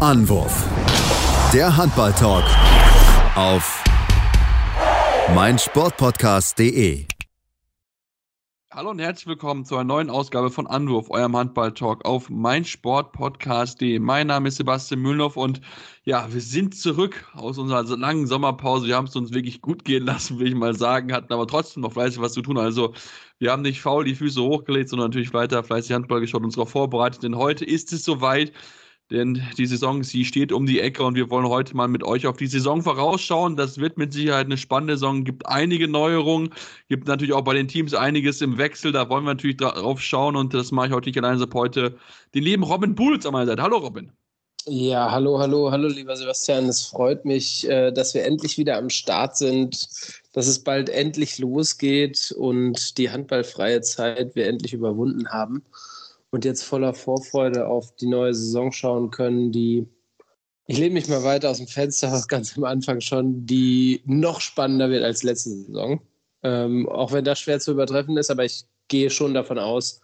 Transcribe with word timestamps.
Anwurf. 0.00 0.64
Der 1.52 1.76
Handball-Talk 1.76 2.44
auf 3.34 3.84
meinsportpodcast.de. 5.34 7.04
Hallo 8.70 8.90
und 8.90 8.98
herzlich 8.98 9.26
willkommen 9.26 9.66
zu 9.66 9.74
einer 9.74 9.84
neuen 9.84 10.08
Ausgabe 10.08 10.50
von 10.50 10.66
Anwurf, 10.66 11.10
eurem 11.10 11.36
Handball-Talk 11.36 12.06
auf 12.06 12.30
meinsportpodcast.de. 12.30 13.98
Mein 13.98 14.28
Name 14.28 14.48
ist 14.48 14.56
Sebastian 14.56 15.02
Mühlenhoff 15.02 15.36
und 15.36 15.60
ja, 16.04 16.32
wir 16.32 16.40
sind 16.40 16.74
zurück 16.74 17.28
aus 17.34 17.58
unserer 17.58 17.82
langen 17.98 18.26
Sommerpause. 18.26 18.86
Wir 18.86 18.96
haben 18.96 19.08
es 19.08 19.16
uns 19.16 19.34
wirklich 19.34 19.60
gut 19.60 19.84
gehen 19.84 20.06
lassen, 20.06 20.38
will 20.38 20.48
ich 20.48 20.54
mal 20.54 20.74
sagen, 20.74 21.12
hatten 21.12 21.30
aber 21.30 21.46
trotzdem 21.46 21.82
noch 21.82 21.92
fleißig 21.92 22.22
was 22.22 22.32
zu 22.32 22.40
tun. 22.40 22.56
Also 22.56 22.94
wir 23.38 23.52
haben 23.52 23.60
nicht 23.60 23.82
faul 23.82 24.06
die 24.06 24.14
Füße 24.14 24.40
hochgelegt, 24.40 24.88
sondern 24.88 25.10
natürlich 25.10 25.34
weiter 25.34 25.62
fleißig 25.62 25.92
Handball 25.92 26.20
geschaut, 26.20 26.42
uns 26.42 26.54
darauf 26.54 26.70
vorbereitet. 26.70 27.22
Denn 27.22 27.36
heute 27.36 27.66
ist 27.66 27.92
es 27.92 28.02
soweit, 28.02 28.50
denn 29.10 29.42
die 29.58 29.66
Saison, 29.66 30.04
sie 30.04 30.24
steht 30.24 30.52
um 30.52 30.66
die 30.66 30.80
Ecke 30.80 31.02
und 31.02 31.16
wir 31.16 31.30
wollen 31.30 31.48
heute 31.48 31.76
mal 31.76 31.88
mit 31.88 32.04
euch 32.04 32.26
auf 32.26 32.36
die 32.36 32.46
Saison 32.46 32.82
vorausschauen. 32.82 33.56
Das 33.56 33.78
wird 33.78 33.98
mit 33.98 34.12
Sicherheit 34.12 34.46
eine 34.46 34.56
spannende 34.56 34.94
Saison. 34.94 35.24
Gibt 35.24 35.46
einige 35.46 35.88
Neuerungen, 35.88 36.50
gibt 36.88 37.08
natürlich 37.08 37.32
auch 37.32 37.42
bei 37.42 37.54
den 37.54 37.66
Teams 37.66 37.92
einiges 37.92 38.40
im 38.40 38.56
Wechsel. 38.56 38.92
Da 38.92 39.08
wollen 39.08 39.24
wir 39.24 39.34
natürlich 39.34 39.56
drauf 39.56 40.00
schauen 40.00 40.36
und 40.36 40.54
das 40.54 40.70
mache 40.70 40.88
ich 40.88 40.92
heute 40.92 41.08
nicht 41.08 41.18
alleine. 41.18 41.36
Ich 41.36 41.42
habe 41.42 41.58
heute 41.58 41.96
den 42.34 42.44
lieben 42.44 42.62
Robin 42.62 42.94
Bulls 42.94 43.26
an 43.26 43.32
meiner 43.32 43.46
Seite. 43.46 43.62
Hallo 43.62 43.78
Robin. 43.78 44.12
Ja, 44.66 45.10
hallo, 45.10 45.38
hallo, 45.38 45.70
hallo, 45.70 45.88
lieber 45.88 46.14
Sebastian. 46.14 46.66
Es 46.66 46.84
freut 46.84 47.24
mich, 47.24 47.68
äh, 47.68 47.90
dass 47.90 48.14
wir 48.14 48.24
endlich 48.24 48.58
wieder 48.58 48.76
am 48.76 48.90
Start 48.90 49.36
sind, 49.36 49.88
dass 50.32 50.46
es 50.46 50.62
bald 50.62 50.88
endlich 50.90 51.38
losgeht 51.38 52.32
und 52.36 52.98
die 52.98 53.10
handballfreie 53.10 53.80
Zeit 53.80 54.36
wir 54.36 54.46
endlich 54.46 54.74
überwunden 54.74 55.30
haben 55.30 55.64
und 56.30 56.44
jetzt 56.44 56.62
voller 56.62 56.94
Vorfreude 56.94 57.66
auf 57.66 57.94
die 57.96 58.06
neue 58.06 58.34
Saison 58.34 58.72
schauen 58.72 59.10
können, 59.10 59.52
die, 59.52 59.86
ich 60.66 60.78
lehne 60.78 60.94
mich 60.94 61.08
mal 61.08 61.24
weiter 61.24 61.50
aus 61.50 61.58
dem 61.58 61.66
Fenster, 61.66 62.24
ganz 62.28 62.56
am 62.56 62.64
Anfang 62.64 63.00
schon, 63.00 63.46
die 63.46 64.02
noch 64.04 64.40
spannender 64.40 64.90
wird 64.90 65.04
als 65.04 65.22
letzte 65.22 65.50
Saison. 65.50 66.00
Ähm, 66.42 66.88
auch 66.88 67.12
wenn 67.12 67.24
das 67.24 67.40
schwer 67.40 67.60
zu 67.60 67.72
übertreffen 67.72 68.16
ist, 68.16 68.30
aber 68.30 68.44
ich 68.44 68.64
gehe 68.88 69.10
schon 69.10 69.34
davon 69.34 69.58
aus, 69.58 70.00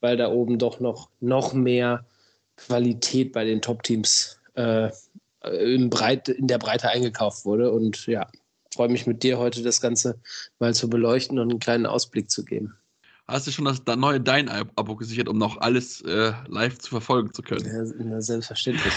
weil 0.00 0.16
da 0.16 0.30
oben 0.30 0.58
doch 0.58 0.80
noch, 0.80 1.10
noch 1.20 1.52
mehr 1.52 2.04
Qualität 2.56 3.32
bei 3.32 3.44
den 3.44 3.62
Top-Teams 3.62 4.40
äh, 4.54 4.90
in, 5.44 5.90
in 5.90 6.46
der 6.46 6.58
Breite 6.58 6.88
eingekauft 6.88 7.44
wurde. 7.44 7.70
Und 7.70 8.06
ja, 8.06 8.28
freue 8.72 8.88
mich 8.88 9.06
mit 9.06 9.22
dir 9.22 9.38
heute 9.38 9.62
das 9.62 9.80
Ganze 9.80 10.18
mal 10.58 10.74
zu 10.74 10.90
beleuchten 10.90 11.38
und 11.38 11.50
einen 11.50 11.60
kleinen 11.60 11.86
Ausblick 11.86 12.30
zu 12.30 12.44
geben. 12.44 12.77
Hast 13.30 13.46
du 13.46 13.50
schon 13.50 13.66
das 13.66 13.82
neue 13.96 14.22
Dein-Abo 14.22 14.96
gesichert, 14.96 15.28
um 15.28 15.36
noch 15.36 15.60
alles 15.60 16.00
äh, 16.00 16.32
live 16.46 16.78
zu 16.78 16.88
verfolgen 16.88 17.30
zu 17.34 17.42
können? 17.42 17.66
Ja, 18.10 18.22
selbstverständlich. 18.22 18.94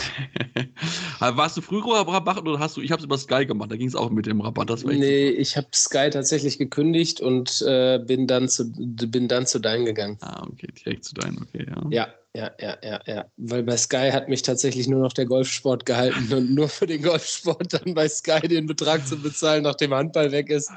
Warst 1.19 1.57
du 1.57 1.61
früher 1.61 1.83
Rabatt 1.83 2.37
oder 2.39 2.57
hast 2.57 2.77
du, 2.77 2.81
ich 2.81 2.93
habe 2.93 3.01
es 3.01 3.05
über 3.05 3.17
Sky 3.17 3.45
gemacht, 3.45 3.69
da 3.71 3.75
ging 3.75 3.89
es 3.89 3.95
auch 3.95 4.09
mit 4.09 4.27
dem 4.27 4.39
Rabatt. 4.39 4.69
Das 4.69 4.85
nee, 4.85 5.27
super. 5.27 5.41
ich 5.41 5.57
habe 5.57 5.67
Sky 5.73 6.09
tatsächlich 6.09 6.57
gekündigt 6.57 7.19
und 7.19 7.61
äh, 7.67 7.99
bin, 7.99 8.25
dann 8.25 8.47
zu, 8.47 8.71
bin 8.71 9.27
dann 9.27 9.45
zu 9.47 9.59
Dein 9.59 9.83
gegangen. 9.83 10.17
Ah, 10.21 10.47
okay, 10.49 10.69
direkt 10.85 11.03
zu 11.03 11.13
Dein, 11.13 11.37
okay, 11.37 11.65
ja. 11.67 11.83
Ja, 11.89 12.07
ja, 12.33 12.51
ja, 12.57 12.77
ja, 12.81 13.01
ja. 13.05 13.25
Weil 13.35 13.63
bei 13.63 13.75
Sky 13.75 14.11
hat 14.13 14.29
mich 14.29 14.43
tatsächlich 14.43 14.87
nur 14.87 15.01
noch 15.01 15.11
der 15.11 15.25
Golfsport 15.25 15.85
gehalten 15.85 16.33
und 16.33 16.55
nur 16.55 16.69
für 16.69 16.87
den 16.87 17.01
Golfsport 17.01 17.73
dann 17.73 17.93
bei 17.93 18.07
Sky 18.07 18.47
den 18.47 18.65
Betrag 18.65 19.05
zu 19.05 19.21
bezahlen, 19.21 19.63
nachdem 19.63 19.93
Handball 19.93 20.31
weg 20.31 20.49
ist 20.49 20.71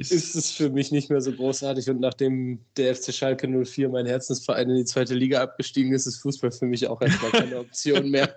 ist 0.00 0.34
es 0.34 0.50
für 0.50 0.70
mich 0.70 0.90
nicht 0.90 1.10
mehr 1.10 1.20
so 1.20 1.32
großartig. 1.32 1.90
Und 1.90 2.00
nachdem 2.00 2.60
der 2.76 2.94
FC 2.94 3.12
Schalke 3.12 3.46
04, 3.46 3.88
mein 3.88 4.06
Herzensverein, 4.06 4.70
in 4.70 4.76
die 4.76 4.84
zweite 4.84 5.14
Liga 5.14 5.42
abgestiegen 5.42 5.92
ist, 5.92 6.06
ist 6.06 6.18
Fußball 6.22 6.50
für 6.50 6.66
mich 6.66 6.86
auch 6.86 7.00
erstmal 7.02 7.30
keine 7.32 7.58
Option 7.60 8.10
mehr. 8.10 8.34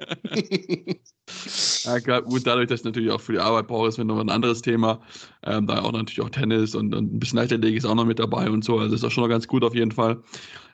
ja, 1.85 1.99
klar, 1.99 2.21
gut, 2.23 2.45
dadurch, 2.45 2.67
dass 2.67 2.81
ich 2.81 2.85
natürlich 2.85 3.11
auch 3.11 3.21
für 3.21 3.33
die 3.33 3.39
Arbeit 3.39 3.67
brauche, 3.67 3.87
ist 3.87 3.97
noch 3.97 4.19
ein 4.19 4.29
anderes 4.29 4.61
Thema. 4.61 4.99
Ähm, 5.43 5.67
da 5.67 5.81
auch 5.81 5.91
natürlich 5.91 6.21
auch 6.21 6.29
Tennis 6.29 6.75
und, 6.75 6.93
und 6.93 7.13
ein 7.13 7.19
bisschen 7.19 7.37
Leichtathletik 7.37 7.77
ist 7.77 7.85
auch 7.85 7.95
noch 7.95 8.05
mit 8.05 8.19
dabei 8.19 8.49
und 8.49 8.63
so. 8.63 8.79
Also 8.79 8.95
ist 8.95 9.03
auch 9.03 9.11
schon 9.11 9.23
noch 9.23 9.29
ganz 9.29 9.47
gut 9.47 9.63
auf 9.63 9.75
jeden 9.75 9.91
Fall. 9.91 10.21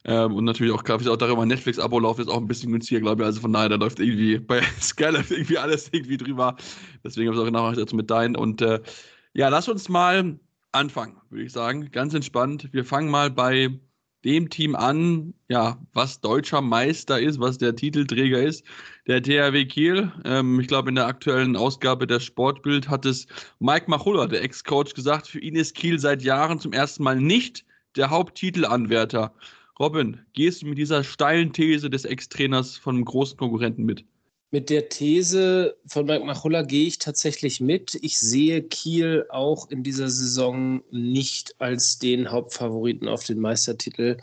Ähm, 0.06 0.34
und 0.34 0.46
natürlich 0.46 0.74
auch, 0.74 0.84
glaube 0.84 1.04
ich, 1.04 1.10
auch 1.10 1.18
darüber, 1.18 1.46
Netflix-Abo 1.46 2.00
läuft 2.00 2.20
ist 2.20 2.30
auch 2.30 2.38
ein 2.38 2.48
bisschen 2.48 2.72
günstiger, 2.72 3.02
glaube 3.02 3.22
ich. 3.22 3.26
Also 3.26 3.42
von 3.42 3.54
daher, 3.54 3.70
da 3.70 3.76
läuft 3.76 4.00
irgendwie 4.00 4.40
bei 4.40 4.62
Sky 4.82 5.06
läuft 5.06 5.32
irgendwie 5.32 5.58
alles 5.58 5.90
irgendwie 5.92 6.18
drüber. 6.18 6.56
Deswegen 7.04 7.30
habe 7.30 7.38
ich 7.38 7.48
auch 7.48 7.52
nachher 7.52 7.76
dazu 7.76 7.96
mit 7.96 8.10
dein. 8.10 8.36
Und 8.36 8.62
äh, 8.62 8.80
ja, 9.34 9.50
lass 9.50 9.68
uns 9.68 9.90
mal 9.90 10.40
anfangen, 10.72 11.18
würde 11.30 11.46
ich 11.46 11.52
sagen. 11.52 11.90
Ganz 11.92 12.14
entspannt. 12.14 12.70
Wir 12.72 12.86
fangen 12.86 13.10
mal 13.10 13.30
bei 13.30 13.80
dem 14.26 14.50
Team 14.50 14.76
an, 14.76 15.34
ja, 15.48 15.80
was 15.94 16.20
deutscher 16.20 16.62
Meister 16.62 17.20
ist, 17.22 17.40
was 17.40 17.58
der 17.58 17.76
Titelträger 17.76 18.42
ist, 18.42 18.66
der 19.08 19.24
THW 19.24 19.66
Kiel. 19.66 20.12
Ähm, 20.26 20.60
ich 20.60 20.68
glaube, 20.68 20.90
in 20.90 20.96
der 20.96 21.08
aktuellen 21.08 21.56
Ausgabe 21.56 22.06
der 22.06 22.20
Sportbild 22.20 22.90
hat 22.90 23.06
es 23.06 23.28
Mike 23.60 23.86
Machulla, 23.90 24.28
der 24.28 24.44
Ex-Coach, 24.44 24.94
gesagt, 24.94 25.28
für 25.28 25.40
ihn 25.40 25.56
ist 25.56 25.76
Kiel 25.76 26.00
seit 26.00 26.22
Jahren 26.22 26.60
zum 26.60 26.74
ersten 26.74 27.04
Mal 27.04 27.20
nicht 27.20 27.66
der 27.96 28.10
Haupttitelanwärter. 28.10 29.34
Robin, 29.80 30.20
gehst 30.34 30.62
du 30.62 30.68
mit 30.68 30.78
dieser 30.78 31.06
steilen 31.06 31.54
These 31.54 31.90
des 31.90 32.04
Ex-Trainers 32.04 32.78
von 32.78 32.96
einem 32.96 33.06
großen 33.06 33.38
Konkurrenten 33.38 33.86
mit? 33.86 34.06
Mit 34.52 34.72
der 34.72 34.90
These 34.90 35.78
von 35.86 36.08
Mike 36.08 36.26
Machulla 36.26 36.64
gehe 36.64 36.88
ich 36.88 36.98
tatsächlich 36.98 37.62
mit. 37.62 38.00
Ich 38.02 38.18
sehe 38.18 38.64
Kiel 38.64 39.26
auch 39.30 39.70
in 39.70 39.84
dieser 39.84 40.10
Saison 40.10 40.82
nicht 40.90 41.54
als 41.60 42.00
den 42.00 42.32
Hauptfavoriten 42.32 43.08
auf 43.08 43.24
den 43.24 43.40
Meistertitel 43.40 44.18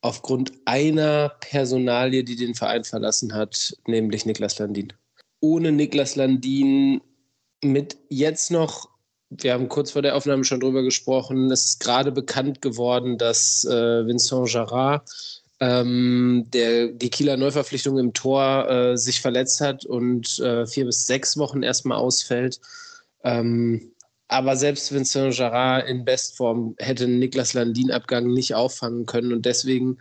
aufgrund 0.00 0.52
einer 0.64 1.28
Personalie, 1.40 2.24
die 2.24 2.34
den 2.34 2.54
Verein 2.54 2.82
verlassen 2.82 3.32
hat, 3.32 3.76
nämlich 3.86 4.26
Niklas 4.26 4.58
Landin. 4.58 4.92
Ohne 5.40 5.70
Niklas 5.70 6.16
Landin 6.16 7.00
mit 7.62 7.96
jetzt 8.08 8.50
noch, 8.50 8.88
wir 9.28 9.52
haben 9.52 9.68
kurz 9.68 9.92
vor 9.92 10.02
der 10.02 10.16
Aufnahme 10.16 10.44
schon 10.44 10.60
drüber 10.60 10.82
gesprochen, 10.82 11.50
es 11.50 11.66
ist 11.66 11.80
gerade 11.80 12.10
bekannt 12.10 12.60
geworden, 12.62 13.18
dass 13.18 13.64
äh, 13.66 14.06
Vincent 14.06 14.52
Jarrat 14.52 15.39
ähm, 15.60 16.46
der 16.48 16.88
die 16.88 17.10
Kieler 17.10 17.36
Neuverpflichtung 17.36 17.98
im 17.98 18.12
Tor 18.12 18.68
äh, 18.68 18.96
sich 18.96 19.20
verletzt 19.20 19.60
hat 19.60 19.84
und 19.84 20.38
äh, 20.40 20.66
vier 20.66 20.86
bis 20.86 21.06
sechs 21.06 21.36
Wochen 21.36 21.62
erstmal 21.62 21.98
ausfällt. 21.98 22.60
Ähm, 23.24 23.92
aber 24.28 24.56
selbst 24.56 24.92
Vincent 24.92 25.36
Jarrat 25.36 25.86
in 25.88 26.04
Bestform 26.04 26.74
hätte 26.78 27.08
Niklas 27.08 27.52
Landin-Abgang 27.52 28.28
nicht 28.32 28.54
auffangen 28.54 29.04
können 29.04 29.32
und 29.32 29.44
deswegen 29.44 29.98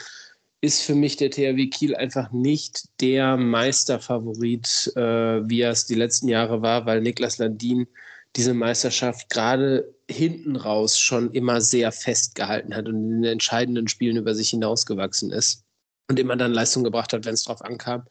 ist 0.61 0.81
für 0.81 0.95
mich 0.95 1.15
der 1.17 1.31
THW 1.31 1.67
Kiel 1.67 1.95
einfach 1.95 2.31
nicht 2.31 2.89
der 3.01 3.37
Meisterfavorit, 3.37 4.91
äh, 4.95 5.49
wie 5.49 5.61
er 5.61 5.71
es 5.71 5.85
die 5.85 5.95
letzten 5.95 6.27
Jahre 6.27 6.61
war, 6.61 6.85
weil 6.85 7.01
Niklas 7.01 7.37
Landin 7.37 7.87
diese 8.35 8.53
Meisterschaft 8.53 9.29
gerade 9.29 9.93
hinten 10.09 10.55
raus 10.55 10.99
schon 10.99 11.31
immer 11.31 11.61
sehr 11.61 11.91
festgehalten 11.91 12.75
hat 12.75 12.87
und 12.87 12.95
in 12.95 13.21
den 13.21 13.31
entscheidenden 13.33 13.87
Spielen 13.87 14.17
über 14.17 14.35
sich 14.35 14.49
hinausgewachsen 14.49 15.31
ist 15.31 15.63
und 16.09 16.19
immer 16.19 16.35
dann 16.35 16.53
Leistung 16.53 16.83
gebracht 16.83 17.13
hat, 17.13 17.25
wenn 17.25 17.33
es 17.33 17.43
drauf 17.43 17.63
ankam. 17.63 18.03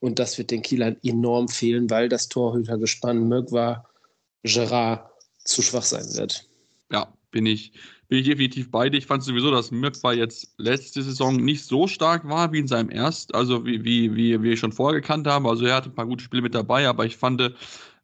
Und 0.00 0.18
das 0.18 0.38
wird 0.38 0.50
den 0.50 0.62
Kielern 0.62 0.96
enorm 1.02 1.48
fehlen, 1.48 1.90
weil 1.90 2.08
das 2.08 2.28
Torhütergespann 2.28 3.28
Mögwa, 3.28 3.84
Gerard 4.44 5.10
zu 5.44 5.62
schwach 5.62 5.82
sein 5.82 6.14
wird. 6.14 6.48
Ja, 6.92 7.12
bin 7.30 7.46
ich, 7.46 7.72
bin 8.08 8.18
ich 8.18 8.26
definitiv 8.26 8.70
bei 8.70 8.88
dir. 8.88 8.98
Ich 8.98 9.06
fand 9.06 9.22
sowieso, 9.22 9.50
dass 9.50 9.70
Mögwa 9.70 10.12
jetzt 10.12 10.54
letzte 10.58 11.02
Saison 11.02 11.36
nicht 11.36 11.64
so 11.64 11.88
stark 11.88 12.28
war 12.28 12.52
wie 12.52 12.60
in 12.60 12.68
seinem 12.68 12.90
Erst, 12.90 13.34
also 13.34 13.64
wie, 13.66 13.84
wie, 13.84 14.14
wie 14.14 14.42
wir 14.42 14.56
schon 14.56 14.72
vorher 14.72 15.00
gekannt 15.00 15.26
haben. 15.26 15.46
Also 15.46 15.66
er 15.66 15.76
hatte 15.76 15.90
ein 15.90 15.94
paar 15.94 16.06
gute 16.06 16.24
Spiele 16.24 16.42
mit 16.42 16.54
dabei, 16.54 16.86
aber 16.86 17.04
ich 17.06 17.16
fand, 17.16 17.52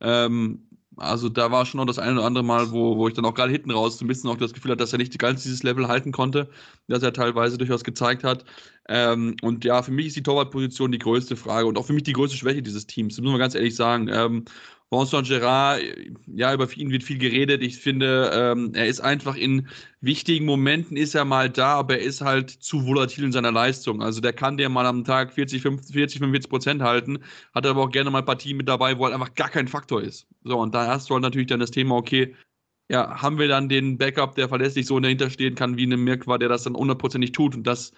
ähm, 0.00 0.66
also 0.96 1.28
da 1.28 1.50
war 1.50 1.66
schon 1.66 1.78
noch 1.78 1.86
das 1.86 1.98
eine 1.98 2.14
oder 2.14 2.24
andere 2.24 2.44
Mal, 2.44 2.70
wo, 2.70 2.96
wo 2.96 3.08
ich 3.08 3.14
dann 3.14 3.24
auch 3.24 3.34
gerade 3.34 3.52
hinten 3.52 3.70
raus 3.70 3.98
so 3.98 4.04
ein 4.04 4.08
bisschen 4.08 4.30
auch 4.30 4.36
das 4.36 4.52
Gefühl 4.52 4.70
hatte, 4.70 4.78
dass 4.78 4.92
er 4.92 4.98
nicht 4.98 5.18
ganz 5.18 5.42
dieses 5.42 5.62
Level 5.62 5.88
halten 5.88 6.12
konnte, 6.12 6.48
das 6.88 7.02
er 7.02 7.12
teilweise 7.12 7.58
durchaus 7.58 7.84
gezeigt 7.84 8.24
hat. 8.24 8.44
Ähm, 8.88 9.36
und 9.42 9.64
ja, 9.64 9.82
für 9.82 9.92
mich 9.92 10.08
ist 10.08 10.16
die 10.16 10.22
Torwartposition 10.22 10.92
die 10.92 10.98
größte 10.98 11.36
Frage 11.36 11.66
und 11.66 11.78
auch 11.78 11.86
für 11.86 11.92
mich 11.92 12.02
die 12.02 12.12
größte 12.12 12.36
Schwäche 12.36 12.62
dieses 12.62 12.86
Teams. 12.86 13.16
Das 13.16 13.22
muss 13.22 13.32
man 13.32 13.40
ganz 13.40 13.54
ehrlich 13.54 13.76
sagen. 13.76 14.08
Ähm, 14.12 14.44
Vincent 14.90 15.26
Gerard, 15.26 15.82
ja, 16.26 16.54
über 16.54 16.70
ihn 16.76 16.90
wird 16.90 17.02
viel 17.02 17.18
geredet. 17.18 17.62
Ich 17.62 17.78
finde, 17.78 18.30
ähm, 18.32 18.72
er 18.74 18.86
ist 18.86 19.00
einfach 19.00 19.34
in 19.36 19.68
wichtigen 20.00 20.44
Momenten 20.44 20.96
ist 20.96 21.14
er 21.14 21.24
mal 21.24 21.50
da, 21.50 21.74
aber 21.74 21.98
er 21.98 22.04
ist 22.04 22.20
halt 22.20 22.50
zu 22.50 22.86
volatil 22.86 23.24
in 23.24 23.32
seiner 23.32 23.50
Leistung. 23.50 24.02
Also 24.02 24.20
der 24.20 24.32
kann 24.32 24.56
dir 24.56 24.68
mal 24.68 24.86
am 24.86 25.02
Tag 25.04 25.32
40, 25.32 25.62
50, 25.62 25.92
40 25.94 26.18
45 26.20 26.50
Prozent 26.50 26.82
halten, 26.82 27.18
hat 27.54 27.66
aber 27.66 27.82
auch 27.82 27.90
gerne 27.90 28.10
mal 28.10 28.22
Partien 28.22 28.56
mit 28.56 28.68
dabei, 28.68 28.96
wo 28.98 29.04
halt 29.04 29.14
einfach 29.14 29.34
gar 29.34 29.48
kein 29.50 29.66
Faktor 29.68 30.02
ist. 30.02 30.28
So, 30.44 30.58
und 30.60 30.74
da 30.74 30.86
hast 30.86 31.10
du 31.10 31.14
halt 31.14 31.22
natürlich 31.22 31.48
dann 31.48 31.60
das 31.60 31.70
Thema, 31.72 31.96
okay, 31.96 32.34
ja, 32.90 33.22
haben 33.22 33.38
wir 33.38 33.48
dann 33.48 33.68
den 33.68 33.98
Backup, 33.98 34.34
der 34.34 34.48
verlässlich 34.48 34.86
so 34.86 35.00
dahinter 35.00 35.30
stehen 35.30 35.54
kann, 35.54 35.76
wie 35.76 35.84
eine 35.84 35.96
Mirkwa, 35.96 36.38
der 36.38 36.48
das 36.50 36.64
dann 36.64 36.74
hundertprozentig 36.76 37.32
tut. 37.32 37.54
Und 37.54 37.66
das 37.66 37.92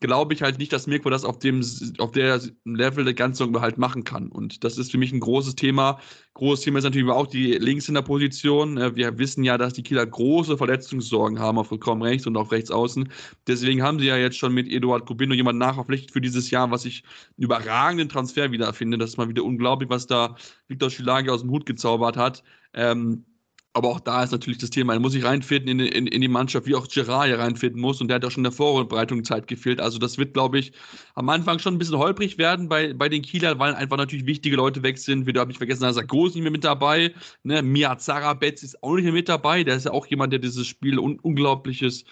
glaube 0.00 0.32
ich 0.34 0.42
halt 0.42 0.58
nicht, 0.58 0.72
dass 0.72 0.86
Mirko 0.86 1.10
das 1.10 1.24
auf 1.24 1.38
dem 1.38 1.62
auf 1.98 2.12
der 2.12 2.40
Level 2.64 3.04
der 3.04 3.14
ganzen 3.14 3.60
halt 3.60 3.78
machen 3.78 4.04
kann. 4.04 4.28
Und 4.28 4.64
das 4.64 4.78
ist 4.78 4.90
für 4.90 4.98
mich 4.98 5.12
ein 5.12 5.20
großes 5.20 5.54
Thema. 5.54 6.00
Großes 6.34 6.64
Thema 6.64 6.78
ist 6.78 6.84
natürlich 6.84 7.08
auch 7.10 7.26
die 7.26 7.52
Links 7.52 7.88
in 7.88 7.94
der 7.94 8.02
Position. 8.02 8.78
Äh, 8.78 8.96
wir 8.96 9.18
wissen 9.18 9.44
ja, 9.44 9.58
dass 9.58 9.74
die 9.74 9.82
Kieler 9.82 10.06
große 10.06 10.56
Verletzungssorgen 10.56 11.38
haben 11.38 11.58
auf 11.58 11.70
kaum 11.80 12.02
rechts 12.02 12.26
und 12.26 12.36
auf 12.36 12.50
rechts 12.50 12.70
außen. 12.70 13.10
Deswegen 13.46 13.82
haben 13.82 13.98
sie 13.98 14.06
ja 14.06 14.16
jetzt 14.16 14.38
schon 14.38 14.54
mit 14.54 14.68
Eduard 14.68 15.06
Kubino 15.06 15.34
jemanden 15.34 15.58
nachverpflichtet 15.58 16.12
für 16.12 16.20
dieses 16.20 16.50
Jahr, 16.50 16.70
was 16.70 16.84
ich 16.84 17.04
einen 17.36 17.44
überragenden 17.44 18.08
Transfer 18.08 18.50
wieder 18.52 18.72
finde. 18.72 18.98
Das 18.98 19.10
ist 19.10 19.16
mal 19.18 19.28
wieder 19.28 19.44
unglaublich, 19.44 19.90
was 19.90 20.06
da 20.06 20.36
Viktor 20.68 20.90
Schilagi 20.90 21.30
aus 21.30 21.42
dem 21.42 21.50
Hut 21.50 21.66
gezaubert 21.66 22.16
hat. 22.16 22.42
Ähm, 22.72 23.24
aber 23.72 23.88
auch 23.88 24.00
da 24.00 24.24
ist 24.24 24.32
natürlich 24.32 24.58
das 24.58 24.70
Thema, 24.70 24.94
er 24.94 25.00
muss 25.00 25.12
sich 25.12 25.24
reinfinden 25.24 25.78
in, 25.78 25.86
in, 25.86 26.06
in 26.08 26.20
die 26.20 26.28
Mannschaft, 26.28 26.66
wie 26.66 26.74
auch 26.74 26.88
Gerard 26.88 27.26
hier 27.26 27.38
reinfinden 27.38 27.80
muss. 27.80 28.00
Und 28.00 28.08
der 28.08 28.16
hat 28.16 28.24
auch 28.24 28.30
schon 28.30 28.40
in 28.40 28.50
der 28.50 28.52
Vorbereitung 28.52 29.22
Zeit 29.22 29.46
gefehlt. 29.46 29.80
Also 29.80 29.98
das 29.98 30.18
wird, 30.18 30.34
glaube 30.34 30.58
ich, 30.58 30.72
am 31.14 31.28
Anfang 31.28 31.60
schon 31.60 31.74
ein 31.74 31.78
bisschen 31.78 31.98
holprig 31.98 32.36
werden 32.36 32.68
bei, 32.68 32.92
bei 32.92 33.08
den 33.08 33.22
Kielern, 33.22 33.60
weil 33.60 33.74
einfach 33.74 33.96
natürlich 33.96 34.26
wichtige 34.26 34.56
Leute 34.56 34.82
weg 34.82 34.98
sind. 34.98 35.26
Wieder 35.26 35.40
habe 35.40 35.52
ich 35.52 35.58
vergessen, 35.58 35.82
da 35.82 35.90
ist 35.90 35.94
Sarkozy 35.94 36.38
nicht 36.38 36.42
mehr 36.42 36.50
mit 36.50 36.64
dabei. 36.64 37.14
Ne? 37.44 37.62
Mia 37.62 37.96
Zarabetz 37.96 38.64
ist 38.64 38.82
auch 38.82 38.96
nicht 38.96 39.04
mehr 39.04 39.12
mit 39.12 39.28
dabei. 39.28 39.62
Der 39.62 39.76
ist 39.76 39.84
ja 39.84 39.92
auch 39.92 40.06
jemand, 40.06 40.32
der 40.32 40.40
dieses 40.40 40.66
Spiel 40.66 40.98
un 40.98 41.20
unglaubliches 41.20 42.04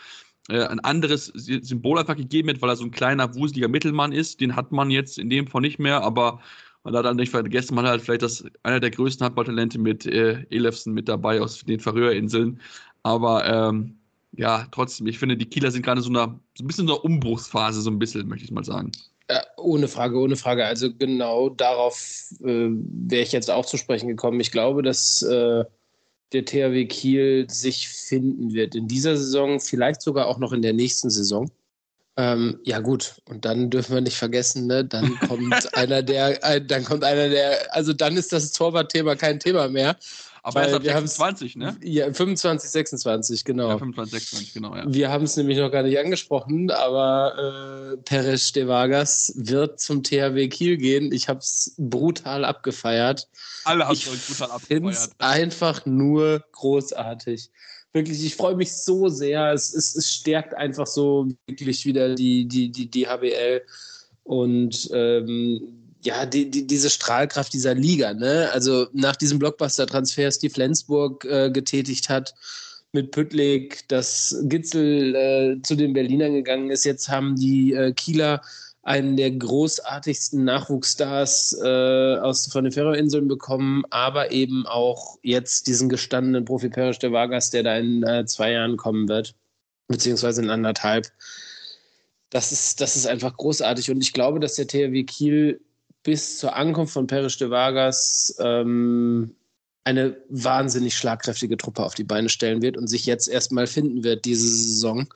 äh, 0.49 0.63
ein 0.63 0.79
anderes 0.81 1.27
Symbol 1.35 1.99
einfach 1.99 2.17
gegeben 2.17 2.51
hat, 2.51 2.63
weil 2.63 2.71
er 2.71 2.77
so 2.77 2.85
ein 2.85 2.93
kleiner, 2.93 3.35
wuseliger 3.35 3.69
Mittelmann 3.69 4.13
ist. 4.13 4.41
Den 4.41 4.55
hat 4.55 4.71
man 4.71 4.93
jetzt 4.93 5.19
in 5.19 5.29
dem 5.29 5.49
Fall 5.49 5.63
nicht 5.63 5.81
mehr, 5.81 6.05
aber 6.05 6.41
man 6.91 6.99
hat 6.99 7.05
dann 7.05 7.17
nicht 7.17 7.31
vergessen, 7.31 7.75
man 7.75 7.85
hat 7.85 7.93
halt 7.93 8.03
vielleicht 8.03 8.23
das, 8.23 8.45
einer 8.63 8.81
der 8.81 8.91
größten 8.91 9.25
Handballtalente 9.25 9.79
mit 9.79 10.07
äh, 10.07 10.45
Elefsen 10.51 10.95
mit 10.95 11.09
dabei 11.09 11.41
aus 11.41 11.65
den 11.65 11.81
Färöerinseln. 11.81 12.61
Aber 13.03 13.45
ähm, 13.47 13.99
ja, 14.33 14.67
trotzdem, 14.71 15.07
ich 15.07 15.19
finde, 15.19 15.37
die 15.37 15.47
Kieler 15.47 15.71
sind 15.71 15.83
gerade 15.83 16.01
so, 16.01 16.11
einer, 16.11 16.41
so 16.57 16.65
ein 16.65 16.67
bisschen 16.67 16.87
in 16.87 16.91
einer 16.91 17.05
Umbruchsphase, 17.05 17.81
so 17.83 17.91
ein 17.91 17.99
bisschen, 17.99 18.27
möchte 18.29 18.45
ich 18.45 18.51
mal 18.51 18.65
sagen. 18.65 18.93
Ja, 19.31 19.43
ohne 19.59 19.89
Frage, 19.89 20.19
ohne 20.19 20.37
Frage. 20.37 20.65
Also 20.65 20.93
genau 20.95 21.51
darauf 21.51 22.31
äh, 22.41 22.69
wäre 22.71 23.23
ich 23.23 23.33
jetzt 23.33 23.51
auch 23.51 23.67
zu 23.67 23.77
sprechen 23.77 24.09
gekommen. 24.09 24.41
Ich 24.41 24.51
glaube, 24.51 24.83
dass 24.83 25.23
äh, 25.23 25.65
der 26.33 26.45
THW 26.45 26.87
Kiel 26.87 27.47
sich 27.51 27.89
finden 27.89 28.53
wird 28.55 28.75
in 28.75 28.89
dieser 28.89 29.17
Saison, 29.17 29.61
vielleicht 29.61 30.01
sogar 30.01 30.27
auch 30.27 30.39
noch 30.39 30.53
in 30.53 30.63
der 30.63 30.73
nächsten 30.73 31.11
Saison. 31.11 31.51
Ähm, 32.19 32.59
ja, 32.65 32.81
gut. 32.81 33.15
Und 33.27 33.45
dann 33.45 33.71
dürfen 33.71 33.95
wir 33.95 34.01
nicht 34.01 34.17
vergessen, 34.17 34.67
ne? 34.67 34.85
Dann 34.85 35.17
kommt 35.21 35.55
einer 35.77 36.03
der, 36.03 36.43
äh, 36.45 36.61
dann 36.61 36.85
kommt 36.85 37.05
einer 37.05 37.29
der, 37.29 37.73
also 37.75 37.93
dann 37.93 38.17
ist 38.17 38.33
das 38.33 38.51
Torwartthema 38.51 39.15
kein 39.15 39.39
Thema 39.39 39.69
mehr. 39.69 39.97
Aber 40.43 40.63
erst 40.63 40.75
ab 40.75 40.83
26, 40.83 41.57
ne? 41.57 41.77
Ja, 41.81 42.13
25, 42.13 42.71
26, 42.71 43.45
genau. 43.45 43.69
Ja, 43.69 43.79
25, 43.79 44.13
26, 44.13 44.55
genau, 44.55 44.75
ja. 44.75 44.85
Wir 44.89 45.11
haben 45.11 45.25
es 45.25 45.37
nämlich 45.37 45.59
noch 45.59 45.71
gar 45.71 45.85
nicht 45.85 45.99
angesprochen, 45.99 46.73
aber 46.73 47.93
äh, 47.93 47.97
Perez 47.99 48.51
de 48.53 48.67
Vargas 48.67 49.33
wird 49.37 49.79
zum 49.79 50.03
THW 50.03 50.49
Kiel 50.49 50.77
gehen. 50.77 51.13
Ich 51.13 51.29
habe 51.29 51.39
es 51.39 51.75
brutal 51.79 52.45
abgefeiert. 52.45 53.29
Alle 53.65 53.87
haben 53.87 53.95
es 53.95 54.27
brutal 54.27 54.51
abgefeiert. 54.51 55.11
Einfach 55.19 55.87
nur 55.87 56.45
großartig 56.51 57.51
wirklich, 57.93 58.25
ich 58.25 58.37
freue 58.37 58.57
mich 58.57 58.73
so 58.73 59.09
sehr. 59.09 59.53
Es, 59.53 59.75
es, 59.75 59.95
es 59.95 60.13
stärkt 60.13 60.55
einfach 60.55 60.87
so 60.87 61.29
wirklich 61.47 61.85
wieder 61.85 62.15
die, 62.15 62.47
die, 62.47 62.71
die, 62.71 62.91
die 62.91 63.07
HBL 63.07 63.63
und 64.25 64.91
ähm, 64.93 65.79
ja, 66.03 66.27
die, 66.27 66.51
die, 66.51 66.67
diese 66.67 66.91
Strahlkraft 66.91 67.53
dieser 67.53 67.75
Liga. 67.75 68.15
Ne? 68.15 68.49
Also 68.53 68.87
nach 68.93 69.17
diesem 69.17 69.39
Blockbuster-Transfers, 69.39 70.39
die 70.39 70.51
Flensburg 70.51 71.25
äh, 71.25 71.51
getätigt 71.51 72.09
hat, 72.09 72.35
mit 72.93 73.11
Püttlik, 73.11 73.87
dass 73.89 74.37
Gitzel 74.45 75.15
äh, 75.15 75.63
zu 75.63 75.75
den 75.75 75.93
Berlinern 75.93 76.33
gegangen 76.33 76.71
ist. 76.71 76.85
Jetzt 76.85 77.09
haben 77.09 77.37
die 77.37 77.75
äh, 77.75 77.93
Kieler 77.93 78.41
einen 78.89 79.19
der 79.19 79.31
großartigsten 79.31 80.45
Nachwuchsstars 80.45 81.59
äh, 81.63 82.17
aus, 82.17 82.51
von 82.51 82.65
den 82.65 82.73
Färöerinseln 82.73 83.29
bekommen, 83.29 83.85
aber 83.91 84.33
eben 84.33 84.67
auch 84.67 85.19
jetzt 85.23 85.67
diesen 85.67 85.91
gestandenen 85.91 86.47
Profi 86.47 86.71
Perisch 86.71 86.99
de 86.99 87.13
Vargas, 87.13 87.51
der 87.51 87.65
da 87.65 87.77
in 87.77 88.03
äh, 88.03 88.25
zwei 88.25 88.53
Jahren 88.53 88.79
kommen 88.79 89.07
wird, 89.07 89.35
beziehungsweise 89.89 90.41
in 90.41 90.49
anderthalb. 90.49 91.07
Das 92.31 92.51
ist, 92.51 92.81
das 92.81 92.97
ist 92.97 93.07
einfach 93.07 93.37
großartig 93.37 93.91
und 93.91 94.01
ich 94.01 94.15
glaube, 94.15 94.41
dass 94.41 94.55
der 94.55 94.67
THW 94.67 95.05
Kiel 95.05 95.61
bis 96.03 96.39
zur 96.39 96.57
Ankunft 96.57 96.95
von 96.95 97.07
Perisch 97.07 97.37
de 97.37 97.51
Vargas 97.51 98.35
ähm, 98.41 99.35
eine 99.85 100.17
wahnsinnig 100.31 100.97
schlagkräftige 100.97 101.59
Truppe 101.59 101.85
auf 101.85 101.95
die 101.95 102.05
Beine 102.05 102.31
stellen 102.31 102.63
wird 102.63 102.79
und 102.79 102.87
sich 102.87 103.05
jetzt 103.05 103.29
erstmal 103.29 103.67
finden 103.67 104.03
wird 104.03 104.25
diese 104.25 104.49
Saison 104.49 105.07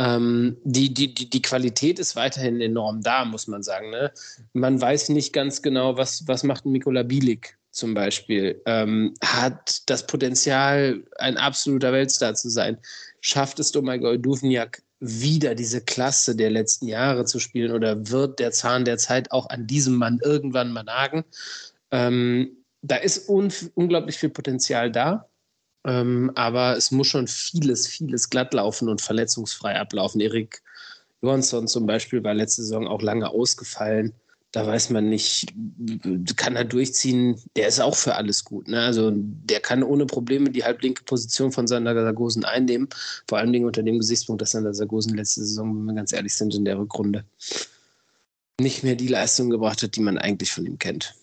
ähm, 0.00 0.56
die, 0.64 0.94
die, 0.94 1.12
die, 1.12 1.28
die 1.28 1.42
Qualität 1.42 1.98
ist 1.98 2.16
weiterhin 2.16 2.58
enorm 2.62 3.02
da, 3.02 3.26
muss 3.26 3.46
man 3.46 3.62
sagen. 3.62 3.90
Ne? 3.90 4.10
Man 4.54 4.80
weiß 4.80 5.10
nicht 5.10 5.34
ganz 5.34 5.60
genau, 5.60 5.98
was, 5.98 6.26
was 6.26 6.42
macht 6.42 6.64
Mikola 6.64 7.02
Bielik 7.02 7.58
zum 7.70 7.92
Beispiel. 7.92 8.62
Ähm, 8.64 9.12
hat 9.22 9.82
das 9.90 10.06
Potenzial, 10.06 11.02
ein 11.18 11.36
absoluter 11.36 11.92
Weltstar 11.92 12.34
zu 12.34 12.48
sein. 12.48 12.78
Schafft 13.20 13.60
es 13.60 13.72
Domagoj 13.72 14.18
Duvniak 14.18 14.82
wieder 15.00 15.54
diese 15.54 15.82
Klasse 15.82 16.34
der 16.34 16.50
letzten 16.50 16.88
Jahre 16.88 17.26
zu 17.26 17.38
spielen 17.38 17.72
oder 17.72 18.10
wird 18.10 18.38
der 18.38 18.52
Zahn 18.52 18.86
der 18.86 18.96
Zeit 18.96 19.30
auch 19.32 19.50
an 19.50 19.66
diesem 19.66 19.96
Mann 19.96 20.18
irgendwann 20.24 20.72
mal 20.72 20.82
nagen? 20.82 21.24
Ähm, 21.90 22.56
da 22.80 22.96
ist 22.96 23.28
un 23.28 23.52
unglaublich 23.74 24.16
viel 24.16 24.30
Potenzial 24.30 24.90
da. 24.90 25.29
Ähm, 25.84 26.30
aber 26.34 26.76
es 26.76 26.90
muss 26.90 27.06
schon 27.06 27.26
vieles, 27.26 27.86
vieles 27.86 28.28
glatt 28.30 28.52
laufen 28.54 28.88
und 28.88 29.00
verletzungsfrei 29.00 29.78
ablaufen. 29.78 30.20
Erik 30.20 30.62
Johansson 31.22 31.68
zum 31.68 31.86
Beispiel 31.86 32.22
war 32.22 32.34
letzte 32.34 32.62
Saison 32.62 32.86
auch 32.86 33.02
lange 33.02 33.30
ausgefallen. 33.30 34.12
Da 34.52 34.66
weiß 34.66 34.90
man 34.90 35.08
nicht, 35.08 35.54
kann 36.36 36.56
er 36.56 36.64
durchziehen. 36.64 37.40
Der 37.54 37.68
ist 37.68 37.80
auch 37.80 37.94
für 37.94 38.16
alles 38.16 38.44
gut. 38.44 38.66
Ne? 38.66 38.80
Also 38.80 39.12
der 39.14 39.60
kann 39.60 39.84
ohne 39.84 40.06
Probleme 40.06 40.50
die 40.50 40.64
halblinke 40.64 41.04
Position 41.04 41.52
von 41.52 41.68
Sander 41.68 41.94
Sargosen 41.94 42.44
einnehmen. 42.44 42.88
Vor 43.28 43.38
allen 43.38 43.52
Dingen 43.52 43.66
unter 43.66 43.84
dem 43.84 43.98
Gesichtspunkt, 43.98 44.42
dass 44.42 44.50
Sander 44.50 44.74
Sargosen 44.74 45.14
letzte 45.14 45.42
Saison, 45.42 45.76
wenn 45.76 45.84
wir 45.84 45.94
ganz 45.94 46.12
ehrlich 46.12 46.34
sind, 46.34 46.54
in 46.54 46.64
der 46.64 46.78
Rückrunde 46.78 47.24
nicht 48.60 48.82
mehr 48.82 48.96
die 48.96 49.08
Leistung 49.08 49.50
gebracht 49.50 49.82
hat, 49.82 49.94
die 49.96 50.00
man 50.00 50.18
eigentlich 50.18 50.52
von 50.52 50.66
ihm 50.66 50.78
kennt 50.78 51.14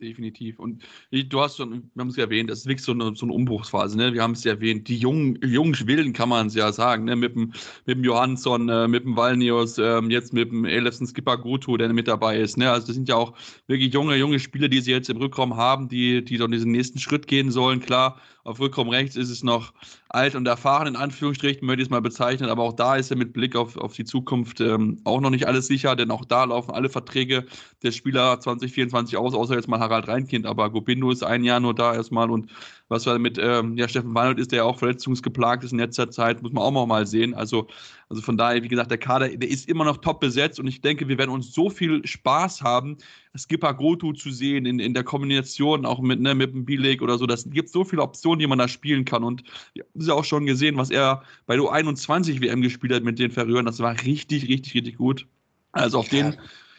definitiv. 0.00 0.58
Und 0.58 0.82
du 1.10 1.40
hast 1.40 1.56
schon, 1.56 1.90
wir 1.94 2.00
haben 2.00 2.08
es 2.08 2.16
ja 2.16 2.24
erwähnt, 2.24 2.50
es 2.50 2.60
ist 2.60 2.66
wirklich 2.66 2.84
so 2.84 2.92
eine, 2.92 3.14
so 3.14 3.26
eine 3.26 3.32
Umbruchsphase, 3.32 3.96
ne? 3.96 4.12
Wir 4.12 4.22
haben 4.22 4.32
es 4.32 4.44
ja 4.44 4.52
erwähnt, 4.52 4.88
die 4.88 4.96
jungen, 4.96 5.38
jungen 5.42 5.74
Willen 5.86 6.12
kann 6.12 6.28
man 6.28 6.48
es 6.48 6.54
ja 6.54 6.72
sagen, 6.72 7.04
ne? 7.04 7.16
Mit 7.16 7.34
dem, 7.34 7.52
mit 7.86 7.96
dem 7.96 8.04
Johansson, 8.04 8.68
äh, 8.68 8.88
mit 8.88 9.04
dem 9.04 9.16
Valnius, 9.16 9.78
äh, 9.78 10.00
jetzt 10.08 10.32
mit 10.32 10.50
dem 10.50 10.64
Elefsen 10.64 11.06
Skipper 11.06 11.38
Gutu, 11.38 11.76
der 11.76 11.92
mit 11.92 12.08
dabei 12.08 12.38
ist, 12.38 12.56
ne? 12.56 12.70
Also 12.70 12.86
das 12.88 12.96
sind 12.96 13.08
ja 13.08 13.16
auch 13.16 13.34
wirklich 13.66 13.92
junge, 13.92 14.16
junge 14.16 14.38
Spieler, 14.38 14.68
die 14.68 14.80
sie 14.80 14.92
jetzt 14.92 15.10
im 15.10 15.16
Rückraum 15.18 15.56
haben, 15.56 15.88
die, 15.88 16.24
die 16.24 16.38
dann 16.38 16.50
diesen 16.50 16.72
nächsten 16.72 16.98
Schritt 16.98 17.26
gehen 17.26 17.50
sollen. 17.50 17.80
Klar, 17.80 18.20
auf 18.46 18.60
Rückraum 18.60 18.88
rechts 18.88 19.16
ist 19.16 19.30
es 19.30 19.42
noch 19.42 19.72
alt 20.08 20.34
und 20.34 20.46
erfahren, 20.46 20.86
in 20.86 20.96
Anführungsstrichen, 20.96 21.66
möchte 21.66 21.82
ich 21.82 21.88
es 21.88 21.90
mal 21.90 22.00
bezeichnen, 22.00 22.48
aber 22.48 22.62
auch 22.62 22.72
da 22.72 22.96
ist 22.96 23.10
er 23.10 23.16
mit 23.16 23.32
Blick 23.32 23.56
auf, 23.56 23.76
auf 23.76 23.94
die 23.94 24.04
Zukunft 24.04 24.60
ähm, 24.60 25.00
auch 25.04 25.20
noch 25.20 25.30
nicht 25.30 25.46
alles 25.46 25.66
sicher, 25.66 25.96
denn 25.96 26.10
auch 26.10 26.24
da 26.24 26.44
laufen 26.44 26.70
alle 26.70 26.88
Verträge 26.88 27.46
der 27.82 27.92
Spieler 27.92 28.38
2024 28.40 29.16
aus, 29.16 29.34
außer 29.34 29.54
jetzt 29.54 29.68
mal 29.68 29.80
Harald 29.80 30.08
Reinkind, 30.08 30.46
aber 30.46 30.70
Gobindo 30.70 31.10
ist 31.10 31.24
ein 31.24 31.44
Jahr 31.44 31.60
nur 31.60 31.74
da 31.74 31.94
erstmal 31.94 32.30
und 32.30 32.50
was 32.88 33.06
war 33.06 33.18
mit 33.18 33.38
ähm, 33.40 33.76
ja, 33.76 33.88
Steffen 33.88 34.14
Weinhold 34.14 34.38
ist, 34.38 34.52
der 34.52 34.58
ja 34.58 34.64
auch 34.64 34.78
verletzungsgeplagt 34.78 35.64
ist 35.64 35.72
in 35.72 35.78
letzter 35.78 36.10
Zeit, 36.10 36.42
muss 36.42 36.52
man 36.52 36.62
auch 36.62 36.70
noch 36.70 36.86
mal 36.86 37.06
sehen. 37.06 37.34
Also, 37.34 37.66
also 38.08 38.22
von 38.22 38.36
daher, 38.36 38.62
wie 38.62 38.68
gesagt, 38.68 38.90
der 38.90 38.98
Kader, 38.98 39.28
der 39.28 39.48
ist 39.48 39.68
immer 39.68 39.84
noch 39.84 39.96
top 39.98 40.20
besetzt 40.20 40.60
und 40.60 40.68
ich 40.68 40.80
denke, 40.80 41.08
wir 41.08 41.18
werden 41.18 41.30
uns 41.30 41.52
so 41.52 41.68
viel 41.68 42.06
Spaß 42.06 42.62
haben, 42.62 42.96
Skipper 43.36 43.74
Gotu 43.74 44.12
zu 44.12 44.30
sehen 44.30 44.66
in, 44.66 44.78
in 44.78 44.94
der 44.94 45.02
Kombination, 45.02 45.84
auch 45.84 46.00
mit, 46.00 46.20
ne, 46.20 46.34
mit 46.34 46.52
dem 46.52 46.64
B-League 46.64 47.02
oder 47.02 47.18
so. 47.18 47.26
Das 47.26 47.48
gibt 47.50 47.70
so 47.70 47.84
viele 47.84 48.02
Optionen, 48.02 48.38
die 48.38 48.46
man 48.46 48.58
da 48.58 48.68
spielen 48.68 49.04
kann. 49.04 49.24
Und 49.24 49.42
wir 49.74 49.84
haben 49.84 50.06
ja 50.06 50.14
auch 50.14 50.24
schon 50.24 50.46
gesehen, 50.46 50.76
was 50.76 50.90
er 50.90 51.22
bei 51.46 51.56
der 51.56 51.64
U21 51.64 52.40
WM 52.40 52.62
gespielt 52.62 52.92
hat 52.92 53.02
mit 53.02 53.18
den 53.18 53.30
Verrühren. 53.30 53.66
Das 53.66 53.80
war 53.80 53.92
richtig, 54.02 54.48
richtig, 54.48 54.74
richtig 54.74 54.96
gut. 54.96 55.26
Also 55.72 55.98
auf 55.98 56.10
ja. 56.12 56.30
den 56.30 56.36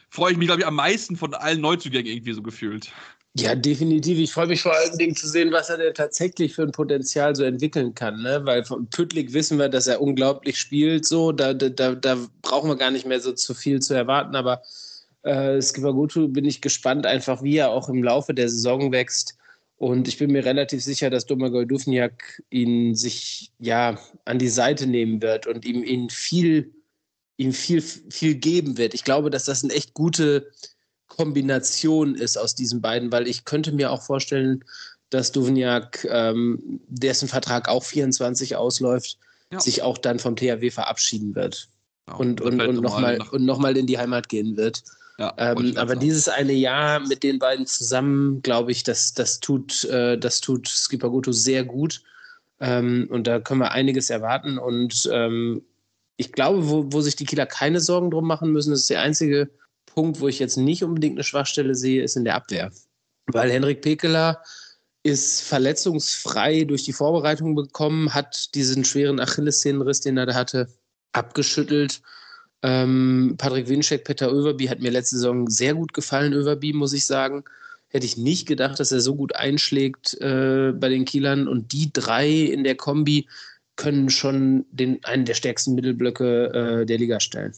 freue 0.09 0.31
ich 0.31 0.37
mich, 0.37 0.47
glaube 0.47 0.61
ich, 0.61 0.67
am 0.67 0.75
meisten 0.75 1.15
von 1.15 1.33
allen 1.33 1.61
Neuzugängen 1.61 2.11
irgendwie 2.11 2.33
so 2.33 2.41
gefühlt. 2.41 2.91
Ja, 3.39 3.53
definitiv. 3.53 4.17
Ich 4.17 4.31
freue 4.31 4.47
mich 4.47 4.61
vor 4.63 4.75
allen 4.75 4.97
Dingen 4.97 5.15
zu 5.15 5.27
sehen, 5.27 5.51
was 5.51 5.69
er 5.69 5.77
denn 5.77 5.93
tatsächlich 5.93 6.55
für 6.55 6.63
ein 6.63 6.71
Potenzial 6.71 7.35
so 7.35 7.43
entwickeln 7.43 7.93
kann. 7.93 8.23
Ne? 8.23 8.41
Weil 8.45 8.65
von 8.65 8.89
Püttlik 8.89 9.33
wissen 9.33 9.59
wir, 9.59 9.69
dass 9.69 9.85
er 9.85 10.01
unglaublich 10.01 10.57
spielt. 10.57 11.05
So, 11.05 11.31
da, 11.31 11.53
da, 11.53 11.69
da 11.69 12.17
brauchen 12.41 12.69
wir 12.69 12.77
gar 12.77 12.89
nicht 12.89 13.05
mehr 13.05 13.19
so 13.19 13.33
zu 13.33 13.53
viel 13.53 13.79
zu 13.79 13.93
erwarten. 13.93 14.35
Aber 14.35 14.63
äh, 15.21 15.61
Skipagutu 15.61 16.29
bin 16.29 16.45
ich 16.45 16.61
gespannt, 16.61 17.05
einfach 17.05 17.43
wie 17.43 17.57
er 17.57 17.69
auch 17.69 17.89
im 17.89 18.03
Laufe 18.03 18.33
der 18.33 18.49
Saison 18.49 18.91
wächst. 18.91 19.37
Und 19.75 20.07
ich 20.07 20.17
bin 20.17 20.31
mir 20.31 20.43
relativ 20.43 20.83
sicher, 20.83 21.11
dass 21.11 21.27
Domagoj 21.27 21.67
Dufniak 21.67 22.41
ihn 22.49 22.95
sich 22.95 23.51
ja 23.59 23.99
an 24.25 24.39
die 24.39 24.49
Seite 24.49 24.87
nehmen 24.87 25.21
wird 25.21 25.45
und 25.45 25.63
ihm, 25.63 25.83
ihm 25.83 26.09
viel, 26.09 26.73
ihm 27.37 27.53
viel, 27.53 27.81
viel 27.81 28.35
geben 28.35 28.79
wird. 28.79 28.95
Ich 28.95 29.03
glaube, 29.03 29.29
dass 29.29 29.45
das 29.45 29.63
eine 29.63 29.73
echt 29.73 29.93
gute 29.93 30.49
Kombination 31.17 32.15
ist 32.15 32.37
aus 32.37 32.55
diesen 32.55 32.81
beiden, 32.81 33.11
weil 33.11 33.27
ich 33.27 33.43
könnte 33.43 33.71
mir 33.71 33.91
auch 33.91 34.03
vorstellen, 34.03 34.63
dass 35.09 35.31
Duvniak, 35.31 36.05
ähm, 36.09 36.81
dessen 36.87 37.27
Vertrag 37.27 37.69
auch 37.69 37.83
24 37.83 38.55
ausläuft, 38.55 39.17
ja. 39.51 39.59
sich 39.59 39.81
auch 39.81 39.97
dann 39.97 40.19
vom 40.19 40.35
THW 40.35 40.69
verabschieden 40.69 41.35
wird. 41.35 41.69
ja, 42.07 42.15
und, 42.15 42.41
und, 42.41 42.61
und 42.61 42.81
nochmal 42.81 43.17
noch 43.31 43.63
in 43.65 43.87
die 43.87 43.97
Heimat 43.97 44.29
gehen 44.29 44.57
wird. 44.57 44.83
Ja, 45.17 45.33
ähm, 45.37 45.73
aber 45.77 45.89
sagen. 45.89 45.99
dieses 45.99 46.29
eine 46.29 46.53
Jahr 46.53 46.99
mit 46.99 47.23
den 47.23 47.39
beiden 47.39 47.65
zusammen, 47.65 48.41
glaube 48.43 48.71
ich, 48.71 48.83
das, 48.83 49.13
das, 49.13 49.39
tut, 49.39 49.83
äh, 49.85 50.17
das 50.17 50.41
tut 50.41 50.67
Skipaguto 50.67 51.31
sehr 51.31 51.63
gut. 51.63 52.03
Ähm, 52.59 53.07
und 53.09 53.25
da 53.25 53.39
können 53.39 53.61
wir 53.61 53.71
einiges 53.71 54.09
erwarten. 54.09 54.59
Und 54.59 55.09
ähm, 55.11 55.63
ich 56.17 56.31
glaube, 56.31 56.69
wo, 56.69 56.85
wo 56.91 57.01
sich 57.01 57.15
die 57.15 57.25
Kieler 57.25 57.47
keine 57.47 57.79
Sorgen 57.79 58.11
drum 58.11 58.27
machen 58.27 58.51
müssen, 58.51 58.73
ist 58.73 58.89
der 58.89 59.01
einzige 59.01 59.49
Punkt, 59.97 60.19
wo 60.19 60.27
ich 60.27 60.37
jetzt 60.37 60.57
nicht 60.57 60.83
unbedingt 60.83 61.15
eine 61.15 61.23
Schwachstelle 61.23 61.73
sehe, 61.73 62.03
ist 62.03 62.15
in 62.15 62.23
der 62.23 62.35
Abwehr. 62.35 62.71
Weil 63.25 63.49
Henrik 63.49 63.81
Pekeler 63.81 64.43
ist 65.01 65.41
verletzungsfrei 65.41 66.65
durch 66.65 66.83
die 66.83 66.93
Vorbereitung 66.93 67.55
bekommen, 67.55 68.13
hat 68.13 68.53
diesen 68.53 68.85
schweren 68.85 69.19
Achillessehnenriss, 69.19 70.01
den 70.01 70.17
er 70.17 70.27
da 70.27 70.35
hatte, 70.35 70.67
abgeschüttelt. 71.13 72.03
Ähm, 72.61 73.37
Patrick 73.39 73.69
Winczek, 73.69 74.03
Peter 74.03 74.31
Överby 74.31 74.67
hat 74.67 74.81
mir 74.81 74.91
letzte 74.91 75.15
Saison 75.15 75.49
sehr 75.49 75.73
gut 75.73 75.95
gefallen, 75.95 76.33
Överby, 76.33 76.73
muss 76.73 76.93
ich 76.93 77.07
sagen. 77.07 77.43
Hätte 77.87 78.05
ich 78.05 78.17
nicht 78.17 78.47
gedacht, 78.47 78.79
dass 78.79 78.91
er 78.91 79.01
so 79.01 79.15
gut 79.15 79.35
einschlägt 79.35 80.13
äh, 80.21 80.73
bei 80.75 80.89
den 80.89 81.05
Kielern. 81.05 81.47
Und 81.47 81.73
die 81.73 81.91
drei 81.91 82.29
in 82.29 82.63
der 82.63 82.75
Kombi 82.75 83.27
können 83.77 84.11
schon 84.11 84.67
den, 84.69 85.03
einen 85.05 85.25
der 85.25 85.33
stärksten 85.33 85.73
Mittelblöcke 85.73 86.81
äh, 86.81 86.85
der 86.85 86.99
Liga 86.99 87.19
stellen 87.19 87.55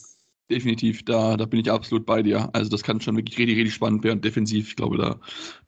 definitiv, 0.50 1.03
da, 1.06 1.38
da 1.38 1.46
bin 1.46 1.60
ich 1.60 1.72
absolut 1.72 2.06
bei 2.06 2.24
dir. 2.24 2.50
Also 2.53 2.70
das 2.70 2.84
kann 2.84 3.00
schon 3.01 3.15
wirklich 3.15 3.38
richtig, 3.38 3.58
richtig 3.58 3.74
spannend 3.74 4.03
werden. 4.03 4.22
Defensiv, 4.22 4.70
ich 4.70 4.75
glaube, 4.75 4.98
da 4.98 5.20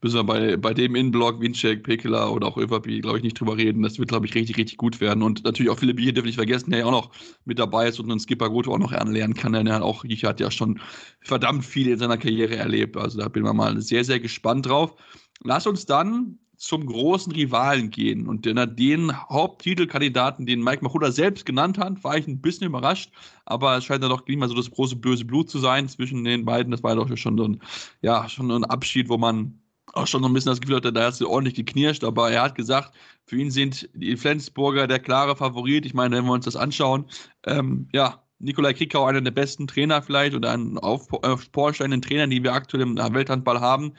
müssen 0.02 0.16
wir 0.16 0.24
bei, 0.24 0.58
bei 0.58 0.74
dem 0.74 0.96
Innenblock, 0.96 1.40
Winczek, 1.40 1.84
Pekela 1.84 2.30
oder 2.30 2.48
auch 2.48 2.58
Överby, 2.58 3.00
glaube 3.02 3.18
ich, 3.18 3.24
nicht 3.24 3.40
drüber 3.40 3.58
reden. 3.58 3.84
Das 3.84 4.00
wird, 4.00 4.10
glaube 4.10 4.26
ich, 4.26 4.34
richtig, 4.34 4.58
richtig 4.58 4.78
gut 4.78 5.00
werden. 5.00 5.24
Und 5.24 5.44
natürlich 5.44 5.72
auch 5.72 5.78
Philipp 5.78 6.00
hier 6.00 6.14
dürfen 6.14 6.28
nicht 6.28 6.36
vergessen, 6.36 6.72
der 6.72 6.80
ja 6.80 6.86
auch 6.86 6.92
noch 6.92 7.12
mit 7.46 7.60
dabei 7.60 7.88
ist 7.88 8.00
und 8.00 8.10
einen 8.10 8.20
Skipper 8.20 8.50
Goto 8.50 8.74
auch 8.74 8.80
noch 8.80 8.92
anlernen 8.92 9.36
kann. 9.36 9.54
Der 9.54 9.64
hat 9.76 9.82
auch, 9.82 10.04
ich 10.04 10.24
hat 10.24 10.40
ja 10.40 10.50
schon 10.50 10.80
verdammt 11.22 11.64
viel 11.64 11.88
in 11.88 12.00
seiner 12.00 12.18
Karriere 12.18 12.56
erlebt. 12.56 12.98
Also 12.98 13.20
da 13.20 13.28
bin 13.28 13.46
ich 13.46 13.54
mal 13.54 13.80
sehr, 13.82 14.04
sehr 14.04 14.20
gespannt 14.20 14.66
drauf. 14.66 14.96
Lass 15.44 15.68
uns 15.68 15.86
dann 15.86 16.40
zum 16.62 16.86
großen 16.86 17.32
Rivalen 17.34 17.90
gehen. 17.90 18.28
Und 18.28 18.46
den, 18.46 19.30
Haupttitelkandidaten, 19.30 20.46
den 20.46 20.64
Mike 20.64 20.84
Machuda 20.84 21.12
selbst 21.12 21.44
genannt 21.48 21.80
hat, 21.80 22.04
war 22.04 22.18
ich 22.18 22.28
ein 22.28 22.40
bisschen 22.40 22.68
überrascht. 22.68 23.12
Aber 23.46 23.76
es 23.78 23.86
scheint 23.86 24.04
ja 24.04 24.10
doch 24.10 24.28
nicht 24.28 24.38
mal 24.38 24.48
so 24.48 24.54
das 24.54 24.70
große 24.70 24.96
böse 24.96 25.26
Blut 25.26 25.50
zu 25.50 25.58
sein 25.58 25.90
zwischen 25.90 26.24
den 26.24 26.46
beiden. 26.46 26.70
Das 26.72 26.84
war 26.84 26.96
doch 26.96 27.18
schon 27.18 27.36
so 27.36 27.46
ein, 27.46 27.62
ja, 28.04 28.30
schon 28.30 28.52
ein 28.52 28.64
Abschied, 28.64 29.10
wo 29.10 29.18
man 29.18 29.60
auch 29.94 30.06
schon 30.06 30.22
so 30.22 30.30
ein 30.30 30.34
bisschen 30.34 30.52
das 30.52 30.62
Gefühl 30.62 30.76
hatte, 30.76 30.94
da 30.94 31.08
hat 31.08 31.14
es 31.16 31.22
ordentlich 31.24 31.56
geknirscht. 31.56 32.04
Aber 32.04 32.30
er 32.30 32.44
hat 32.44 32.54
gesagt, 32.54 32.94
für 33.26 33.38
ihn 33.38 33.50
sind 33.50 33.90
die 33.96 34.16
Flensburger 34.16 34.86
der 34.86 35.00
klare 35.00 35.36
Favorit. 35.36 35.88
Ich 35.88 35.96
meine, 35.96 36.16
wenn 36.16 36.26
wir 36.26 36.34
uns 36.34 36.46
das 36.46 36.56
anschauen, 36.56 37.06
ähm, 37.44 37.90
ja, 37.92 38.22
Nikolai 38.38 38.74
Krikau, 38.74 39.06
einer 39.06 39.22
der 39.22 39.32
besten 39.32 39.68
Trainer 39.68 40.02
vielleicht 40.02 40.36
oder 40.36 40.52
ein 40.52 40.78
aufporstehenden 40.78 42.02
Trainer, 42.02 42.28
die 42.28 42.44
wir 42.44 42.54
aktuell 42.54 42.82
im 42.82 42.98
Welthandball 42.98 43.62
haben. 43.62 43.94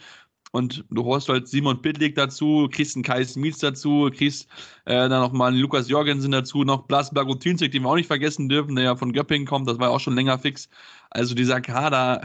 Und 0.53 0.85
du 0.91 1.05
holst 1.05 1.31
halt 1.31 1.49
Simon 1.49 1.81
Pitlik 1.81 2.15
dazu, 2.15 2.69
kriegst 2.71 2.95
einen 2.95 3.03
Kai 3.03 3.25
Smith 3.25 3.59
dazu, 3.59 4.11
kriegst 4.15 4.47
äh, 4.85 5.09
dann 5.09 5.23
nochmal 5.23 5.49
einen 5.49 5.61
Lukas 5.61 5.89
Jorgensen 5.89 6.31
dazu, 6.31 6.63
noch 6.63 6.83
Blas 6.83 7.11
Blagotinczyk, 7.11 7.73
den 7.73 7.83
wir 7.83 7.89
auch 7.89 7.97
nicht 7.97 8.07
vergessen 8.07 8.51
dürfen, 8.51 8.77
der 8.77 8.85
ja 8.85 8.97
von 8.97 9.15
Göppingen 9.15 9.47
kommt, 9.47 9.67
das 9.67 9.79
war 9.79 9.89
ja 9.89 9.95
auch 9.95 10.01
schon 10.01 10.15
länger 10.15 10.39
fix. 10.39 10.69
Also 11.11 11.35
dieser 11.35 11.63
Kader 11.63 12.21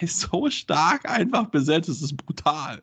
ist 0.00 0.20
so 0.20 0.48
stark 0.48 1.08
einfach 1.10 1.46
besetzt, 1.46 1.88
es 1.88 2.02
ist 2.02 2.16
brutal. 2.16 2.82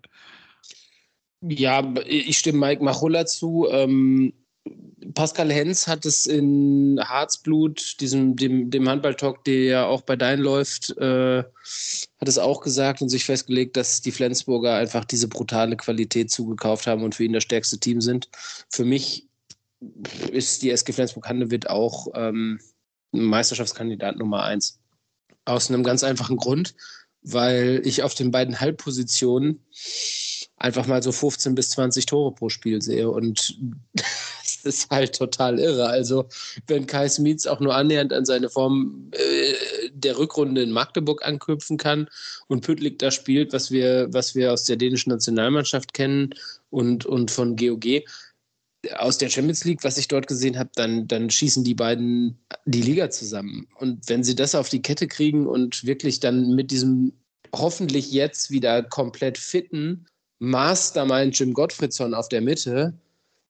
Ja, 1.41 1.81
ich 2.05 2.37
stimme 2.37 2.59
Mike 2.59 2.83
Machulla 2.83 3.25
zu. 3.25 3.67
Ähm, 3.71 4.33
Pascal 5.13 5.51
Hens 5.51 5.87
hat 5.87 6.05
es 6.05 6.25
in 6.25 6.99
Harzblut, 7.01 7.99
diesem, 8.01 8.35
dem, 8.35 8.69
dem 8.69 8.89
Handballtalk, 8.89 9.43
der 9.45 9.63
ja 9.63 9.85
auch 9.85 10.01
bei 10.01 10.15
Dein 10.15 10.39
läuft, 10.39 10.97
äh, 10.97 11.39
hat 11.39 12.27
es 12.27 12.37
auch 12.37 12.61
gesagt 12.61 13.01
und 13.01 13.09
sich 13.09 13.25
festgelegt, 13.25 13.77
dass 13.77 14.01
die 14.01 14.11
Flensburger 14.11 14.75
einfach 14.75 15.05
diese 15.05 15.27
brutale 15.27 15.77
Qualität 15.77 16.31
zugekauft 16.31 16.87
haben 16.87 17.03
und 17.03 17.15
für 17.15 17.23
ihn 17.23 17.33
das 17.33 17.43
stärkste 17.43 17.79
Team 17.79 18.01
sind. 18.01 18.29
Für 18.69 18.85
mich 18.85 19.27
ist 20.31 20.63
die 20.63 20.71
SG 20.71 20.93
Flensburg-Handewitt 20.93 21.69
auch 21.69 22.07
ähm, 22.15 22.59
Meisterschaftskandidat 23.11 24.17
Nummer 24.17 24.43
eins. 24.43 24.79
Aus 25.45 25.69
einem 25.69 25.83
ganz 25.83 26.03
einfachen 26.03 26.37
Grund, 26.37 26.75
weil 27.21 27.81
ich 27.85 28.03
auf 28.03 28.13
den 28.13 28.31
beiden 28.31 28.59
Halbpositionen 28.59 29.65
einfach 30.57 30.87
mal 30.87 31.01
so 31.01 31.11
15 31.11 31.55
bis 31.55 31.69
20 31.71 32.05
Tore 32.05 32.33
pro 32.33 32.49
Spiel 32.49 32.81
sehe. 32.81 33.09
Und 33.09 33.57
das 33.93 34.57
ist 34.63 34.89
halt 34.89 35.15
total 35.15 35.59
irre. 35.59 35.87
Also, 35.87 36.27
wenn 36.67 36.87
Kai 36.87 37.07
Smits 37.07 37.47
auch 37.47 37.59
nur 37.59 37.75
annähernd 37.75 38.11
an 38.11 38.25
seine 38.25 38.49
Form 38.49 39.11
äh, 39.11 39.53
der 39.91 40.17
Rückrunde 40.17 40.63
in 40.63 40.71
Magdeburg 40.71 41.25
anknüpfen 41.25 41.77
kann 41.77 42.09
und 42.47 42.61
Püttlik 42.61 42.99
da 42.99 43.11
spielt, 43.11 43.53
was 43.53 43.71
wir, 43.71 44.07
was 44.11 44.35
wir 44.35 44.51
aus 44.51 44.63
der 44.63 44.77
dänischen 44.77 45.11
Nationalmannschaft 45.11 45.93
kennen 45.93 46.33
und, 46.69 47.05
und 47.05 47.31
von 47.31 47.55
GOG, 47.55 48.03
aus 48.95 49.17
der 49.17 49.29
Champions 49.29 49.65
League, 49.65 49.83
was 49.83 49.97
ich 49.97 50.07
dort 50.07 50.27
gesehen 50.27 50.57
habe, 50.57 50.69
dann, 50.75 51.07
dann 51.07 51.29
schießen 51.29 51.63
die 51.63 51.73
beiden 51.73 52.37
die 52.65 52.81
Liga 52.81 53.09
zusammen. 53.09 53.67
Und 53.75 54.07
wenn 54.07 54.23
sie 54.23 54.35
das 54.35 54.55
auf 54.55 54.69
die 54.69 54.81
Kette 54.81 55.07
kriegen 55.07 55.47
und 55.47 55.85
wirklich 55.85 56.19
dann 56.19 56.55
mit 56.55 56.71
diesem 56.71 57.13
hoffentlich 57.53 58.11
jetzt 58.11 58.51
wieder 58.51 58.83
komplett 58.83 59.37
fitten 59.37 60.05
Mastermind 60.39 61.37
Jim 61.37 61.53
Gottfriedson 61.53 62.13
auf 62.13 62.29
der 62.29 62.41
Mitte, 62.41 62.93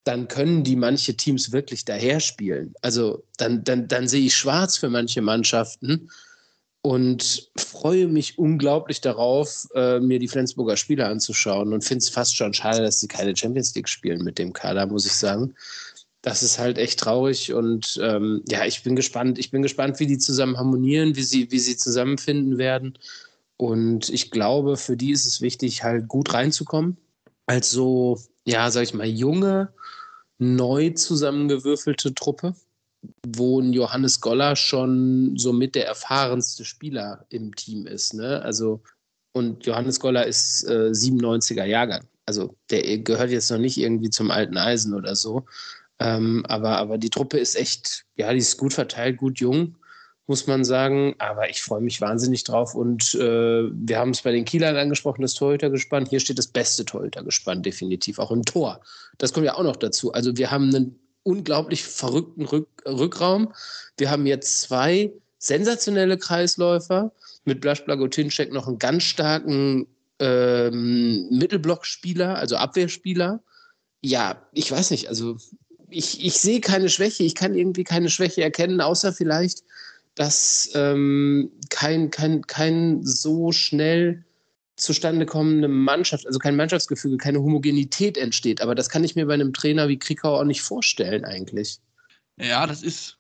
dann 0.03 0.27
können 0.27 0.63
die 0.63 0.77
manche 0.77 1.15
Teams 1.15 1.51
wirklich 1.51 1.83
daher 1.83 2.19
spielen. 2.19 2.73
Also 2.81 3.23
dann, 3.37 3.63
dann, 3.63 3.87
dann 3.87 4.07
sehe 4.07 4.25
ich 4.25 4.35
schwarz 4.35 4.77
für 4.77 4.89
manche 4.89 5.21
Mannschaften 5.21 6.09
und 6.81 7.51
freue 7.57 8.07
mich 8.07 8.37
unglaublich 8.37 9.01
darauf, 9.01 9.67
äh, 9.75 9.99
mir 9.99 10.19
die 10.19 10.29
Flensburger 10.29 10.77
Spiele 10.77 11.05
anzuschauen 11.07 11.73
und 11.73 11.83
finde 11.83 12.03
es 12.03 12.09
fast 12.09 12.37
schon 12.37 12.53
schade, 12.53 12.81
dass 12.81 13.01
sie 13.01 13.09
keine 13.09 13.35
Champions 13.35 13.75
League 13.75 13.89
spielen 13.89 14.23
mit 14.23 14.39
dem 14.39 14.53
Kader, 14.53 14.87
muss 14.87 15.05
ich 15.05 15.11
sagen. 15.11 15.53
Das 16.21 16.43
ist 16.43 16.57
halt 16.57 16.77
echt 16.77 16.99
traurig 16.99 17.53
und 17.53 17.99
ähm, 18.01 18.41
ja, 18.47 18.65
ich 18.65 18.83
bin 18.83 18.95
gespannt. 18.95 19.37
Ich 19.37 19.51
bin 19.51 19.61
gespannt, 19.61 19.99
wie 19.99 20.07
die 20.07 20.17
zusammen 20.17 20.57
harmonieren, 20.57 21.17
wie 21.17 21.23
sie, 21.23 21.51
wie 21.51 21.59
sie 21.59 21.75
zusammenfinden 21.75 22.57
werden. 22.57 22.97
Und 23.57 24.09
ich 24.09 24.29
glaube, 24.29 24.77
für 24.77 24.95
die 24.95 25.11
ist 25.11 25.25
es 25.25 25.41
wichtig, 25.41 25.83
halt 25.83 26.07
gut 26.07 26.33
reinzukommen. 26.33 26.97
Als 27.47 27.71
so, 27.71 28.19
ja, 28.45 28.69
sag 28.69 28.83
ich 28.83 28.93
mal, 28.93 29.07
junge, 29.07 29.73
neu 30.37 30.91
zusammengewürfelte 30.91 32.13
Truppe, 32.13 32.53
wo 33.27 33.59
ein 33.59 33.73
Johannes 33.73 34.21
Goller 34.21 34.55
schon 34.55 35.37
so 35.37 35.53
mit 35.53 35.73
der 35.73 35.87
erfahrenste 35.87 36.65
Spieler 36.65 37.25
im 37.29 37.55
Team 37.55 37.87
ist. 37.87 38.13
Ne? 38.13 38.41
Also, 38.43 38.81
und 39.33 39.65
Johannes 39.65 39.99
Goller 39.99 40.25
ist 40.25 40.63
äh, 40.65 40.91
97er 40.91 41.65
Jahrgang. 41.65 42.05
Also 42.25 42.55
der 42.69 42.99
gehört 42.99 43.31
jetzt 43.31 43.49
noch 43.49 43.57
nicht 43.57 43.77
irgendwie 43.77 44.09
zum 44.09 44.31
alten 44.31 44.57
Eisen 44.57 44.93
oder 44.93 45.15
so. 45.15 45.45
Ähm, 45.99 46.45
aber, 46.47 46.77
aber 46.77 46.97
die 46.97 47.09
Truppe 47.09 47.39
ist 47.39 47.55
echt, 47.55 48.05
ja, 48.15 48.31
die 48.33 48.39
ist 48.39 48.57
gut 48.57 48.73
verteilt, 48.73 49.17
gut 49.17 49.39
jung 49.39 49.77
muss 50.27 50.45
man 50.45 50.63
sagen. 50.63 51.15
Aber 51.17 51.49
ich 51.49 51.61
freue 51.61 51.81
mich 51.81 51.99
wahnsinnig 52.01 52.43
drauf. 52.43 52.75
Und 52.75 53.15
äh, 53.15 53.69
wir 53.71 53.97
haben 53.97 54.11
es 54.11 54.21
bei 54.21 54.31
den 54.31 54.45
Kielern 54.45 54.75
angesprochen, 54.75 55.21
das 55.21 55.33
Torhütergespann. 55.33 56.05
Hier 56.05 56.19
steht 56.19 56.37
das 56.37 56.47
beste 56.47 56.85
Torhütergespann, 56.85 57.63
definitiv, 57.63 58.19
auch 58.19 58.31
im 58.31 58.43
Tor. 58.43 58.81
Das 59.17 59.33
kommt 59.33 59.45
ja 59.45 59.55
auch 59.55 59.63
noch 59.63 59.77
dazu. 59.77 60.11
Also 60.13 60.37
wir 60.37 60.51
haben 60.51 60.75
einen 60.75 60.99
unglaublich 61.23 61.83
verrückten 61.83 62.45
Rück 62.45 62.67
Rückraum. 62.85 63.53
Wir 63.97 64.11
haben 64.11 64.25
jetzt 64.25 64.61
zwei 64.61 65.11
sensationelle 65.39 66.17
Kreisläufer 66.17 67.11
mit 67.45 67.61
Blasch 67.61 67.83
Blagotinczek 67.83 68.51
noch 68.51 68.67
einen 68.67 68.79
ganz 68.79 69.03
starken 69.03 69.87
ähm, 70.19 71.27
Mittelblockspieler, 71.29 72.37
also 72.37 72.55
Abwehrspieler. 72.55 73.41
Ja, 74.01 74.41
ich 74.53 74.71
weiß 74.71 74.91
nicht, 74.91 75.09
also 75.09 75.37
ich, 75.89 76.25
ich 76.25 76.37
sehe 76.37 76.61
keine 76.61 76.89
Schwäche, 76.89 77.23
ich 77.23 77.35
kann 77.35 77.55
irgendwie 77.55 77.83
keine 77.83 78.09
Schwäche 78.09 78.43
erkennen, 78.43 78.81
außer 78.81 79.13
vielleicht 79.13 79.63
dass 80.17 80.71
ähm, 80.73 81.51
kein, 81.69 82.09
kein, 82.09 82.41
kein 82.41 83.03
so 83.03 83.51
schnell 83.51 84.25
zustande 84.75 85.25
kommende 85.25 85.67
Mannschaft, 85.67 86.25
also 86.27 86.39
kein 86.39 86.55
Mannschaftsgefüge, 86.55 87.17
keine 87.17 87.39
Homogenität 87.39 88.17
entsteht. 88.17 88.61
Aber 88.61 88.75
das 88.75 88.89
kann 88.89 89.03
ich 89.03 89.15
mir 89.15 89.25
bei 89.25 89.33
einem 89.33 89.53
Trainer 89.53 89.87
wie 89.87 89.99
Krikau 89.99 90.39
auch 90.39 90.43
nicht 90.43 90.61
vorstellen 90.61 91.25
eigentlich. 91.25 91.79
Ja, 92.39 92.67
das 92.67 92.83
ist, 92.83 93.17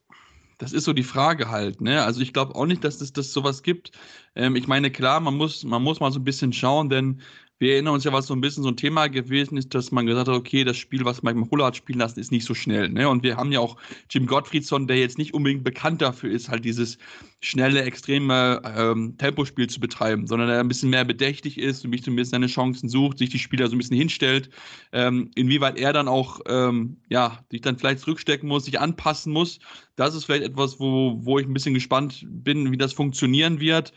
das 0.57 0.73
ist 0.73 0.85
so 0.85 0.93
die 0.93 1.03
Frage 1.03 1.49
halt. 1.49 1.81
Ne? 1.81 2.03
Also 2.03 2.21
ich 2.21 2.33
glaube 2.33 2.55
auch 2.55 2.65
nicht, 2.65 2.83
dass 2.83 3.01
es 3.01 3.13
das 3.13 3.31
sowas 3.31 3.63
gibt. 3.63 3.91
Ähm, 4.35 4.55
ich 4.55 4.67
meine, 4.67 4.91
klar, 4.91 5.19
man 5.19 5.35
muss, 5.35 5.63
man 5.63 5.83
muss 5.83 5.99
mal 5.99 6.11
so 6.11 6.19
ein 6.19 6.23
bisschen 6.23 6.53
schauen, 6.53 6.89
denn 6.89 7.21
wir 7.59 7.73
erinnern 7.73 7.95
uns 7.95 8.03
ja, 8.03 8.13
was 8.13 8.27
so 8.27 8.35
ein 8.35 8.41
bisschen 8.41 8.63
so 8.63 8.69
ein 8.69 8.77
Thema 8.77 9.07
gewesen 9.07 9.57
ist, 9.57 9.73
dass 9.73 9.91
man 9.91 10.05
gesagt 10.05 10.27
hat, 10.27 10.35
okay, 10.35 10.63
das 10.63 10.77
Spiel, 10.77 11.05
was 11.05 11.23
Mike 11.23 11.37
Machulla 11.37 11.65
hat 11.67 11.75
spielen 11.75 11.99
lassen, 11.99 12.19
ist 12.19 12.31
nicht 12.31 12.45
so 12.45 12.53
schnell. 12.53 12.89
Ne? 12.89 13.09
Und 13.09 13.23
wir 13.23 13.35
haben 13.37 13.51
ja 13.51 13.59
auch 13.59 13.77
Jim 14.09 14.27
Gottfriedson, 14.27 14.85
der 14.85 14.97
jetzt 14.97 15.17
nicht 15.17 15.33
unbedingt 15.33 15.63
bekannt 15.63 16.01
dafür 16.01 16.31
ist, 16.31 16.49
halt 16.49 16.65
dieses 16.65 16.99
schnelle, 17.39 17.81
extreme 17.81 18.61
ähm, 18.63 19.15
Tempospiel 19.17 19.67
zu 19.67 19.79
betreiben, 19.79 20.27
sondern 20.27 20.49
der 20.49 20.59
ein 20.59 20.67
bisschen 20.67 20.89
mehr 20.89 21.05
bedächtig 21.05 21.57
ist, 21.57 21.83
und 21.83 21.91
mich 21.91 22.03
so 22.03 22.11
ein 22.11 22.15
bisschen 22.15 22.31
seine 22.31 22.47
Chancen 22.47 22.89
sucht, 22.89 23.17
sich 23.17 23.29
die 23.29 23.39
Spieler 23.39 23.67
so 23.67 23.75
ein 23.75 23.79
bisschen 23.79 23.97
hinstellt. 23.97 24.49
Ähm, 24.91 25.31
inwieweit 25.35 25.79
er 25.79 25.93
dann 25.93 26.07
auch, 26.07 26.41
ähm, 26.47 26.97
ja, 27.09 27.39
sich 27.51 27.61
dann 27.61 27.77
vielleicht 27.77 27.99
zurückstecken 27.99 28.47
muss, 28.47 28.65
sich 28.65 28.79
anpassen 28.79 29.33
muss, 29.33 29.59
das 29.95 30.13
ist 30.13 30.25
vielleicht 30.25 30.43
etwas, 30.43 30.79
wo, 30.79 31.17
wo 31.21 31.39
ich 31.39 31.47
ein 31.47 31.53
bisschen 31.53 31.73
gespannt 31.73 32.23
bin, 32.27 32.71
wie 32.71 32.77
das 32.77 32.93
funktionieren 32.93 33.59
wird 33.59 33.93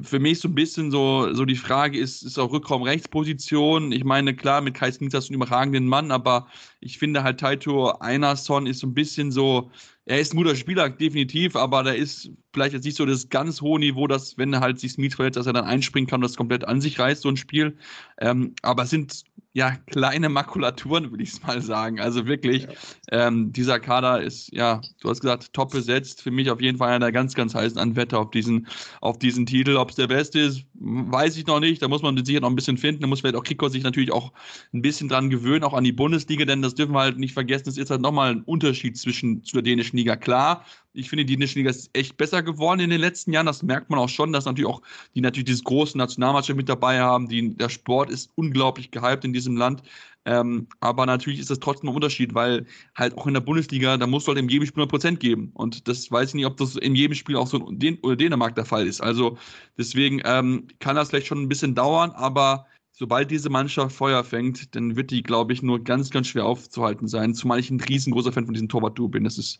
für 0.00 0.18
mich 0.18 0.40
so 0.40 0.48
ein 0.48 0.54
bisschen 0.54 0.90
so, 0.90 1.32
so 1.34 1.44
die 1.44 1.56
Frage 1.56 1.98
ist, 1.98 2.22
ist 2.22 2.38
auch 2.38 2.52
Rückraum-Rechtsposition. 2.52 3.92
Ich 3.92 4.04
meine, 4.04 4.34
klar, 4.34 4.60
mit 4.60 4.74
Kai 4.74 4.90
Smith 4.90 5.12
hast 5.14 5.28
du 5.28 5.34
einen 5.34 5.42
überragenden 5.42 5.86
Mann, 5.86 6.10
aber 6.10 6.46
ich 6.82 6.98
finde 6.98 7.22
halt 7.22 7.40
Taito 7.40 7.92
Einarsson 8.00 8.66
ist 8.66 8.80
so 8.80 8.86
ein 8.86 8.94
bisschen 8.94 9.30
so, 9.30 9.70
er 10.04 10.20
ist 10.20 10.34
ein 10.34 10.36
guter 10.36 10.56
Spieler, 10.56 10.90
definitiv, 10.90 11.54
aber 11.54 11.82
da 11.84 11.92
ist 11.92 12.30
vielleicht 12.52 12.74
jetzt 12.74 12.84
nicht 12.84 12.96
so 12.96 13.06
das 13.06 13.28
ganz 13.28 13.60
hohe 13.60 13.78
Niveau, 13.78 14.06
dass, 14.08 14.36
wenn 14.36 14.52
er 14.52 14.60
halt 14.60 14.80
sich 14.80 14.92
Smith 14.92 15.14
verletzt, 15.14 15.36
dass 15.36 15.46
er 15.46 15.52
dann 15.52 15.64
einspringen 15.64 16.08
kann 16.08 16.18
und 16.18 16.28
das 16.28 16.36
komplett 16.36 16.64
an 16.64 16.80
sich 16.80 16.98
reißt, 16.98 17.22
so 17.22 17.28
ein 17.28 17.36
Spiel. 17.36 17.76
Ähm, 18.20 18.54
aber 18.62 18.82
es 18.82 18.90
sind 18.90 19.24
ja, 19.54 19.76
kleine 19.86 20.30
Makulaturen, 20.30 21.10
würde 21.10 21.22
ich 21.22 21.32
es 21.32 21.42
mal 21.42 21.60
sagen. 21.60 22.00
Also 22.00 22.26
wirklich, 22.26 22.62
ja. 22.62 23.26
ähm, 23.26 23.52
dieser 23.52 23.80
Kader 23.80 24.22
ist, 24.22 24.50
ja, 24.52 24.80
du 25.00 25.10
hast 25.10 25.20
gesagt, 25.20 25.52
top 25.52 25.72
besetzt. 25.72 26.22
Für 26.22 26.30
mich 26.30 26.50
auf 26.50 26.60
jeden 26.60 26.78
Fall 26.78 26.88
einer 26.88 27.06
der 27.06 27.12
ganz, 27.12 27.34
ganz 27.34 27.54
heißen 27.54 27.76
Anwärter 27.78 28.18
auf 28.18 28.30
diesen, 28.30 28.66
auf 29.02 29.18
diesen 29.18 29.44
Titel. 29.44 29.76
Ob 29.76 29.90
es 29.90 29.96
der 29.96 30.06
beste 30.06 30.40
ist, 30.40 30.64
weiß 30.74 31.36
ich 31.36 31.46
noch 31.46 31.60
nicht. 31.60 31.82
Da 31.82 31.88
muss 31.88 32.00
man 32.00 32.22
sicher 32.24 32.40
noch 32.40 32.48
ein 32.48 32.56
bisschen 32.56 32.78
finden. 32.78 33.02
Da 33.02 33.06
muss 33.06 33.20
vielleicht 33.20 33.36
auch 33.36 33.44
Kiko 33.44 33.68
sich 33.68 33.82
natürlich 33.82 34.12
auch 34.12 34.32
ein 34.72 34.80
bisschen 34.80 35.10
dran 35.10 35.28
gewöhnen, 35.28 35.64
auch 35.64 35.74
an 35.74 35.84
die 35.84 35.92
Bundesliga, 35.92 36.46
denn 36.46 36.62
das 36.62 36.71
dürfen 36.74 36.92
wir 36.92 37.00
halt 37.00 37.18
nicht 37.18 37.34
vergessen. 37.34 37.68
Es 37.68 37.78
ist 37.78 37.90
halt 37.90 38.00
nochmal 38.00 38.32
ein 38.32 38.42
Unterschied 38.42 38.96
zwischen 38.96 39.42
zur 39.44 39.62
dänischen 39.62 39.96
Liga. 39.96 40.16
Klar, 40.16 40.64
ich 40.94 41.08
finde, 41.08 41.24
die 41.24 41.36
dänische 41.36 41.58
Liga 41.58 41.70
ist 41.70 41.90
echt 41.92 42.16
besser 42.16 42.42
geworden 42.42 42.80
in 42.80 42.90
den 42.90 43.00
letzten 43.00 43.32
Jahren. 43.32 43.46
Das 43.46 43.62
merkt 43.62 43.90
man 43.90 43.98
auch 43.98 44.08
schon, 44.08 44.32
dass 44.32 44.44
natürlich 44.44 44.68
auch 44.68 44.82
die 45.14 45.20
natürlich 45.20 45.46
dieses 45.46 45.64
große 45.64 45.96
Nationalmannschaft 45.96 46.56
mit 46.56 46.68
dabei 46.68 47.00
haben. 47.00 47.28
Die, 47.28 47.56
der 47.56 47.68
Sport 47.68 48.10
ist 48.10 48.30
unglaublich 48.34 48.90
gehypt 48.90 49.24
in 49.24 49.32
diesem 49.32 49.56
Land. 49.56 49.82
Ähm, 50.24 50.68
aber 50.80 51.06
natürlich 51.06 51.40
ist 51.40 51.50
das 51.50 51.58
trotzdem 51.58 51.90
ein 51.90 51.94
Unterschied, 51.94 52.34
weil 52.34 52.66
halt 52.94 53.16
auch 53.18 53.26
in 53.26 53.34
der 53.34 53.40
Bundesliga, 53.40 53.96
da 53.96 54.06
musst 54.06 54.26
du 54.26 54.32
halt 54.32 54.38
in 54.38 54.48
jedem 54.48 54.66
Spiel 54.66 54.84
100% 54.84 55.16
geben. 55.16 55.50
Und 55.54 55.88
das 55.88 56.10
weiß 56.10 56.30
ich 56.30 56.34
nicht, 56.34 56.46
ob 56.46 56.56
das 56.56 56.76
in 56.76 56.94
jedem 56.94 57.14
Spiel 57.14 57.36
auch 57.36 57.46
so 57.46 57.66
in 57.68 57.78
Den 57.78 57.98
oder 58.02 58.16
Dänemark 58.16 58.54
der 58.54 58.64
Fall 58.64 58.86
ist. 58.86 59.00
Also 59.00 59.38
deswegen 59.78 60.20
ähm, 60.24 60.68
kann 60.78 60.96
das 60.96 61.08
vielleicht 61.08 61.26
schon 61.26 61.42
ein 61.42 61.48
bisschen 61.48 61.74
dauern, 61.74 62.10
aber 62.12 62.66
sobald 63.02 63.32
diese 63.32 63.50
Mannschaft 63.50 63.96
Feuer 63.96 64.22
fängt, 64.22 64.76
dann 64.76 64.94
wird 64.94 65.10
die, 65.10 65.24
glaube 65.24 65.52
ich, 65.52 65.60
nur 65.60 65.82
ganz, 65.82 66.10
ganz 66.10 66.28
schwer 66.28 66.46
aufzuhalten 66.46 67.08
sein. 67.08 67.34
Zumal 67.34 67.58
ich 67.58 67.68
ein 67.68 67.80
riesengroßer 67.80 68.30
Fan 68.30 68.44
von 68.44 68.54
diesem 68.54 68.68
Torwart-Duo 68.68 69.08
bin. 69.08 69.24
Das 69.24 69.38
ist 69.38 69.58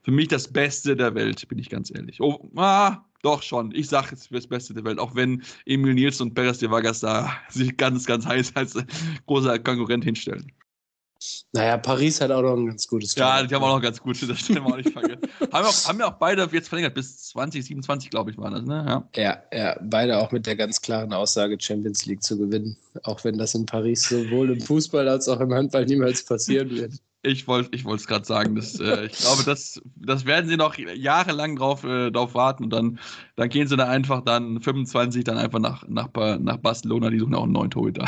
für 0.00 0.10
mich 0.10 0.28
das 0.28 0.50
Beste 0.50 0.96
der 0.96 1.14
Welt, 1.14 1.46
bin 1.48 1.58
ich 1.58 1.68
ganz 1.68 1.90
ehrlich. 1.94 2.18
Oh, 2.22 2.50
ah, 2.56 3.04
doch 3.20 3.42
schon. 3.42 3.72
Ich 3.74 3.90
sage 3.90 4.14
es 4.14 4.30
das 4.30 4.46
Beste 4.46 4.72
der 4.72 4.84
Welt, 4.84 4.98
auch 4.98 5.14
wenn 5.14 5.42
Emil 5.66 5.92
Niels 5.92 6.22
und 6.22 6.32
Perez 6.32 6.60
de 6.60 6.70
Vargas 6.70 7.00
da 7.00 7.30
sich 7.50 7.76
ganz, 7.76 8.06
ganz 8.06 8.24
heiß 8.24 8.56
als 8.56 8.74
großer 9.26 9.58
Konkurrent 9.58 10.04
hinstellen. 10.04 10.50
Naja, 11.52 11.76
Paris 11.78 12.20
hat 12.20 12.30
auch 12.30 12.42
noch 12.42 12.56
ein 12.56 12.66
ganz 12.66 12.86
gutes. 12.86 13.14
Ja, 13.14 13.42
die 13.42 13.54
haben 13.54 13.62
auch 13.62 13.76
noch 13.76 13.82
ganz 13.82 14.00
gute, 14.00 14.26
das 14.26 14.40
stellen 14.40 14.62
wir 14.64 14.72
auch 14.72 14.76
nicht 14.76 14.90
vergessen. 14.90 15.20
haben, 15.52 15.66
auch, 15.66 15.88
haben 15.88 15.98
wir 15.98 16.06
auch 16.08 16.18
beide 16.18 16.48
jetzt 16.52 16.68
verlängert, 16.68 16.94
bis 16.94 17.28
2027, 17.28 18.10
glaube 18.10 18.30
ich, 18.30 18.38
waren 18.38 18.54
das, 18.54 18.64
ne? 18.64 18.84
Ja. 19.16 19.22
ja, 19.22 19.42
ja, 19.52 19.80
beide 19.82 20.18
auch 20.18 20.32
mit 20.32 20.46
der 20.46 20.56
ganz 20.56 20.80
klaren 20.80 21.12
Aussage, 21.12 21.56
Champions 21.60 22.06
League 22.06 22.22
zu 22.22 22.38
gewinnen. 22.38 22.76
Auch 23.04 23.24
wenn 23.24 23.38
das 23.38 23.54
in 23.54 23.66
Paris 23.66 24.02
sowohl 24.02 24.50
im 24.50 24.60
Fußball 24.60 25.08
als 25.08 25.28
auch 25.28 25.40
im 25.40 25.52
Handball 25.52 25.84
niemals 25.86 26.24
passieren 26.24 26.70
wird. 26.70 26.94
Ich 27.22 27.48
wollte 27.48 27.70
ich 27.72 27.84
es 27.84 28.06
gerade 28.06 28.24
sagen. 28.24 28.54
Das, 28.54 28.78
äh, 28.78 29.06
ich 29.06 29.18
glaube, 29.18 29.42
das, 29.44 29.80
das 29.96 30.24
werden 30.24 30.48
sie 30.48 30.56
noch 30.56 30.76
jahrelang 30.78 31.56
drauf, 31.56 31.82
äh, 31.82 32.10
drauf 32.10 32.34
warten 32.34 32.64
und 32.64 32.70
dann, 32.70 33.00
dann 33.34 33.48
gehen 33.48 33.66
sie 33.66 33.76
da 33.76 33.88
einfach 33.88 34.22
dann 34.24 34.60
25 34.60 35.24
dann 35.24 35.36
einfach 35.36 35.58
nach, 35.58 35.84
nach, 35.88 36.08
nach 36.38 36.56
Barcelona, 36.58 37.10
die 37.10 37.18
suchen 37.18 37.34
auch 37.34 37.42
einen 37.42 37.52
neuen 37.52 37.70
Torhüter. 37.70 38.06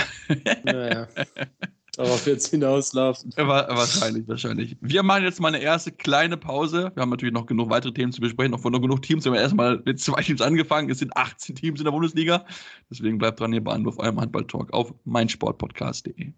Naja. 0.65 1.09
Darauf 2.01 2.27
es 2.27 2.49
hinauslaufen. 2.49 3.31
wahrscheinlich, 3.37 4.27
wahrscheinlich. 4.27 4.75
Wir 4.81 5.03
machen 5.03 5.23
jetzt 5.23 5.39
mal 5.39 5.49
eine 5.49 5.63
erste 5.63 5.93
kleine 5.93 6.39
Pause. 6.39 6.93
Wir 6.95 7.03
haben 7.03 7.11
natürlich 7.11 7.35
noch 7.35 7.45
genug 7.45 7.69
weitere 7.69 7.93
Themen 7.93 8.11
zu 8.11 8.23
besprechen, 8.23 8.53
noch 8.53 8.61
von 8.61 8.73
noch 8.73 8.81
genug 8.81 9.03
Teams. 9.03 9.27
Wir 9.27 9.33
haben 9.33 9.39
erstmal 9.39 9.83
mit 9.85 10.01
zwei 10.01 10.23
Teams 10.23 10.41
angefangen. 10.41 10.89
Es 10.89 11.01
sind 11.01 11.15
18 11.15 11.57
Teams 11.57 11.79
in 11.79 11.85
der 11.85 11.93
Bundesliga. 11.93 12.47
Deswegen 12.91 13.19
bleibt 13.19 13.39
dran 13.39 13.53
hier 13.53 13.63
bei 13.63 13.75
Anruf 13.75 13.99
eurem 13.99 14.19
Handball-Talk 14.19 14.73
auf 14.73 14.95
meinsportpodcast.de. 15.05 16.33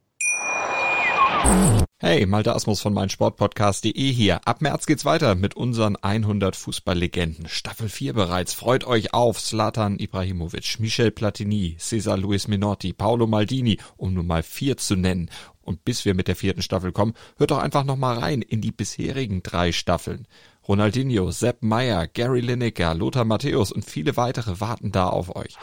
Hey, 2.04 2.26
Malte 2.26 2.52
Asmus 2.52 2.81
von 2.81 2.95
meinsportpodcast.de 2.95 4.12
hier. 4.12 4.40
Ab 4.45 4.61
März 4.61 4.87
geht's 4.87 5.04
weiter 5.04 5.37
mit 5.37 5.54
unseren 5.54 5.95
100 5.95 6.57
Fußballlegenden. 6.57 7.47
Staffel 7.47 7.88
4 7.88 8.12
bereits. 8.12 8.54
Freut 8.54 8.85
euch 8.85 9.14
auf 9.14 9.40
Zlatan 9.40 10.00
Ibrahimovic, 10.00 10.81
Michel 10.81 11.12
Platini, 11.12 11.76
Cesar 11.78 12.19
Luis 12.19 12.49
Minotti, 12.49 12.92
Paolo 12.92 13.28
Maldini, 13.28 13.78
um 13.97 14.14
nur 14.14 14.25
mal 14.25 14.42
vier 14.42 14.76
zu 14.76 14.97
nennen. 14.97 15.31
Und 15.62 15.85
bis 15.85 16.04
wir 16.04 16.14
mit 16.14 16.28
der 16.28 16.37
vierten 16.37 16.62
Staffel 16.62 16.92
kommen, 16.92 17.14
hört 17.37 17.51
doch 17.51 17.59
einfach 17.59 17.85
noch 17.85 17.96
mal 17.96 18.18
rein 18.18 18.42
in 18.42 18.61
die 18.61 18.72
bisherigen 18.72 19.42
drei 19.42 19.72
Staffeln. 19.72 20.27
Ronaldinho, 20.66 21.31
Sepp 21.31 21.62
Meyer, 21.62 22.07
Gary 22.07 22.40
Lineker, 22.40 22.94
Lothar 22.94 23.25
Matthäus 23.25 23.72
und 23.72 23.85
viele 23.85 24.16
weitere 24.16 24.61
warten 24.61 24.92
da 24.92 25.09
auf 25.09 25.35
euch. 25.35 25.57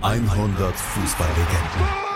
100 0.00 0.76
Fußballlegenden. 0.76 2.08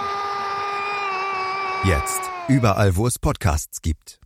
Jetzt. 1.84 2.20
Überall, 2.48 2.96
wo 2.96 3.06
es 3.06 3.18
Podcasts 3.18 3.82
gibt. 3.82 4.20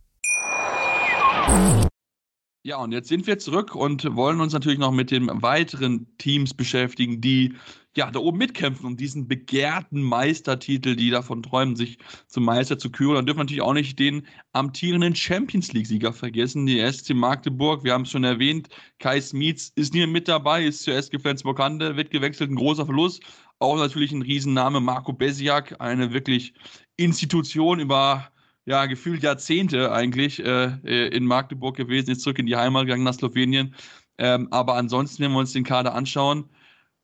Ja, 2.63 2.77
und 2.77 2.91
jetzt 2.91 3.07
sind 3.07 3.25
wir 3.25 3.39
zurück 3.39 3.73
und 3.73 4.15
wollen 4.15 4.41
uns 4.41 4.53
natürlich 4.53 4.77
noch 4.77 4.91
mit 4.91 5.09
den 5.09 5.29
weiteren 5.41 6.17
Teams 6.17 6.53
beschäftigen, 6.53 7.21
die 7.21 7.55
ja 7.97 8.09
da 8.11 8.19
oben 8.19 8.37
mitkämpfen 8.37 8.85
um 8.85 8.95
diesen 8.95 9.27
begehrten 9.27 10.01
Meistertitel, 10.01 10.95
die 10.95 11.09
davon 11.09 11.43
träumen, 11.43 11.75
sich 11.75 11.97
zum 12.27 12.45
Meister 12.45 12.77
zu 12.77 12.91
küren. 12.91 13.15
Dann 13.15 13.25
dürfen 13.25 13.39
wir 13.39 13.43
natürlich 13.43 13.61
auch 13.61 13.73
nicht 13.73 13.99
den 13.99 14.25
amtierenden 14.53 15.15
Champions 15.15 15.73
League-Sieger 15.73 16.13
vergessen, 16.13 16.65
die 16.65 16.79
SC 16.79 17.13
Magdeburg. 17.13 17.83
Wir 17.83 17.93
haben 17.93 18.03
es 18.03 18.11
schon 18.11 18.23
erwähnt, 18.23 18.69
Kai 18.99 19.19
Smits 19.19 19.71
ist 19.75 19.93
nie 19.93 20.05
mit 20.07 20.27
dabei, 20.27 20.63
ist 20.63 20.83
zur 20.83 20.93
SG 20.93 21.19
Flensburg-Hande, 21.19 21.97
wird 21.97 22.11
gewechselt, 22.11 22.51
ein 22.51 22.55
großer 22.55 22.85
Verlust. 22.85 23.23
Auch 23.59 23.77
natürlich 23.77 24.11
ein 24.11 24.21
Riesenname, 24.21 24.79
Marco 24.79 25.11
Besiak, 25.11 25.81
eine 25.81 26.13
wirklich 26.13 26.53
Institution 26.95 27.79
über 27.79 28.31
ja, 28.65 28.85
gefühlt 28.85 29.23
Jahrzehnte 29.23 29.91
eigentlich 29.93 30.43
äh, 30.43 31.07
in 31.07 31.25
Magdeburg 31.25 31.77
gewesen, 31.77 32.11
ist 32.11 32.21
zurück 32.21 32.37
in 32.37 32.45
die 32.45 32.57
Heimat 32.57 32.85
gegangen 32.85 33.03
nach 33.03 33.13
Slowenien. 33.13 33.73
Ähm, 34.17 34.49
aber 34.51 34.75
ansonsten, 34.75 35.23
wenn 35.23 35.31
wir 35.31 35.39
uns 35.39 35.53
den 35.53 35.63
Kader 35.63 35.95
anschauen, 35.95 36.49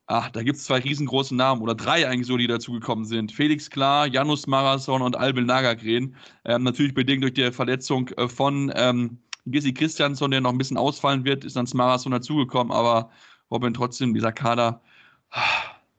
ach, 0.08 0.30
da 0.30 0.44
gibt 0.44 0.58
es 0.58 0.66
zwei 0.66 0.80
riesengroße 0.80 1.36
Namen 1.36 1.62
oder 1.62 1.76
drei 1.76 2.08
eigentlich 2.08 2.28
so, 2.28 2.38
die 2.38 2.48
dazugekommen 2.48 3.06
sind. 3.06 3.32
Felix 3.32 3.70
Klar, 3.70 4.08
Janus 4.08 4.48
Marathon 4.48 5.02
und 5.02 5.16
Albin 5.16 5.46
Nagagren. 5.46 6.16
Ähm, 6.46 6.64
natürlich 6.64 6.94
bedingt 6.94 7.24
durch 7.24 7.34
die 7.34 7.52
Verletzung 7.52 8.10
äh, 8.18 8.28
von 8.28 8.72
ähm, 8.76 9.18
Gissi 9.46 9.74
Christiansson, 9.74 10.32
der 10.32 10.42
noch 10.42 10.52
ein 10.52 10.58
bisschen 10.58 10.78
ausfallen 10.78 11.26
wird, 11.26 11.44
ist 11.44 11.56
dann 11.56 11.66
das 11.66 11.74
Marathon 11.74 12.12
dazugekommen. 12.12 12.72
Aber 12.72 13.12
Robin, 13.52 13.74
trotzdem, 13.74 14.14
dieser 14.14 14.32
Kader, 14.32 14.82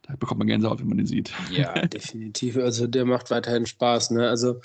da 0.03 0.17
bekommt 0.17 0.39
man 0.39 0.49
Gänsehaut, 0.49 0.81
wenn 0.81 0.89
man 0.89 0.99
den 0.99 1.07
sieht. 1.07 1.33
Ja, 1.51 1.73
definitiv. 1.87 2.57
Also 2.57 2.87
der 2.87 3.05
macht 3.05 3.31
weiterhin 3.31 3.67
Spaß. 3.67 4.11
Ne? 4.13 4.29
Also 4.29 4.61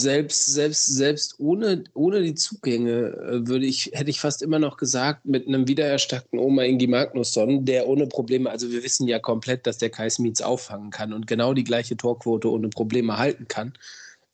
selbst, 0.00 0.46
selbst, 0.46 0.86
selbst 0.86 1.34
ohne, 1.38 1.82
ohne 1.92 2.22
die 2.22 2.36
Zugänge 2.36 2.90
äh, 2.90 3.48
würde 3.48 3.66
ich, 3.66 3.90
hätte 3.94 4.10
ich 4.10 4.20
fast 4.20 4.42
immer 4.42 4.60
noch 4.60 4.76
gesagt, 4.76 5.26
mit 5.26 5.48
einem 5.48 5.66
wiedererstarkten 5.66 6.38
Oma 6.38 6.62
Ingi 6.62 6.86
Magnusson, 6.86 7.64
der 7.64 7.88
ohne 7.88 8.06
Probleme, 8.06 8.48
also 8.48 8.70
wir 8.70 8.84
wissen 8.84 9.08
ja 9.08 9.18
komplett, 9.18 9.66
dass 9.66 9.78
der 9.78 9.90
Kai 9.90 10.08
Smits 10.08 10.40
auffangen 10.40 10.90
kann 10.90 11.12
und 11.12 11.26
genau 11.26 11.52
die 11.52 11.64
gleiche 11.64 11.96
Torquote 11.96 12.48
ohne 12.48 12.68
Probleme 12.68 13.18
halten 13.18 13.48
kann, 13.48 13.72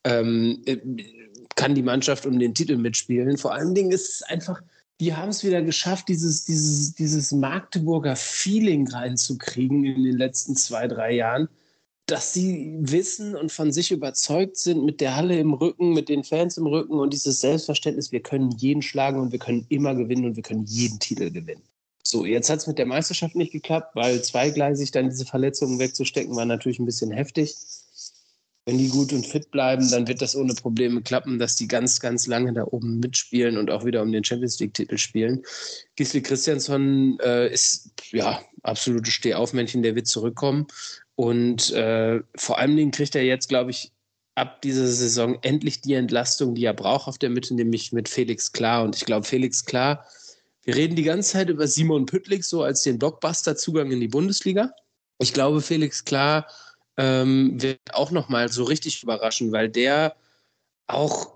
ähm, 0.04 0.60
äh, 0.66 0.76
kann 1.56 1.74
die 1.74 1.82
Mannschaft 1.82 2.26
um 2.26 2.38
den 2.38 2.52
Titel 2.52 2.76
mitspielen. 2.76 3.38
Vor 3.38 3.54
allen 3.54 3.74
Dingen 3.74 3.90
ist 3.90 4.16
es 4.16 4.22
einfach, 4.22 4.60
die 5.00 5.14
haben 5.14 5.30
es 5.30 5.44
wieder 5.44 5.62
geschafft, 5.62 6.08
dieses, 6.08 6.44
dieses, 6.44 6.94
dieses 6.94 7.32
Magdeburger 7.32 8.16
Feeling 8.16 8.86
reinzukriegen 8.86 9.86
in 9.86 10.04
den 10.04 10.18
letzten 10.18 10.56
zwei, 10.56 10.88
drei 10.88 11.12
Jahren, 11.12 11.48
dass 12.06 12.34
sie 12.34 12.76
wissen 12.80 13.34
und 13.34 13.50
von 13.50 13.72
sich 13.72 13.90
überzeugt 13.90 14.56
sind, 14.56 14.84
mit 14.84 15.00
der 15.00 15.16
Halle 15.16 15.38
im 15.38 15.54
Rücken, 15.54 15.92
mit 15.92 16.08
den 16.08 16.24
Fans 16.24 16.58
im 16.58 16.66
Rücken 16.66 16.94
und 16.94 17.12
dieses 17.12 17.40
Selbstverständnis, 17.40 18.12
wir 18.12 18.20
können 18.20 18.50
jeden 18.52 18.82
schlagen 18.82 19.20
und 19.20 19.32
wir 19.32 19.38
können 19.38 19.64
immer 19.70 19.94
gewinnen 19.94 20.26
und 20.26 20.36
wir 20.36 20.42
können 20.42 20.64
jeden 20.64 20.98
Titel 20.98 21.30
gewinnen. 21.30 21.62
So, 22.02 22.26
jetzt 22.26 22.50
hat 22.50 22.58
es 22.58 22.66
mit 22.66 22.78
der 22.78 22.86
Meisterschaft 22.86 23.34
nicht 23.34 23.52
geklappt, 23.52 23.96
weil 23.96 24.22
zweigleisig 24.22 24.90
dann 24.90 25.08
diese 25.08 25.24
Verletzungen 25.24 25.78
wegzustecken, 25.78 26.36
war 26.36 26.44
natürlich 26.44 26.78
ein 26.78 26.84
bisschen 26.84 27.10
heftig 27.10 27.56
wenn 28.66 28.78
die 28.78 28.88
gut 28.88 29.12
und 29.12 29.26
fit 29.26 29.50
bleiben, 29.50 29.90
dann 29.90 30.08
wird 30.08 30.22
das 30.22 30.34
ohne 30.34 30.54
Probleme 30.54 31.02
klappen, 31.02 31.38
dass 31.38 31.56
die 31.56 31.68
ganz, 31.68 32.00
ganz 32.00 32.26
lange 32.26 32.52
da 32.52 32.64
oben 32.64 32.98
mitspielen 32.98 33.58
und 33.58 33.70
auch 33.70 33.84
wieder 33.84 34.00
um 34.00 34.10
den 34.10 34.24
Champions 34.24 34.58
League-Titel 34.58 34.96
spielen. 34.96 35.42
Gisli 35.96 36.22
Christiansson 36.22 37.18
äh, 37.20 37.52
ist, 37.52 37.90
ja, 38.10 38.40
absolute 38.62 39.10
Stehaufmännchen, 39.10 39.82
der 39.82 39.94
wird 39.94 40.06
zurückkommen. 40.06 40.66
Und 41.16 41.70
äh, 41.72 42.20
vor 42.36 42.58
allen 42.58 42.76
Dingen 42.76 42.90
kriegt 42.90 43.14
er 43.14 43.24
jetzt, 43.24 43.48
glaube 43.48 43.70
ich, 43.70 43.92
ab 44.34 44.62
dieser 44.62 44.86
Saison 44.86 45.38
endlich 45.42 45.80
die 45.80 45.94
Entlastung, 45.94 46.54
die 46.54 46.64
er 46.64 46.74
braucht 46.74 47.06
auf 47.06 47.18
der 47.18 47.30
Mitte, 47.30 47.54
nämlich 47.54 47.92
mit 47.92 48.08
Felix 48.08 48.52
Klar. 48.52 48.82
Und 48.82 48.96
ich 48.96 49.04
glaube, 49.04 49.26
Felix 49.26 49.64
Klar, 49.64 50.06
wir 50.62 50.74
reden 50.74 50.96
die 50.96 51.04
ganze 51.04 51.32
Zeit 51.32 51.50
über 51.50 51.68
Simon 51.68 52.06
Püttlik 52.06 52.44
so 52.44 52.62
als 52.62 52.82
den 52.82 52.98
Blockbuster-Zugang 52.98 53.92
in 53.92 54.00
die 54.00 54.08
Bundesliga. 54.08 54.72
Ich 55.18 55.32
glaube, 55.32 55.60
Felix 55.60 56.04
Klar 56.04 56.48
ähm, 56.96 57.60
wird 57.60 57.78
auch 57.92 58.10
nochmal 58.10 58.48
so 58.48 58.64
richtig 58.64 59.02
überraschen, 59.02 59.52
weil 59.52 59.68
der 59.68 60.16
auch 60.86 61.33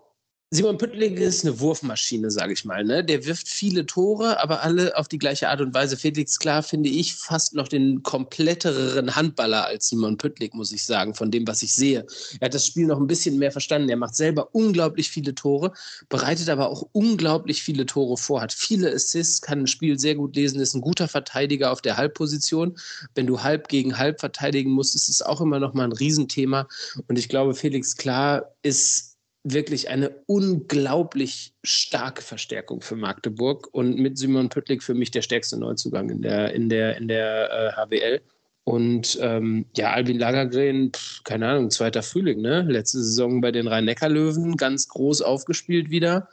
Simon 0.51 0.79
Püttling 0.79 1.19
ist 1.19 1.45
eine 1.45 1.61
Wurfmaschine, 1.61 2.31
sage 2.31 2.55
ich 2.55 2.65
mal. 2.65 2.83
Ne? 2.83 3.05
Der 3.05 3.27
wirft 3.27 3.47
viele 3.47 3.85
Tore, 3.85 4.41
aber 4.41 4.63
alle 4.63 4.97
auf 4.97 5.07
die 5.07 5.19
gleiche 5.19 5.51
Art 5.51 5.61
und 5.61 5.75
Weise. 5.75 5.99
Felix 5.99 6.39
Klar 6.39 6.63
finde 6.63 6.89
ich 6.89 7.17
fast 7.17 7.53
noch 7.53 7.69
den 7.69 8.03
kompletteren 8.03 9.15
Handballer 9.15 9.67
als 9.67 9.91
Simon 9.91 10.17
Püttling, 10.17 10.49
muss 10.55 10.73
ich 10.73 10.87
sagen, 10.87 11.15
von 11.15 11.31
dem, 11.31 11.47
was 11.47 11.61
ich 11.61 11.75
sehe. 11.75 12.07
Er 12.41 12.47
hat 12.47 12.55
das 12.55 12.65
Spiel 12.65 12.87
noch 12.87 12.99
ein 12.99 13.07
bisschen 13.07 13.39
mehr 13.39 13.53
verstanden. 13.53 13.91
Er 13.91 13.99
macht 13.99 14.15
selber 14.15 14.49
unglaublich 14.55 15.11
viele 15.11 15.35
Tore, 15.35 15.75
bereitet 16.09 16.49
aber 16.49 16.71
auch 16.71 16.89
unglaublich 16.93 17.63
viele 17.63 17.85
Tore 17.85 18.17
vor, 18.17 18.41
hat 18.41 18.55
viele 18.55 18.91
Assists, 18.91 19.43
kann 19.43 19.61
ein 19.61 19.67
Spiel 19.67 19.99
sehr 19.99 20.15
gut 20.15 20.35
lesen, 20.35 20.61
ist 20.61 20.73
ein 20.73 20.81
guter 20.81 21.09
Verteidiger 21.09 21.73
auf 21.73 21.83
der 21.83 21.99
Halbposition. 21.99 22.79
Wenn 23.15 23.27
du 23.27 23.43
halb 23.43 23.69
gegen 23.69 23.99
halb 23.99 24.19
verteidigen 24.19 24.71
musst, 24.71 24.95
ist 24.95 25.11
es 25.11 25.21
auch 25.21 25.43
immer 25.43 25.61
noch 25.61 25.75
mal 25.75 25.85
ein 25.85 25.93
Riesenthema. 25.93 26.67
Und 27.07 27.19
ich 27.19 27.29
glaube, 27.29 27.55
Felix 27.55 27.97
Klar 27.97 28.55
ist 28.63 29.18
wirklich 29.45 29.89
eine 29.89 30.11
unglaublich 30.27 31.55
starke 31.63 32.23
Verstärkung 32.23 32.81
für 32.81 32.97
Magdeburg 32.97 33.69
und 33.73 33.99
mit 33.99 34.19
Simon 34.19 34.49
Püttlik 34.49 34.83
für 34.83 34.95
mich 34.95 35.11
der 35.11 35.23
stärkste 35.23 35.59
Neuzugang 35.59 36.11
in 36.11 36.23
der, 36.23 36.53
in 36.55 36.69
der, 36.69 36.97
in 36.97 37.09
der 37.09 37.51
äh, 37.51 37.73
HWL. 37.73 38.21
Und 38.65 39.19
ähm, 39.23 39.65
ja, 39.77 39.93
Albin 39.93 40.19
Lagergren, 40.19 40.93
pff, 40.93 41.25
keine 41.25 41.49
Ahnung, 41.49 41.71
zweiter 41.71 42.03
Frühling, 42.03 42.43
ne? 42.43 42.63
Letzte 42.69 42.99
Saison 42.99 43.41
bei 43.41 43.51
den 43.51 43.67
Rhein-Neckar-Löwen 43.67 44.59
ganz 44.59 44.89
groß 44.89 45.23
aufgespielt 45.23 45.89
wieder. 45.89 46.29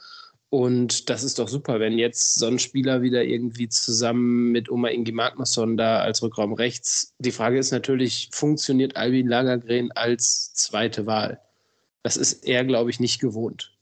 Und 0.50 1.08
das 1.08 1.24
ist 1.24 1.38
doch 1.38 1.48
super, 1.48 1.80
wenn 1.80 1.98
jetzt 1.98 2.34
so 2.34 2.46
ein 2.46 2.58
Spieler 2.58 3.02
wieder 3.02 3.24
irgendwie 3.24 3.68
zusammen 3.68 4.52
mit 4.52 4.70
Oma 4.70 4.88
Ingi 4.88 5.12
Magnusson 5.12 5.76
da 5.76 6.00
als 6.00 6.22
Rückraum 6.22 6.52
rechts. 6.52 7.14
Die 7.18 7.32
Frage 7.32 7.58
ist 7.58 7.72
natürlich, 7.72 8.28
funktioniert 8.32 8.96
Albin 8.96 9.28
Lagergren 9.28 9.90
als 9.92 10.52
zweite 10.52 11.06
Wahl? 11.06 11.40
Das 12.06 12.16
ist 12.16 12.44
er, 12.44 12.64
glaube 12.64 12.88
ich, 12.88 13.00
nicht 13.00 13.20
gewohnt. 13.20 13.76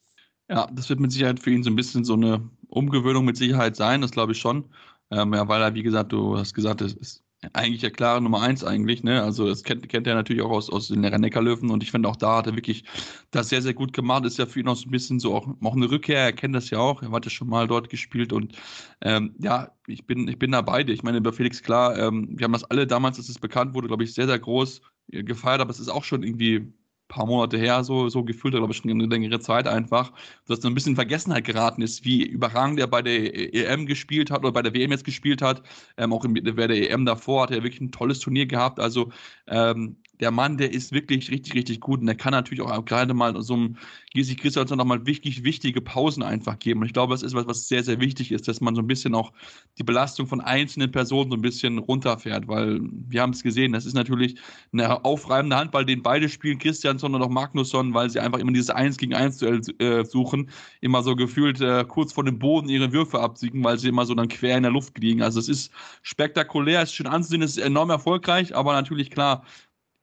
Ja, 0.49 0.67
das 0.73 0.89
wird 0.89 0.99
mit 0.99 1.13
Sicherheit 1.13 1.41
für 1.41 1.51
ihn 1.51 1.63
so 1.63 1.69
ein 1.69 1.77
bisschen 1.77 2.05
so 2.05 2.15
eine 2.15 2.49
Umgewöhnung 2.69 3.27
mit 3.27 3.37
Sicherheit 3.37 3.77
sein, 3.77 4.01
das 4.01 4.13
glaube 4.13 4.33
ich 4.33 4.39
schon. 4.39 4.65
Ähm, 5.11 5.35
ja, 5.35 5.47
weil 5.47 5.61
er, 5.61 5.75
wie 5.75 5.83
gesagt, 5.83 6.11
du 6.11 6.39
hast 6.39 6.55
gesagt, 6.55 6.81
es 6.81 6.95
ist 6.95 7.23
eigentlich 7.53 7.83
der 7.83 7.91
klare 7.91 8.23
Nummer 8.23 8.41
eins 8.41 8.65
eigentlich, 8.65 9.03
ne? 9.03 9.23
Also 9.23 9.47
das 9.47 9.63
kennt, 9.63 9.87
kennt 9.91 10.07
er 10.07 10.15
natürlich 10.15 10.41
auch 10.41 10.53
aus, 10.53 10.71
aus 10.71 10.89
den 10.89 11.03
Neckarlöwen 11.03 11.69
und 11.71 11.83
ich 11.83 11.91
finde 11.91 12.09
auch 12.09 12.17
da 12.17 12.39
hat 12.39 12.47
er 12.47 12.57
wirklich 12.57 12.85
das 13.31 13.51
sehr, 13.51 13.61
sehr 13.61 13.75
gut 13.75 13.93
gemacht. 13.93 14.25
Ist 14.25 14.39
ja 14.39 14.47
für 14.47 14.61
ihn 14.61 14.69
auch 14.69 14.77
so 14.77 14.89
ein 14.89 14.91
bisschen 14.91 15.21
so 15.21 15.35
auch, 15.35 15.47
auch 15.63 15.77
eine 15.77 15.91
Rückkehr, 15.91 16.21
er 16.21 16.33
kennt 16.33 16.55
das 16.55 16.71
ja 16.71 16.79
auch, 16.79 17.03
er 17.03 17.11
hat 17.11 17.27
ja 17.27 17.31
schon 17.31 17.51
mal 17.51 17.69
dort 17.69 17.91
gespielt 17.91 18.33
und 18.33 18.55
ähm, 19.03 19.35
ja, 19.39 19.71
ich 19.87 20.07
bin, 20.07 20.29
ich 20.29 20.39
bin 20.39 20.53
da 20.53 20.63
bei 20.63 20.83
dir. 20.83 20.95
Ich 20.95 21.03
meine, 21.03 21.19
über 21.19 21.35
Felix 21.35 21.63
klar, 21.63 21.99
ähm, 21.99 22.39
wir 22.39 22.45
haben 22.45 22.55
das 22.55 22.65
alle 22.65 22.87
damals, 22.87 23.19
als 23.19 23.29
es 23.29 23.39
bekannt 23.39 23.75
wurde, 23.75 23.89
glaube 23.89 24.05
ich, 24.05 24.15
sehr, 24.15 24.27
sehr 24.27 24.39
groß 24.39 24.81
gefeiert, 25.09 25.61
aber 25.61 25.71
es 25.71 25.79
ist 25.81 25.91
auch 25.91 26.05
schon 26.05 26.23
irgendwie 26.23 26.73
paar 27.09 27.27
Monate 27.27 27.59
her, 27.59 27.85
so, 27.85 28.09
so 28.09 28.25
gefühlt, 28.25 28.55
glaube 28.55 28.73
ich, 28.73 28.79
schon 28.79 28.91
eine 28.91 29.07
längere 29.07 29.41
Zeit 29.41 29.69
einfach, 29.69 30.13
dass 30.47 30.61
so 30.61 30.69
ein 30.69 30.75
bisschen 30.75 30.93
in 30.93 30.97
Vergessenheit 30.97 31.45
geraten 31.45 31.83
ist, 31.83 32.05
wie 32.05 32.23
überragend 32.23 32.81
er 32.81 32.87
bei 32.87 33.03
der 33.03 33.55
EM 33.55 33.87
gespielt 33.87 34.31
hat 34.31 34.41
oder 34.41 34.53
bei 34.53 34.63
der 34.63 34.75
WM 34.75 34.91
jetzt 34.91 35.05
gespielt 35.05 35.43
hat. 35.43 35.63
Ähm, 35.97 36.13
auch 36.13 36.25
in, 36.25 36.35
bei 36.35 36.67
der 36.67 36.91
EM 36.91 37.05
davor 37.05 37.45
hat 37.45 37.51
er 37.51 37.63
wirklich 37.63 37.81
ein 37.81 37.93
tolles 37.93 38.21
Turnier 38.21 38.47
gehabt. 38.47 38.81
Also 38.81 39.13
ähm, 39.47 39.97
der 40.21 40.31
Mann, 40.31 40.57
der 40.57 40.73
ist 40.73 40.93
wirklich 40.93 41.31
richtig, 41.31 41.55
richtig 41.55 41.81
gut 41.81 42.01
und 42.01 42.07
der 42.07 42.15
kann 42.15 42.33
natürlich 42.33 42.63
auch 42.63 42.85
gerade 42.85 43.15
mal 43.15 43.41
so 43.43 43.55
einem 43.55 43.77
Gisi 44.13 44.37
Christiansson 44.37 44.79
noch 44.79 44.85
mal 44.85 45.05
wichtig, 45.07 45.43
wichtige 45.43 45.81
Pausen 45.81 46.23
einfach 46.23 46.59
geben. 46.59 46.81
Und 46.81 46.87
ich 46.87 46.93
glaube, 46.93 47.15
das 47.15 47.23
ist 47.23 47.35
was, 47.35 47.47
was 47.47 47.67
sehr, 47.67 47.83
sehr 47.83 48.01
wichtig 48.01 48.31
ist, 48.31 48.47
dass 48.47 48.61
man 48.61 48.75
so 48.77 48.81
ein 48.81 48.87
bisschen 48.87 49.15
auch 49.15 49.33
die 49.79 49.83
Belastung 49.83 50.27
von 50.27 50.41
einzelnen 50.41 50.93
Personen 50.93 51.31
so 51.31 51.37
ein 51.37 51.43
bisschen 51.43 51.79
runterfährt, 51.79 52.47
weil 52.47 52.81
wir 52.83 53.23
haben 53.23 53.33
es 53.33 53.43
gesehen, 53.43 53.73
das 53.73 53.87
ist 53.87 53.95
natürlich 53.95 54.37
eine 54.73 55.05
aufreibende 55.05 55.57
Handball, 55.57 55.85
den 55.85 56.03
beide 56.03 56.29
spielen, 56.29 56.59
Christiansson 56.59 57.15
und 57.15 57.23
auch 57.23 57.29
Magnusson, 57.29 57.93
weil 57.93 58.09
sie 58.09 58.21
einfach 58.21 58.39
immer 58.39 58.53
dieses 58.53 58.71
1 58.71 58.97
gegen 58.99 59.15
1 59.15 59.43
äh, 59.43 60.05
suchen, 60.05 60.49
immer 60.81 61.03
so 61.03 61.17
gefühlt 61.17 61.61
äh, 61.61 61.85
kurz 61.89 62.13
vor 62.13 62.25
dem 62.25 62.39
Boden 62.39 62.69
ihre 62.69 62.93
Würfe 62.93 63.21
absiegen, 63.21 63.65
weil 63.65 63.79
sie 63.79 63.89
immer 63.89 64.07
so 64.07 64.15
dann 64.15 64.29
quer 64.29 64.57
in 64.57 64.63
der 64.63 64.73
Luft 64.73 64.97
liegen. 64.99 65.23
Also 65.23 65.41
es 65.41 65.49
ist 65.49 65.73
spektakulär, 66.03 66.83
es 66.83 66.91
ist 66.91 66.95
schön 66.95 67.09
anzusehen, 67.09 67.43
es 67.43 67.57
ist 67.57 67.65
enorm 67.65 67.91
erfolgreich, 67.91 68.55
aber 68.55 68.75
natürlich 68.75 69.11
klar, 69.11 69.45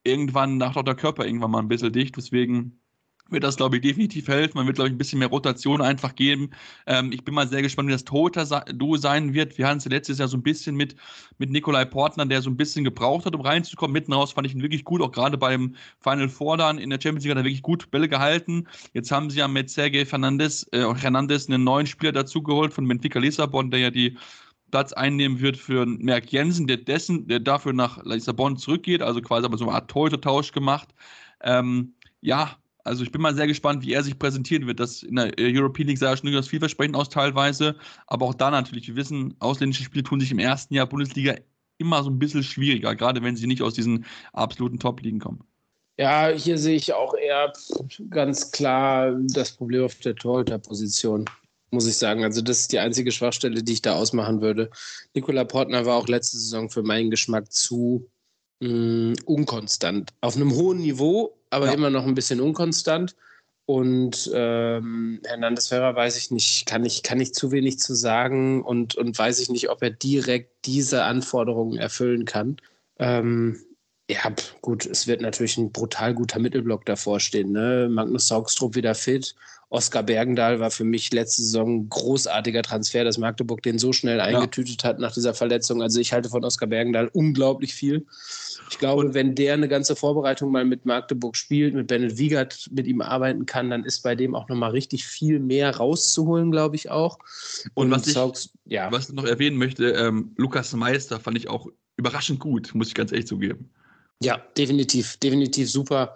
irgendwann 0.03 0.57
nach 0.57 0.81
der 0.83 0.95
Körper 0.95 1.25
irgendwann 1.25 1.51
mal 1.51 1.59
ein 1.59 1.67
bisschen 1.67 1.93
dicht. 1.93 2.17
Deswegen 2.17 2.81
wird 3.31 3.43
das, 3.43 3.55
glaube 3.55 3.77
ich, 3.77 3.81
definitiv 3.81 4.27
helfen. 4.27 4.57
Man 4.57 4.67
wird, 4.67 4.75
glaube 4.75 4.89
ich, 4.89 4.93
ein 4.93 4.97
bisschen 4.97 5.19
mehr 5.19 5.29
Rotation 5.29 5.81
einfach 5.81 6.15
geben. 6.15 6.51
Ähm, 6.85 7.11
ich 7.11 7.23
bin 7.23 7.33
mal 7.33 7.47
sehr 7.47 7.61
gespannt, 7.61 7.87
wie 7.87 7.93
das 7.93 8.03
Torhüter-Duo 8.03 8.97
sein 8.97 9.33
wird. 9.33 9.57
Wir 9.57 9.67
hatten 9.67 9.77
es 9.77 9.85
letztes 9.85 10.19
Jahr 10.19 10.27
so 10.27 10.37
ein 10.37 10.43
bisschen 10.43 10.75
mit, 10.75 10.95
mit 11.37 11.49
Nikolai 11.49 11.85
Portner, 11.85 12.25
der 12.25 12.41
so 12.41 12.49
ein 12.49 12.57
bisschen 12.57 12.83
gebraucht 12.83 13.25
hat, 13.25 13.35
um 13.35 13.41
reinzukommen. 13.41 13.93
Mitten 13.93 14.13
raus 14.13 14.33
fand 14.33 14.47
ich 14.47 14.53
ihn 14.53 14.61
wirklich 14.61 14.83
gut, 14.83 15.01
auch 15.01 15.11
gerade 15.11 15.37
beim 15.37 15.75
Final 16.01 16.29
Four 16.29 16.57
dann 16.57 16.77
in 16.77 16.89
der 16.89 16.99
Champions 17.01 17.23
League 17.23 17.31
hat 17.31 17.41
er 17.41 17.45
wirklich 17.45 17.61
gut 17.61 17.89
Bälle 17.91 18.09
gehalten. 18.09 18.67
Jetzt 18.93 19.11
haben 19.11 19.29
sie 19.29 19.39
ja 19.39 19.47
mit 19.47 19.69
Sergei 19.69 20.05
Fernandes, 20.05 20.67
äh, 20.71 20.83
Hernandez 20.93 21.47
einen 21.47 21.63
neuen 21.63 21.87
Spieler 21.87 22.11
dazugeholt 22.11 22.73
von 22.73 22.87
Benfica 22.87 23.19
Lissabon, 23.19 23.71
der 23.71 23.79
ja 23.79 23.91
die 23.91 24.17
Platz 24.71 24.93
einnehmen 24.93 25.39
wird 25.41 25.57
für 25.57 25.85
Merck 25.85 26.31
Jensen, 26.31 26.67
der 26.67 26.77
dessen, 26.77 27.27
der 27.27 27.39
dafür 27.39 27.73
nach 27.73 28.03
Lissabon 28.05 28.57
zurückgeht, 28.57 29.01
also 29.01 29.21
quasi 29.21 29.45
aber 29.45 29.57
so 29.57 29.65
eine 29.65 29.75
Art 29.75 29.91
Torhüter-Tausch 29.91 30.51
gemacht. 30.51 30.89
Ähm, 31.41 31.93
ja, 32.21 32.57
also 32.83 33.03
ich 33.03 33.11
bin 33.11 33.21
mal 33.21 33.35
sehr 33.35 33.47
gespannt, 33.47 33.83
wie 33.83 33.93
er 33.93 34.03
sich 34.03 34.17
präsentieren 34.17 34.65
wird. 34.67 34.79
Das 34.79 35.03
in 35.03 35.15
der 35.15 35.31
European 35.37 35.87
League 35.87 35.97
sah 35.97 36.11
ja 36.11 36.17
schon 36.17 36.31
durchaus 36.31 36.47
vielversprechend 36.47 36.95
aus 36.95 37.09
teilweise, 37.09 37.75
aber 38.07 38.25
auch 38.25 38.33
da 38.33 38.49
natürlich, 38.49 38.87
wir 38.87 38.95
wissen, 38.95 39.35
ausländische 39.39 39.83
Spiele 39.83 40.03
tun 40.03 40.19
sich 40.19 40.31
im 40.31 40.39
ersten 40.39 40.73
Jahr 40.73 40.87
Bundesliga 40.87 41.35
immer 41.77 42.03
so 42.03 42.09
ein 42.09 42.19
bisschen 42.19 42.43
schwieriger, 42.43 42.95
gerade 42.95 43.21
wenn 43.23 43.35
sie 43.35 43.47
nicht 43.47 43.61
aus 43.61 43.73
diesen 43.73 44.05
absoluten 44.33 44.79
Top-Ligen 44.79 45.19
kommen. 45.19 45.43
Ja, 45.97 46.29
hier 46.29 46.57
sehe 46.57 46.75
ich 46.75 46.93
auch 46.93 47.13
eher 47.13 47.51
ganz 48.09 48.51
klar 48.51 49.15
das 49.33 49.51
Problem 49.51 49.83
auf 49.83 49.95
der 49.95 50.15
Torhüterposition 50.15 51.25
muss 51.71 51.87
ich 51.87 51.97
sagen. 51.97 52.23
Also 52.23 52.41
das 52.41 52.59
ist 52.59 52.71
die 52.71 52.79
einzige 52.79 53.11
Schwachstelle, 53.11 53.63
die 53.63 53.73
ich 53.73 53.81
da 53.81 53.95
ausmachen 53.95 54.41
würde. 54.41 54.69
Nikola 55.13 55.45
Portner 55.45 55.85
war 55.85 55.95
auch 55.95 56.07
letzte 56.07 56.37
Saison 56.37 56.69
für 56.69 56.83
meinen 56.83 57.09
Geschmack 57.09 57.51
zu 57.51 58.09
mh, 58.59 58.69
mm, 58.69 59.13
unkonstant. 59.25 60.11
Auf 60.21 60.35
einem 60.35 60.53
hohen 60.53 60.79
Niveau, 60.79 61.37
aber 61.49 61.67
ja. 61.67 61.73
immer 61.73 61.89
noch 61.89 62.05
ein 62.05 62.15
bisschen 62.15 62.41
unkonstant. 62.41 63.15
Und 63.65 64.29
ähm, 64.33 65.21
Hernandez 65.25 65.69
Ferrer 65.69 65.95
weiß 65.95 66.17
ich 66.17 66.29
nicht, 66.29 66.65
kann 66.65 66.83
ich, 66.83 67.03
kann 67.03 67.21
ich 67.21 67.33
zu 67.33 67.51
wenig 67.51 67.79
zu 67.79 67.93
sagen 67.93 68.63
und, 68.63 68.95
und 68.95 69.17
weiß 69.17 69.39
ich 69.39 69.49
nicht, 69.49 69.69
ob 69.69 69.81
er 69.81 69.91
direkt 69.91 70.65
diese 70.65 71.03
Anforderungen 71.03 71.77
erfüllen 71.77 72.25
kann. 72.25 72.57
Ähm, 72.99 73.63
ja, 74.11 74.33
gut, 74.61 74.85
es 74.85 75.07
wird 75.07 75.21
natürlich 75.21 75.57
ein 75.57 75.71
brutal 75.71 76.13
guter 76.13 76.39
Mittelblock 76.39 76.85
davor 76.85 77.19
stehen. 77.19 77.51
Ne? 77.51 77.87
Magnus 77.89 78.27
Saugstrup 78.27 78.75
wieder 78.75 78.93
fit. 78.93 79.35
Oskar 79.69 80.03
Bergendahl 80.03 80.59
war 80.59 80.69
für 80.69 80.83
mich 80.83 81.13
letzte 81.13 81.43
Saison 81.43 81.77
ein 81.77 81.89
großartiger 81.89 82.61
Transfer, 82.61 83.05
dass 83.05 83.17
Magdeburg 83.17 83.63
den 83.63 83.79
so 83.79 83.93
schnell 83.93 84.19
eingetütet 84.19 84.83
ja. 84.83 84.89
hat 84.89 84.99
nach 84.99 85.13
dieser 85.13 85.33
Verletzung. 85.33 85.81
Also 85.81 86.01
ich 86.01 86.11
halte 86.11 86.27
von 86.27 86.43
Oskar 86.43 86.67
Bergendahl 86.67 87.09
unglaublich 87.13 87.73
viel. 87.73 88.05
Ich 88.69 88.79
glaube, 88.79 89.01
und 89.01 89.13
wenn 89.13 89.33
der 89.33 89.53
eine 89.53 89.69
ganze 89.69 89.95
Vorbereitung 89.95 90.51
mal 90.51 90.65
mit 90.65 90.85
Magdeburg 90.85 91.37
spielt, 91.37 91.73
mit 91.73 91.87
Bennett 91.87 92.17
Wiegert 92.17 92.67
mit 92.69 92.85
ihm 92.85 92.99
arbeiten 92.99 93.45
kann, 93.45 93.69
dann 93.69 93.85
ist 93.85 94.01
bei 94.01 94.13
dem 94.13 94.35
auch 94.35 94.49
nochmal 94.49 94.71
richtig 94.71 95.05
viel 95.05 95.39
mehr 95.39 95.77
rauszuholen, 95.77 96.51
glaube 96.51 96.75
ich 96.75 96.89
auch. 96.89 97.17
Und, 97.73 97.85
und 97.85 97.91
was, 97.91 98.07
ich, 98.07 98.13
Saugs, 98.13 98.49
ja. 98.65 98.91
was 98.91 99.07
ich 99.07 99.15
noch 99.15 99.25
erwähnen 99.25 99.55
möchte, 99.55 99.91
ähm, 99.91 100.33
Lukas 100.35 100.73
Meister 100.73 101.21
fand 101.21 101.37
ich 101.37 101.47
auch 101.47 101.67
überraschend 101.95 102.41
gut, 102.41 102.75
muss 102.75 102.89
ich 102.89 102.93
ganz 102.93 103.13
ehrlich 103.13 103.27
zugeben. 103.27 103.69
Ja, 104.21 104.37
definitiv, 104.55 105.17
definitiv 105.17 105.69
super. 105.69 106.15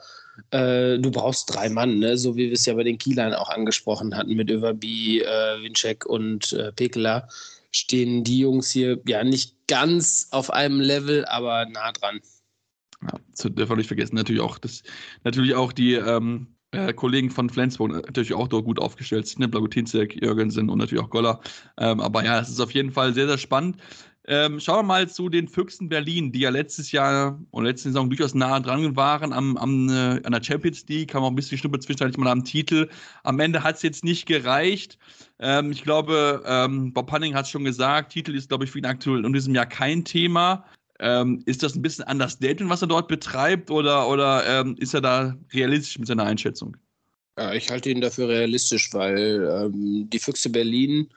Äh, 0.52 1.00
du 1.00 1.12
brauchst 1.12 1.54
drei 1.54 1.70
Mann, 1.70 2.00
ne? 2.00 2.18
so 2.18 2.36
wie 2.36 2.48
wir 2.48 2.54
es 2.54 2.66
ja 2.66 2.74
bei 2.74 2.84
den 2.84 2.98
Kielern 2.98 3.34
auch 3.34 3.50
angesprochen 3.50 4.16
hatten 4.16 4.36
mit 4.36 4.50
Överby, 4.52 5.22
äh, 5.22 5.62
Winczek 5.62 6.06
und 6.06 6.54
äh, 6.54 6.72
Pekela. 6.72 7.28
Stehen 7.72 8.24
die 8.24 8.40
Jungs 8.40 8.70
hier 8.70 9.00
ja 9.08 9.24
nicht 9.24 9.56
ganz 9.68 10.28
auf 10.32 10.52
einem 10.52 10.80
Level, 10.80 11.26
aber 11.26 11.66
nah 11.66 11.92
dran. 11.92 12.20
Ja, 13.02 13.20
zu 13.34 13.50
dürfen 13.50 13.72
wir 13.72 13.78
nicht 13.78 13.88
vergessen, 13.88 14.16
natürlich 14.16 14.42
auch, 14.42 14.58
das, 14.58 14.84
natürlich 15.24 15.56
auch 15.56 15.74
die 15.74 15.96
ähm, 15.96 16.56
äh, 16.72 16.94
Kollegen 16.94 17.32
von 17.32 17.50
Flensburg 17.50 17.92
natürlich 17.92 18.34
auch 18.34 18.48
dort 18.48 18.66
gut 18.66 18.80
aufgestellt 18.80 19.28
sind, 19.28 19.40
ne? 19.40 19.48
Blagotinzek, 19.48 20.22
Jürgensen 20.22 20.70
und 20.70 20.78
natürlich 20.78 21.04
auch 21.04 21.10
Goller. 21.10 21.42
Ähm, 21.78 22.00
aber 22.00 22.24
ja, 22.24 22.40
es 22.40 22.50
ist 22.50 22.60
auf 22.60 22.72
jeden 22.72 22.92
Fall 22.92 23.14
sehr, 23.14 23.28
sehr 23.28 23.38
spannend. 23.38 23.78
Ähm, 24.28 24.60
schauen 24.60 24.78
wir 24.78 24.84
mal 24.84 25.08
zu 25.08 25.30
den 25.30 25.48
Füchsen 25.48 25.88
Berlin, 25.88 26.32
die 26.32 26.40
ja 26.40 26.50
letztes 26.50 26.92
Jahr 26.92 27.40
und 27.52 27.66
letzte 27.66 27.90
Saison 27.90 28.10
durchaus 28.10 28.34
nah 28.34 28.60
dran 28.60 28.96
waren 28.96 29.32
am, 29.32 29.56
am, 29.58 29.88
äh, 29.90 30.20
an 30.24 30.32
der 30.32 30.44
Champions 30.44 30.84
League, 30.88 31.14
haben 31.14 31.24
auch 31.24 31.30
ein 31.30 31.36
bisschen 31.36 31.60
Schnuppe 31.60 31.80
zwischenzeitlich 31.80 32.18
mal 32.18 32.32
am 32.32 32.44
Titel. 32.44 32.90
Am 33.24 33.40
Ende 33.40 33.62
hat 33.62 33.76
es 33.76 33.84
jetzt 33.84 34.04
nicht 34.04 34.26
gereicht. 34.26 34.98
Ähm, 35.38 35.72
ich 35.72 35.84
glaube, 35.84 36.44
ähm, 36.48 36.92
Bob 36.92 37.12
Hanning 37.12 37.36
hat 37.36 37.46
es 37.46 37.52
schon 37.52 37.66
gesagt, 37.66 38.14
Titel 38.14 38.34
ist, 38.34 38.50
glaube 38.50 38.66
ich, 38.66 38.72
für 38.72 38.80
ihn 38.80 38.86
aktuell 38.86 39.24
in 39.24 39.34
diesem 39.34 39.54
Jahr 39.54 39.68
kein 39.68 40.04
Thema. 40.04 40.66
Ähm, 41.00 41.44
ist 41.46 41.62
das 41.62 41.76
ein 41.76 41.84
bisschen 41.84 42.06
Understatement, 42.06 42.72
was 42.72 42.82
er 42.82 42.88
dort 42.88 43.08
betreibt, 43.08 43.70
oder, 43.70 44.08
oder 44.08 44.44
ähm, 44.48 44.76
ist 44.80 44.96
er 44.96 45.02
da 45.02 45.36
realistisch 45.54 46.00
mit 46.00 46.08
seiner 46.08 46.24
Einschätzung? 46.24 46.76
Ja, 47.38 47.54
ich 47.54 47.70
halte 47.70 47.92
ihn 47.92 48.02
dafür 48.02 48.30
realistisch, 48.30 48.92
weil 48.94 49.48
ähm, 49.52 50.10
die 50.10 50.20
Füchse 50.20 50.50
Berlin 50.50 51.10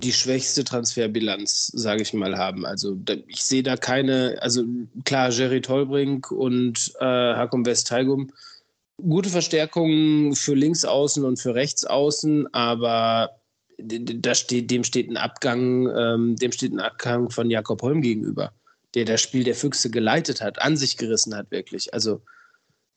die 0.00 0.12
schwächste 0.12 0.64
Transferbilanz, 0.64 1.66
sage 1.74 2.02
ich 2.02 2.14
mal, 2.14 2.38
haben. 2.38 2.64
Also 2.64 2.98
ich 3.26 3.44
sehe 3.44 3.62
da 3.62 3.76
keine, 3.76 4.36
also 4.40 4.64
klar, 5.04 5.30
Jerry 5.30 5.60
Tolbrink 5.60 6.30
und 6.30 6.92
äh, 7.00 7.04
Hakum 7.04 7.66
West-Taigum, 7.66 8.32
gute 8.96 9.28
Verstärkungen 9.28 10.34
für 10.34 10.54
Linksaußen 10.54 11.24
und 11.24 11.38
für 11.38 11.54
Rechtsaußen, 11.54 12.52
aber 12.54 13.30
da 13.78 14.34
steht, 14.34 14.70
dem 14.70 14.84
steht 14.84 15.10
ein 15.10 15.16
Abgang, 15.16 15.88
ähm, 15.94 16.36
dem 16.36 16.52
steht 16.52 16.72
ein 16.72 16.80
Abgang 16.80 17.30
von 17.30 17.50
Jakob 17.50 17.82
Holm 17.82 18.00
gegenüber, 18.00 18.52
der 18.94 19.04
das 19.04 19.20
Spiel 19.20 19.44
der 19.44 19.54
Füchse 19.54 19.90
geleitet 19.90 20.40
hat, 20.40 20.62
an 20.62 20.76
sich 20.76 20.96
gerissen 20.96 21.34
hat, 21.34 21.50
wirklich. 21.50 21.92
Also 21.92 22.22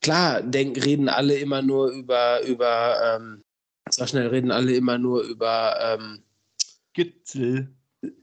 klar, 0.02 0.42
denken, 0.42 0.80
reden 0.80 1.10
alle 1.10 1.36
immer 1.36 1.62
nur 1.62 1.90
über, 1.90 2.44
über 2.46 2.98
ähm, 3.04 3.44
sag 3.90 4.10
schnell, 4.10 4.28
reden 4.28 4.52
alle 4.52 4.74
immer 4.74 4.98
nur 4.98 5.24
über 5.24 5.78
ähm, 5.82 6.24
Gitzel. 6.98 7.70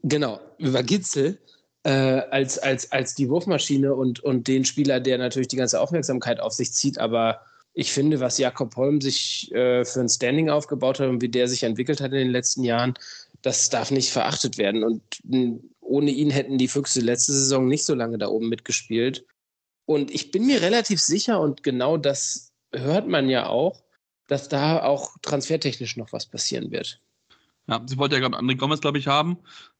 Genau, 0.03 0.39
über 0.57 0.83
Gitzel. 0.83 1.39
Äh, 1.83 2.23
als, 2.31 2.57
als, 2.57 2.91
als 2.91 3.15
die 3.15 3.29
Wurfmaschine 3.29 3.93
und, 3.93 4.19
und 4.19 4.47
den 4.47 4.65
Spieler, 4.65 4.99
der 4.99 5.17
natürlich 5.17 5.47
die 5.47 5.55
ganze 5.55 5.79
Aufmerksamkeit 5.79 6.39
auf 6.39 6.51
sich 6.51 6.73
zieht. 6.73 6.97
Aber 6.97 7.41
ich 7.73 7.93
finde, 7.93 8.19
was 8.19 8.37
Jakob 8.37 8.75
Holm 8.75 8.99
sich 8.99 9.49
äh, 9.53 9.85
für 9.85 10.01
ein 10.01 10.09
Standing 10.09 10.49
aufgebaut 10.49 10.99
hat 10.99 11.07
und 11.07 11.21
wie 11.21 11.29
der 11.29 11.47
sich 11.47 11.63
entwickelt 11.63 12.01
hat 12.01 12.11
in 12.11 12.17
den 12.17 12.31
letzten 12.31 12.63
Jahren, 12.63 12.95
das 13.43 13.69
darf 13.69 13.91
nicht 13.91 14.11
verachtet 14.11 14.57
werden. 14.57 14.83
Und 14.83 15.03
ohne 15.79 16.11
ihn 16.11 16.31
hätten 16.31 16.57
die 16.57 16.67
Füchse 16.67 16.99
letzte 16.99 17.31
Saison 17.31 17.67
nicht 17.67 17.85
so 17.85 17.93
lange 17.93 18.17
da 18.17 18.27
oben 18.27 18.49
mitgespielt. 18.49 19.25
Und 19.85 20.11
ich 20.11 20.31
bin 20.31 20.47
mir 20.47 20.61
relativ 20.61 20.99
sicher, 20.99 21.39
und 21.39 21.63
genau 21.63 21.95
das 21.95 22.51
hört 22.73 23.07
man 23.07 23.29
ja 23.29 23.47
auch, 23.47 23.83
dass 24.27 24.49
da 24.49 24.83
auch 24.83 25.15
transfertechnisch 25.21 25.95
noch 25.95 26.11
was 26.11 26.25
passieren 26.25 26.71
wird. 26.71 26.99
Ja, 27.67 27.81
sie 27.85 27.97
wollte 27.97 28.15
ja 28.15 28.21
gerade 28.21 28.37
André 28.37 28.57
Gomez, 28.57 28.81
glaube 28.81 28.97
ich, 28.97 29.07
haben. 29.07 29.37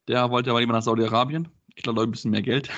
Der 0.08 0.30
wollte 0.32 0.50
aber 0.50 0.60
lieber 0.60 0.74
nach 0.74 0.82
Saudi-Arabien. 0.82 1.48
Ich 1.76 1.84
glaube, 1.84 2.02
ein 2.02 2.12
bisschen 2.12 2.32
mehr 2.32 2.42
Geld. 2.42 2.70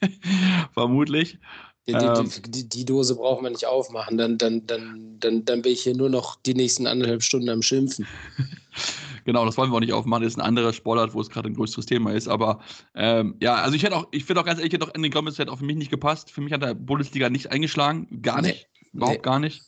Vermutlich. 0.74 1.38
Die, 1.86 1.92
ähm, 1.92 2.30
die, 2.46 2.66
die, 2.66 2.84
Dose 2.86 3.14
brauchen 3.14 3.44
wir 3.44 3.50
nicht 3.50 3.66
aufmachen. 3.66 4.16
Dann, 4.16 4.38
dann, 4.38 4.66
dann, 4.66 5.16
dann, 5.20 5.44
dann 5.44 5.60
bin 5.60 5.72
ich 5.72 5.82
hier 5.82 5.94
nur 5.94 6.08
noch 6.08 6.36
die 6.36 6.54
nächsten 6.54 6.86
anderthalb 6.86 7.22
Stunden 7.22 7.50
am 7.50 7.60
Schimpfen. 7.60 8.06
genau, 9.26 9.44
das 9.44 9.58
wollen 9.58 9.70
wir 9.70 9.76
auch 9.76 9.80
nicht 9.80 9.92
aufmachen. 9.92 10.22
Das 10.22 10.32
ist 10.32 10.38
ein 10.38 10.46
anderer 10.46 10.72
Sportart, 10.72 11.12
wo 11.12 11.20
es 11.20 11.28
gerade 11.28 11.50
ein 11.50 11.54
größeres 11.54 11.84
Thema 11.84 12.12
ist. 12.12 12.26
Aber 12.26 12.60
ähm, 12.94 13.36
ja, 13.42 13.56
also 13.56 13.76
ich 13.76 13.82
hätte 13.82 13.96
auch, 13.96 14.08
ich 14.12 14.24
finde 14.24 14.40
auch 14.40 14.46
ganz 14.46 14.60
ehrlich, 14.60 14.72
hätte 14.72 14.86
auch 14.86 14.94
Andy 14.94 15.10
Gomez 15.10 15.38
hätte 15.38 15.52
auch 15.52 15.58
für 15.58 15.66
mich 15.66 15.76
nicht 15.76 15.90
gepasst. 15.90 16.30
Für 16.30 16.40
mich 16.40 16.54
hat 16.54 16.62
der 16.62 16.72
Bundesliga 16.72 17.28
nicht 17.28 17.52
eingeschlagen. 17.52 18.22
Gar 18.22 18.40
nicht. 18.40 18.66
Nee. 18.82 18.88
Überhaupt 18.94 19.16
nee. 19.16 19.22
gar 19.22 19.38
nicht. 19.38 19.62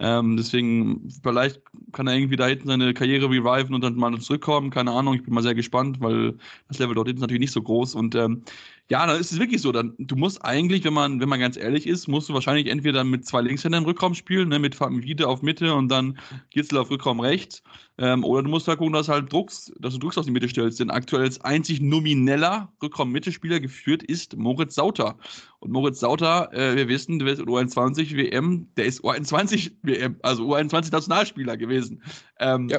Ähm, 0.00 0.36
deswegen, 0.36 1.10
vielleicht 1.22 1.60
kann 1.92 2.06
er 2.06 2.14
irgendwie 2.14 2.36
da 2.36 2.46
hinten 2.46 2.68
seine 2.68 2.94
Karriere 2.94 3.26
reviven 3.30 3.74
und 3.74 3.82
dann 3.82 3.96
mal 3.96 4.16
zurückkommen. 4.20 4.70
Keine 4.70 4.92
Ahnung, 4.92 5.14
ich 5.14 5.24
bin 5.24 5.34
mal 5.34 5.42
sehr 5.42 5.54
gespannt, 5.54 6.00
weil 6.00 6.36
das 6.68 6.78
Level 6.78 6.94
dort 6.94 7.08
hinten 7.08 7.18
ist 7.18 7.22
natürlich 7.22 7.40
nicht 7.40 7.52
so 7.52 7.62
groß. 7.62 7.94
Und 7.96 8.14
ähm, 8.14 8.44
ja, 8.90 9.06
dann 9.06 9.20
ist 9.20 9.32
es 9.32 9.38
wirklich 9.38 9.60
so. 9.60 9.70
Dann, 9.70 9.94
du 9.98 10.16
musst 10.16 10.42
eigentlich, 10.42 10.82
wenn 10.84 10.94
man, 10.94 11.20
wenn 11.20 11.28
man 11.28 11.40
ganz 11.40 11.58
ehrlich 11.58 11.86
ist, 11.86 12.08
musst 12.08 12.28
du 12.28 12.34
wahrscheinlich 12.34 12.68
entweder 12.68 13.04
mit 13.04 13.26
zwei 13.26 13.42
Linkshändern 13.42 13.82
im 13.82 13.86
Rückraum 13.88 14.14
spielen, 14.14 14.48
ne, 14.48 14.58
mit 14.58 14.80
Wiede 14.80 15.28
auf 15.28 15.42
Mitte 15.42 15.74
und 15.74 15.88
dann 15.88 16.18
Gitzel 16.50 16.78
auf 16.78 16.90
Rückraum 16.90 17.20
rechts. 17.20 17.62
Ähm, 17.98 18.24
oder 18.24 18.42
du 18.42 18.48
musst 18.48 18.66
halt 18.66 18.78
gucken, 18.78 18.94
dass, 18.94 19.08
halt 19.08 19.30
Drucks, 19.30 19.70
dass 19.78 19.92
du 19.92 19.98
Drucks 19.98 20.16
auf 20.16 20.24
die 20.24 20.30
Mitte 20.30 20.48
stellst. 20.48 20.80
Denn 20.80 20.88
aktuell 20.90 21.22
als 21.22 21.40
einzig 21.42 21.82
nomineller 21.82 22.72
Rückraum-Mittelspieler 22.82 23.60
geführt 23.60 24.02
ist 24.02 24.36
Moritz 24.38 24.74
Sauter. 24.74 25.18
Und 25.58 25.70
Moritz 25.70 26.00
Sauter, 26.00 26.50
äh, 26.54 26.76
wir 26.76 26.88
wissen, 26.88 27.18
der 27.18 27.28
ist 27.28 27.42
U21 27.42 28.16
WM, 28.16 28.68
der 28.78 28.86
ist 28.86 29.04
U21 29.04 29.72
WM, 29.82 30.16
also 30.22 30.44
U21 30.54 30.92
Nationalspieler 30.92 31.58
gewesen. 31.58 32.02
Ähm, 32.40 32.70
ja. 32.70 32.78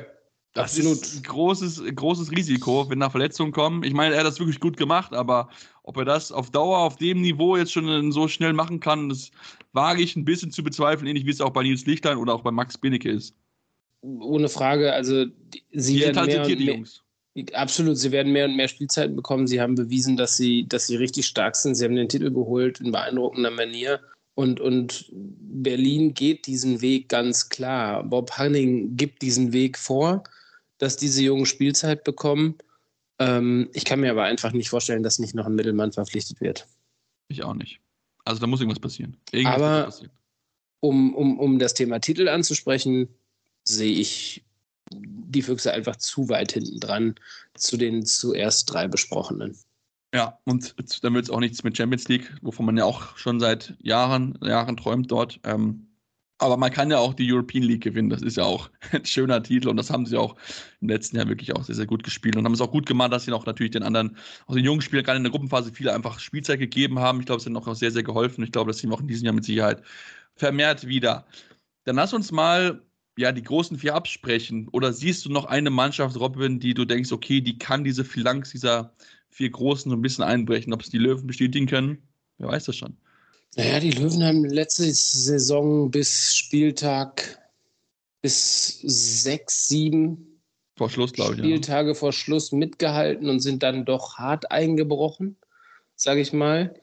Das 0.53 0.71
Absolut. 0.75 1.01
ist 1.01 1.17
ein 1.17 1.23
großes, 1.23 1.83
großes 1.95 2.31
Risiko, 2.31 2.89
wenn 2.89 2.99
da 2.99 3.09
Verletzungen 3.09 3.51
kommen. 3.51 3.83
Ich 3.83 3.93
meine, 3.93 4.15
er 4.15 4.21
hat 4.21 4.27
das 4.27 4.39
wirklich 4.39 4.59
gut 4.59 4.77
gemacht, 4.77 5.13
aber 5.13 5.49
ob 5.83 5.97
er 5.97 6.05
das 6.05 6.31
auf 6.31 6.49
Dauer 6.49 6.79
auf 6.79 6.95
dem 6.95 7.21
Niveau 7.21 7.55
jetzt 7.55 7.71
schon 7.71 8.11
so 8.11 8.27
schnell 8.27 8.53
machen 8.53 8.79
kann, 8.79 9.09
das 9.09 9.29
wage 9.73 10.01
ich 10.01 10.15
ein 10.15 10.25
bisschen 10.25 10.51
zu 10.51 10.63
bezweifeln, 10.63 11.07
ähnlich 11.07 11.25
wie 11.25 11.31
es 11.31 11.41
auch 11.41 11.51
bei 11.51 11.61
Nils 11.61 11.85
Lichtlein 11.85 12.17
oder 12.17 12.33
auch 12.33 12.41
bei 12.41 12.49
Max 12.49 12.77
Binnecke 12.77 13.11
ist. 13.11 13.35
Ohne 14.01 14.49
Frage, 14.49 14.91
also 14.91 15.25
sie 15.71 15.93
die 15.93 16.01
werden 16.01 16.25
mehr, 16.25 16.45
die 16.45 16.65
Jungs. 16.65 17.03
Absolut, 17.53 17.97
sie 17.97 18.11
werden 18.11 18.33
mehr 18.33 18.45
und 18.45 18.55
mehr 18.55 18.67
Spielzeiten 18.67 19.15
bekommen. 19.15 19.45
Sie 19.45 19.61
haben 19.61 19.75
bewiesen, 19.75 20.17
dass 20.17 20.35
sie, 20.35 20.67
dass 20.67 20.87
sie 20.87 20.95
richtig 20.95 21.27
stark 21.27 21.55
sind. 21.55 21.75
Sie 21.75 21.85
haben 21.85 21.95
den 21.95 22.09
Titel 22.09 22.31
geholt 22.31 22.79
in 22.79 22.91
beeindruckender 22.91 23.51
Manier. 23.51 23.99
Und, 24.33 24.59
und 24.59 25.05
Berlin 25.11 26.13
geht 26.13 26.47
diesen 26.47 26.81
Weg 26.81 27.07
ganz 27.09 27.49
klar. 27.49 28.03
Bob 28.03 28.31
Hanning 28.31 28.97
gibt 28.97 29.21
diesen 29.21 29.53
Weg 29.53 29.77
vor 29.77 30.23
dass 30.79 30.97
diese 30.97 31.21
Jungen 31.21 31.45
Spielzeit 31.45 32.03
bekommen. 32.03 32.57
Ähm, 33.19 33.69
ich 33.73 33.85
kann 33.85 33.99
mir 33.99 34.09
aber 34.09 34.23
einfach 34.23 34.51
nicht 34.51 34.69
vorstellen, 34.69 35.03
dass 35.03 35.19
nicht 35.19 35.35
noch 35.35 35.45
ein 35.45 35.55
Mittelmann 35.55 35.91
verpflichtet 35.91 36.41
wird. 36.41 36.67
Ich 37.27 37.43
auch 37.43 37.53
nicht. 37.53 37.79
Also 38.25 38.41
da 38.41 38.47
muss 38.47 38.59
irgendwas 38.59 38.79
passieren. 38.79 39.15
Irgendwas 39.31 39.55
aber 39.55 39.83
passieren. 39.83 40.11
Um, 40.81 41.13
um, 41.13 41.39
um 41.39 41.59
das 41.59 41.73
Thema 41.73 41.99
Titel 41.99 42.27
anzusprechen, 42.27 43.09
sehe 43.63 43.91
ich 43.91 44.43
die 44.91 45.41
Füchse 45.41 45.71
einfach 45.73 45.97
zu 45.97 46.29
weit 46.29 46.53
hinten 46.53 46.79
dran 46.79 47.15
zu 47.53 47.77
den 47.77 48.05
zuerst 48.05 48.73
drei 48.73 48.87
besprochenen. 48.87 49.57
Ja, 50.13 50.39
und 50.45 50.73
dann 51.03 51.13
wird 51.13 51.25
es 51.25 51.29
auch 51.29 51.39
nichts 51.39 51.63
mit 51.63 51.77
Champions 51.77 52.07
League, 52.07 52.33
wovon 52.41 52.65
man 52.65 52.77
ja 52.77 52.85
auch 52.85 53.15
schon 53.17 53.39
seit 53.39 53.75
Jahren, 53.79 54.39
Jahren 54.41 54.77
träumt 54.77 55.11
dort. 55.11 55.39
Ähm, 55.43 55.88
aber 56.39 56.57
man 56.57 56.71
kann 56.71 56.89
ja 56.89 56.97
auch 56.97 57.13
die 57.13 57.31
European 57.31 57.63
League 57.63 57.83
gewinnen. 57.83 58.09
Das 58.09 58.21
ist 58.21 58.37
ja 58.37 58.43
auch 58.43 58.69
ein 58.91 59.05
schöner 59.05 59.43
Titel 59.43 59.69
und 59.69 59.77
das 59.77 59.89
haben 59.89 60.05
sie 60.05 60.17
auch 60.17 60.35
im 60.81 60.89
letzten 60.89 61.17
Jahr 61.17 61.27
wirklich 61.27 61.55
auch 61.55 61.63
sehr, 61.63 61.75
sehr 61.75 61.85
gut 61.85 62.03
gespielt 62.03 62.35
und 62.35 62.45
haben 62.45 62.53
es 62.53 62.61
auch 62.61 62.71
gut 62.71 62.85
gemacht, 62.85 63.13
dass 63.13 63.25
sie 63.25 63.31
noch 63.31 63.45
natürlich 63.45 63.71
den 63.71 63.83
anderen, 63.83 64.17
auch 64.47 64.55
den 64.55 64.65
jungen 64.65 64.81
Spielern, 64.81 65.05
gerade 65.05 65.17
in 65.17 65.23
der 65.23 65.31
Gruppenphase, 65.31 65.71
viele 65.71 65.93
einfach 65.93 66.19
Spielzeit 66.19 66.59
gegeben 66.59 66.99
haben. 66.99 67.19
Ich 67.19 67.25
glaube, 67.25 67.41
es 67.41 67.45
hat 67.45 67.55
auch 67.55 67.75
sehr, 67.75 67.91
sehr 67.91 68.03
geholfen. 68.03 68.43
Ich 68.43 68.51
glaube, 68.51 68.71
das 68.71 68.79
sehen 68.79 68.89
wir 68.89 68.95
auch 68.95 69.01
in 69.01 69.07
diesem 69.07 69.25
Jahr 69.25 69.35
mit 69.35 69.43
Sicherheit 69.43 69.83
vermehrt 70.35 70.87
wieder. 70.87 71.25
Dann 71.83 71.97
lass 71.97 72.13
uns 72.13 72.31
mal 72.31 72.81
ja, 73.17 73.33
die 73.33 73.43
großen 73.43 73.77
vier 73.77 73.95
absprechen. 73.95 74.69
Oder 74.69 74.93
siehst 74.93 75.25
du 75.25 75.29
noch 75.29 75.45
eine 75.45 75.69
Mannschaft, 75.69 76.17
Robin, 76.17 76.59
die 76.59 76.73
du 76.73 76.85
denkst, 76.85 77.11
okay, 77.11 77.41
die 77.41 77.57
kann 77.57 77.83
diese 77.83 78.05
Phalanx 78.05 78.51
dieser 78.51 78.93
vier 79.29 79.49
Großen 79.49 79.89
so 79.89 79.97
ein 79.97 80.01
bisschen 80.01 80.23
einbrechen? 80.23 80.71
Ob 80.73 80.81
es 80.81 80.89
die 80.89 80.97
Löwen 80.99 81.27
bestätigen 81.27 81.67
können? 81.67 81.97
Wer 82.37 82.47
weiß 82.47 82.65
das 82.65 82.77
schon. 82.77 82.95
Naja, 83.55 83.79
die 83.79 83.91
Löwen 83.91 84.23
haben 84.23 84.45
letzte 84.45 84.83
Saison 84.83 85.89
bis 85.89 86.35
Spieltag 86.35 87.39
bis 88.21 88.79
sechs, 88.81 89.67
sieben 89.67 90.41
vor 90.79 90.89
Schluss, 90.89 91.11
ich. 91.15 91.25
Spieltage 91.25 91.89
ja. 91.89 91.93
vor 91.93 92.13
Schluss 92.13 92.51
mitgehalten 92.51 93.29
und 93.29 93.41
sind 93.41 93.63
dann 93.63 93.83
doch 93.83 94.17
hart 94.17 94.49
eingebrochen, 94.51 95.35
sage 95.95 96.21
ich 96.21 96.31
mal. 96.31 96.73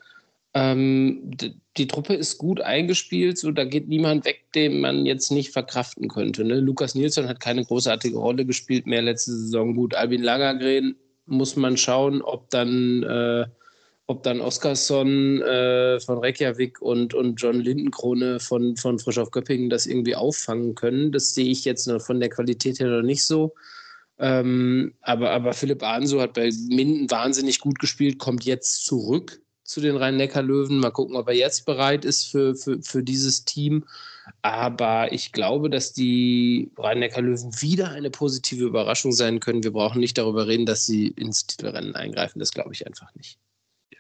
Ähm, 0.53 1.23
die, 1.25 1.55
die, 1.77 1.87
Truppe 1.87 2.15
ist 2.15 2.39
gut 2.39 2.61
eingespielt, 2.61 3.39
so 3.39 3.53
da 3.53 3.65
geht 3.65 3.89
niemand 3.89 4.25
weg, 4.25 4.43
den 4.55 4.81
man 4.81 5.07
jetzt 5.07 5.31
nicht 5.31 5.51
verkraften 5.51 6.09
könnte. 6.09 6.45
Ne? 6.45 6.61
Lukas 6.61 6.95
Nilsson 6.95 7.29
hat 7.29 7.41
keine 7.41 7.65
großartige 7.65 8.19
Rolle 8.19 8.45
gespielt 8.45 8.87
mehr 8.87 9.03
letzte 9.03 9.33
Saison. 9.33 9.75
Gut, 9.75 9.95
Albin 9.95 10.23
Langergren 10.23 10.97
muss 11.27 11.57
man 11.57 11.77
schauen, 11.77 12.23
ob 12.23 12.51
dann 12.51 13.03
äh, 13.03 13.47
ob 14.09 14.23
dann 14.23 14.41
Oskarsson 14.41 15.43
äh, 15.43 15.99
von 16.01 16.19
Reykjavik 16.19 16.81
und, 16.81 17.13
und 17.13 17.37
John 17.37 17.61
Lindenkrone 17.61 18.39
von, 18.39 18.77
von 18.77 18.99
Frisch 18.99 19.19
auf 19.19 19.33
Göppingen 19.33 19.69
das 19.69 19.87
irgendwie 19.87 20.15
auffangen 20.15 20.77
können. 20.77 21.11
Das 21.11 21.35
sehe 21.35 21.51
ich 21.51 21.65
jetzt 21.65 21.87
noch 21.89 22.01
von 22.01 22.21
der 22.21 22.29
Qualität 22.29 22.79
her 22.79 22.89
noch 22.89 23.03
nicht 23.03 23.25
so. 23.25 23.55
Ähm, 24.19 24.95
aber, 25.01 25.31
aber 25.31 25.53
Philipp 25.53 25.83
Ahnso 25.83 26.21
hat 26.21 26.35
bei 26.35 26.51
Minden 26.69 27.11
wahnsinnig 27.11 27.59
gut 27.61 27.79
gespielt, 27.81 28.19
kommt 28.19 28.45
jetzt 28.45 28.85
zurück 28.85 29.41
zu 29.65 29.81
den 29.81 29.97
Rhein-Neckar-Löwen. 29.97 30.79
Mal 30.79 30.91
gucken, 30.93 31.17
ob 31.17 31.27
er 31.29 31.35
jetzt 31.35 31.67
bereit 31.67 32.05
ist 32.05 32.31
für, 32.31 32.55
für, 32.55 32.81
für 32.83 33.03
dieses 33.03 33.45
Team. 33.45 33.85
Aber 34.43 35.13
ich 35.13 35.33
glaube, 35.33 35.69
dass 35.69 35.93
die 35.93 36.71
Rhein-Neckar-Löwen 36.79 37.61
wieder 37.61 37.91
eine 37.91 38.11
positive 38.11 38.65
Überraschung 38.65 39.11
sein 39.13 39.41
können. 39.41 39.65
Wir 39.65 39.73
brauchen 39.73 40.01
nicht 40.01 40.17
darüber 40.17 40.47
reden, 40.47 40.67
dass 40.67 40.87
sie 40.87 41.09
ins 41.09 41.47
Titelrennen 41.47 41.97
eingreifen. 41.97 42.39
Das 42.39 42.53
glaube 42.53 42.73
ich 42.73 42.87
einfach 42.87 43.13
nicht. 43.17 43.39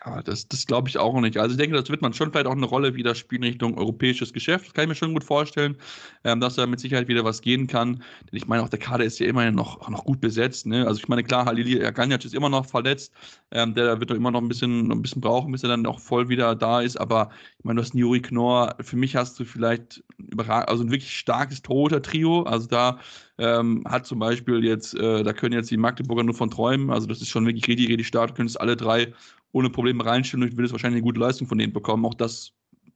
Ja, 0.07 0.23
das, 0.23 0.47
das 0.47 0.67
glaube 0.67 0.89
ich 0.89 0.99
auch 0.99 1.21
nicht. 1.21 1.37
Also 1.37 1.53
ich 1.55 1.59
denke, 1.59 1.77
das 1.77 1.91
wird 1.91 2.01
man 2.01 2.13
schon 2.13 2.31
vielleicht 2.31 2.47
auch 2.47 2.53
eine 2.53 2.67
Rolle 2.67 2.95
wieder 2.95 3.17
spielen 3.17 3.43
Richtung 3.43 3.77
europäisches 3.77 4.33
Geschäft. 4.33 4.67
Das 4.67 4.73
kann 4.73 4.85
ich 4.85 4.89
mir 4.91 4.95
schon 4.95 5.13
gut 5.13 5.25
vorstellen, 5.25 5.77
ähm, 6.23 6.39
dass 6.39 6.55
da 6.55 6.65
mit 6.67 6.79
Sicherheit 6.79 7.09
wieder 7.09 7.25
was 7.25 7.41
gehen 7.43 7.67
kann. 7.67 7.95
Denn 8.31 8.37
ich 8.37 8.47
meine, 8.47 8.63
auch 8.63 8.69
der 8.69 8.79
Kader 8.79 9.05
ist 9.05 9.19
ja 9.19 9.27
immerhin 9.27 9.57
noch, 9.57 9.89
noch 9.89 10.05
gut 10.05 10.21
besetzt. 10.21 10.65
Ne? 10.67 10.87
Also 10.87 11.01
ich 11.01 11.09
meine, 11.09 11.25
klar, 11.25 11.45
Halili 11.47 11.85
Aganjac 11.85 12.25
ist 12.25 12.35
immer 12.35 12.49
noch 12.49 12.67
verletzt. 12.67 13.13
Ähm, 13.51 13.75
der 13.75 13.99
wird 13.99 14.11
doch 14.11 14.15
immer 14.15 14.31
noch 14.31 14.41
ein 14.41 14.47
bisschen, 14.47 14.93
ein 14.93 15.03
bisschen 15.03 15.21
brauchen, 15.21 15.51
bis 15.51 15.65
er 15.65 15.71
dann 15.71 15.85
auch 15.87 15.99
voll 15.99 16.29
wieder 16.29 16.55
da 16.55 16.83
ist. 16.83 16.97
Aber 17.01 17.31
ich 17.59 17.65
meine, 17.65 17.79
du 17.81 17.83
hast 17.83 17.95
Juri 17.95 18.23
Knorr. 18.23 18.77
Für 18.83 18.97
mich 18.97 19.17
hast 19.17 19.41
du 19.41 19.45
vielleicht 19.45 20.05
also 20.39 20.85
ein 20.85 20.91
wirklich 20.93 21.19
starkes 21.19 21.63
Torhüter-Trio. 21.63 22.43
Also 22.45 22.69
da 22.69 23.01
ähm, 23.39 23.83
hat 23.89 24.07
zum 24.07 24.21
Beispiel 24.21 24.65
jetzt, 24.65 24.95
äh, 24.95 25.25
da 25.25 25.33
können 25.33 25.55
jetzt 25.55 25.71
die 25.71 25.77
Magdeburger 25.77 26.23
nur 26.23 26.35
von 26.35 26.51
träumen. 26.51 26.91
Also 26.91 27.09
das 27.09 27.21
ist 27.21 27.29
schon 27.29 27.45
wirklich 27.47 27.67
richtig, 27.67 27.89
richtig 27.89 28.07
stark. 28.07 28.29
Du 28.29 28.35
könntest 28.35 28.61
alle 28.61 28.77
drei 28.77 29.13
ohne 29.57 29.71
Probleme 29.71 30.05
reinstellen 30.05 30.43
und 30.43 30.51
ich 30.51 30.57
würde 30.57 30.71
wahrscheinlich 30.71 30.99
eine 30.99 31.07
gute 31.07 31.19
Leistung 31.19 31.47
von 31.47 31.57
denen 31.57 31.73
bekommen. 31.73 32.05
Auch 32.05 32.15
das 32.15 32.53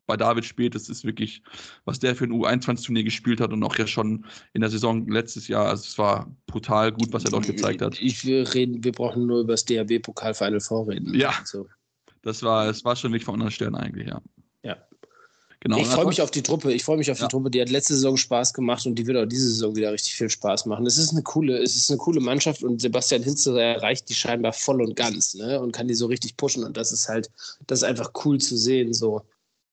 bei 0.07 0.17
David 0.17 0.45
spielt, 0.45 0.75
das 0.75 0.91
ist 0.91 1.05
wirklich, 1.05 1.43
was 1.87 2.01
der 2.01 2.15
für 2.15 2.25
ein 2.25 2.33
U21-Turnier 2.33 3.05
gespielt 3.05 3.41
hat 3.41 3.53
und 3.53 3.63
auch 3.63 3.79
ja 3.79 3.87
schon 3.87 4.27
in 4.53 4.61
der 4.61 4.69
Saison 4.69 5.09
letztes 5.09 5.49
Jahr. 5.49 5.69
Also 5.69 5.85
es 5.85 5.97
war 5.97 6.31
brutal 6.47 6.93
gut, 6.93 7.13
was 7.13 7.25
er 7.25 7.31
dort 7.31 7.47
gezeigt 7.47 7.81
hat. 7.81 7.99
Ich, 7.99 8.27
wir, 8.27 8.53
reden, 8.53 8.85
wir 8.85 8.93
brauchen 8.93 9.27
nur 9.27 9.41
über 9.41 9.55
das 9.55 9.65
DHB-Pokal 9.65 10.35
Final 10.35 10.61
vorreden. 10.61 11.15
Ja. 11.15 11.31
Also. 11.41 11.67
Das 12.23 12.43
war, 12.43 12.69
es 12.69 12.85
war 12.85 12.95
schon 12.97 13.13
nicht 13.13 13.25
von 13.25 13.35
anderen 13.35 13.53
Sternen 13.53 13.77
eigentlich, 13.77 14.09
ja. 14.09 14.21
Ja. 14.63 14.77
Genau. 15.63 15.77
Ich 15.77 15.89
freue 15.89 16.07
mich 16.07 16.23
auf 16.23 16.31
die 16.31 16.43
Truppe. 16.43 16.73
Ich 16.73 16.85
freue 16.85 16.97
mich 16.97 17.11
auf 17.11 17.19
ja. 17.19 17.27
die 17.27 17.31
Truppe. 17.31 17.51
Die 17.51 17.61
hat 17.61 17.69
letzte 17.69 17.93
Saison 17.93 18.17
Spaß 18.17 18.55
gemacht 18.55 18.87
und 18.87 18.95
die 18.95 19.07
wird 19.07 19.19
auch 19.19 19.27
diese 19.27 19.51
Saison 19.51 19.77
wieder 19.77 19.93
richtig 19.93 20.15
viel 20.15 20.31
Spaß 20.31 20.65
machen. 20.65 20.87
Es 20.87 20.97
ist 20.97 21.11
eine 21.11 21.23
coole, 21.23 21.59
es 21.59 21.77
ist 21.77 21.91
eine 21.91 21.99
coole 21.99 22.21
Mannschaft 22.21 22.63
und 22.65 22.81
Sebastian 22.81 23.23
Hinze 23.23 23.61
erreicht 23.61 24.09
die 24.09 24.15
scheinbar 24.15 24.55
voll 24.55 24.81
und 24.81 24.97
ganz, 24.97 25.35
ne? 25.35 25.61
Und 25.61 25.73
kann 25.73 25.87
die 25.87 25.95
so 25.95 26.07
richtig 26.07 26.39
pushen. 26.39 26.65
Und 26.65 26.79
das 26.79 26.93
ist 26.93 27.09
halt, 27.09 27.31
das 27.67 27.81
ist 27.81 27.85
einfach 27.85 28.11
cool 28.25 28.39
zu 28.39 28.57
sehen. 28.57 28.95
So. 28.95 29.21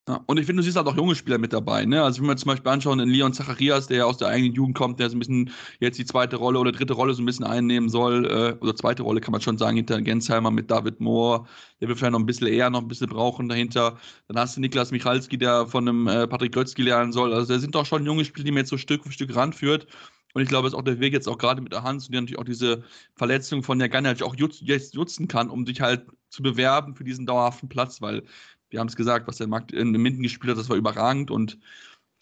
Ja, 0.09 0.23
und 0.25 0.39
ich 0.39 0.45
finde, 0.45 0.61
du 0.61 0.63
siehst 0.63 0.77
halt 0.77 0.87
auch 0.87 0.95
junge 0.95 1.15
Spieler 1.15 1.37
mit 1.37 1.51
dabei. 1.51 1.83
Ne? 1.83 2.01
Also, 2.01 2.21
wenn 2.21 2.29
wir 2.29 2.37
zum 2.37 2.47
Beispiel 2.47 2.71
anschauen, 2.71 3.01
in 3.01 3.09
Leon 3.09 3.33
Zacharias, 3.33 3.87
der 3.87 3.97
ja 3.97 4.05
aus 4.05 4.17
der 4.17 4.29
eigenen 4.29 4.53
Jugend 4.53 4.77
kommt, 4.77 5.01
der 5.01 5.09
so 5.09 5.17
ein 5.17 5.19
bisschen 5.19 5.51
jetzt 5.81 5.99
die 5.99 6.05
zweite 6.05 6.37
Rolle 6.37 6.59
oder 6.59 6.71
dritte 6.71 6.93
Rolle 6.93 7.13
so 7.13 7.21
ein 7.21 7.25
bisschen 7.25 7.45
einnehmen 7.45 7.89
soll, 7.89 8.25
äh, 8.25 8.57
oder 8.61 8.73
zweite 8.73 9.03
Rolle 9.03 9.19
kann 9.19 9.33
man 9.33 9.41
schon 9.41 9.57
sagen, 9.57 9.75
hinter 9.75 10.01
Gensheimer 10.01 10.49
mit 10.49 10.71
David 10.71 11.01
Moore, 11.01 11.45
der 11.81 11.89
wird 11.89 11.97
vielleicht 11.97 12.13
noch 12.13 12.19
ein 12.19 12.25
bisschen 12.25 12.47
eher 12.47 12.69
noch 12.69 12.81
ein 12.81 12.87
bisschen 12.87 13.09
brauchen 13.09 13.49
dahinter. 13.49 13.97
Dann 14.29 14.37
hast 14.39 14.55
du 14.55 14.61
Niklas 14.61 14.91
Michalski, 14.91 15.37
der 15.37 15.67
von 15.67 15.85
einem 15.89 16.07
äh, 16.07 16.25
Patrick 16.25 16.53
Grötzky 16.53 16.83
lernen 16.83 17.11
soll. 17.11 17.33
Also, 17.33 17.53
da 17.53 17.59
sind 17.59 17.75
doch 17.75 17.85
schon 17.85 18.05
junge 18.05 18.23
Spieler, 18.23 18.45
die 18.45 18.51
man 18.51 18.59
jetzt 18.59 18.69
so 18.69 18.77
Stück 18.77 19.03
für 19.03 19.11
Stück 19.11 19.35
ranführt. 19.35 19.87
Und 20.33 20.41
ich 20.43 20.49
glaube, 20.49 20.67
es 20.67 20.73
ist 20.73 20.79
auch 20.79 20.83
der 20.83 20.99
Weg 20.99 21.13
jetzt 21.13 21.27
auch 21.27 21.37
gerade 21.37 21.61
mit 21.61 21.73
der 21.73 21.83
Hans 21.83 22.07
die 22.07 22.13
natürlich 22.13 22.37
auch 22.37 22.43
diese 22.43 22.83
Verletzung 23.15 23.63
von 23.63 23.79
der 23.79 23.89
Gunner 23.89 24.15
auch 24.21 24.35
jetzt 24.37 24.95
nutzen 24.95 25.27
kann, 25.27 25.49
um 25.49 25.65
sich 25.65 25.81
halt 25.81 26.05
zu 26.29 26.43
bewerben 26.43 26.95
für 26.95 27.03
diesen 27.03 27.25
dauerhaften 27.25 27.69
Platz, 27.69 28.01
weil 28.01 28.23
wir 28.69 28.79
haben 28.79 28.87
es 28.87 28.95
gesagt, 28.95 29.27
was 29.27 29.37
der 29.37 29.47
Markt 29.47 29.71
in 29.71 29.91
Minden 29.91 30.23
gespielt 30.23 30.51
hat, 30.51 30.59
das 30.59 30.69
war 30.69 30.77
überragend 30.77 31.31
und 31.31 31.57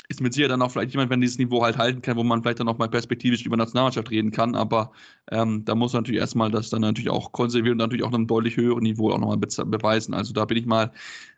ist 0.07 0.21
mit 0.21 0.33
Sicherheit 0.33 0.51
dann 0.51 0.61
auch 0.61 0.71
vielleicht 0.71 0.91
jemand, 0.91 1.09
wenn 1.09 1.21
dieses 1.21 1.37
Niveau 1.37 1.63
halt 1.63 1.77
halten 1.77 2.01
kann, 2.01 2.15
wo 2.15 2.23
man 2.23 2.41
vielleicht 2.41 2.59
dann 2.59 2.67
auch 2.67 2.77
mal 2.77 2.89
perspektivisch 2.89 3.45
über 3.45 3.57
Nationalmannschaft 3.57 4.11
reden 4.11 4.31
kann. 4.31 4.55
Aber 4.55 4.91
ähm, 5.31 5.65
da 5.65 5.73
muss 5.73 5.93
man 5.93 6.03
natürlich 6.03 6.21
erstmal 6.21 6.51
das 6.51 6.69
dann 6.69 6.81
natürlich 6.81 7.09
auch 7.09 7.31
konservieren 7.31 7.73
und 7.73 7.77
natürlich 7.79 8.03
auch 8.03 8.13
einem 8.13 8.27
deutlich 8.27 8.57
höheren 8.57 8.83
Niveau 8.83 9.11
auch 9.11 9.17
nochmal 9.17 9.37
be 9.37 9.47
beweisen. 9.65 10.13
Also 10.13 10.33
da 10.33 10.45
bin 10.45 10.57
ich 10.57 10.65
mal 10.65 10.91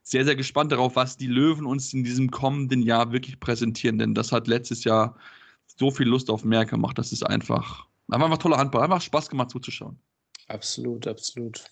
sehr, 0.04 0.26
sehr 0.26 0.36
gespannt 0.36 0.72
darauf, 0.72 0.96
was 0.96 1.18
die 1.18 1.28
Löwen 1.28 1.66
uns 1.66 1.94
in 1.94 2.04
diesem 2.04 2.30
kommenden 2.30 2.82
Jahr 2.82 3.12
wirklich 3.12 3.40
präsentieren. 3.40 4.00
Denn 4.00 4.14
das 4.14 4.32
hat 4.32 4.48
letztes 4.48 4.84
Jahr 4.84 5.16
so 5.66 5.92
viel 5.92 6.08
Lust 6.08 6.30
auf 6.30 6.44
mehr 6.44 6.66
gemacht. 6.66 6.98
Das 6.98 7.12
ist 7.12 7.24
einfach, 7.24 7.86
einfach 8.10 8.38
toller 8.38 8.58
Handball, 8.58 8.84
einfach 8.84 9.02
Spaß 9.02 9.30
gemacht 9.30 9.52
zuzuschauen. 9.52 9.98
Absolut, 10.48 11.08
absolut. 11.08 11.64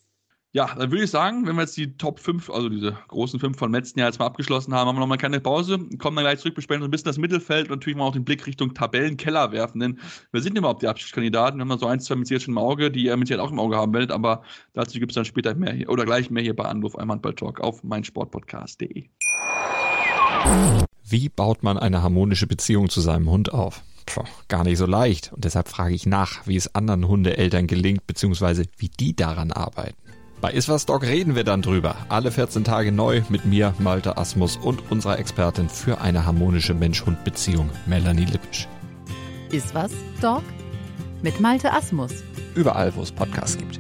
Ja, 0.56 0.74
dann 0.74 0.90
würde 0.90 1.04
ich 1.04 1.12
sagen, 1.12 1.46
wenn 1.46 1.58
wir 1.58 1.64
jetzt 1.64 1.76
die 1.76 1.98
Top 1.98 2.18
5, 2.18 2.50
also 2.50 2.70
diese 2.70 2.98
großen 3.10 3.42
5 3.42 3.58
von 3.58 3.74
letzten 3.74 4.00
Jahr 4.00 4.08
jetzt 4.08 4.20
mal 4.20 4.26
abgeschlossen 4.26 4.74
haben, 4.74 4.88
haben 4.88 4.96
wir 4.96 5.02
nochmal 5.02 5.18
keine 5.18 5.42
Pause, 5.42 5.78
kommen 5.98 6.16
dann 6.16 6.24
gleich 6.24 6.40
zurück, 6.40 6.56
besprechen 6.56 6.82
so 6.82 6.88
ein 6.88 6.92
bisschen 6.92 7.08
das 7.08 7.18
Mittelfeld 7.18 7.66
und 7.66 7.72
natürlich 7.72 7.98
mal 7.98 8.06
auch 8.06 8.14
den 8.14 8.24
Blick 8.24 8.48
Richtung 8.48 8.74
Tabellenkeller 8.74 9.52
werfen, 9.52 9.82
denn 9.82 10.00
wir 10.32 10.42
sind 10.42 10.58
überhaupt 10.58 10.82
die 10.82 10.88
Abschlusskandidaten, 10.88 11.60
wir 11.60 11.66
haben 11.66 11.78
so 11.78 11.88
ein, 11.88 12.00
zwei 12.00 12.16
mit 12.16 12.30
jetzt 12.30 12.44
schon 12.44 12.54
im 12.54 12.58
Auge, 12.58 12.90
die 12.90 13.04
ihr 13.04 13.18
mit 13.18 13.38
auch 13.38 13.52
im 13.52 13.60
Auge 13.60 13.76
haben 13.76 13.92
werdet, 13.92 14.12
aber 14.12 14.44
dazu 14.72 14.98
gibt 14.98 15.12
es 15.12 15.16
dann 15.16 15.26
später 15.26 15.54
mehr 15.56 15.74
hier, 15.74 15.90
oder 15.90 16.06
gleich 16.06 16.30
mehr 16.30 16.42
hier 16.42 16.56
bei 16.56 16.64
Anruf 16.64 16.96
einmal 16.96 17.20
Talk 17.20 17.60
auf 17.60 17.84
meinsportpodcast.de. 17.84 19.10
Wie 21.04 21.28
baut 21.28 21.64
man 21.64 21.78
eine 21.78 22.02
harmonische 22.02 22.48
Beziehung 22.48 22.88
zu 22.88 23.02
seinem 23.02 23.30
Hund 23.30 23.54
auf? 23.54 23.84
Puh, 24.06 24.24
gar 24.48 24.64
nicht 24.64 24.78
so 24.78 24.86
leicht. 24.86 25.34
Und 25.34 25.44
deshalb 25.44 25.68
frage 25.68 25.96
ich 25.96 26.06
nach, 26.06 26.48
wie 26.48 26.56
es 26.56 26.74
anderen 26.76 27.10
Hundeeltern 27.10 27.68
gelingt, 27.68 28.08
beziehungsweise 28.08 28.64
wie 28.78 28.88
die 28.88 29.16
daran 29.16 29.52
arbeiten. 29.52 30.05
Bei 30.42 30.52
Iswas 30.52 30.86
Dog 30.86 31.04
reden 31.04 31.36
wir 31.36 31.44
dann 31.44 31.62
drüber. 31.62 31.96
Alle 32.10 32.32
14 32.32 32.64
Tage 32.64 32.92
neu 32.92 33.22
mit 33.30 33.46
mir, 33.46 33.74
Malte 33.80 34.18
Asmus 34.18 34.58
und 34.58 34.92
unserer 34.92 35.18
Expertin 35.18 35.70
für 35.70 36.02
eine 36.02 36.26
harmonische 36.26 36.74
Mensch-Hund-Beziehung, 36.74 37.70
Melanie 37.86 38.26
Lippisch. 38.26 38.68
Iswas 39.52 39.92
Dog 40.22 40.44
mit 41.22 41.40
Malte 41.40 41.72
Asmus. 41.72 42.12
Überall, 42.54 42.94
wo 42.96 43.02
es 43.02 43.12
Podcasts 43.12 43.58
gibt. 43.58 43.80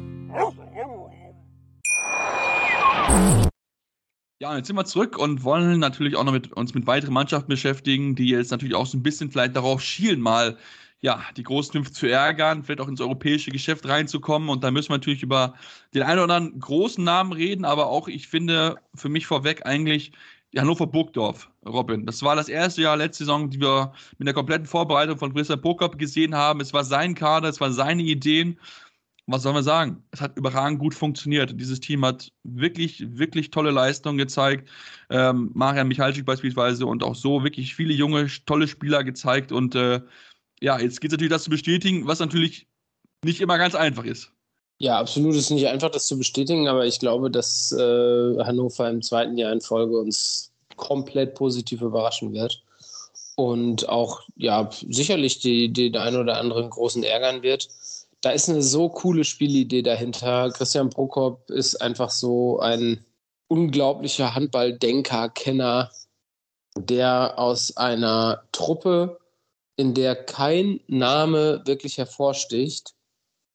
Ja, 4.41 4.51
und 4.51 4.57
jetzt 4.57 4.67
sind 4.67 4.75
wir 4.75 4.85
zurück 4.85 5.17
und 5.17 5.43
wollen 5.43 5.79
natürlich 5.79 6.15
auch 6.15 6.23
noch 6.23 6.33
mit 6.33 6.53
uns 6.53 6.73
mit 6.73 6.87
weiteren 6.87 7.13
Mannschaften 7.13 7.49
beschäftigen, 7.49 8.15
die 8.15 8.29
jetzt 8.29 8.51
natürlich 8.51 8.75
auch 8.75 8.85
so 8.85 8.97
ein 8.97 9.03
bisschen 9.03 9.29
vielleicht 9.29 9.55
darauf 9.55 9.81
schielen, 9.81 10.21
mal 10.21 10.57
ja, 11.05 11.23
die 11.37 11.43
großen 11.43 11.71
fünf 11.71 11.91
zu 11.91 12.07
ärgern, 12.07 12.63
vielleicht 12.63 12.81
auch 12.81 12.87
ins 12.87 12.99
europäische 12.99 13.51
Geschäft 13.51 13.87
reinzukommen. 13.87 14.49
Und 14.49 14.63
da 14.63 14.71
müssen 14.71 14.89
wir 14.89 14.95
natürlich 14.95 15.21
über 15.21 15.53
den 15.93 16.01
einen 16.01 16.19
oder 16.19 16.33
anderen 16.33 16.59
großen 16.59 17.03
Namen 17.03 17.31
reden, 17.31 17.63
aber 17.63 17.85
auch, 17.85 18.07
ich 18.07 18.27
finde, 18.27 18.77
für 18.95 19.09
mich 19.09 19.27
vorweg 19.27 19.67
eigentlich 19.67 20.13
Hannover 20.57 20.87
Burgdorf, 20.87 21.51
Robin. 21.63 22.07
Das 22.07 22.23
war 22.23 22.35
das 22.35 22.49
erste 22.49 22.81
Jahr 22.81 22.97
letzte 22.97 23.23
Saison, 23.25 23.51
die 23.51 23.61
wir 23.61 23.93
mit 24.17 24.25
der 24.27 24.33
kompletten 24.33 24.65
Vorbereitung 24.65 25.19
von 25.19 25.31
Christian 25.31 25.61
Burkop 25.61 25.99
gesehen 25.99 26.33
haben. 26.33 26.59
Es 26.59 26.73
war 26.73 26.83
sein 26.83 27.13
Kader, 27.13 27.49
es 27.49 27.61
waren 27.61 27.73
seine 27.73 28.01
Ideen. 28.01 28.59
Was 29.27 29.43
sollen 29.43 29.55
wir 29.55 29.63
sagen? 29.63 30.03
Es 30.09 30.21
hat 30.21 30.35
überragend 30.37 30.79
gut 30.79 30.95
funktioniert. 30.95 31.59
Dieses 31.59 31.81
Team 31.81 32.03
hat 32.03 32.31
wirklich, 32.43 33.05
wirklich 33.15 33.51
tolle 33.51 33.69
Leistungen 33.69 34.17
gezeigt. 34.17 34.69
Ähm, 35.11 35.51
Marian 35.53 35.87
Michalczyk 35.87 36.25
beispielsweise 36.25 36.87
und 36.87 37.03
auch 37.03 37.15
so 37.15 37.43
wirklich 37.43 37.75
viele 37.75 37.93
junge, 37.93 38.27
tolle 38.47 38.67
Spieler 38.67 39.03
gezeigt 39.03 39.51
und 39.51 39.75
äh, 39.75 40.01
ja, 40.65 40.79
jetzt 40.79 40.99
geht 40.99 41.11
es 41.11 41.13
natürlich, 41.13 41.31
das 41.31 41.43
zu 41.43 41.51
bestätigen, 41.51 42.07
was 42.07 42.19
natürlich 42.19 42.65
nicht 43.23 43.39
immer 43.39 43.59
ganz 43.59 43.75
einfach 43.75 44.03
ist. 44.03 44.31
Ja, 44.79 44.97
absolut 44.97 45.35
ist 45.35 45.51
nicht 45.51 45.67
einfach, 45.67 45.91
das 45.91 46.07
zu 46.07 46.17
bestätigen, 46.17 46.67
aber 46.67 46.87
ich 46.87 46.97
glaube, 46.99 47.29
dass 47.29 47.71
äh, 47.71 48.43
Hannover 48.43 48.89
im 48.89 49.03
zweiten 49.03 49.37
Jahr 49.37 49.53
in 49.53 49.61
Folge 49.61 49.99
uns 49.99 50.51
komplett 50.75 51.35
positiv 51.35 51.81
überraschen 51.81 52.33
wird 52.33 52.63
und 53.35 53.87
auch 53.87 54.23
ja 54.35 54.67
sicherlich 54.89 55.37
die, 55.37 55.71
die, 55.71 55.91
den 55.91 56.01
einen 56.01 56.17
oder 56.17 56.39
anderen 56.39 56.71
großen 56.71 57.03
ärgern 57.03 57.43
wird. 57.43 57.69
Da 58.21 58.31
ist 58.31 58.49
eine 58.49 58.63
so 58.63 58.89
coole 58.89 59.23
Spielidee 59.23 59.83
dahinter. 59.83 60.49
Christian 60.49 60.89
Prokop 60.89 61.47
ist 61.51 61.79
einfach 61.79 62.09
so 62.09 62.59
ein 62.59 63.05
unglaublicher 63.47 64.33
Handballdenker, 64.33 65.29
Kenner, 65.29 65.91
der 66.75 67.37
aus 67.37 67.77
einer 67.77 68.41
Truppe 68.51 69.19
in 69.75 69.93
der 69.93 70.15
kein 70.15 70.79
Name 70.87 71.61
wirklich 71.65 71.97
hervorsticht, 71.97 72.93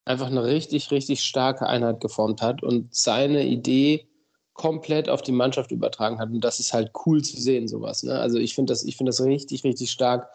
einfach 0.04 0.26
eine 0.26 0.44
richtig, 0.44 0.90
richtig 0.90 1.22
starke 1.22 1.66
Einheit 1.66 2.00
geformt 2.00 2.42
hat 2.42 2.62
und 2.62 2.94
seine 2.94 3.46
Idee 3.46 4.06
komplett 4.54 5.08
auf 5.08 5.22
die 5.22 5.32
Mannschaft 5.32 5.70
übertragen 5.70 6.18
hat. 6.18 6.30
Und 6.30 6.42
das 6.42 6.60
ist 6.60 6.72
halt 6.72 6.90
cool 7.06 7.22
zu 7.22 7.40
sehen, 7.40 7.68
sowas. 7.68 8.02
Ne? 8.02 8.18
Also 8.18 8.38
ich 8.38 8.54
finde 8.54 8.72
das, 8.72 8.82
find 8.82 9.08
das 9.08 9.22
richtig, 9.22 9.64
richtig 9.64 9.90
stark, 9.90 10.28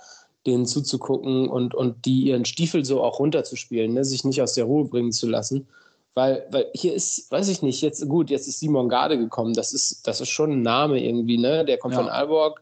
denen 0.47 0.65
zuzugucken 0.65 1.47
und, 1.47 1.75
und 1.75 2.05
die 2.05 2.23
ihren 2.23 2.45
Stiefel 2.45 2.85
so 2.85 3.03
auch 3.03 3.19
runterzuspielen, 3.19 3.93
ne? 3.93 4.03
sich 4.03 4.23
nicht 4.23 4.41
aus 4.41 4.53
der 4.53 4.65
Ruhe 4.65 4.85
bringen 4.85 5.11
zu 5.11 5.27
lassen. 5.27 5.67
Weil, 6.15 6.47
weil 6.49 6.67
hier 6.73 6.93
ist, 6.93 7.29
weiß 7.29 7.49
ich 7.49 7.61
nicht, 7.61 7.81
jetzt 7.81 8.07
gut, 8.07 8.29
jetzt 8.29 8.47
ist 8.47 8.59
Simon 8.59 8.87
Garde 8.87 9.17
gekommen. 9.17 9.53
Das 9.53 9.73
ist, 9.73 10.07
das 10.07 10.21
ist 10.21 10.29
schon 10.29 10.53
ein 10.53 10.61
Name 10.61 11.03
irgendwie, 11.03 11.37
ne? 11.37 11.65
Der 11.65 11.77
kommt 11.77 11.93
ja. 11.93 11.99
von 11.99 12.09
Alborg, 12.09 12.61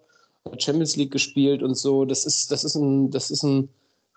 Champions 0.58 0.96
League 0.96 1.12
gespielt 1.12 1.64
und 1.64 1.76
so. 1.76 2.06
Das 2.06 2.26
ist, 2.26 2.52
das 2.52 2.64
ist 2.64 2.76
ein, 2.76 3.12
das 3.12 3.32
ist 3.32 3.44
ein 3.44 3.70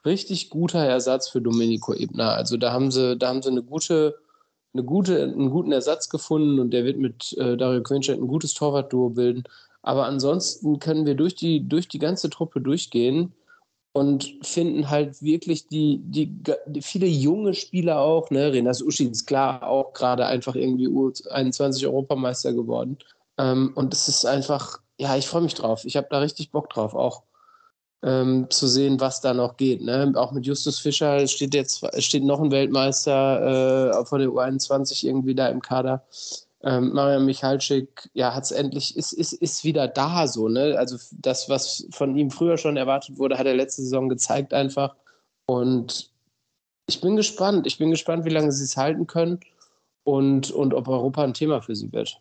richtig 0.05 0.51
guter 0.51 0.85
Ersatz 0.85 1.29
für 1.29 1.41
Domenico 1.41 1.93
Ebner. 1.95 2.31
Also 2.33 2.57
da 2.57 2.73
haben 2.73 2.91
sie, 2.91 3.17
da 3.17 3.29
haben 3.29 3.43
sie 3.43 3.51
eine 3.51 3.62
gute, 3.62 4.17
eine 4.73 4.85
gute, 4.85 5.23
einen 5.23 5.51
guten 5.51 5.73
Ersatz 5.73 6.09
gefunden 6.09 6.61
und 6.61 6.71
der 6.71 6.85
wird 6.85 6.99
mit 6.99 7.37
äh, 7.39 7.57
Dario 7.57 7.83
Quenstedt 7.83 8.21
ein 8.21 8.29
gutes 8.29 8.55
Torwartduo 8.55 9.11
bilden. 9.11 9.45
Aber 9.83 10.07
ansonsten 10.07 10.79
können 10.79 11.07
wir 11.07 11.15
durch 11.15 11.35
die, 11.35 11.69
durch 11.69 11.89
die 11.89 11.99
ganze 11.99 12.29
Truppe 12.31 12.61
durchgehen 12.61 13.33
und 13.93 14.35
finden 14.43 14.91
halt 14.91 15.23
wirklich 15.23 15.69
die, 15.69 16.01
die, 16.05 16.31
die 16.67 16.83
viele 16.83 17.07
junge 17.07 17.55
Spieler 17.55 18.01
auch, 18.01 18.31
ne, 18.31 18.53
Renas 18.53 18.83
Uschi 18.83 19.05
ist 19.05 19.27
klar 19.27 19.67
auch 19.67 19.95
gerade 19.95 20.27
einfach 20.27 20.55
irgendwie 20.55 20.89
U21 20.89 21.87
Europameister 21.87 22.53
geworden. 22.53 22.99
Ähm, 23.39 23.73
und 23.75 23.95
es 23.95 24.09
ist 24.09 24.27
einfach, 24.27 24.81
ja, 24.98 25.16
ich 25.16 25.26
freue 25.26 25.42
mich 25.42 25.54
drauf. 25.54 25.85
Ich 25.85 25.96
habe 25.96 26.09
da 26.11 26.18
richtig 26.18 26.50
Bock 26.50 26.70
drauf, 26.70 26.94
auch 26.94 27.22
ähm, 28.02 28.46
zu 28.50 28.66
sehen, 28.66 29.00
was 29.00 29.20
da 29.20 29.35
noch 29.35 29.56
geht. 29.56 29.82
Ne? 29.82 30.12
Auch 30.16 30.32
mit 30.32 30.46
Justus 30.46 30.78
Fischer 30.78 31.26
steht 31.26 31.54
jetzt 31.54 31.85
steht 32.02 32.24
noch 32.24 32.40
ein 32.40 32.50
Weltmeister 32.50 34.00
äh, 34.00 34.06
von 34.06 34.20
der 34.20 34.28
U21 34.28 35.06
irgendwie 35.06 35.35
da 35.35 35.48
im 35.48 35.61
Kader. 35.61 36.04
Ähm, 36.62 36.92
Marian 36.92 37.26
Michalczyk, 37.26 38.11
ja, 38.14 38.35
hat 38.35 38.44
es 38.44 38.50
endlich, 38.50 38.96
ist, 38.96 39.12
ist, 39.12 39.35
ist 39.35 39.64
wieder 39.64 39.88
da 39.88 40.26
so, 40.26 40.48
ne? 40.48 40.76
Also 40.78 40.96
das, 41.12 41.48
was 41.48 41.87
von 41.90 42.16
ihm 42.16 42.30
früher 42.30 42.59
schon 42.59 42.76
erwartet 42.76 43.18
wurde, 43.18 43.38
hat 43.38 43.46
er 43.46 43.54
letzte 43.54 43.82
Saison 43.82 44.09
gezeigt 44.09 44.54
einfach. 44.54 44.96
Und 45.46 46.11
ich 46.88 47.00
bin 47.00 47.16
gespannt. 47.16 47.66
Ich 47.66 47.78
bin 47.78 47.90
gespannt, 47.90 48.24
wie 48.24 48.30
lange 48.30 48.52
sie 48.52 48.64
es 48.64 48.76
halten 48.76 49.06
können 49.06 49.40
und, 50.04 50.50
und 50.50 50.74
ob 50.74 50.88
Europa 50.88 51.22
ein 51.24 51.35
Thema 51.35 51.61
für 51.61 51.76
sie 51.76 51.92
wird. 51.92 52.20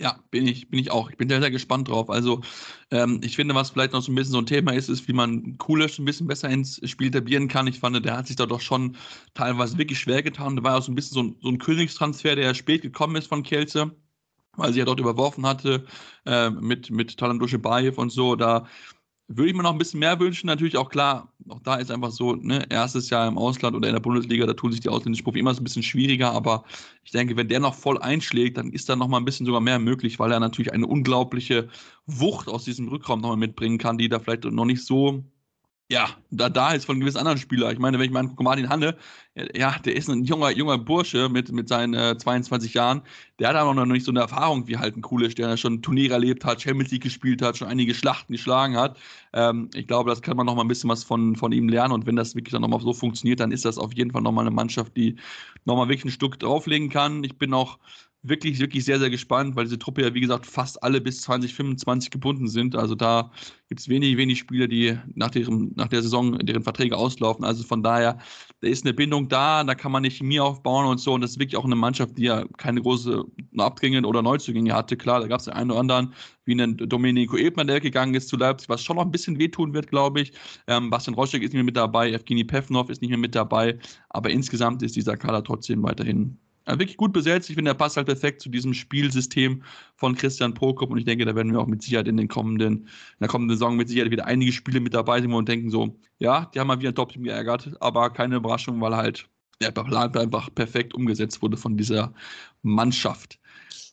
Ja, 0.00 0.18
bin 0.30 0.46
ich, 0.48 0.68
bin 0.68 0.80
ich 0.80 0.90
auch. 0.90 1.08
Ich 1.10 1.16
bin 1.16 1.28
sehr, 1.28 1.40
sehr 1.40 1.52
gespannt 1.52 1.88
drauf. 1.88 2.10
Also, 2.10 2.42
ähm, 2.90 3.20
ich 3.22 3.36
finde, 3.36 3.54
was 3.54 3.70
vielleicht 3.70 3.92
noch 3.92 4.02
so 4.02 4.10
ein 4.10 4.16
bisschen 4.16 4.32
so 4.32 4.38
ein 4.38 4.46
Thema 4.46 4.72
ist, 4.72 4.88
ist, 4.88 5.06
wie 5.06 5.12
man 5.12 5.56
Kulisch 5.56 5.98
ein 6.00 6.04
bisschen 6.04 6.26
besser 6.26 6.48
ins 6.50 6.80
Spiel 6.90 7.08
etablieren 7.08 7.46
kann. 7.46 7.68
Ich 7.68 7.78
fand, 7.78 8.04
der 8.04 8.16
hat 8.16 8.26
sich 8.26 8.34
da 8.34 8.46
doch 8.46 8.60
schon 8.60 8.96
teilweise 9.34 9.78
wirklich 9.78 10.00
schwer 10.00 10.22
getan. 10.24 10.56
Da 10.56 10.64
war 10.64 10.78
auch 10.78 10.82
so 10.82 10.90
ein 10.90 10.96
bisschen 10.96 11.14
so 11.14 11.22
ein, 11.22 11.36
so 11.40 11.48
ein 11.48 11.58
Königstransfer, 11.58 12.34
der 12.34 12.54
spät 12.54 12.82
gekommen 12.82 13.14
ist 13.16 13.28
von 13.28 13.44
Kielce. 13.44 13.92
weil 14.56 14.72
sie 14.72 14.80
ja 14.80 14.86
dort 14.86 15.00
überworfen 15.00 15.46
hatte 15.46 15.86
äh, 16.26 16.50
mit, 16.50 16.90
mit 16.90 17.16
Talam 17.18 17.38
Bayev 17.40 17.98
und 17.98 18.10
so. 18.10 18.36
Da 18.36 18.66
würde 19.28 19.50
ich 19.50 19.56
mir 19.56 19.64
noch 19.64 19.72
ein 19.72 19.78
bisschen 19.78 20.00
mehr 20.00 20.20
wünschen. 20.20 20.48
Natürlich 20.48 20.76
auch 20.78 20.90
klar, 20.90 21.33
auch 21.48 21.60
da 21.60 21.76
ist 21.76 21.90
einfach 21.90 22.10
so, 22.10 22.34
ne, 22.34 22.64
erstes 22.70 23.10
Jahr 23.10 23.28
im 23.28 23.38
Ausland 23.38 23.76
oder 23.76 23.88
in 23.88 23.94
der 23.94 24.00
Bundesliga, 24.00 24.46
da 24.46 24.54
tun 24.54 24.72
sich 24.72 24.80
die 24.80 24.88
ausländischen 24.88 25.24
Profi 25.24 25.38
immer 25.40 25.56
ein 25.56 25.64
bisschen 25.64 25.82
schwieriger, 25.82 26.32
aber 26.32 26.64
ich 27.04 27.10
denke, 27.10 27.36
wenn 27.36 27.48
der 27.48 27.60
noch 27.60 27.74
voll 27.74 27.98
einschlägt, 27.98 28.56
dann 28.56 28.70
ist 28.72 28.88
da 28.88 28.96
noch 28.96 29.08
mal 29.08 29.18
ein 29.18 29.24
bisschen 29.24 29.46
sogar 29.46 29.60
mehr 29.60 29.78
möglich, 29.78 30.18
weil 30.18 30.32
er 30.32 30.40
natürlich 30.40 30.72
eine 30.72 30.86
unglaubliche 30.86 31.68
Wucht 32.06 32.48
aus 32.48 32.64
diesem 32.64 32.88
Rückraum 32.88 33.20
noch 33.20 33.30
mal 33.30 33.36
mitbringen 33.36 33.78
kann, 33.78 33.98
die 33.98 34.08
da 34.08 34.18
vielleicht 34.20 34.44
noch 34.44 34.64
nicht 34.64 34.84
so 34.84 35.24
ja, 35.90 36.08
da, 36.30 36.48
da 36.48 36.72
ist 36.72 36.86
von 36.86 36.98
gewissen 36.98 37.18
anderen 37.18 37.38
Spielern. 37.38 37.72
Ich 37.72 37.78
meine, 37.78 37.98
wenn 37.98 38.06
ich 38.06 38.10
mal 38.10 38.20
angucke, 38.20 38.42
Martin 38.42 38.70
Hanne, 38.70 38.96
ja, 39.54 39.78
der 39.84 39.94
ist 39.94 40.08
ein 40.08 40.24
junger, 40.24 40.50
junger 40.50 40.78
Bursche 40.78 41.28
mit, 41.28 41.52
mit 41.52 41.68
seinen 41.68 41.92
äh, 41.92 42.16
22 42.16 42.72
Jahren. 42.72 43.02
Der 43.38 43.48
hat 43.48 43.56
aber 43.56 43.74
noch 43.74 43.84
nicht 43.84 44.04
so 44.04 44.10
eine 44.10 44.20
Erfahrung 44.20 44.66
wie 44.66 44.78
halt 44.78 44.96
ein 44.96 45.02
Coolish, 45.02 45.34
der 45.34 45.56
schon 45.58 45.82
Turniere 45.82 46.14
erlebt 46.14 46.44
hat, 46.44 46.62
Champions 46.62 46.90
League 46.90 47.02
gespielt 47.02 47.42
hat, 47.42 47.58
schon 47.58 47.68
einige 47.68 47.94
Schlachten 47.94 48.32
geschlagen 48.32 48.76
hat. 48.76 48.96
Ähm, 49.34 49.68
ich 49.74 49.86
glaube, 49.86 50.08
das 50.08 50.22
kann 50.22 50.36
man 50.38 50.46
noch 50.46 50.54
mal 50.54 50.62
ein 50.64 50.68
bisschen 50.68 50.88
was 50.88 51.04
von, 51.04 51.36
von 51.36 51.52
ihm 51.52 51.68
lernen. 51.68 51.92
Und 51.92 52.06
wenn 52.06 52.16
das 52.16 52.34
wirklich 52.34 52.52
dann 52.52 52.62
noch 52.62 52.68
mal 52.68 52.80
so 52.80 52.94
funktioniert, 52.94 53.40
dann 53.40 53.52
ist 53.52 53.66
das 53.66 53.76
auf 53.76 53.92
jeden 53.92 54.10
Fall 54.10 54.22
noch 54.22 54.32
mal 54.32 54.42
eine 54.42 54.50
Mannschaft, 54.52 54.96
die 54.96 55.16
noch 55.66 55.76
mal 55.76 55.88
wirklich 55.88 56.06
ein 56.06 56.10
Stück 56.10 56.38
drauflegen 56.38 56.88
kann. 56.88 57.24
Ich 57.24 57.36
bin 57.36 57.52
auch 57.52 57.78
wirklich, 58.24 58.58
wirklich 58.58 58.84
sehr, 58.84 58.98
sehr 58.98 59.10
gespannt, 59.10 59.54
weil 59.54 59.64
diese 59.64 59.78
Truppe 59.78 60.02
ja, 60.02 60.14
wie 60.14 60.20
gesagt, 60.20 60.46
fast 60.46 60.82
alle 60.82 61.00
bis 61.00 61.20
2025 61.22 62.10
gebunden 62.10 62.48
sind. 62.48 62.74
Also 62.74 62.94
da 62.94 63.30
gibt 63.68 63.80
es 63.80 63.88
wenig, 63.88 64.16
wenig 64.16 64.38
Spieler, 64.38 64.66
die 64.66 64.98
nach, 65.14 65.30
deren, 65.30 65.72
nach 65.76 65.88
der 65.88 66.02
Saison 66.02 66.38
deren 66.38 66.62
Verträge 66.62 66.96
auslaufen. 66.96 67.44
Also 67.44 67.64
von 67.64 67.82
daher, 67.82 68.18
da 68.60 68.68
ist 68.68 68.84
eine 68.84 68.94
Bindung 68.94 69.28
da, 69.28 69.62
da 69.62 69.74
kann 69.74 69.92
man 69.92 70.02
nicht 70.02 70.16
Chemie 70.16 70.40
aufbauen 70.40 70.86
und 70.86 70.98
so. 70.98 71.12
Und 71.12 71.20
das 71.20 71.32
ist 71.32 71.38
wirklich 71.38 71.58
auch 71.58 71.66
eine 71.66 71.76
Mannschaft, 71.76 72.16
die 72.16 72.24
ja 72.24 72.44
keine 72.56 72.80
große 72.80 73.24
Abgänge 73.58 74.06
oder 74.06 74.22
Neuzugänge 74.22 74.72
hatte. 74.72 74.96
Klar, 74.96 75.20
da 75.20 75.26
gab 75.26 75.40
es 75.40 75.44
den 75.44 75.54
einen 75.54 75.70
oder 75.70 75.80
anderen, 75.80 76.14
wie 76.46 76.52
einen 76.52 76.78
Domenico 76.78 77.36
Ebner, 77.36 77.66
der 77.66 77.80
gegangen 77.80 78.14
ist 78.14 78.28
zu 78.28 78.38
Leipzig, 78.38 78.70
was 78.70 78.82
schon 78.82 78.96
noch 78.96 79.04
ein 79.04 79.10
bisschen 79.10 79.38
wehtun 79.38 79.74
wird, 79.74 79.88
glaube 79.88 80.22
ich. 80.22 80.32
Ähm, 80.66 80.88
Bastian 80.88 81.14
Roschek 81.14 81.42
ist 81.42 81.48
nicht 81.48 81.54
mehr 81.54 81.64
mit 81.64 81.76
dabei, 81.76 82.10
Evgeny 82.10 82.44
Pevnov 82.44 82.88
ist 82.88 83.02
nicht 83.02 83.10
mehr 83.10 83.18
mit 83.18 83.34
dabei. 83.34 83.78
Aber 84.08 84.30
insgesamt 84.30 84.82
ist 84.82 84.96
dieser 84.96 85.18
Kader 85.18 85.44
trotzdem 85.44 85.82
weiterhin 85.82 86.38
wirklich 86.66 86.96
gut 86.96 87.12
besetzt. 87.12 87.50
Ich 87.50 87.56
finde, 87.56 87.70
er 87.70 87.74
passt 87.74 87.96
halt 87.96 88.06
perfekt 88.06 88.40
zu 88.40 88.48
diesem 88.48 88.74
Spielsystem 88.74 89.62
von 89.96 90.14
Christian 90.14 90.54
Prokop 90.54 90.90
und 90.90 90.98
ich 90.98 91.04
denke, 91.04 91.24
da 91.24 91.34
werden 91.34 91.52
wir 91.52 91.60
auch 91.60 91.66
mit 91.66 91.82
Sicherheit 91.82 92.08
in 92.08 92.16
den 92.16 92.28
kommenden, 92.28 92.78
in 92.78 92.88
der 93.20 93.28
kommenden 93.28 93.56
Saison 93.56 93.76
mit 93.76 93.88
Sicherheit 93.88 94.10
wieder 94.10 94.26
einige 94.26 94.52
Spiele 94.52 94.80
mit 94.80 94.94
dabei 94.94 95.20
sind, 95.20 95.30
wir 95.30 95.42
denken 95.42 95.70
so, 95.70 95.96
ja, 96.18 96.50
die 96.54 96.60
haben 96.60 96.68
mal 96.68 96.78
wieder 96.78 96.90
ein 96.90 96.94
Top-Team 96.94 97.24
geärgert, 97.24 97.70
aber 97.80 98.10
keine 98.10 98.36
Überraschung, 98.36 98.80
weil 98.80 98.96
halt 98.96 99.28
der 99.60 99.70
Plan 99.70 100.16
einfach 100.16 100.52
perfekt 100.54 100.94
umgesetzt 100.94 101.42
wurde 101.42 101.56
von 101.56 101.76
dieser 101.76 102.12
Mannschaft. 102.62 103.38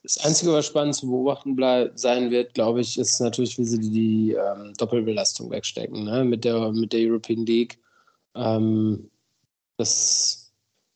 Das 0.04 0.18
Einzige, 0.18 0.52
was 0.54 0.66
spannend 0.66 0.96
zu 0.96 1.08
beobachten 1.08 1.56
sein 1.96 2.32
wird, 2.32 2.56
glaube 2.56 2.82
ich, 2.82 2.98
ist 2.98 3.20
natürlich, 3.20 3.58
wie 3.60 3.66
sie 3.66 3.80
die, 3.80 3.92
die 3.92 4.32
ähm, 4.32 4.74
Doppelbelastung 4.78 5.52
wegstecken 5.52 6.06
ne? 6.06 6.24
mit, 6.26 6.44
der, 6.44 6.72
mit 6.72 6.92
der 6.92 7.02
European 7.02 7.46
League. 7.46 7.78
Ähm, 8.34 9.12
das 9.78 10.41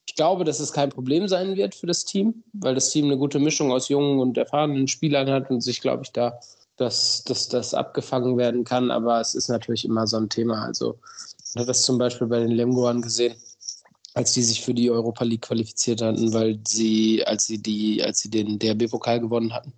ich 0.05 0.15
glaube, 0.15 0.43
dass 0.43 0.59
es 0.59 0.71
kein 0.71 0.89
Problem 0.89 1.27
sein 1.27 1.55
wird 1.55 1.75
für 1.75 1.87
das 1.87 2.05
Team, 2.05 2.43
weil 2.53 2.75
das 2.75 2.89
Team 2.89 3.05
eine 3.05 3.17
gute 3.17 3.39
Mischung 3.39 3.71
aus 3.71 3.89
jungen 3.89 4.19
und 4.19 4.37
erfahrenen 4.37 4.87
Spielern 4.87 5.29
hat 5.29 5.49
und 5.49 5.61
sich, 5.61 5.81
glaube 5.81 6.03
ich, 6.03 6.11
da, 6.11 6.39
dass, 6.77 7.23
dass 7.23 7.49
das 7.49 7.73
abgefangen 7.73 8.37
werden 8.37 8.63
kann. 8.63 8.91
Aber 8.91 9.19
es 9.19 9.33
ist 9.33 9.49
natürlich 9.49 9.83
immer 9.85 10.05
so 10.07 10.17
ein 10.17 10.29
Thema. 10.29 10.63
Also, 10.63 10.99
man 11.53 11.63
hat 11.63 11.69
das 11.69 11.81
zum 11.81 11.97
Beispiel 11.97 12.27
bei 12.27 12.39
den 12.39 12.51
Lemgoan 12.51 13.01
gesehen, 13.01 13.35
als 14.13 14.33
die 14.33 14.43
sich 14.43 14.61
für 14.61 14.73
die 14.73 14.91
Europa 14.91 15.23
League 15.23 15.43
qualifiziert 15.43 16.01
hatten, 16.01 16.33
weil 16.33 16.59
sie, 16.67 17.25
als 17.25 17.47
sie 17.47 17.61
die, 17.61 18.03
als 18.03 18.19
sie 18.19 18.29
den 18.29 18.59
DRB-Pokal 18.59 19.19
gewonnen 19.19 19.53
hatten, 19.53 19.73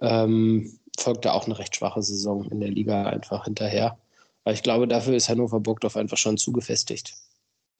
ähm, 0.00 0.78
folgte 0.98 1.32
auch 1.32 1.46
eine 1.46 1.58
recht 1.58 1.76
schwache 1.76 2.02
Saison 2.02 2.44
in 2.50 2.60
der 2.60 2.70
Liga 2.70 3.04
einfach 3.04 3.44
hinterher. 3.44 3.98
Weil 4.44 4.54
ich 4.54 4.62
glaube, 4.62 4.86
dafür 4.86 5.14
ist 5.16 5.28
Hannover 5.28 5.60
Burgdorf 5.60 5.96
einfach 5.96 6.18
schon 6.18 6.36
zu 6.36 6.52
gefestigt. 6.52 7.14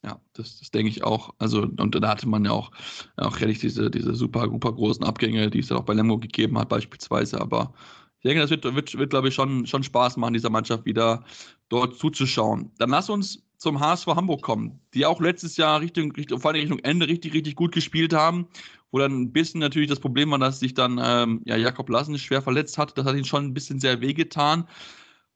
Ja, 0.06 0.20
das, 0.34 0.60
das 0.60 0.70
denke 0.70 0.88
ich 0.88 1.02
auch. 1.02 1.34
Also, 1.38 1.62
und 1.62 1.94
da 1.96 2.08
hatte 2.08 2.28
man 2.28 2.44
ja 2.44 2.52
auch, 2.52 2.70
auch 3.16 3.40
richtig 3.40 3.58
diese, 3.58 3.90
diese 3.90 4.14
super, 4.14 4.48
super 4.48 4.72
großen 4.72 5.04
Abgänge, 5.04 5.50
die 5.50 5.58
es 5.58 5.68
ja 5.68 5.76
auch 5.76 5.82
bei 5.82 5.94
Lemgo 5.94 6.18
gegeben 6.18 6.56
hat, 6.58 6.68
beispielsweise. 6.68 7.40
Aber 7.40 7.74
ich 8.20 8.22
denke, 8.22 8.40
das 8.40 8.50
wird, 8.50 8.64
wird, 8.64 8.96
wird 8.96 9.10
glaube 9.10 9.28
ich, 9.28 9.34
schon, 9.34 9.66
schon 9.66 9.82
Spaß 9.82 10.16
machen, 10.16 10.34
dieser 10.34 10.50
Mannschaft 10.50 10.84
wieder 10.84 11.24
dort 11.68 11.98
zuzuschauen. 11.98 12.70
Dann 12.78 12.90
lass 12.90 13.10
uns 13.10 13.42
zum 13.56 13.80
HSV 13.80 14.06
Hamburg 14.06 14.42
kommen, 14.42 14.78
die 14.94 15.06
auch 15.06 15.20
letztes 15.20 15.56
Jahr 15.56 15.80
Richtung, 15.80 16.12
Richtung, 16.12 16.38
vor 16.38 16.52
allem 16.52 16.60
Richtung 16.60 16.78
Ende 16.80 17.08
richtig, 17.08 17.34
richtig 17.34 17.56
gut 17.56 17.72
gespielt 17.72 18.12
haben, 18.12 18.46
wo 18.92 18.98
dann 19.00 19.22
ein 19.22 19.32
bisschen 19.32 19.58
natürlich 19.58 19.88
das 19.88 19.98
Problem 19.98 20.30
war, 20.30 20.38
dass 20.38 20.60
sich 20.60 20.74
dann 20.74 21.00
ähm, 21.02 21.42
ja, 21.46 21.56
Jakob 21.56 21.88
Lassen 21.88 22.16
schwer 22.16 22.42
verletzt 22.42 22.78
hat. 22.78 22.96
Das 22.96 23.06
hat 23.06 23.16
ihn 23.16 23.24
schon 23.24 23.46
ein 23.46 23.54
bisschen 23.54 23.80
sehr 23.80 24.00
wehgetan. 24.00 24.68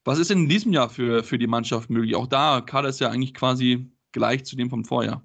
Was 0.05 0.21
ist 0.21 0.31
in 0.31 0.49
diesem 0.49 0.73
Jahr 0.73 0.89
für, 0.91 1.25
für 1.25 1.39
die 1.39 1.49
Mannschaft 1.49 1.91
möglich? 1.91 2.15
Auch 2.15 2.29
da, 2.29 2.61
Kader 2.61 2.89
ist 2.89 3.01
ja 3.01 3.09
eigentlich 3.11 3.35
quasi 3.35 3.91
gleich 4.13 4.45
zu 4.45 4.57
dem 4.57 4.71
vom 4.71 4.85
Vorjahr. 4.85 5.23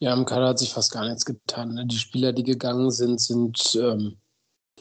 Ja, 0.00 0.14
im 0.14 0.24
Kader 0.24 0.48
hat 0.48 0.58
sich 0.58 0.72
fast 0.72 0.92
gar 0.92 1.06
nichts 1.06 1.24
getan. 1.24 1.74
Ne? 1.74 1.86
Die 1.86 1.98
Spieler, 1.98 2.32
die 2.32 2.44
gegangen 2.44 2.90
sind, 2.90 3.20
sind, 3.20 3.76
ähm, 3.80 4.16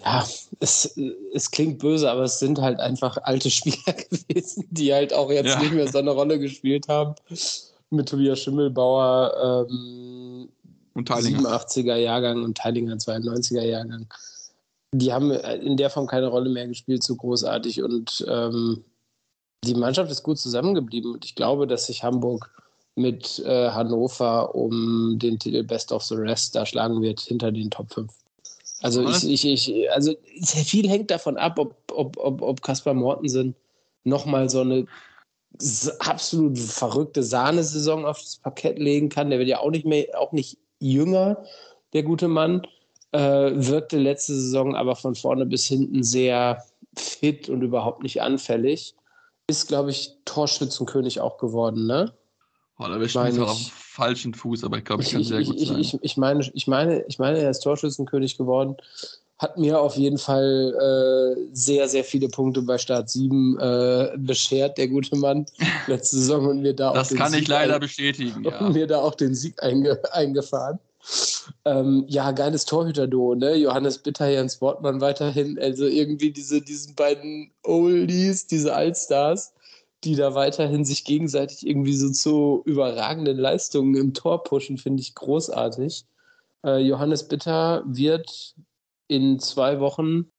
ja, 0.03 0.23
es, 0.59 0.95
es 1.33 1.49
klingt 1.49 1.79
böse, 1.79 2.11
aber 2.11 2.23
es 2.23 2.37
sind 2.37 2.59
halt 2.59 2.79
einfach 2.79 3.17
alte 3.23 3.49
Spieler 3.51 3.93
gewesen, 3.93 4.67
die 4.69 4.93
halt 4.93 5.13
auch 5.13 5.31
jetzt 5.31 5.55
ja. 5.55 5.59
nicht 5.59 5.73
mehr 5.73 5.91
so 5.91 5.97
eine 5.97 6.11
Rolle 6.11 6.39
gespielt 6.39 6.87
haben. 6.87 7.15
Mit 7.89 8.09
Tobias 8.09 8.39
Schimmelbauer, 8.39 9.65
ähm, 9.69 10.49
und 10.97 11.11
87er 11.11 11.95
Jahrgang 11.95 12.43
und 12.43 12.57
Teilinger 12.57 12.95
92er 12.95 13.61
Jahrgang. 13.61 14.07
Die 14.91 15.13
haben 15.13 15.31
in 15.31 15.77
der 15.77 15.91
Form 15.91 16.07
keine 16.07 16.27
Rolle 16.27 16.49
mehr 16.49 16.67
gespielt, 16.67 17.03
so 17.03 17.15
großartig. 17.15 17.83
Und 17.83 18.25
ähm, 18.27 18.83
die 19.63 19.75
Mannschaft 19.75 20.09
ist 20.09 20.23
gut 20.23 20.39
zusammengeblieben. 20.39 21.13
Und 21.13 21.23
ich 21.23 21.35
glaube, 21.35 21.67
dass 21.67 21.85
sich 21.85 22.03
Hamburg 22.03 22.51
mit 22.97 23.39
äh, 23.45 23.69
Hannover 23.69 24.55
um 24.55 25.19
den 25.19 25.39
Titel 25.39 25.63
Best 25.63 25.91
of 25.91 26.03
the 26.03 26.15
Rest 26.15 26.55
da 26.55 26.65
schlagen 26.65 27.01
wird 27.01 27.19
hinter 27.19 27.51
den 27.51 27.69
Top 27.69 27.93
5. 27.93 28.11
Also 28.81 29.07
ich, 29.07 29.23
ich, 29.23 29.45
ich, 29.45 29.91
also 29.91 30.13
viel 30.43 30.87
hängt 30.87 31.09
davon 31.09 31.37
ab, 31.37 31.57
ob, 31.57 31.75
ob, 31.91 32.17
ob, 32.17 32.41
ob 32.41 32.61
Kaspar 32.61 32.93
Mortensen 32.93 33.55
nochmal 34.03 34.49
so 34.49 34.61
eine 34.61 34.85
absolut 35.99 36.57
verrückte 36.57 37.23
Sahnesaison 37.23 38.05
aufs 38.05 38.37
Parkett 38.37 38.77
legen 38.77 39.09
kann. 39.09 39.29
Der 39.29 39.39
wird 39.39 39.49
ja 39.49 39.59
auch 39.59 39.71
nicht 39.71 39.85
mehr, 39.85 40.07
auch 40.17 40.31
nicht 40.31 40.57
jünger, 40.79 41.43
der 41.93 42.03
gute 42.03 42.27
Mann. 42.27 42.61
Äh, 43.13 43.51
wirkte 43.55 43.97
letzte 43.97 44.33
Saison 44.33 44.75
aber 44.75 44.95
von 44.95 45.15
vorne 45.15 45.45
bis 45.45 45.65
hinten 45.65 46.03
sehr 46.03 46.63
fit 46.95 47.49
und 47.49 47.61
überhaupt 47.61 48.03
nicht 48.03 48.21
anfällig. 48.21 48.95
Ist, 49.49 49.67
glaube 49.67 49.91
ich, 49.91 50.13
Torschützenkönig 50.25 51.21
auch 51.21 51.37
geworden, 51.37 51.87
ne? 51.87 52.13
Oh, 52.79 52.83
da 52.83 52.93
erwischt 52.93 53.15
mich 53.15 53.39
auf 53.39 53.57
dem 53.57 53.71
falschen 53.71 54.33
Fuß, 54.35 54.63
aber 54.63 54.77
ich 54.77 54.85
glaube, 54.85 55.01
ich 55.01 55.11
kann 55.11 55.23
sehr 55.23 55.43
gut 55.43 55.55
ich, 55.57 55.67
sein. 55.67 55.79
Ich, 55.79 55.97
ich, 56.01 56.17
meine, 56.17 56.47
ich, 56.53 56.67
meine, 56.67 57.03
ich 57.07 57.17
meine, 57.17 57.39
er 57.39 57.49
ist 57.49 57.61
Torschützenkönig 57.61 58.37
geworden. 58.37 58.77
Hat 59.39 59.57
mir 59.57 59.79
auf 59.79 59.95
jeden 59.95 60.17
Fall 60.17 61.35
äh, 61.37 61.49
sehr, 61.53 61.87
sehr 61.87 62.03
viele 62.03 62.27
Punkte 62.27 62.61
bei 62.61 62.77
Start 62.77 63.09
7 63.09 63.59
äh, 63.59 64.17
beschert, 64.17 64.77
der 64.77 64.87
gute 64.87 65.15
Mann, 65.15 65.45
letzte 65.87 66.17
Saison. 66.17 66.47
Und 66.47 66.61
mir 66.61 66.75
da 66.75 66.93
das 66.93 67.13
kann 67.13 67.31
Sieg 67.31 67.43
ich 67.43 67.47
leider 67.47 67.79
bestätigen. 67.79 68.43
Ja. 68.43 68.59
Und 68.59 68.73
mir 68.73 68.85
da 68.85 68.99
auch 68.99 69.15
den 69.15 69.33
Sieg 69.33 69.61
einge 69.61 69.99
eingefahren. 70.11 70.79
Ähm, 71.65 72.05
ja, 72.07 72.31
geiles 72.31 72.65
Torhüter-Duo, 72.65 73.35
ne? 73.35 73.55
Johannes 73.55 73.97
Bitter, 73.99 74.29
Jens 74.29 74.61
Wortmann 74.61 75.01
weiterhin. 75.01 75.57
Also 75.59 75.85
irgendwie 75.85 76.31
diese, 76.31 76.61
diesen 76.61 76.95
beiden 76.95 77.51
Oldies, 77.63 78.47
diese 78.47 78.75
Allstars 78.75 79.53
die 80.07 80.15
da 80.15 80.33
weiterhin 80.35 80.85
sich 80.85 81.03
gegenseitig 81.03 81.67
irgendwie 81.67 81.95
so 81.95 82.09
zu 82.09 82.61
überragenden 82.65 83.37
Leistungen 83.37 83.95
im 83.95 84.13
Tor 84.13 84.43
pushen, 84.43 84.77
finde 84.77 85.01
ich 85.01 85.15
großartig. 85.15 86.05
Äh, 86.65 86.79
Johannes 86.79 87.27
Bitter 87.27 87.83
wird 87.85 88.55
in 89.07 89.39
zwei 89.39 89.79
Wochen, 89.79 90.31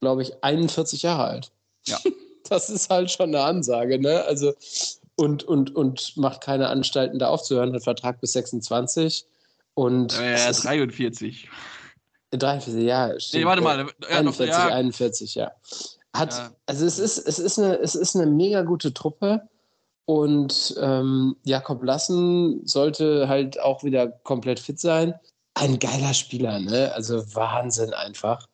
glaube 0.00 0.22
ich, 0.22 0.42
41 0.42 1.02
Jahre 1.02 1.24
alt. 1.24 1.52
Ja. 1.86 1.98
Das 2.46 2.68
ist 2.68 2.90
halt 2.90 3.10
schon 3.10 3.34
eine 3.34 3.42
Ansage, 3.42 3.98
ne? 3.98 4.22
Also, 4.24 4.52
und, 5.16 5.44
und, 5.44 5.74
und 5.74 6.14
macht 6.18 6.42
keine 6.42 6.68
Anstalten, 6.68 7.18
da 7.18 7.28
aufzuhören, 7.28 7.72
hat 7.72 7.84
Vertrag 7.84 8.20
bis 8.20 8.34
26. 8.34 9.24
Und 9.72 10.12
äh, 10.20 10.52
43. 10.52 11.48
43, 12.32 12.84
ja. 12.84 13.18
Stimmt. 13.18 13.44
Nee, 13.44 13.46
warte 13.46 13.62
mal. 13.62 13.86
41, 14.10 14.48
ja. 14.48 14.66
41, 14.66 15.34
ja. 15.36 15.52
Hat, 16.14 16.32
ja. 16.32 16.52
Also 16.66 16.86
es 16.86 16.98
ist, 16.98 17.18
es, 17.18 17.38
ist 17.38 17.58
eine, 17.58 17.78
es 17.78 17.94
ist 17.94 18.16
eine 18.16 18.26
mega 18.26 18.62
gute 18.62 18.94
Truppe. 18.94 19.48
Und 20.06 20.74
ähm, 20.80 21.36
Jakob 21.44 21.82
Lassen 21.82 22.66
sollte 22.66 23.26
halt 23.28 23.58
auch 23.60 23.84
wieder 23.84 24.08
komplett 24.08 24.60
fit 24.60 24.78
sein. 24.78 25.14
Ein 25.54 25.78
geiler 25.78 26.14
Spieler, 26.14 26.60
ne? 26.60 26.92
Also 26.94 27.34
Wahnsinn 27.34 27.94
einfach. 27.94 28.46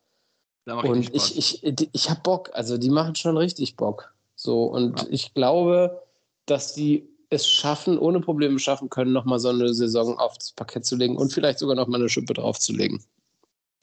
Und 0.65 1.13
ich, 1.13 1.37
ich, 1.37 1.63
ich, 1.63 1.89
ich 1.91 2.09
habe 2.09 2.21
Bock. 2.21 2.51
Also 2.53 2.77
die 2.77 2.89
machen 2.89 3.15
schon 3.15 3.37
richtig 3.37 3.75
Bock. 3.75 4.13
So, 4.35 4.65
und 4.65 5.01
ja. 5.01 5.07
ich 5.09 5.33
glaube, 5.33 6.01
dass 6.45 6.73
die 6.73 7.09
es 7.29 7.47
schaffen, 7.47 7.97
ohne 7.97 8.19
Probleme 8.19 8.59
schaffen 8.59 8.89
können, 8.89 9.13
nochmal 9.13 9.39
so 9.39 9.49
eine 9.49 9.73
Saison 9.73 10.17
aufs 10.19 10.51
Parkett 10.51 10.85
zu 10.85 10.95
legen 10.95 11.17
und 11.17 11.33
vielleicht 11.33 11.59
sogar 11.59 11.75
nochmal 11.75 11.99
eine 11.99 12.09
Schippe 12.09 12.33
draufzulegen. 12.33 13.03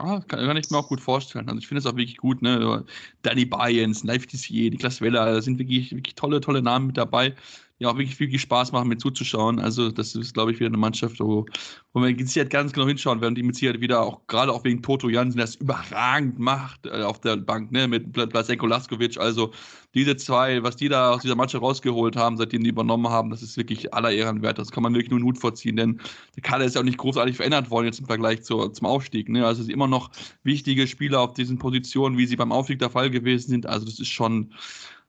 Ah, 0.00 0.20
kann, 0.28 0.46
kann, 0.46 0.56
ich 0.56 0.70
mir 0.70 0.78
auch 0.78 0.88
gut 0.88 1.00
vorstellen. 1.00 1.48
Also 1.48 1.58
ich 1.58 1.66
finde 1.66 1.80
es 1.80 1.86
auch 1.86 1.96
wirklich 1.96 2.18
gut, 2.18 2.40
ne? 2.40 2.84
Danny 3.22 3.44
Bayens, 3.44 4.04
Live 4.04 4.26
Tissier, 4.26 4.70
Niklas 4.70 5.00
Weller, 5.00 5.24
da 5.26 5.42
sind 5.42 5.58
wirklich, 5.58 5.90
wirklich 5.90 6.14
tolle, 6.14 6.40
tolle 6.40 6.62
Namen 6.62 6.86
mit 6.88 6.96
dabei 6.96 7.34
ja 7.78 7.88
auch 7.88 7.96
wirklich, 7.96 8.18
wirklich 8.18 8.42
Spaß 8.42 8.72
machen, 8.72 8.88
mit 8.88 9.00
zuzuschauen. 9.00 9.60
Also, 9.60 9.90
das 9.90 10.14
ist, 10.14 10.34
glaube 10.34 10.52
ich, 10.52 10.58
wieder 10.58 10.68
eine 10.68 10.78
Mannschaft, 10.78 11.20
wo, 11.20 11.46
wo 11.92 12.00
man 12.00 12.14
mit 12.14 12.28
Sicherheit 12.28 12.50
ganz 12.50 12.72
genau 12.72 12.88
hinschauen 12.88 13.20
werden, 13.20 13.36
die 13.36 13.42
mit 13.42 13.54
Sicherheit 13.54 13.80
wieder 13.80 14.02
auch, 14.02 14.26
gerade 14.26 14.52
auch 14.52 14.64
wegen 14.64 14.82
Toto 14.82 15.08
Jansen, 15.08 15.38
das 15.38 15.54
überragend 15.54 16.38
macht 16.38 16.86
äh, 16.86 17.02
auf 17.02 17.20
der 17.20 17.36
Bank, 17.36 17.70
ne, 17.70 17.86
mit 17.86 18.12
Blasenko 18.12 18.66
Laskovic. 18.66 19.18
Also, 19.18 19.52
diese 19.94 20.16
zwei, 20.16 20.62
was 20.62 20.76
die 20.76 20.88
da 20.88 21.12
aus 21.12 21.22
dieser 21.22 21.36
Mannschaft 21.36 21.62
rausgeholt 21.62 22.16
haben, 22.16 22.36
seitdem 22.36 22.64
die 22.64 22.70
übernommen 22.70 23.08
haben, 23.08 23.30
das 23.30 23.42
ist 23.42 23.56
wirklich 23.56 23.94
aller 23.94 24.10
Ehren 24.10 24.42
wert. 24.42 24.58
Das 24.58 24.70
kann 24.72 24.82
man 24.82 24.92
wirklich 24.94 25.10
nur 25.10 25.18
einen 25.18 25.26
Hut 25.26 25.38
vorziehen, 25.38 25.76
denn 25.76 26.00
der 26.34 26.42
Kader 26.42 26.64
ist 26.64 26.74
ja 26.74 26.80
auch 26.80 26.84
nicht 26.84 26.98
großartig 26.98 27.36
verändert 27.36 27.70
worden 27.70 27.86
jetzt 27.86 28.00
im 28.00 28.06
Vergleich 28.06 28.42
zur, 28.42 28.72
zum 28.72 28.86
Aufstieg. 28.86 29.28
Ne? 29.28 29.46
Also, 29.46 29.60
es 29.60 29.66
sind 29.66 29.74
immer 29.74 29.88
noch 29.88 30.10
wichtige 30.42 30.88
Spieler 30.88 31.20
auf 31.20 31.34
diesen 31.34 31.58
Positionen, 31.58 32.18
wie 32.18 32.26
sie 32.26 32.36
beim 32.36 32.50
Aufstieg 32.50 32.80
der 32.80 32.90
Fall 32.90 33.10
gewesen 33.10 33.50
sind. 33.50 33.66
Also, 33.66 33.86
das 33.86 34.00
ist 34.00 34.08
schon 34.08 34.52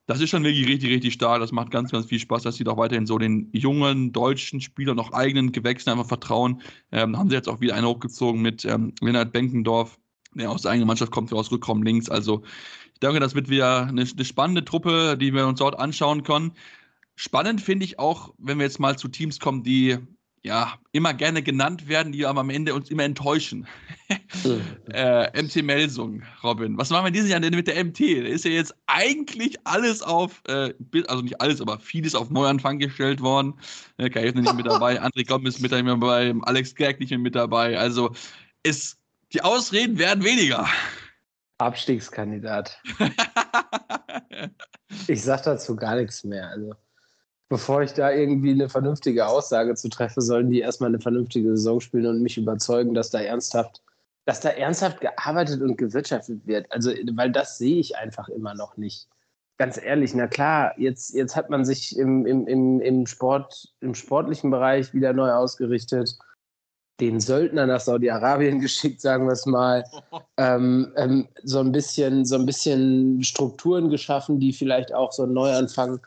das 0.10 0.20
ist 0.22 0.32
schon 0.32 0.44
wirklich 0.44 0.68
richtig, 0.68 0.90
richtig 0.90 1.14
stark. 1.14 1.40
Das 1.40 1.52
macht 1.52 1.70
ganz, 1.70 1.92
ganz 1.92 2.08
viel 2.08 2.18
Spaß. 2.18 2.42
dass 2.42 2.56
sie 2.56 2.64
doch 2.64 2.78
weiterhin 2.78 3.06
so 3.06 3.20
den 3.20 3.48
jungen 3.54 4.12
deutschen 4.12 4.60
Spielern, 4.60 4.96
noch 4.96 5.14
eigenen 5.14 5.52
Gewächsen 5.52 5.92
einfach 5.92 6.08
vertrauen. 6.08 6.64
Ähm, 6.92 7.16
haben 7.16 7.30
sie 7.30 7.36
jetzt 7.36 7.48
auch 7.48 7.62
wieder 7.62 7.76
einen 7.76 7.86
hochgezogen 7.86 8.42
mit 8.42 8.66
ähm, 8.66 8.94
Lennart 9.02 9.32
Benkendorf, 9.32 10.00
der 10.34 10.50
aus 10.50 10.64
der 10.64 10.72
eigenen 10.72 10.88
Mannschaft 10.88 11.12
kommt, 11.12 11.32
aus 11.32 11.52
Rückraum 11.52 11.84
links. 11.84 12.10
Also 12.10 12.42
ich 12.96 13.00
denke, 13.02 13.20
das 13.20 13.36
wird 13.36 13.50
wieder 13.50 13.86
eine, 13.86 14.02
eine 14.02 14.26
spannende 14.26 14.66
Truppe, 14.66 15.16
die 15.16 15.32
wir 15.32 15.46
uns 15.46 15.60
dort 15.60 15.78
anschauen 15.78 16.24
können. 16.24 16.54
Spannend 17.16 17.62
finde 17.62 17.86
ich 17.86 18.00
auch, 18.00 18.34
wenn 18.40 18.58
wir 18.58 18.66
jetzt 18.66 18.80
mal 18.80 18.98
zu 18.98 19.10
Teams 19.10 19.40
kommen, 19.40 19.62
die 19.62 20.00
ja, 20.44 20.74
immer 20.92 21.14
gerne 21.14 21.44
genannt 21.44 21.88
werden, 21.88 22.12
die 22.12 22.26
aber 22.26 22.42
am 22.42 22.50
Ende 22.50 22.74
uns 22.74 22.90
immer 22.90 23.04
enttäuschen. 23.04 23.68
äh, 24.94 25.42
MT 25.42 25.64
Melsung, 25.64 26.24
Robin. 26.44 26.78
Was 26.78 26.90
machen 26.90 27.06
wir 27.06 27.12
dieses 27.12 27.30
Jahr 27.30 27.40
denn 27.40 27.54
mit 27.54 27.68
der 27.68 27.84
MT? 27.84 28.00
Da 28.00 28.28
ist 28.28 28.46
ja 28.46 28.52
jetzt 28.52 28.74
eigentlich 28.88 29.58
alles 29.66 30.02
auf, 30.02 30.42
äh, 30.48 30.74
also 31.08 31.22
nicht 31.22 31.42
alles, 31.42 31.62
aber 31.62 31.80
vieles 31.80 32.16
auf 32.16 32.30
Neuanfang 32.30 32.80
gestellt 32.80 33.22
worden. 33.22 33.54
Äh, 33.98 34.10
Kai 34.10 34.32
nicht 34.32 34.54
mit 34.54 34.66
dabei, 34.66 35.02
André 35.02 35.28
Gomm 35.28 35.46
ist 35.46 35.60
mit 35.60 35.72
dabei, 35.72 36.34
Alex 36.44 36.74
Gerg 36.74 37.00
nicht 37.00 37.10
mehr 37.10 37.20
mit 37.20 37.36
dabei. 37.36 37.78
Also 37.78 38.14
es, 38.64 38.98
die 39.34 39.42
Ausreden 39.42 39.98
werden 39.98 40.24
weniger. 40.24 40.68
Abstiegskandidat. 41.58 42.82
ich 45.08 45.22
sag 45.22 45.44
dazu 45.44 45.76
gar 45.76 45.98
nichts 45.98 46.24
mehr. 46.24 46.48
Also 46.48 46.74
bevor 47.50 47.82
ich 47.82 47.94
da 47.94 48.12
irgendwie 48.12 48.52
eine 48.52 48.70
vernünftige 48.70 49.28
Aussage 49.28 49.74
zu 49.76 49.90
treffe, 49.90 50.22
sollen 50.22 50.50
die 50.50 50.60
erstmal 50.60 50.90
eine 50.90 51.02
vernünftige 51.02 51.50
Saison 51.58 51.82
spielen 51.82 52.06
und 52.06 52.22
mich 52.22 52.38
überzeugen, 52.38 52.94
dass 52.94 53.10
da 53.10 53.20
ernsthaft, 53.20 53.82
dass 54.26 54.40
da 54.40 54.50
ernsthaft 54.50 55.02
gearbeitet 55.02 55.62
und 55.62 55.76
gewirtschaftet 55.76 56.46
wird. 56.46 56.72
Also, 56.72 56.92
weil 57.14 57.32
das 57.32 57.58
sehe 57.58 57.80
ich 57.80 57.98
einfach 57.98 58.30
immer 58.30 58.54
noch 58.54 58.78
nicht. 58.78 59.08
Ganz 59.58 59.82
ehrlich, 59.82 60.14
na 60.14 60.28
klar, 60.28 60.74
jetzt, 60.78 61.14
jetzt 61.14 61.36
hat 61.36 61.50
man 61.50 61.66
sich 61.66 61.98
im, 61.98 62.26
im, 62.26 62.48
im, 62.48 62.80
im, 62.80 63.06
Sport, 63.08 63.74
im 63.82 63.94
sportlichen 63.94 64.52
Bereich 64.52 64.94
wieder 64.94 65.12
neu 65.12 65.32
ausgerichtet 65.32 66.18
den 67.00 67.20
Söldner 67.20 67.66
nach 67.66 67.80
Saudi-Arabien 67.80 68.60
geschickt, 68.62 69.02
sagen 69.02 69.26
wir 69.26 69.34
es 69.34 69.46
mal, 69.46 69.84
ähm, 70.38 70.92
ähm, 70.96 71.28
so 71.44 71.60
ein 71.60 71.72
bisschen, 71.72 72.26
so 72.26 72.36
ein 72.36 72.46
bisschen 72.46 73.24
Strukturen 73.24 73.90
geschaffen, 73.90 74.40
die 74.40 74.54
vielleicht 74.54 74.94
auch 74.94 75.12
so 75.12 75.24
einen 75.24 75.34
Neuanfang 75.34 76.00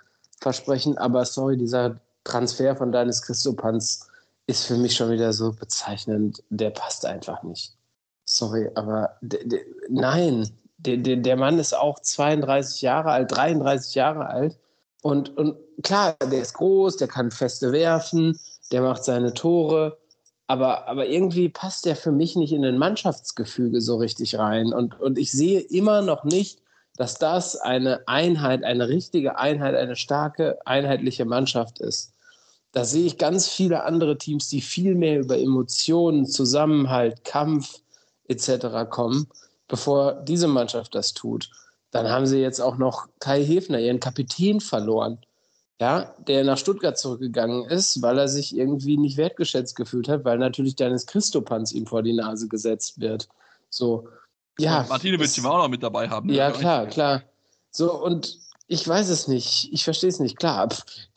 versprechen, 0.42 0.98
aber 0.98 1.24
sorry, 1.24 1.56
dieser 1.56 2.00
Transfer 2.24 2.76
von 2.76 2.92
Deines 2.92 3.22
Christopans 3.22 4.08
ist 4.46 4.66
für 4.66 4.76
mich 4.76 4.94
schon 4.94 5.10
wieder 5.10 5.32
so 5.32 5.52
bezeichnend, 5.52 6.42
der 6.50 6.70
passt 6.70 7.06
einfach 7.06 7.42
nicht. 7.42 7.74
Sorry, 8.24 8.70
aber 8.74 9.16
nein, 9.88 10.48
der, 10.78 10.96
der, 10.96 11.16
der 11.16 11.36
Mann 11.36 11.58
ist 11.58 11.74
auch 11.74 12.00
32 12.00 12.82
Jahre 12.82 13.10
alt, 13.10 13.32
33 13.32 13.94
Jahre 13.94 14.26
alt. 14.26 14.58
Und, 15.02 15.36
und 15.36 15.56
klar, 15.82 16.16
der 16.20 16.42
ist 16.42 16.54
groß, 16.54 16.96
der 16.96 17.08
kann 17.08 17.30
feste 17.30 17.72
werfen, 17.72 18.38
der 18.70 18.82
macht 18.82 19.04
seine 19.04 19.34
Tore, 19.34 19.98
aber, 20.46 20.86
aber 20.88 21.06
irgendwie 21.06 21.48
passt 21.48 21.86
der 21.86 21.96
für 21.96 22.12
mich 22.12 22.36
nicht 22.36 22.52
in 22.52 22.64
ein 22.64 22.78
Mannschaftsgefüge 22.78 23.80
so 23.80 23.96
richtig 23.96 24.38
rein. 24.38 24.72
Und, 24.72 25.00
und 25.00 25.18
ich 25.18 25.32
sehe 25.32 25.60
immer 25.60 26.02
noch 26.02 26.24
nicht, 26.24 26.61
dass 27.02 27.16
das 27.16 27.56
eine 27.56 28.06
Einheit, 28.06 28.62
eine 28.62 28.86
richtige 28.86 29.36
Einheit, 29.36 29.74
eine 29.74 29.96
starke, 29.96 30.64
einheitliche 30.64 31.24
Mannschaft 31.24 31.80
ist. 31.80 32.12
Da 32.70 32.84
sehe 32.84 33.04
ich 33.06 33.18
ganz 33.18 33.48
viele 33.48 33.82
andere 33.82 34.18
Teams, 34.18 34.48
die 34.48 34.60
viel 34.60 34.94
mehr 34.94 35.18
über 35.18 35.36
Emotionen, 35.36 36.26
Zusammenhalt, 36.26 37.24
Kampf 37.24 37.80
etc. 38.28 38.88
kommen, 38.88 39.26
bevor 39.66 40.12
diese 40.12 40.46
Mannschaft 40.46 40.94
das 40.94 41.12
tut. 41.12 41.50
Dann 41.90 42.08
haben 42.08 42.26
sie 42.26 42.38
jetzt 42.38 42.60
auch 42.60 42.78
noch 42.78 43.08
Kai 43.18 43.42
Hefner, 43.42 43.80
ihren 43.80 43.98
Kapitän, 43.98 44.60
verloren, 44.60 45.18
ja, 45.80 46.14
der 46.28 46.44
nach 46.44 46.56
Stuttgart 46.56 46.96
zurückgegangen 46.96 47.64
ist, 47.64 48.00
weil 48.00 48.16
er 48.16 48.28
sich 48.28 48.56
irgendwie 48.56 48.96
nicht 48.96 49.16
wertgeschätzt 49.16 49.74
gefühlt 49.74 50.08
hat, 50.08 50.24
weil 50.24 50.38
natürlich 50.38 50.76
Dennis 50.76 51.06
Christopans 51.06 51.72
ihm 51.72 51.88
vor 51.88 52.04
die 52.04 52.12
Nase 52.12 52.46
gesetzt 52.46 53.00
wird. 53.00 53.28
So, 53.70 54.06
ja. 54.58 54.86
Martine 54.88 55.18
willst 55.18 55.38
du 55.38 55.48
auch 55.48 55.58
noch 55.58 55.68
mit 55.68 55.82
dabei 55.82 56.08
haben. 56.08 56.28
Ne? 56.28 56.34
Ja, 56.34 56.50
klar, 56.50 56.86
klar. 56.86 57.22
So, 57.70 57.92
und 57.92 58.38
ich 58.66 58.86
weiß 58.86 59.08
es 59.08 59.28
nicht. 59.28 59.72
Ich 59.72 59.84
verstehe 59.84 60.10
es 60.10 60.20
nicht. 60.20 60.38
Klar, 60.38 60.68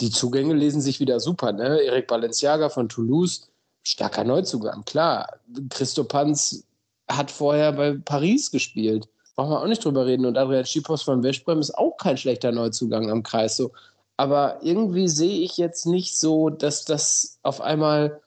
die 0.01 0.09
Zugänge 0.09 0.53
lesen 0.53 0.81
sich 0.81 0.99
wieder 0.99 1.19
super. 1.19 1.51
Ne? 1.51 1.81
Erik 1.81 2.07
Balenciaga 2.07 2.69
von 2.69 2.89
Toulouse, 2.89 3.47
starker 3.83 4.23
Neuzugang. 4.23 4.83
Klar, 4.85 5.27
Christo 5.69 6.03
Panz 6.03 6.63
hat 7.09 7.31
vorher 7.31 7.71
bei 7.73 7.97
Paris 8.03 8.51
gespielt. 8.51 9.07
Brauchen 9.35 9.51
wir 9.51 9.61
auch 9.61 9.67
nicht 9.67 9.83
drüber 9.83 10.05
reden. 10.05 10.25
Und 10.25 10.37
Adrian 10.37 10.65
Schipos 10.65 11.03
von 11.03 11.23
Westbrem 11.23 11.59
ist 11.59 11.77
auch 11.77 11.97
kein 11.97 12.17
schlechter 12.17 12.51
Neuzugang 12.51 13.11
am 13.11 13.21
Kreis. 13.21 13.57
So. 13.57 13.71
Aber 14.17 14.59
irgendwie 14.61 15.07
sehe 15.07 15.41
ich 15.41 15.57
jetzt 15.57 15.85
nicht 15.85 16.17
so, 16.17 16.49
dass 16.49 16.85
das 16.85 17.37
auf 17.43 17.61
einmal, 17.61 18.21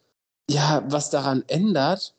ja, 0.48 0.84
was 0.86 1.10
daran 1.10 1.44
ändert, 1.48 2.14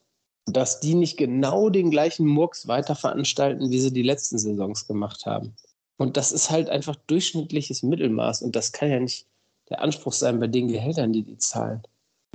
dass 0.55 0.79
die 0.79 0.95
nicht 0.95 1.17
genau 1.17 1.69
den 1.69 1.91
gleichen 1.91 2.25
Murks 2.25 2.67
weiter 2.67 2.95
veranstalten, 2.95 3.71
wie 3.71 3.79
sie 3.79 3.93
die 3.93 4.03
letzten 4.03 4.37
Saisons 4.37 4.87
gemacht 4.87 5.25
haben. 5.25 5.55
Und 5.97 6.15
das 6.15 6.31
ist 6.31 6.49
halt 6.49 6.69
einfach 6.69 6.95
durchschnittliches 7.07 7.83
Mittelmaß. 7.83 8.41
Und 8.41 8.55
das 8.55 8.71
kann 8.71 8.89
ja 8.89 8.99
nicht 8.99 9.27
der 9.69 9.81
Anspruch 9.81 10.13
sein 10.13 10.39
bei 10.39 10.47
den 10.47 10.67
Gehältern, 10.67 11.13
die 11.13 11.23
die 11.23 11.37
zahlen. 11.37 11.81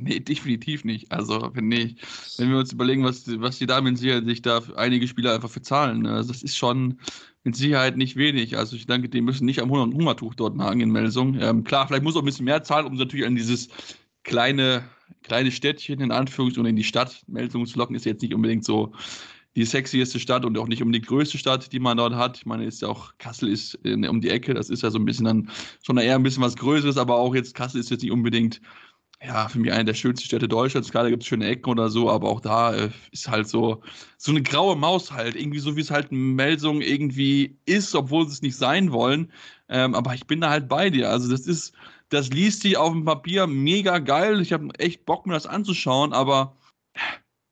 Nee, 0.01 0.21
definitiv 0.21 0.85
nicht. 0.85 1.13
Also, 1.13 1.51
wenn, 1.55 1.71
ich, 1.71 1.97
wenn 2.37 2.51
wir 2.51 2.59
uns 2.59 2.73
überlegen, 2.73 3.05
was, 3.05 3.25
was 3.41 3.59
die 3.59 3.67
da 3.67 3.81
mit 3.81 3.97
Sicherheit 3.97 4.25
sich 4.25 4.43
da 4.43 4.61
einige 4.77 5.07
Spieler 5.07 5.35
einfach 5.35 5.51
verzahlen, 5.51 6.03
ne? 6.03 6.15
also 6.15 6.33
das 6.33 6.43
ist 6.43 6.57
schon 6.57 6.99
mit 7.45 7.55
Sicherheit 7.55 7.97
nicht 7.97 8.17
wenig. 8.17 8.59
Also, 8.59 8.75
ich 8.75 8.87
denke, 8.87 9.09
die 9.09 9.21
müssen 9.21 9.45
nicht 9.45 9.61
am 9.61 9.71
Hungertuch 9.71 10.35
dort 10.35 10.57
nagen 10.57 10.81
in 10.81 10.91
Melsung. 10.91 11.41
Ähm, 11.41 11.63
klar, 11.63 11.87
vielleicht 11.87 12.03
muss 12.03 12.17
auch 12.17 12.23
ein 12.23 12.25
bisschen 12.25 12.45
mehr 12.45 12.65
zahlen, 12.65 12.87
um 12.87 12.95
natürlich 12.95 13.25
an 13.25 13.37
dieses 13.37 13.69
kleine 14.25 14.85
kleine 15.25 15.51
Städtchen 15.51 16.01
in 16.01 16.13
Anführungszeichen 16.13 16.65
und 16.65 16.71
in 16.71 16.77
die 16.77 16.85
Stadt 16.85 17.23
Melsungen 17.27 17.67
zu 17.67 17.79
locken, 17.79 17.97
ist 17.97 18.05
jetzt 18.05 18.23
nicht 18.23 18.35
unbedingt 18.35 18.65
so 18.65 18.93
die 19.57 19.65
sexieste 19.65 20.19
Stadt 20.19 20.45
und 20.45 20.59
auch 20.59 20.67
nicht 20.67 20.83
um 20.83 20.93
die 20.93 21.01
größte 21.01 21.39
Stadt, 21.39 21.73
die 21.73 21.79
man 21.79 21.97
dort 21.97 22.15
hat. 22.15 22.37
Ich 22.37 22.47
meine, 22.47 22.65
ist 22.65 22.83
ja 22.83 22.89
auch, 22.89 23.13
Kassel 23.19 23.49
ist 23.49 23.75
in, 23.85 24.07
um 24.07 24.21
die 24.21 24.31
Ecke, 24.31 24.53
das 24.53 24.69
ist 24.69 24.83
ja 24.83 24.91
so 24.91 24.99
ein 24.99 25.05
bisschen 25.05 25.27
dann 25.27 25.51
schon 25.83 25.97
eher 25.97 26.17
ein 26.17 26.23
bisschen 26.23 26.43
was 26.43 26.57
Größeres, 26.57 26.97
aber 26.97 27.17
auch 27.17 27.35
jetzt 27.35 27.55
Kassel 27.55 27.81
ist 27.81 27.91
jetzt 27.91 28.03
nicht 28.03 28.13
unbedingt, 28.13 28.61
ja, 29.25 29.49
für 29.49 29.59
mich 29.59 29.73
eine 29.73 29.85
der 29.85 29.95
schönsten 29.95 30.27
Städte 30.27 30.49
Deutschlands. 30.49 30.91
Da 30.91 31.09
gibt 31.09 31.23
es 31.23 31.29
schöne 31.29 31.47
Ecken 31.47 31.71
oder 31.71 31.89
so, 31.89 32.11
aber 32.11 32.29
auch 32.29 32.41
da 32.41 32.75
äh, 32.75 32.91
ist 33.13 33.31
halt 33.31 33.49
so, 33.49 33.81
so 34.19 34.33
eine 34.33 34.43
graue 34.43 34.77
Maus 34.77 35.13
halt, 35.13 35.37
irgendwie 35.37 35.61
so 35.61 35.77
wie 35.77 35.81
es 35.81 35.91
halt 35.91 36.11
Melsung 36.11 36.83
irgendwie 36.83 37.57
ist, 37.65 37.95
obwohl 37.95 38.27
sie 38.27 38.35
es 38.35 38.43
nicht 38.43 38.57
sein 38.57 38.93
wollen. 38.93 39.33
Ähm, 39.69 39.95
aber 39.95 40.15
ich 40.15 40.27
bin 40.27 40.41
da 40.41 40.51
halt 40.51 40.69
bei 40.69 40.91
dir. 40.91 41.11
Also, 41.11 41.31
das 41.31 41.47
ist, 41.47 41.73
das 42.09 42.31
liest 42.31 42.63
sich 42.63 42.77
auf 42.77 42.93
dem 42.93 43.05
Papier 43.05 43.47
mega 43.47 43.99
geil. 43.99 44.41
Ich 44.41 44.53
habe 44.53 44.69
echt 44.79 45.05
Bock, 45.05 45.27
mir 45.27 45.35
das 45.35 45.47
anzuschauen, 45.47 46.13
aber 46.13 46.57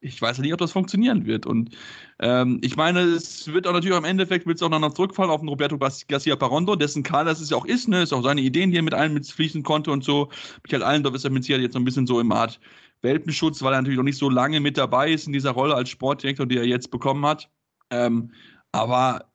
ich 0.02 0.20
weiß 0.20 0.38
ja 0.38 0.42
nicht, 0.42 0.52
ob 0.52 0.58
das 0.58 0.72
funktionieren 0.72 1.26
wird. 1.26 1.46
Und 1.46 1.76
ähm, 2.18 2.58
ich 2.62 2.76
meine, 2.76 3.00
es 3.00 3.46
wird 3.52 3.66
auch 3.66 3.72
natürlich 3.72 3.96
am 3.96 4.04
Endeffekt 4.04 4.46
wird 4.46 4.56
es 4.56 4.62
auch 4.62 4.68
noch 4.68 4.94
zurückfallen 4.94 5.30
auf 5.30 5.40
den 5.40 5.48
Roberto 5.48 5.78
Garcia 5.78 6.36
Parondo, 6.36 6.76
dessen 6.76 7.02
Kader 7.02 7.30
das 7.30 7.48
ja 7.48 7.56
auch 7.56 7.64
ist, 7.64 7.88
ne? 7.88 8.02
Ist 8.02 8.12
auch 8.12 8.22
seine 8.22 8.40
Ideen, 8.40 8.72
die 8.72 8.78
er 8.78 8.82
mit 8.82 8.94
allen 8.94 9.14
mitfließen 9.14 9.62
konnte 9.62 9.92
und 9.92 10.04
so. 10.04 10.28
Michael 10.64 10.82
Allendorf 10.82 11.14
ist 11.14 11.24
ja 11.24 11.30
mit 11.30 11.44
Sicherheit 11.44 11.62
jetzt 11.62 11.74
so 11.74 11.78
ein 11.78 11.84
bisschen 11.84 12.06
so 12.06 12.20
im 12.20 12.32
Art 12.32 12.60
Welpenschutz, 13.02 13.62
weil 13.62 13.74
er 13.74 13.80
natürlich 13.80 13.96
noch 13.96 14.04
nicht 14.04 14.18
so 14.18 14.28
lange 14.28 14.60
mit 14.60 14.76
dabei 14.76 15.12
ist 15.12 15.26
in 15.26 15.32
dieser 15.32 15.52
Rolle 15.52 15.74
als 15.74 15.88
Sportdirektor, 15.90 16.46
die 16.46 16.56
er 16.56 16.66
jetzt 16.66 16.90
bekommen 16.90 17.24
hat. 17.24 17.48
Ähm, 17.90 18.32
aber 18.72 19.26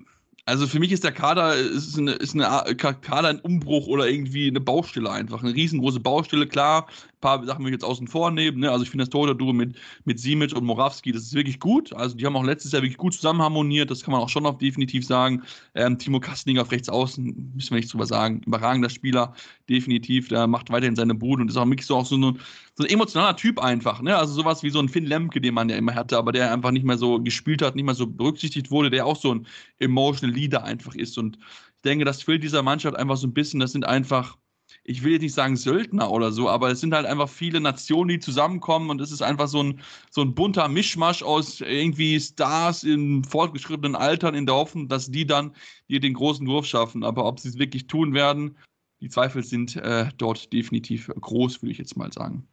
also 0.48 0.66
für 0.66 0.80
mich 0.80 0.94
ist 0.94 1.04
der 1.04 1.12
Kader 1.12 1.56
ist 1.58 1.98
eine, 1.98 2.14
ist 2.14 2.34
eine 2.34 2.74
Kader 2.76 3.28
ein 3.28 3.40
Umbruch 3.42 3.88
oder 3.88 4.08
irgendwie 4.08 4.48
eine 4.48 4.62
Baustelle 4.62 5.12
einfach. 5.12 5.44
Eine 5.44 5.54
riesengroße 5.54 6.00
Baustelle, 6.00 6.48
klar. 6.48 6.88
Ein 7.18 7.22
paar 7.22 7.46
Sachen 7.46 7.66
will 7.66 7.72
ich 7.72 7.74
jetzt 7.74 7.84
außen 7.84 8.08
vor 8.08 8.30
nehmen. 8.30 8.60
Ne? 8.60 8.72
Also 8.72 8.84
ich 8.84 8.92
finde 8.92 9.04
das 9.04 9.10
Torhüter-Duo 9.10 9.52
mit, 9.52 9.76
mit 10.06 10.20
Simic 10.20 10.56
und 10.56 10.64
Morawski, 10.66 11.12
das 11.12 11.24
ist 11.24 11.34
wirklich 11.34 11.60
gut. 11.60 11.92
Also 11.94 12.16
die 12.16 12.24
haben 12.28 12.36
auch 12.36 12.44
letztes 12.44 12.74
Jahr 12.74 12.84
wirklich 12.84 12.98
gut 12.98 13.16
zusammen 13.16 13.42
harmoniert. 13.42 13.90
Das 13.90 14.04
kann 14.04 14.12
man 14.12 14.22
auch 14.22 14.30
schon 14.30 14.44
noch 14.44 14.60
definitiv 14.60 15.04
sagen. 15.04 15.42
Ähm, 15.74 15.98
Timo 15.98 16.20
Kastning 16.20 16.60
auf 16.60 16.72
rechts 16.72 16.90
außen, 16.90 17.54
müssen 17.56 17.72
wir 17.72 17.78
nichts 17.78 17.92
drüber 17.92 18.06
sagen. 18.06 18.42
Überragender 18.46 18.90
Spieler, 18.90 19.34
definitiv. 19.68 20.28
Der 20.28 20.46
macht 20.46 20.70
weiterhin 20.72 20.96
seine 20.96 21.16
Bude 21.16 21.42
und 21.42 21.50
ist 21.50 21.58
auch 21.58 21.66
so, 21.82 21.96
auch 21.96 22.06
so, 22.06 22.18
ein, 22.18 22.40
so 22.76 22.84
ein 22.84 22.90
emotionaler 22.90 23.36
Typ 23.36 23.60
einfach. 23.60 24.00
Ne? 24.04 24.16
Also 24.16 24.36
sowas 24.36 24.62
wie 24.62 24.70
so 24.70 24.80
ein 24.80 24.88
Finn 24.88 25.06
Lemke, 25.06 25.42
den 25.42 25.56
man 25.56 25.70
ja 25.70 25.76
immer 25.76 25.96
hatte, 25.96 26.20
aber 26.20 26.32
der 26.32 26.54
einfach 26.54 26.70
nicht 26.70 26.86
mehr 26.86 27.00
so 27.00 27.20
gespielt 27.20 27.64
hat, 27.64 27.76
nicht 27.76 27.86
mehr 27.86 27.96
so 27.96 28.06
berücksichtigt 28.06 28.70
wurde, 28.70 28.92
der 28.92 29.08
auch 29.08 29.16
so 29.16 29.34
ein 29.34 29.48
emotional 29.80 30.36
Leader 30.36 30.64
einfach 30.64 30.94
ist. 30.94 31.18
Und 31.18 31.38
ich 31.38 31.82
denke, 31.84 32.06
das 32.06 32.22
fehlt 32.22 32.44
dieser 32.44 32.62
Mannschaft 32.62 32.96
einfach 32.96 33.18
so 33.18 33.26
ein 33.26 33.34
bisschen. 33.34 33.60
Das 33.60 33.72
sind 33.72 33.86
einfach 33.88 34.38
ich 34.84 35.04
will 35.04 35.14
jetzt 35.14 35.22
nicht 35.22 35.34
sagen 35.34 35.56
Söldner 35.56 36.12
oder 36.12 36.32
so, 36.32 36.50
aber 36.50 36.72
es 36.72 36.80
sind 36.80 36.94
halt 36.94 37.06
einfach 37.06 37.30
viele 37.30 37.60
Nationen, 37.60 38.10
die 38.10 38.20
zusammenkommen 38.20 38.90
und 38.90 39.02
es 39.02 39.12
ist 39.12 39.22
einfach 39.22 39.48
so 39.48 39.62
ein, 39.62 39.82
so 40.10 40.22
ein 40.22 40.34
bunter 40.34 40.68
Mischmasch 40.68 41.24
aus 41.24 41.62
irgendwie 41.62 42.20
Stars 42.20 42.84
in 42.84 43.24
fortgeschrittenen 43.24 43.96
Altern 43.96 44.36
in 44.36 44.46
der 44.46 44.56
Hoffnung, 44.56 44.88
dass 44.88 45.12
die 45.12 45.26
dann 45.26 45.54
hier 45.88 46.00
den 46.00 46.14
großen 46.14 46.48
Wurf 46.48 46.66
schaffen. 46.66 47.04
Aber 47.04 47.26
ob 47.26 47.40
sie 47.40 47.50
es 47.50 47.60
wirklich 47.60 47.88
tun 47.88 48.14
werden, 48.14 48.58
die 49.02 49.10
Zweifel 49.10 49.44
sind 49.44 49.76
äh, 49.76 50.10
dort 50.18 50.52
definitiv 50.54 51.08
groß, 51.08 51.62
würde 51.62 51.72
ich 51.72 51.78
jetzt 51.78 51.98
mal 51.98 52.12
sagen. 52.12 52.48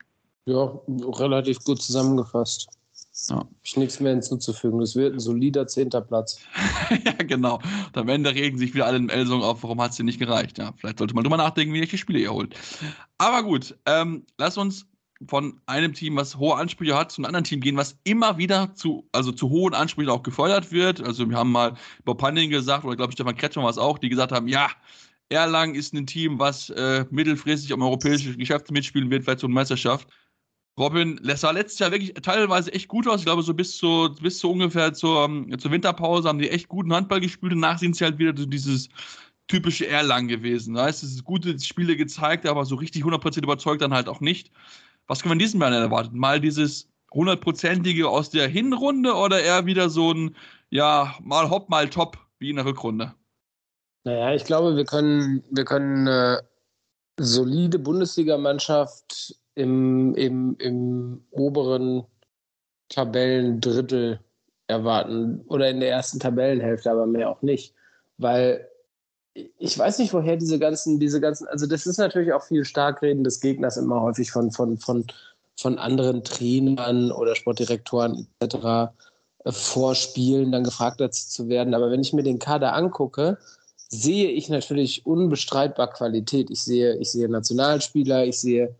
Ja, 0.46 0.78
relativ 0.88 1.58
gut 1.64 1.80
zusammengefasst. 1.80 2.68
Ja. 3.28 3.46
Ich 3.62 3.76
nichts 3.76 4.00
mehr 4.00 4.12
hinzuzufügen. 4.12 4.80
Das 4.80 4.96
wird 4.96 5.14
ein 5.14 5.20
solider 5.20 5.66
zehnter 5.66 6.00
Platz. 6.00 6.40
ja, 7.04 7.12
genau. 7.12 7.56
Und 7.86 7.96
am 7.96 8.08
Ende 8.08 8.34
regen 8.34 8.58
sich 8.58 8.74
wieder 8.74 8.86
alle 8.86 8.98
im 8.98 9.08
Elsung 9.08 9.42
auf, 9.42 9.62
warum 9.62 9.80
hat 9.80 9.92
es 9.92 9.96
dir 9.96 10.04
nicht 10.04 10.18
gereicht. 10.18 10.58
Ja, 10.58 10.72
vielleicht 10.76 10.98
sollte 10.98 11.14
man 11.14 11.24
drüber 11.24 11.36
nachdenken, 11.36 11.74
wie 11.74 11.80
welche 11.80 11.98
Spiele 11.98 12.18
ihr 12.18 12.32
holt. 12.32 12.54
Aber 13.18 13.42
gut, 13.42 13.76
ähm, 13.86 14.24
lass 14.38 14.58
uns 14.58 14.86
von 15.28 15.60
einem 15.66 15.94
Team, 15.94 16.16
was 16.16 16.36
hohe 16.36 16.56
Ansprüche 16.56 16.96
hat, 16.96 17.12
zu 17.12 17.20
einem 17.20 17.26
anderen 17.26 17.44
Team 17.44 17.60
gehen, 17.60 17.76
was 17.76 17.96
immer 18.04 18.36
wieder 18.36 18.74
zu, 18.74 19.08
also 19.12 19.32
zu 19.32 19.48
hohen 19.48 19.74
Ansprüchen 19.74 20.10
auch 20.10 20.22
gefeuert 20.22 20.72
wird. 20.72 21.00
Also 21.00 21.28
wir 21.28 21.36
haben 21.36 21.52
mal 21.52 21.74
Bob 22.04 22.20
Handing 22.22 22.50
gesagt, 22.50 22.84
oder 22.84 22.96
glaube 22.96 23.10
ich 23.10 23.14
Stefan 23.14 23.36
Kretschmann 23.36 23.64
war 23.64 23.70
es 23.70 23.78
auch, 23.78 23.98
die 23.98 24.08
gesagt 24.08 24.32
haben, 24.32 24.48
ja, 24.48 24.68
Erlangen 25.30 25.74
ist 25.74 25.94
ein 25.94 26.06
Team, 26.06 26.38
was 26.38 26.70
äh, 26.70 27.06
mittelfristig 27.10 27.72
am 27.72 27.82
europäischen 27.82 28.36
Geschäft 28.36 28.70
mitspielen 28.70 29.10
wird, 29.10 29.24
vielleicht 29.24 29.40
zur 29.40 29.48
Meisterschaft. 29.48 30.08
Robin, 30.78 31.20
das 31.22 31.42
sah 31.42 31.52
letztes 31.52 31.78
Jahr 31.78 31.92
wirklich 31.92 32.14
teilweise 32.14 32.72
echt 32.72 32.88
gut 32.88 33.06
aus. 33.06 33.20
Ich 33.20 33.26
glaube, 33.26 33.42
so 33.42 33.54
bis 33.54 33.76
zu, 33.76 34.14
bis 34.20 34.38
zu 34.38 34.50
ungefähr 34.50 34.92
zur, 34.92 35.28
zur 35.58 35.70
Winterpause 35.70 36.28
haben 36.28 36.40
die 36.40 36.50
echt 36.50 36.68
guten 36.68 36.92
Handball 36.92 37.20
gespielt. 37.20 37.52
Danach 37.52 37.78
sind 37.78 37.94
sie 37.94 38.04
halt 38.04 38.18
wieder 38.18 38.36
so 38.36 38.44
dieses 38.44 38.88
typische 39.46 39.86
Erlangen 39.86 40.26
gewesen. 40.26 40.74
Da 40.74 40.88
ist 40.88 41.02
es 41.02 41.22
gute 41.22 41.58
Spiele 41.60 41.96
gezeigt, 41.96 42.46
aber 42.46 42.64
so 42.64 42.74
richtig 42.74 43.04
100% 43.04 43.42
überzeugt 43.42 43.82
dann 43.82 43.94
halt 43.94 44.08
auch 44.08 44.20
nicht. 44.20 44.50
Was 45.06 45.22
können 45.22 45.30
wir 45.30 45.34
in 45.34 45.38
diesem 45.40 45.60
Jahr 45.60 45.72
erwarten? 45.72 46.18
Mal 46.18 46.40
dieses 46.40 46.88
hundertprozentige 47.12 48.08
aus 48.08 48.30
der 48.30 48.48
Hinrunde 48.48 49.14
oder 49.14 49.40
eher 49.42 49.66
wieder 49.66 49.90
so 49.90 50.12
ein, 50.12 50.34
ja, 50.70 51.14
mal 51.22 51.50
hopp, 51.50 51.68
mal 51.68 51.88
top, 51.88 52.18
wie 52.40 52.50
in 52.50 52.56
der 52.56 52.64
Rückrunde? 52.64 53.14
Naja, 54.02 54.34
ich 54.34 54.44
glaube, 54.44 54.76
wir 54.76 54.84
können, 54.84 55.44
wir 55.50 55.64
können 55.64 56.08
eine 56.08 56.42
solide 57.18 57.78
Bundesligamannschaft 57.78 59.36
im, 59.54 60.14
im, 60.14 60.56
im 60.58 61.24
oberen 61.30 62.04
Tabellendrittel 62.88 64.20
erwarten 64.66 65.42
oder 65.46 65.68
in 65.70 65.80
der 65.80 65.90
ersten 65.90 66.20
Tabellenhälfte, 66.20 66.90
aber 66.90 67.06
mehr 67.06 67.30
auch 67.30 67.42
nicht, 67.42 67.74
weil 68.18 68.68
ich 69.58 69.76
weiß 69.76 69.98
nicht, 69.98 70.12
woher 70.12 70.36
diese 70.36 70.58
ganzen, 70.58 71.00
diese 71.00 71.20
ganzen, 71.20 71.48
also 71.48 71.66
das 71.66 71.86
ist 71.86 71.98
natürlich 71.98 72.32
auch 72.32 72.44
viel 72.44 72.64
Starkreden 72.64 73.24
des 73.24 73.40
Gegners 73.40 73.76
immer 73.76 74.00
häufig 74.00 74.30
von, 74.30 74.52
von, 74.52 74.78
von, 74.78 75.04
von 75.56 75.78
anderen 75.78 76.22
Trainern 76.22 77.10
oder 77.10 77.34
Sportdirektoren 77.34 78.28
etc. 78.38 78.92
Äh, 79.44 79.52
vorspielen, 79.52 80.52
dann 80.52 80.64
gefragt 80.64 81.00
dazu 81.00 81.28
zu 81.28 81.48
werden. 81.48 81.74
Aber 81.74 81.90
wenn 81.90 82.00
ich 82.00 82.12
mir 82.12 82.22
den 82.22 82.38
Kader 82.38 82.74
angucke, 82.74 83.38
sehe 83.88 84.30
ich 84.30 84.48
natürlich 84.48 85.04
unbestreitbar 85.04 85.90
Qualität. 85.90 86.50
Ich 86.50 86.62
sehe, 86.62 86.96
ich 86.96 87.10
sehe 87.10 87.28
Nationalspieler, 87.28 88.24
ich 88.24 88.40
sehe, 88.40 88.74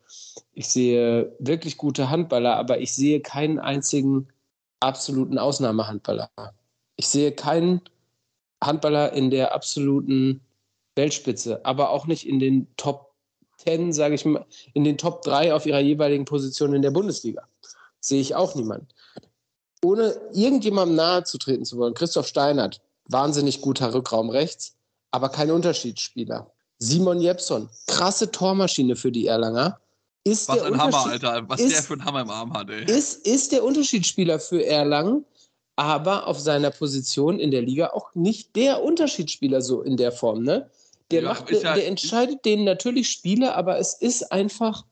ich 0.53 0.69
sehe 0.69 1.35
wirklich 1.39 1.77
gute 1.77 2.11
Handballer, 2.11 2.57
aber 2.57 2.81
ich 2.81 2.95
sehe 2.95 3.21
keinen 3.21 3.59
einzigen 3.59 4.29
absoluten 4.81 5.39
Ausnahmehandballer. 5.39 6.31
Ich 6.97 7.09
sehe 7.09 7.33
keinen 7.33 7.81
Handballer 8.63 9.13
in 9.13 9.31
der 9.31 9.55
absoluten 9.55 10.41
Weltspitze, 10.97 11.65
aber 11.65 11.91
auch 11.91 12.07
nicht 12.07 12.27
in 12.27 12.39
den 12.39 12.69
Top 12.77 13.13
10, 13.59 13.93
sage 13.93 14.15
ich 14.15 14.25
mal, 14.25 14.45
in 14.75 14.85
den 14.85 14.99
Top 14.99 15.23
3 15.23 15.55
auf 15.55 15.67
ihrer 15.67 15.81
jeweiligen 15.81 16.25
Position 16.25 16.75
in 16.75 16.83
der 16.83 16.91
Bundesliga. 16.91 17.43
Sehe 18.01 18.21
ich 18.21 18.35
auch 18.35 18.55
niemanden. 18.55 18.89
Ohne 19.83 20.15
irgendjemandem 20.33 20.97
nahe 20.97 21.25
zu 21.25 21.39
treten 21.39 21.65
zu 21.65 21.77
wollen, 21.77 21.95
Christoph 21.95 22.27
Steinert, 22.27 22.81
wahnsinnig 23.07 23.61
guter 23.61 23.93
Rückraum 23.93 24.31
rechts, 24.31 24.77
aber 25.11 25.29
kein 25.29 25.51
Unterschiedsspieler. 25.51 26.51
Simon 26.79 27.21
Jepson, 27.21 27.69
krasse 27.87 28.31
Tormaschine 28.31 28.97
für 28.97 29.13
die 29.13 29.27
Erlanger. 29.27 29.79
Ist 30.25 30.49
Was 30.49 30.63
ein 30.63 30.79
Hammer, 30.79 31.07
Alter. 31.07 31.45
Was 31.49 31.61
ist, 31.61 31.73
der 31.73 31.83
für 31.83 31.95
ein 31.95 32.05
Hammer 32.05 32.23
im 32.23 32.31
Arm 32.31 32.53
hat, 32.55 32.71
ey. 32.71 32.85
Ist, 32.85 33.27
ist 33.27 33.53
der 33.53 33.63
Unterschiedsspieler 33.63 34.41
für 34.41 34.65
Erlangen, 34.65 35.25
aber 35.77 36.27
auf 36.27 36.41
seiner 36.41 36.71
Position 36.71 37.39
in 37.39 37.51
der 37.51 37.63
Liga 37.63 37.89
auch 37.89 38.15
nicht 38.15 38.57
der 38.57 38.83
Unterschiedsspieler 38.83 39.61
so 39.61 39.83
in 39.83 39.97
der 39.97 40.13
Form, 40.13 40.43
ne? 40.43 40.71
Der, 41.11 41.23
ja, 41.23 41.29
macht, 41.29 41.51
ja, 41.51 41.75
der 41.75 41.87
entscheidet 41.87 42.45
denen 42.47 42.65
natürlich 42.65 43.11
Spiele, 43.11 43.55
aber 43.55 43.79
es 43.79 43.93
ist 43.93 44.33
einfach 44.33 44.85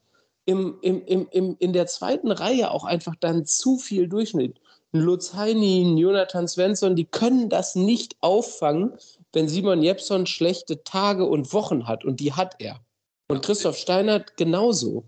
im, 0.44 0.78
im, 0.82 1.04
im, 1.06 1.28
im, 1.30 1.56
in 1.58 1.72
der 1.72 1.86
zweiten 1.86 2.30
Reihe 2.30 2.70
auch 2.70 2.84
einfach 2.84 3.14
dann 3.18 3.46
zu 3.46 3.78
viel 3.78 4.08
Durchschnitt. 4.08 4.60
Lutz 4.92 5.32
Heini, 5.32 5.98
Jonathan 5.98 6.46
Svensson, 6.46 6.96
die 6.96 7.06
können 7.06 7.48
das 7.48 7.74
nicht 7.74 8.16
auffangen, 8.20 8.92
wenn 9.32 9.48
Simon 9.48 9.82
Jepson 9.82 10.26
schlechte 10.26 10.84
Tage 10.84 11.24
und 11.24 11.52
Wochen 11.54 11.86
hat. 11.86 12.04
Und 12.04 12.20
die 12.20 12.34
hat 12.34 12.56
er. 12.58 12.80
Und 13.28 13.42
Christoph 13.42 13.78
Steinert 13.78 14.36
genauso. 14.36 15.04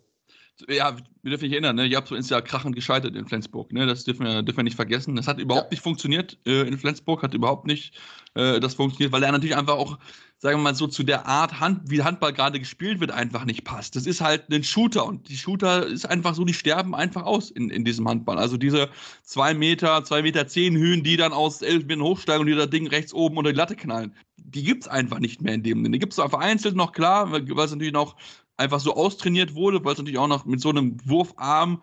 Ja, 0.69 0.97
wir 1.23 1.31
dürfen 1.31 1.45
nicht 1.45 1.53
erinnern, 1.53 1.75
ne? 1.75 1.85
Japson 1.85 2.17
ist 2.17 2.31
ja 2.31 2.41
krachend 2.41 2.77
gescheitert 2.77 3.17
in 3.17 3.27
Flensburg. 3.27 3.73
Ne? 3.73 3.87
Das 3.87 4.05
dürfen 4.05 4.25
wir, 4.25 4.43
dürfen 4.43 4.59
wir 4.59 4.65
nicht 4.65 4.77
vergessen. 4.77 5.17
Das 5.17 5.27
hat 5.27 5.41
überhaupt 5.41 5.67
ja. 5.67 5.71
nicht 5.73 5.83
funktioniert 5.83 6.39
äh, 6.47 6.63
in 6.69 6.79
Flensburg, 6.79 7.23
hat 7.25 7.35
überhaupt 7.35 7.67
nicht 7.67 7.99
äh, 8.35 8.61
das 8.61 8.75
funktioniert, 8.75 9.13
weil 9.13 9.23
er 9.23 9.33
natürlich 9.33 9.57
einfach 9.57 9.75
auch, 9.75 9.99
sagen 10.39 10.59
wir 10.59 10.63
mal 10.63 10.75
so, 10.75 10.87
zu 10.87 11.03
der 11.03 11.27
Art, 11.27 11.59
Hand, 11.59 11.91
wie 11.91 12.03
Handball 12.03 12.33
gerade 12.33 12.61
gespielt 12.61 13.01
wird, 13.01 13.11
einfach 13.11 13.45
nicht 13.45 13.65
passt. 13.65 13.97
Das 13.97 14.07
ist 14.07 14.21
halt 14.21 14.49
ein 14.53 14.63
Shooter 14.63 15.07
und 15.07 15.29
die 15.29 15.37
Shooter 15.37 15.87
ist 15.87 16.09
einfach 16.09 16.35
so, 16.35 16.45
die 16.45 16.55
sterben 16.55 16.95
einfach 16.95 17.25
aus 17.25 17.51
in, 17.51 17.71
in 17.71 17.85
diesem 17.85 18.09
Handball. 18.09 18.39
Also 18.39 18.57
diese 18.57 18.89
zwei 19.23 19.55
Meter, 19.55 20.05
zwei 20.05 20.23
Meter 20.23 20.47
zehn 20.47 20.77
Hühen, 20.77 21.03
die 21.03 21.17
dann 21.17 21.33
aus 21.33 21.63
elf 21.63 21.85
Metern 21.85 22.03
hochsteigen 22.03 22.43
und 22.43 22.47
die 22.47 22.55
das 22.55 22.71
Ding 22.71 22.87
rechts 22.87 23.13
oben 23.13 23.37
unter 23.39 23.51
die 23.51 23.59
Latte 23.59 23.75
knallen. 23.75 24.15
Die 24.37 24.63
gibt 24.63 24.83
es 24.83 24.89
einfach 24.89 25.19
nicht 25.19 25.43
mehr 25.43 25.55
in 25.55 25.63
dem 25.63 25.79
Sinne. 25.83 25.95
Die 25.95 25.99
gibt 25.99 26.13
es 26.13 26.17
vereinzelt 26.17 26.77
noch, 26.77 26.93
klar, 26.93 27.33
weil 27.33 27.43
es 27.43 27.71
natürlich 27.71 27.93
noch 27.93 28.15
einfach 28.57 28.81
so 28.81 28.95
austrainiert 28.95 29.55
wurde, 29.55 29.85
weil 29.85 29.93
es 29.93 29.99
natürlich 29.99 30.19
auch 30.19 30.29
noch 30.29 30.45
mit 30.45 30.61
so 30.61 30.71
einem 30.71 30.97
Wurfarm, 31.05 31.83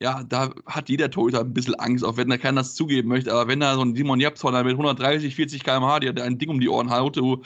ja, 0.00 0.22
da 0.22 0.54
hat 0.66 0.88
jeder 0.88 1.10
Torhüter 1.10 1.40
ein 1.40 1.52
bisschen 1.52 1.74
Angst, 1.76 2.04
auch 2.04 2.16
wenn 2.16 2.30
er 2.30 2.38
keiner 2.38 2.60
das 2.60 2.74
zugeben 2.74 3.08
möchte. 3.08 3.32
Aber 3.32 3.48
wenn 3.48 3.60
da 3.60 3.74
so 3.74 3.82
ein 3.82 3.96
Simon 3.96 4.20
Japson 4.20 4.54
mit 4.64 4.72
130, 4.72 5.34
40 5.34 5.64
km/h, 5.64 6.00
der 6.00 6.24
ein 6.24 6.38
Ding 6.38 6.50
um 6.50 6.60
die 6.60 6.68
Ohren 6.68 6.90
haut, 6.90 7.16
du, 7.16 7.42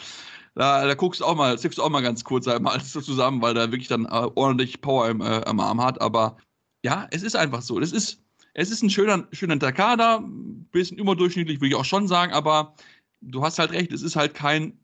da, 0.55 0.87
da 0.87 0.95
guckst 0.95 1.21
du 1.21 1.25
auch 1.25 1.35
mal, 1.35 1.59
ziehst 1.59 1.79
du 1.79 1.83
auch 1.83 1.89
mal 1.89 2.03
ganz 2.03 2.25
kurz 2.25 2.47
einmal 2.49 2.75
alles 2.75 2.93
so 2.93 3.01
zusammen, 3.01 3.41
weil 3.41 3.55
der 3.55 3.73
wirklich 3.73 3.89
dann 3.89 4.05
äh, 4.05 4.29
ordentlich 4.35 4.83
Power 4.83 5.09
im, 5.09 5.23
äh, 5.23 5.43
am 5.47 5.61
Arm 5.61 5.83
hat. 5.83 6.01
Aber 6.03 6.37
ja, 6.85 7.07
es 7.11 7.23
ist 7.23 7.37
einfach 7.37 7.63
so. 7.63 7.81
Es 7.81 7.93
ist, 7.93 8.23
es 8.55 8.71
ist 8.71 8.83
ein 8.83 8.91
schöner, 8.91 9.27
schöner 9.33 9.57
Kader, 9.57 10.19
ein 10.19 10.69
bisschen 10.73 10.99
überdurchschnittlich, 10.99 11.59
würde 11.61 11.69
ich 11.69 11.75
auch 11.75 11.87
schon 11.87 12.07
sagen, 12.07 12.33
aber 12.33 12.75
du 13.23 13.43
hast 13.43 13.59
halt 13.59 13.73
recht, 13.73 13.93
es 13.93 14.03
ist 14.03 14.17
halt 14.17 14.35
kein 14.35 14.79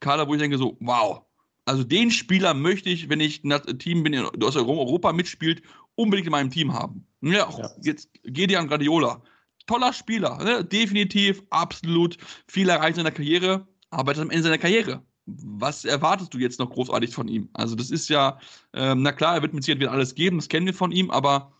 Kader, 0.00 0.26
wo 0.26 0.34
ich 0.34 0.40
denke 0.40 0.58
so, 0.58 0.76
wow, 0.80 1.22
also 1.64 1.84
den 1.84 2.10
Spieler 2.10 2.54
möchte 2.54 2.90
ich, 2.90 3.08
wenn 3.08 3.20
ich 3.20 3.44
ein 3.44 3.78
Team 3.78 4.02
bin, 4.02 4.12
das 4.12 4.56
aus 4.56 4.56
Europa 4.56 5.12
mitspielt, 5.12 5.62
unbedingt 5.94 6.26
in 6.26 6.32
meinem 6.32 6.50
Team 6.50 6.72
haben. 6.72 7.06
Ja, 7.20 7.46
auch 7.46 7.58
ja. 7.58 7.70
jetzt 7.82 8.10
Gedian 8.24 8.68
Gradiola. 8.68 9.22
Toller 9.66 9.92
Spieler, 9.92 10.42
ne? 10.42 10.64
definitiv, 10.64 11.42
absolut 11.50 12.16
viel 12.48 12.68
erreicht 12.68 12.96
in 12.98 13.04
seiner 13.04 13.12
Karriere, 13.12 13.66
arbeitet 13.90 14.22
am 14.22 14.30
Ende 14.30 14.42
seiner 14.42 14.58
Karriere. 14.58 15.04
Was 15.26 15.84
erwartest 15.84 16.34
du 16.34 16.38
jetzt 16.38 16.58
noch 16.58 16.70
großartig 16.70 17.14
von 17.14 17.28
ihm? 17.28 17.48
Also, 17.52 17.76
das 17.76 17.90
ist 17.90 18.08
ja, 18.08 18.40
ähm, 18.72 19.02
na 19.02 19.12
klar, 19.12 19.36
er 19.36 19.42
wird 19.42 19.54
mit 19.54 19.62
Sicherheit 19.62 19.80
wieder 19.80 19.92
alles 19.92 20.16
geben, 20.16 20.38
das 20.38 20.48
kennen 20.48 20.66
wir 20.66 20.74
von 20.74 20.90
ihm, 20.90 21.10
aber 21.12 21.52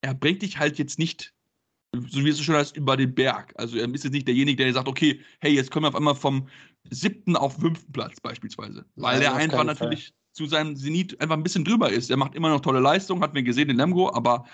er 0.00 0.14
bringt 0.14 0.42
dich 0.42 0.58
halt 0.58 0.78
jetzt 0.78 0.98
nicht, 0.98 1.33
so 2.08 2.24
wie 2.24 2.28
es 2.28 2.36
so 2.36 2.42
schön 2.42 2.56
heißt, 2.56 2.76
über 2.76 2.96
den 2.96 3.14
Berg. 3.14 3.52
Also, 3.56 3.78
er 3.78 3.92
ist 3.92 4.04
jetzt 4.04 4.12
nicht 4.12 4.26
derjenige, 4.26 4.62
der 4.62 4.72
sagt, 4.72 4.88
okay, 4.88 5.20
hey, 5.40 5.52
jetzt 5.52 5.70
kommen 5.70 5.84
wir 5.84 5.88
auf 5.88 5.96
einmal 5.96 6.14
vom 6.14 6.48
siebten 6.90 7.36
auf 7.36 7.54
fünften 7.54 7.92
Platz 7.92 8.20
beispielsweise. 8.20 8.84
Weil 8.96 9.22
ja, 9.22 9.30
er 9.30 9.34
einfach 9.36 9.64
natürlich 9.64 10.06
Fall. 10.06 10.14
zu 10.32 10.46
seinem 10.46 10.76
Zenit 10.76 11.20
einfach 11.20 11.36
ein 11.36 11.42
bisschen 11.42 11.64
drüber 11.64 11.90
ist. 11.90 12.10
Er 12.10 12.16
macht 12.16 12.34
immer 12.34 12.50
noch 12.50 12.60
tolle 12.60 12.80
Leistungen, 12.80 13.22
hat 13.22 13.34
mir 13.34 13.42
gesehen 13.42 13.70
in 13.70 13.76
Lemgo, 13.76 14.12
aber 14.12 14.44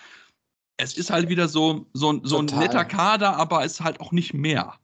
es 0.77 0.97
ist 0.97 1.11
halt 1.11 1.29
wieder 1.29 1.49
so, 1.49 1.87
so, 1.93 2.21
so 2.23 2.39
ein 2.39 2.47
netter 2.47 2.85
Kader, 2.85 3.37
aber 3.37 3.65
es 3.65 3.73
ist 3.73 3.81
halt 3.81 4.01
auch 4.01 4.13
nicht 4.13 4.33
mehr. 4.33 4.75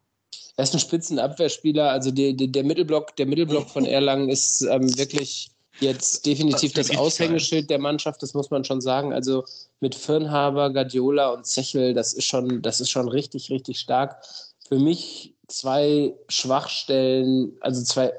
Er 0.57 0.65
ist 0.65 0.75
ein 0.75 0.81
Spitzenabwehrspieler, 0.81 1.91
also 1.91 2.11
die, 2.11 2.37
die, 2.37 2.51
der, 2.51 2.65
Mittelblock, 2.65 3.15
der 3.17 3.27
Mittelblock 3.27 3.69
von 3.69 3.85
Erlangen 3.85 4.29
ist 4.29 4.63
ähm, 4.63 4.97
wirklich 4.97 5.51
jetzt 5.81 6.27
definitiv 6.27 6.73
das, 6.73 6.89
das 6.89 6.97
Aushängeschild 6.97 7.71
der 7.71 7.79
Mannschaft, 7.79 8.23
das 8.23 8.35
muss 8.35 8.51
man 8.51 8.65
schon 8.65 8.81
sagen. 8.81 9.13
Also 9.13 9.45
mit 9.81 9.95
Firnhaber, 9.95 10.73
Guardiola 10.73 11.31
und 11.31 11.47
Zechel, 11.47 11.95
das 11.95 12.13
ist 12.13 12.25
schon, 12.25 12.63
das 12.63 12.81
ist 12.81 12.91
schon 12.91 13.09
richtig, 13.09 13.51
richtig 13.51 13.79
stark. 13.79 14.23
Für 14.69 14.79
mich 14.79 15.35
zwei 15.49 16.15
Schwachstellen, 16.29 17.57
also 17.61 17.83
zwei 17.83 18.13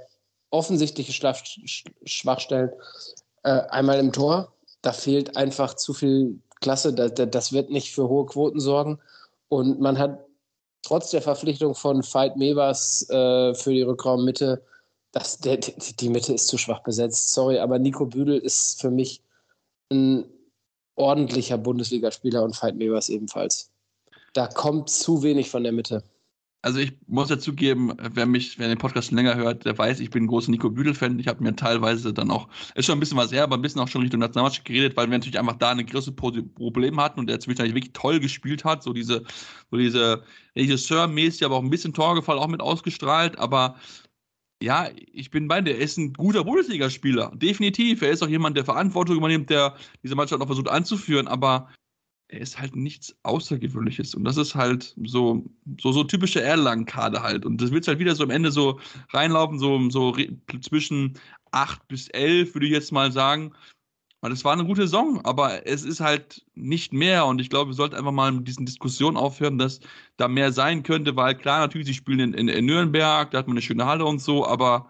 offensichtliche 0.49 1.13
Schwachstellen. 2.05 2.71
Äh, 3.43 3.61
einmal 3.69 3.99
im 3.99 4.13
Tor, 4.13 4.53
da 4.81 4.93
fehlt 4.93 5.35
einfach 5.35 5.75
zu 5.75 5.93
viel 5.93 6.39
Klasse, 6.61 6.93
das, 6.93 7.11
das 7.15 7.53
wird 7.53 7.69
nicht 7.69 7.93
für 7.93 8.07
hohe 8.07 8.25
Quoten 8.25 8.59
sorgen. 8.59 8.99
Und 9.49 9.79
man 9.79 9.97
hat 9.97 10.19
trotz 10.81 11.11
der 11.11 11.21
Verpflichtung 11.21 11.75
von 11.75 12.01
Veit 12.03 12.37
Mevers 12.37 13.09
äh, 13.09 13.53
für 13.53 13.73
die 13.73 13.81
Rückraummitte 13.81 14.63
das, 15.11 15.37
der, 15.39 15.57
die 15.57 16.09
Mitte 16.09 16.33
ist 16.33 16.47
zu 16.47 16.57
schwach 16.57 16.83
besetzt. 16.83 17.33
Sorry, 17.33 17.59
aber 17.59 17.79
Nico 17.79 18.05
Büdel 18.05 18.37
ist 18.37 18.79
für 18.81 18.91
mich 18.91 19.21
ein 19.89 20.25
ordentlicher 20.95 21.57
Bundesligaspieler 21.57 22.43
und 22.43 22.61
Veit 22.61 22.75
Mevers 22.75 23.09
ebenfalls. 23.09 23.71
Da 24.33 24.47
kommt 24.47 24.89
zu 24.89 25.23
wenig 25.23 25.49
von 25.49 25.63
der 25.63 25.71
Mitte. 25.71 26.03
Also 26.63 26.79
ich 26.79 26.93
muss 27.07 27.29
ja 27.29 27.37
zugeben, 27.37 27.93
wer 27.97 28.25
mich, 28.25 28.59
wer 28.59 28.67
den 28.67 28.79
Podcast 28.79 29.11
länger 29.11 29.35
hört, 29.35 29.63
der 29.63 29.77
weiß, 29.77 29.99
ich 29.99 30.09
bin 30.09 30.23
ein 30.23 30.27
großer 30.27 30.51
Nico 30.51 30.69
Büdel-Fan. 30.69 31.17
Ich 31.19 31.27
habe 31.27 31.41
mir 31.41 31.55
teilweise 31.55 32.13
dann 32.13 32.31
auch, 32.31 32.49
ist 32.75 32.85
schon 32.85 32.97
ein 32.97 32.99
bisschen 32.99 33.17
was 33.17 33.31
her, 33.31 33.43
aber 33.43 33.55
ein 33.55 33.61
bisschen 33.61 33.79
auch 33.79 33.87
schon 33.87 34.01
Richtung 34.01 34.19
Nationalmannschaft 34.19 34.65
geredet, 34.65 34.97
weil 34.97 35.07
wir 35.07 35.17
natürlich 35.17 35.39
einfach 35.39 35.55
da 35.55 35.69
eine 35.69 35.85
große 35.85 36.11
Problem 36.11 36.99
hatten 36.99 37.21
und 37.21 37.29
der 37.29 37.39
zwischendurch 37.39 37.75
wirklich 37.75 37.93
toll 37.93 38.19
gespielt 38.19 38.65
hat. 38.65 38.83
So 38.83 38.91
diese, 38.91 39.23
so 39.69 39.77
diese 39.77 40.23
Regisseur-mäßig, 40.57 41.45
aber 41.45 41.55
auch 41.55 41.63
ein 41.63 41.69
bisschen 41.69 41.93
Torgefall 41.93 42.39
auch 42.39 42.47
mit 42.47 42.59
ausgestrahlt, 42.59 43.37
aber 43.37 43.75
ja, 44.61 44.89
ich 45.11 45.29
bin 45.29 45.47
bei 45.47 45.61
dir. 45.61 45.75
Er 45.75 45.81
ist 45.81 45.97
ein 45.97 46.13
guter 46.13 46.43
Bundesligaspieler. 46.43 47.31
Definitiv. 47.35 48.01
Er 48.01 48.11
ist 48.11 48.23
auch 48.23 48.27
jemand, 48.27 48.57
der 48.57 48.65
Verantwortung 48.65 49.17
übernimmt, 49.17 49.49
der 49.49 49.75
diese 50.03 50.15
Mannschaft 50.15 50.41
auch 50.41 50.47
versucht 50.47 50.69
anzuführen, 50.69 51.27
aber 51.27 51.69
er 52.29 52.41
ist 52.41 52.59
halt 52.59 52.75
nichts 52.75 53.15
Außergewöhnliches. 53.23 54.15
Und 54.15 54.25
das 54.25 54.37
ist 54.37 54.55
halt 54.55 54.95
so, 55.03 55.45
so, 55.79 55.91
so 55.91 56.03
typische 56.03 56.41
Erlangen-Kader 56.41 57.23
halt. 57.23 57.45
Und 57.45 57.61
das 57.61 57.71
wird 57.71 57.87
halt 57.87 57.99
wieder 57.99 58.15
so 58.15 58.23
am 58.23 58.31
Ende 58.31 58.51
so 58.51 58.79
reinlaufen, 59.11 59.59
so, 59.59 59.89
so 59.89 60.15
zwischen 60.61 61.17
8 61.51 61.87
bis 61.87 62.09
11, 62.09 62.53
würde 62.53 62.65
ich 62.65 62.73
jetzt 62.73 62.91
mal 62.91 63.11
sagen. 63.11 63.53
Weil 64.21 64.31
es 64.31 64.43
war 64.43 64.53
eine 64.53 64.65
gute 64.65 64.81
Saison, 64.81 65.23
aber 65.25 65.67
es 65.67 65.83
ist 65.83 65.99
halt 65.99 66.43
nicht 66.55 66.91
mehr. 66.91 67.27
Und 67.27 67.39
ich 67.39 67.49
glaube, 67.49 67.69
wir 67.69 67.75
sollten 67.75 67.95
einfach 67.95 68.11
mal 68.11 68.31
mit 68.31 68.47
diesen 68.47 68.65
Diskussionen 68.65 69.15
aufhören, 69.15 69.59
dass 69.59 69.79
da 70.17 70.27
mehr 70.27 70.51
sein 70.51 70.81
könnte, 70.83 71.15
weil 71.15 71.35
klar, 71.35 71.59
natürlich, 71.59 71.87
sie 71.87 71.93
spielen 71.93 72.19
in, 72.19 72.33
in, 72.33 72.47
in 72.47 72.65
Nürnberg, 72.65 73.29
da 73.29 73.37
hat 73.37 73.47
man 73.47 73.55
eine 73.55 73.61
schöne 73.61 73.85
Halle 73.85 74.05
und 74.05 74.19
so, 74.19 74.45
aber 74.45 74.89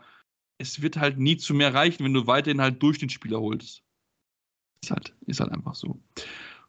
es 0.58 0.82
wird 0.82 0.98
halt 0.98 1.20
nie 1.20 1.38
zu 1.38 1.54
mehr 1.54 1.74
reichen, 1.74 2.06
wenn 2.06 2.14
du 2.14 2.26
weiterhin 2.26 2.62
halt 2.62 2.82
Durchschnittsspieler 2.82 3.40
holst. 3.40 3.84
Ist 4.82 4.92
halt, 4.92 5.14
ist 5.26 5.40
halt 5.40 5.52
einfach 5.52 5.76
so. 5.76 6.00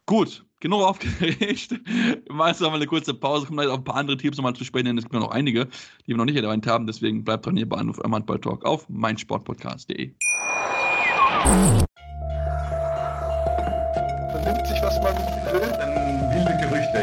Gut, 0.05 0.45
genug 0.59 0.81
aufgeregt. 0.81 1.71
Wir 1.71 2.33
machen 2.33 2.49
jetzt 2.49 2.61
mal 2.61 2.73
eine 2.73 2.87
kurze 2.87 3.13
Pause, 3.13 3.45
kommen 3.45 3.59
gleich 3.59 3.69
auf 3.69 3.77
ein 3.77 3.83
paar 3.83 3.95
andere 3.95 4.17
Teams 4.17 4.37
nochmal 4.37 4.55
zu 4.55 4.65
sprechen, 4.65 4.85
denn 4.87 4.97
es 4.97 5.05
gibt 5.05 5.13
noch 5.13 5.31
einige, 5.31 5.65
die 5.65 6.07
wir 6.07 6.17
noch 6.17 6.25
nicht 6.25 6.35
erwähnt 6.35 6.67
haben. 6.67 6.87
Deswegen 6.87 7.23
bleibt 7.23 7.45
dran 7.45 7.55
hier 7.55 7.69
bei 7.69 7.77
Anruf 7.77 7.99
Handball 7.99 8.39
Talk 8.39 8.65
auf 8.65 8.89
meinsportpodcast.de. 8.89 10.13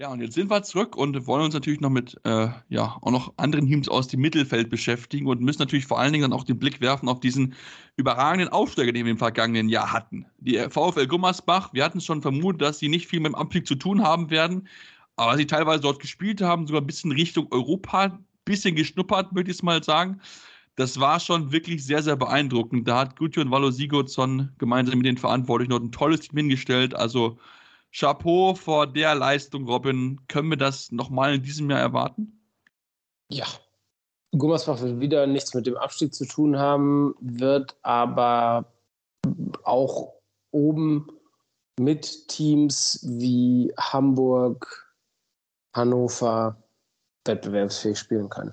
Ja, 0.00 0.12
und 0.12 0.20
jetzt 0.20 0.34
sind 0.34 0.48
wir 0.48 0.62
zurück 0.62 0.96
und 0.96 1.26
wollen 1.26 1.42
uns 1.42 1.54
natürlich 1.54 1.80
noch 1.80 1.90
mit 1.90 2.20
äh, 2.22 2.48
ja, 2.68 2.96
auch 3.00 3.10
noch 3.10 3.34
anderen 3.36 3.66
Teams 3.66 3.88
aus 3.88 4.06
dem 4.06 4.20
Mittelfeld 4.20 4.70
beschäftigen 4.70 5.26
und 5.26 5.40
müssen 5.40 5.58
natürlich 5.58 5.86
vor 5.86 5.98
allen 5.98 6.12
Dingen 6.12 6.22
dann 6.22 6.32
auch 6.32 6.44
den 6.44 6.56
Blick 6.56 6.80
werfen 6.80 7.08
auf 7.08 7.18
diesen 7.18 7.56
überragenden 7.96 8.48
Aufsteiger, 8.48 8.92
den 8.92 9.06
wir 9.06 9.10
im 9.10 9.18
vergangenen 9.18 9.68
Jahr 9.68 9.92
hatten. 9.92 10.24
Die 10.38 10.56
VfL 10.70 11.08
Gummersbach, 11.08 11.72
wir 11.72 11.84
hatten 11.84 12.00
schon 12.00 12.22
vermutet, 12.22 12.62
dass 12.62 12.78
sie 12.78 12.88
nicht 12.88 13.08
viel 13.08 13.18
mit 13.18 13.32
dem 13.32 13.34
Abstieg 13.34 13.66
zu 13.66 13.74
tun 13.74 14.04
haben 14.04 14.30
werden, 14.30 14.68
aber 15.16 15.36
sie 15.36 15.48
teilweise 15.48 15.80
dort 15.80 15.98
gespielt 15.98 16.40
haben, 16.40 16.68
sogar 16.68 16.80
ein 16.80 16.86
bisschen 16.86 17.10
Richtung 17.10 17.48
Europa, 17.50 18.02
ein 18.04 18.24
bisschen 18.44 18.76
geschnuppert, 18.76 19.32
möchte 19.32 19.50
ich 19.50 19.56
es 19.56 19.62
mal 19.64 19.82
sagen. 19.82 20.20
Das 20.76 21.00
war 21.00 21.18
schon 21.18 21.50
wirklich 21.50 21.84
sehr, 21.84 22.04
sehr 22.04 22.14
beeindruckend. 22.14 22.86
Da 22.86 23.00
hat 23.00 23.18
Gudjon 23.18 23.50
Valo 23.50 23.72
Sigurdsson 23.72 24.50
gemeinsam 24.58 24.98
mit 24.98 25.06
den 25.06 25.18
Verantwortlichen 25.18 25.70
dort 25.70 25.82
ein 25.82 25.90
tolles 25.90 26.20
Team 26.20 26.36
hingestellt. 26.36 26.94
Also 26.94 27.36
Chapeau 27.90 28.54
vor 28.54 28.86
der 28.86 29.14
Leistung, 29.14 29.66
Robin. 29.66 30.20
Können 30.28 30.50
wir 30.50 30.56
das 30.56 30.92
nochmal 30.92 31.34
in 31.34 31.42
diesem 31.42 31.70
Jahr 31.70 31.80
erwarten? 31.80 32.40
Ja. 33.30 33.46
Gummersbach 34.32 34.80
wird 34.80 35.00
wieder 35.00 35.26
nichts 35.26 35.54
mit 35.54 35.66
dem 35.66 35.76
Abstieg 35.76 36.14
zu 36.14 36.26
tun 36.26 36.58
haben, 36.58 37.14
wird 37.20 37.76
aber 37.82 38.70
auch 39.64 40.12
oben 40.50 41.08
mit 41.78 42.28
Teams 42.28 43.00
wie 43.02 43.72
Hamburg, 43.78 44.94
Hannover 45.74 46.62
wettbewerbsfähig 47.24 47.98
spielen 47.98 48.28
können. 48.28 48.52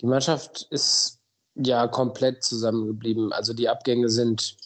Die 0.00 0.06
Mannschaft 0.06 0.66
ist 0.70 1.20
ja 1.54 1.86
komplett 1.86 2.42
zusammengeblieben. 2.42 3.32
Also 3.32 3.54
die 3.54 3.68
Abgänge 3.68 4.08
sind 4.08 4.56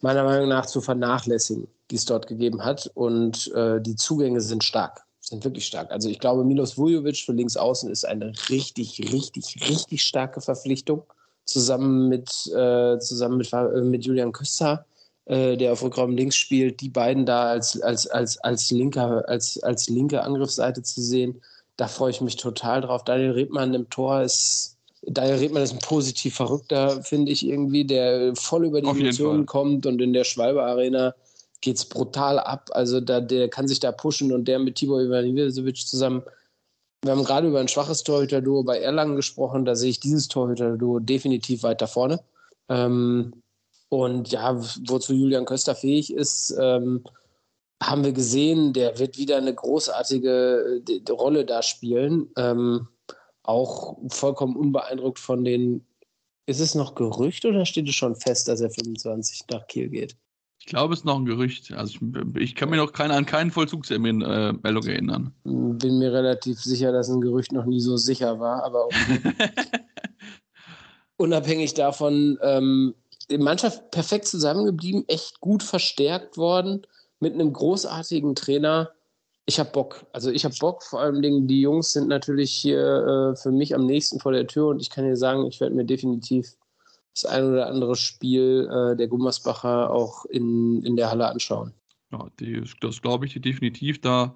meiner 0.00 0.24
Meinung 0.24 0.48
nach 0.48 0.66
zu 0.66 0.80
vernachlässigen 0.80 1.68
die 1.90 1.96
es 1.96 2.04
dort 2.04 2.26
gegeben 2.26 2.64
hat. 2.64 2.90
Und 2.94 3.52
äh, 3.54 3.80
die 3.80 3.96
Zugänge 3.96 4.40
sind 4.40 4.64
stark, 4.64 5.04
sind 5.20 5.44
wirklich 5.44 5.66
stark. 5.66 5.90
Also 5.90 6.08
ich 6.08 6.18
glaube, 6.18 6.44
Milos 6.44 6.76
Vujovic 6.76 7.18
für 7.18 7.32
links 7.32 7.56
außen 7.56 7.90
ist 7.90 8.04
eine 8.04 8.32
richtig, 8.48 9.12
richtig, 9.12 9.68
richtig 9.68 10.02
starke 10.02 10.40
Verpflichtung. 10.40 11.04
Zusammen 11.44 12.08
mit, 12.08 12.28
äh, 12.54 12.98
zusammen 12.98 13.38
mit, 13.38 13.52
äh, 13.52 13.80
mit 13.80 14.04
Julian 14.04 14.32
Köster, 14.32 14.84
äh, 15.26 15.56
der 15.56 15.72
auf 15.72 15.82
Rückraum 15.82 16.16
links 16.16 16.36
spielt, 16.36 16.80
die 16.80 16.88
beiden 16.88 17.24
da 17.24 17.50
als, 17.50 17.80
als, 17.80 18.06
als, 18.08 18.38
als, 18.38 18.70
linker, 18.70 19.28
als, 19.28 19.62
als 19.62 19.88
linke 19.88 20.22
Angriffsseite 20.22 20.82
zu 20.82 21.00
sehen, 21.00 21.40
da 21.76 21.86
freue 21.86 22.10
ich 22.10 22.20
mich 22.20 22.36
total 22.36 22.80
drauf. 22.80 23.04
Daniel 23.04 23.32
Redmann 23.32 23.74
im 23.74 23.88
Tor 23.90 24.22
ist 24.22 24.76
Daniel 25.08 25.36
Redmann 25.36 25.62
ist 25.62 25.72
ein 25.72 25.78
positiv 25.78 26.34
Verrückter, 26.34 27.02
finde 27.02 27.30
ich 27.30 27.46
irgendwie, 27.46 27.84
der 27.84 28.34
voll 28.34 28.66
über 28.66 28.80
die 28.80 28.88
Emotionen 28.88 29.46
kommt 29.46 29.86
und 29.86 30.02
in 30.02 30.12
der 30.12 30.24
Schwalbe 30.24 30.64
Arena 30.64 31.14
geht 31.60 31.76
es 31.76 31.84
brutal 31.84 32.38
ab. 32.38 32.70
Also 32.72 33.00
da, 33.00 33.20
der 33.20 33.48
kann 33.48 33.68
sich 33.68 33.80
da 33.80 33.92
pushen 33.92 34.32
und 34.32 34.46
der 34.46 34.58
mit 34.58 34.76
Tibor 34.76 35.00
Ivanisevic 35.00 35.76
zusammen. 35.86 36.22
Wir 37.02 37.12
haben 37.12 37.24
gerade 37.24 37.48
über 37.48 37.60
ein 37.60 37.68
schwaches 37.68 38.02
Torhüter-Duo 38.02 38.62
bei 38.64 38.78
Erlangen 38.78 39.16
gesprochen. 39.16 39.64
Da 39.64 39.74
sehe 39.76 39.90
ich 39.90 40.00
dieses 40.00 40.28
Torhüter-Duo 40.28 41.00
definitiv 41.00 41.62
weiter 41.62 41.86
vorne. 41.86 42.20
Ähm, 42.68 43.42
und 43.88 44.32
ja, 44.32 44.56
wozu 44.88 45.12
Julian 45.12 45.44
Köster 45.44 45.74
fähig 45.74 46.12
ist, 46.12 46.54
ähm, 46.58 47.04
haben 47.82 48.04
wir 48.04 48.12
gesehen, 48.12 48.72
der 48.72 48.98
wird 48.98 49.18
wieder 49.18 49.36
eine 49.36 49.54
großartige 49.54 50.82
äh, 50.88 51.10
Rolle 51.10 51.44
da 51.44 51.62
spielen. 51.62 52.30
Ähm, 52.36 52.88
auch 53.42 53.98
vollkommen 54.08 54.56
unbeeindruckt 54.56 55.18
von 55.18 55.44
den. 55.44 55.86
Ist 56.48 56.60
es 56.60 56.74
noch 56.74 56.94
Gerücht 56.94 57.44
oder 57.44 57.66
steht 57.66 57.88
es 57.88 57.94
schon 57.94 58.14
fest, 58.14 58.46
dass 58.46 58.60
er 58.60 58.70
25 58.70 59.44
nach 59.50 59.66
Kiel 59.66 59.88
geht? 59.88 60.16
Ich 60.66 60.70
glaube, 60.70 60.94
es 60.94 61.00
ist 61.00 61.04
noch 61.04 61.16
ein 61.16 61.26
Gerücht. 61.26 61.72
Also 61.74 61.96
ich, 62.34 62.42
ich 62.42 62.54
kann 62.56 62.70
mich 62.70 62.80
noch 62.80 62.92
keine, 62.92 63.14
an 63.14 63.24
keinen 63.24 63.52
Vollzugstermin 63.52 64.20
äh, 64.20 64.52
erinnern. 64.64 65.32
Bin 65.44 65.98
mir 66.00 66.12
relativ 66.12 66.60
sicher, 66.60 66.90
dass 66.90 67.08
ein 67.08 67.20
Gerücht 67.20 67.52
noch 67.52 67.66
nie 67.66 67.80
so 67.80 67.96
sicher 67.96 68.40
war, 68.40 68.64
aber 68.64 68.88
unabhängig 71.18 71.74
davon, 71.74 72.36
ähm, 72.42 72.96
die 73.30 73.38
Mannschaft 73.38 73.92
perfekt 73.92 74.26
zusammengeblieben, 74.26 75.04
echt 75.06 75.38
gut 75.38 75.62
verstärkt 75.62 76.36
worden, 76.36 76.84
mit 77.20 77.34
einem 77.34 77.52
großartigen 77.52 78.34
Trainer. 78.34 78.90
Ich 79.44 79.60
habe 79.60 79.70
Bock. 79.70 80.04
Also 80.12 80.32
ich 80.32 80.44
habe 80.44 80.56
Bock, 80.58 80.82
vor 80.82 81.00
allem 81.00 81.46
die 81.46 81.60
Jungs 81.60 81.92
sind 81.92 82.08
natürlich 82.08 82.52
hier 82.52 82.80
äh, 83.34 83.36
für 83.36 83.52
mich 83.52 83.72
am 83.72 83.86
nächsten 83.86 84.18
vor 84.18 84.32
der 84.32 84.48
Tür 84.48 84.66
und 84.66 84.80
ich 84.80 84.90
kann 84.90 85.04
dir 85.04 85.16
sagen, 85.16 85.46
ich 85.46 85.60
werde 85.60 85.76
mir 85.76 85.84
definitiv 85.84 86.56
das 87.16 87.24
ein 87.24 87.44
oder 87.44 87.66
andere 87.66 87.96
Spiel 87.96 88.68
äh, 88.70 88.96
der 88.96 89.08
Gummersbacher 89.08 89.90
auch 89.90 90.24
in, 90.26 90.82
in 90.82 90.96
der 90.96 91.10
Halle 91.10 91.28
anschauen. 91.28 91.72
Ja, 92.12 92.28
die, 92.38 92.62
das 92.80 93.02
glaube 93.02 93.26
ich 93.26 93.40
definitiv. 93.40 94.00
Da 94.00 94.34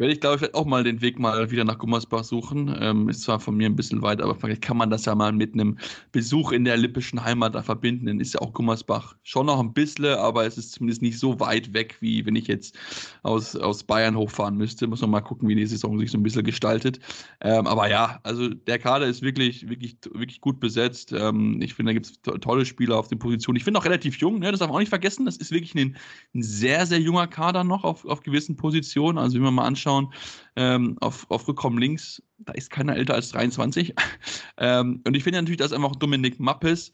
werde 0.00 0.14
ich, 0.14 0.20
glaube 0.20 0.46
ich, 0.46 0.54
auch 0.54 0.64
mal 0.64 0.82
den 0.82 1.02
Weg 1.02 1.18
mal 1.18 1.50
wieder 1.50 1.62
nach 1.62 1.76
Gummersbach 1.76 2.24
suchen. 2.24 2.74
Ähm, 2.80 3.10
ist 3.10 3.20
zwar 3.20 3.38
von 3.38 3.54
mir 3.54 3.66
ein 3.66 3.76
bisschen 3.76 4.00
weit, 4.00 4.22
aber 4.22 4.34
vielleicht 4.34 4.62
kann 4.62 4.78
man 4.78 4.88
das 4.88 5.04
ja 5.04 5.14
mal 5.14 5.30
mit 5.30 5.52
einem 5.52 5.76
Besuch 6.10 6.52
in 6.52 6.64
der 6.64 6.78
lippischen 6.78 7.22
Heimat 7.22 7.54
da 7.54 7.62
verbinden. 7.62 8.06
Dann 8.06 8.18
ist 8.18 8.32
ja 8.32 8.40
auch 8.40 8.54
Gummersbach 8.54 9.14
schon 9.24 9.44
noch 9.44 9.60
ein 9.60 9.74
bisschen, 9.74 10.06
aber 10.06 10.46
es 10.46 10.56
ist 10.56 10.72
zumindest 10.72 11.02
nicht 11.02 11.18
so 11.18 11.38
weit 11.38 11.74
weg, 11.74 11.98
wie 12.00 12.24
wenn 12.24 12.34
ich 12.34 12.46
jetzt 12.46 12.78
aus, 13.24 13.54
aus 13.54 13.84
Bayern 13.84 14.16
hochfahren 14.16 14.56
müsste. 14.56 14.86
Muss 14.86 15.02
man 15.02 15.10
mal 15.10 15.20
gucken, 15.20 15.46
wie 15.50 15.54
die 15.54 15.66
Saison 15.66 15.98
sich 15.98 16.10
so 16.10 16.16
ein 16.16 16.22
bisschen 16.22 16.44
gestaltet. 16.44 16.98
Ähm, 17.42 17.66
aber 17.66 17.90
ja, 17.90 18.20
also 18.22 18.48
der 18.48 18.78
Kader 18.78 19.06
ist 19.06 19.20
wirklich, 19.20 19.68
wirklich, 19.68 19.98
wirklich 20.14 20.40
gut 20.40 20.60
besetzt. 20.60 21.12
Ähm, 21.12 21.60
ich 21.60 21.74
finde, 21.74 21.90
da 21.90 21.94
gibt 21.94 22.06
es 22.06 22.22
to 22.22 22.38
tolle 22.38 22.64
Spieler 22.64 22.98
auf 22.98 23.08
den 23.08 23.18
Positionen. 23.18 23.58
Ich 23.58 23.64
finde 23.64 23.78
auch 23.78 23.84
relativ 23.84 24.16
jung, 24.16 24.38
ne? 24.38 24.50
das 24.50 24.60
darf 24.60 24.68
man 24.68 24.76
auch 24.76 24.80
nicht 24.80 24.88
vergessen. 24.88 25.26
Das 25.26 25.36
ist 25.36 25.50
wirklich 25.50 25.74
ein, 25.74 25.94
ein 26.34 26.42
sehr, 26.42 26.86
sehr 26.86 27.00
junger 27.00 27.26
Kader 27.26 27.64
noch 27.64 27.84
auf, 27.84 28.06
auf 28.06 28.22
gewissen 28.22 28.56
Positionen. 28.56 29.18
Also, 29.18 29.34
wenn 29.34 29.42
wir 29.42 29.50
mal 29.50 29.66
anschauen, 29.66 29.89
anschauen, 29.90 30.12
ähm, 30.56 30.96
auf, 31.00 31.30
auf 31.30 31.46
Rückkommen 31.48 31.78
links, 31.78 32.22
da 32.38 32.52
ist 32.52 32.70
keiner 32.70 32.96
älter 32.96 33.14
als 33.14 33.30
23. 33.30 33.94
ähm, 34.58 35.02
und 35.06 35.16
ich 35.16 35.24
finde 35.24 35.40
natürlich, 35.40 35.58
dass 35.58 35.72
einfach 35.72 35.96
Dominik 35.96 36.40
Mappes, 36.40 36.92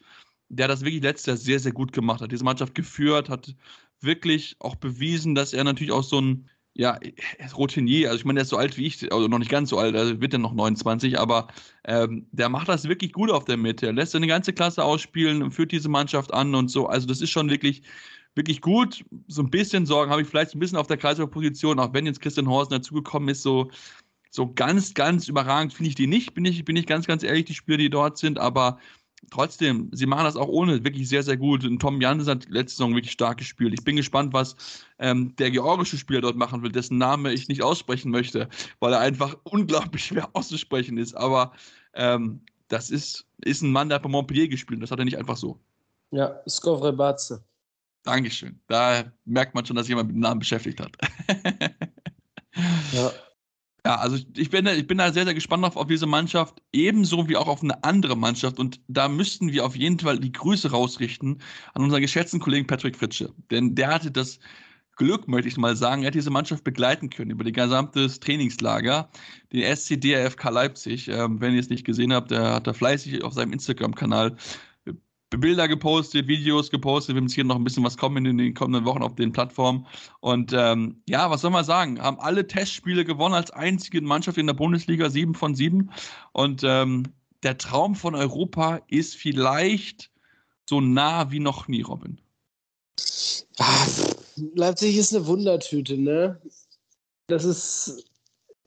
der 0.48 0.68
das 0.68 0.82
wirklich 0.82 1.02
letztes 1.02 1.26
Jahr 1.26 1.36
sehr, 1.36 1.60
sehr 1.60 1.72
gut 1.72 1.92
gemacht 1.92 2.20
hat, 2.20 2.32
diese 2.32 2.44
Mannschaft 2.44 2.74
geführt, 2.74 3.28
hat 3.28 3.54
wirklich 4.00 4.56
auch 4.60 4.76
bewiesen, 4.76 5.34
dass 5.34 5.52
er 5.52 5.64
natürlich 5.64 5.92
auch 5.92 6.04
so 6.04 6.20
ein, 6.20 6.48
ja, 6.74 6.98
Routinier, 7.56 8.10
also 8.10 8.18
ich 8.18 8.26
meine, 8.26 8.36
der 8.36 8.42
ist 8.42 8.50
so 8.50 8.58
alt 8.58 8.76
wie 8.76 8.86
ich, 8.86 9.10
also 9.10 9.28
noch 9.28 9.38
nicht 9.38 9.50
ganz 9.50 9.70
so 9.70 9.78
alt, 9.78 9.96
also 9.96 10.20
wird 10.20 10.34
er 10.34 10.38
noch 10.38 10.52
29, 10.52 11.18
aber 11.18 11.48
ähm, 11.84 12.26
der 12.32 12.50
macht 12.50 12.68
das 12.68 12.86
wirklich 12.86 13.14
gut 13.14 13.30
auf 13.30 13.46
der 13.46 13.56
Mitte. 13.56 13.86
Er 13.86 13.94
lässt 13.94 14.12
seine 14.12 14.26
ganze 14.26 14.52
Klasse 14.52 14.84
ausspielen, 14.84 15.42
und 15.42 15.52
führt 15.52 15.72
diese 15.72 15.88
Mannschaft 15.88 16.34
an 16.34 16.54
und 16.54 16.68
so. 16.68 16.86
Also 16.86 17.06
das 17.06 17.22
ist 17.22 17.30
schon 17.30 17.48
wirklich 17.48 17.82
wirklich 18.36 18.60
gut. 18.60 19.04
So 19.26 19.42
ein 19.42 19.50
bisschen 19.50 19.86
Sorgen 19.86 20.10
habe 20.10 20.22
ich 20.22 20.28
vielleicht 20.28 20.54
ein 20.54 20.60
bisschen 20.60 20.78
auf 20.78 20.86
der 20.86 20.98
Kreisläuferposition, 20.98 21.80
auch 21.80 21.92
wenn 21.92 22.06
jetzt 22.06 22.20
Christian 22.20 22.48
Horst 22.48 22.70
dazugekommen 22.70 23.30
ist, 23.30 23.42
so, 23.42 23.70
so 24.30 24.52
ganz, 24.52 24.94
ganz 24.94 25.28
überragend 25.28 25.72
finde 25.72 25.88
ich 25.88 25.94
die 25.94 26.06
nicht, 26.06 26.34
bin 26.34 26.44
ich, 26.44 26.64
bin 26.64 26.76
ich 26.76 26.86
ganz, 26.86 27.06
ganz 27.06 27.22
ehrlich, 27.22 27.46
die 27.46 27.54
Spieler, 27.54 27.78
die 27.78 27.90
dort 27.90 28.18
sind, 28.18 28.38
aber 28.38 28.78
trotzdem, 29.30 29.88
sie 29.92 30.06
machen 30.06 30.24
das 30.24 30.36
auch 30.36 30.48
ohne 30.48 30.84
wirklich 30.84 31.08
sehr, 31.08 31.22
sehr 31.22 31.36
gut. 31.36 31.64
Und 31.64 31.80
Tom 31.80 32.00
Jansen 32.00 32.30
hat 32.30 32.48
letzte 32.48 32.76
Saison 32.76 32.94
wirklich 32.94 33.12
stark 33.12 33.38
gespielt. 33.38 33.74
Ich 33.74 33.84
bin 33.84 33.96
gespannt, 33.96 34.32
was 34.32 34.56
ähm, 34.98 35.34
der 35.36 35.50
georgische 35.50 35.96
Spieler 35.96 36.20
dort 36.20 36.36
machen 36.36 36.62
will, 36.62 36.70
dessen 36.70 36.98
Name 36.98 37.32
ich 37.32 37.48
nicht 37.48 37.62
aussprechen 37.62 38.10
möchte, 38.10 38.48
weil 38.78 38.92
er 38.92 39.00
einfach 39.00 39.36
unglaublich 39.44 40.04
schwer 40.04 40.28
auszusprechen 40.34 40.98
ist. 40.98 41.16
Aber 41.16 41.52
ähm, 41.94 42.42
das 42.68 42.90
ist, 42.90 43.26
ist 43.42 43.62
ein 43.62 43.72
Mann, 43.72 43.88
der 43.88 43.96
hat 43.96 44.02
bei 44.02 44.08
Montpellier 44.08 44.48
gespielt. 44.48 44.82
Das 44.82 44.90
hat 44.90 44.98
er 44.98 45.04
nicht 45.04 45.18
einfach 45.18 45.36
so. 45.36 45.58
Ja, 46.10 46.40
Skovre 46.46 46.92
Batze. 46.92 47.44
Dankeschön. 48.06 48.60
Da 48.68 49.12
merkt 49.24 49.54
man 49.54 49.66
schon, 49.66 49.76
dass 49.76 49.88
jemand 49.88 50.08
mit 50.08 50.16
dem 50.16 50.20
Namen 50.20 50.40
beschäftigt 50.40 50.80
hat. 50.80 50.96
ja. 52.92 53.12
Ja, 53.84 53.98
also 53.98 54.16
ich 54.36 54.50
bin, 54.50 54.66
ich 54.66 54.88
bin 54.88 54.98
da 54.98 55.12
sehr, 55.12 55.24
sehr 55.24 55.34
gespannt 55.34 55.64
auf, 55.64 55.76
auf 55.76 55.86
diese 55.86 56.06
Mannschaft, 56.06 56.60
ebenso 56.72 57.28
wie 57.28 57.36
auch 57.36 57.46
auf 57.46 57.62
eine 57.62 57.84
andere 57.84 58.16
Mannschaft. 58.16 58.58
Und 58.58 58.80
da 58.88 59.08
müssten 59.08 59.52
wir 59.52 59.64
auf 59.64 59.76
jeden 59.76 60.00
Fall 60.00 60.18
die 60.18 60.32
Grüße 60.32 60.72
rausrichten 60.72 61.40
an 61.72 61.84
unseren 61.84 62.00
geschätzten 62.00 62.40
Kollegen 62.40 62.66
Patrick 62.66 62.96
Fritsche. 62.96 63.32
Denn 63.52 63.76
der 63.76 63.94
hatte 63.94 64.10
das 64.10 64.40
Glück, 64.96 65.28
möchte 65.28 65.46
ich 65.46 65.56
mal 65.56 65.76
sagen, 65.76 66.02
er 66.02 66.08
hat 66.08 66.16
diese 66.16 66.30
Mannschaft 66.30 66.64
begleiten 66.64 67.10
können 67.10 67.30
über 67.30 67.44
die 67.44 67.52
gesamte 67.52 68.08
Trainingslager, 68.08 69.08
den 69.52 69.76
SC 69.76 70.00
DRFK 70.00 70.50
Leipzig. 70.50 71.06
Ähm, 71.06 71.40
wenn 71.40 71.54
ihr 71.54 71.60
es 71.60 71.68
nicht 71.68 71.84
gesehen 71.84 72.12
habt, 72.12 72.32
der 72.32 72.54
hat 72.54 72.66
da 72.66 72.72
fleißig 72.72 73.22
auf 73.22 73.34
seinem 73.34 73.52
Instagram-Kanal 73.52 74.36
Bilder 75.30 75.66
gepostet, 75.66 76.28
Videos 76.28 76.70
gepostet. 76.70 77.16
Wir 77.16 77.20
haben 77.20 77.28
hier 77.28 77.44
noch 77.44 77.56
ein 77.56 77.64
bisschen 77.64 77.84
was 77.84 77.96
kommen 77.96 78.24
in 78.26 78.38
den 78.38 78.54
kommenden 78.54 78.84
Wochen 78.84 79.02
auf 79.02 79.16
den 79.16 79.32
Plattformen. 79.32 79.86
Und 80.20 80.52
ähm, 80.52 81.02
ja, 81.08 81.30
was 81.30 81.40
soll 81.40 81.50
man 81.50 81.64
sagen? 81.64 82.00
Haben 82.00 82.20
alle 82.20 82.46
Testspiele 82.46 83.04
gewonnen 83.04 83.34
als 83.34 83.50
einzige 83.50 84.00
Mannschaft 84.00 84.38
in 84.38 84.46
der 84.46 84.54
Bundesliga, 84.54 85.10
sieben 85.10 85.34
von 85.34 85.54
sieben. 85.54 85.90
Und 86.32 86.62
ähm, 86.64 87.04
der 87.42 87.58
Traum 87.58 87.96
von 87.96 88.14
Europa 88.14 88.80
ist 88.88 89.16
vielleicht 89.16 90.10
so 90.68 90.80
nah 90.80 91.30
wie 91.30 91.40
noch 91.40 91.66
nie, 91.66 91.82
Robin. 91.82 92.20
Ah, 93.58 93.86
Leipzig 94.54 94.96
ist 94.96 95.14
eine 95.14 95.26
Wundertüte, 95.26 95.98
ne? 95.98 96.40
Das 97.26 97.44
ist, 97.44 98.04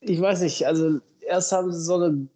ich 0.02 0.20
weiß 0.20 0.42
nicht, 0.42 0.68
also 0.68 1.00
erst 1.22 1.52
haben 1.52 1.72
sie 1.72 1.82
so 1.82 1.96
eine 1.96 2.28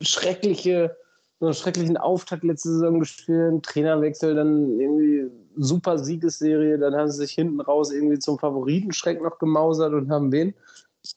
schreckliche 0.00 0.96
so 1.40 1.46
einen 1.46 1.54
schrecklichen 1.54 1.96
Auftakt 1.96 2.44
letzte 2.44 2.70
Saison 2.70 3.00
gespielt, 3.00 3.62
Trainerwechsel, 3.62 4.34
dann 4.34 4.78
irgendwie 4.78 5.30
super 5.56 5.98
Siegesserie, 5.98 6.78
dann 6.78 6.94
haben 6.94 7.10
sie 7.10 7.18
sich 7.18 7.32
hinten 7.32 7.60
raus 7.60 7.90
irgendwie 7.90 8.18
zum 8.18 8.38
Favoritenschreck 8.38 9.22
noch 9.22 9.38
gemausert 9.38 9.94
und 9.94 10.10
haben 10.10 10.30
wen? 10.30 10.54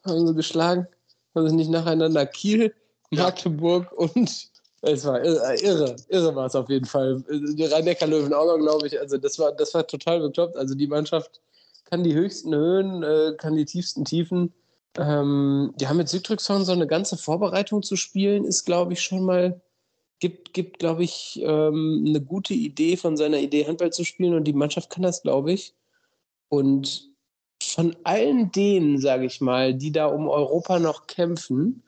Haben 0.05 0.25
sie 0.25 0.33
geschlagen? 0.33 0.87
Haben 1.35 1.49
sie 1.49 1.55
nicht 1.55 1.69
nacheinander 1.69 2.25
Kiel, 2.25 2.73
Magdeburg 3.11 3.91
und 3.91 4.49
es 4.81 5.05
war 5.05 5.23
irre, 5.23 5.55
irre, 5.61 5.95
irre 6.07 6.35
war 6.35 6.45
es 6.45 6.55
auf 6.55 6.69
jeden 6.69 6.85
Fall. 6.85 7.21
Die 7.29 7.65
Rhein-Neckar-Löwen 7.65 8.33
auch 8.33 8.45
noch, 8.45 8.57
glaube 8.57 8.87
ich. 8.87 8.99
Also 8.99 9.17
das 9.17 9.37
war, 9.39 9.51
das 9.51 9.73
war 9.73 9.85
total 9.85 10.21
bekloppt. 10.21 10.55
Also 10.55 10.73
die 10.73 10.87
Mannschaft 10.87 11.41
kann 11.89 12.03
die 12.03 12.13
höchsten 12.13 12.55
Höhen, 12.55 13.03
äh, 13.03 13.33
kann 13.37 13.55
die 13.55 13.65
tiefsten 13.65 14.05
Tiefen. 14.05 14.53
Ähm, 14.97 15.73
die 15.75 15.87
haben 15.87 15.97
mit 15.97 16.07
Südrückshorn 16.07 16.63
so 16.63 16.71
eine 16.71 16.87
ganze 16.87 17.17
Vorbereitung 17.17 17.83
zu 17.83 17.97
spielen, 17.97 18.45
ist, 18.45 18.63
glaube 18.65 18.93
ich, 18.93 19.01
schon 19.01 19.25
mal 19.25 19.61
gibt, 20.19 20.53
gibt 20.53 20.79
glaube 20.79 21.03
ich, 21.03 21.41
ähm, 21.43 22.05
eine 22.07 22.21
gute 22.21 22.53
Idee 22.53 22.97
von 22.97 23.17
seiner 23.17 23.39
Idee, 23.39 23.67
Handball 23.67 23.91
zu 23.91 24.03
spielen 24.03 24.33
und 24.33 24.45
die 24.45 24.53
Mannschaft 24.53 24.89
kann 24.89 25.03
das, 25.03 25.21
glaube 25.21 25.53
ich. 25.53 25.73
Und 26.49 27.09
von 27.61 27.95
allen 28.03 28.51
denen, 28.51 28.99
sage 28.99 29.25
ich 29.25 29.41
mal, 29.41 29.73
die 29.73 29.91
da 29.91 30.05
um 30.05 30.27
Europa 30.27 30.79
noch 30.79 31.07
kämpfen, 31.07 31.83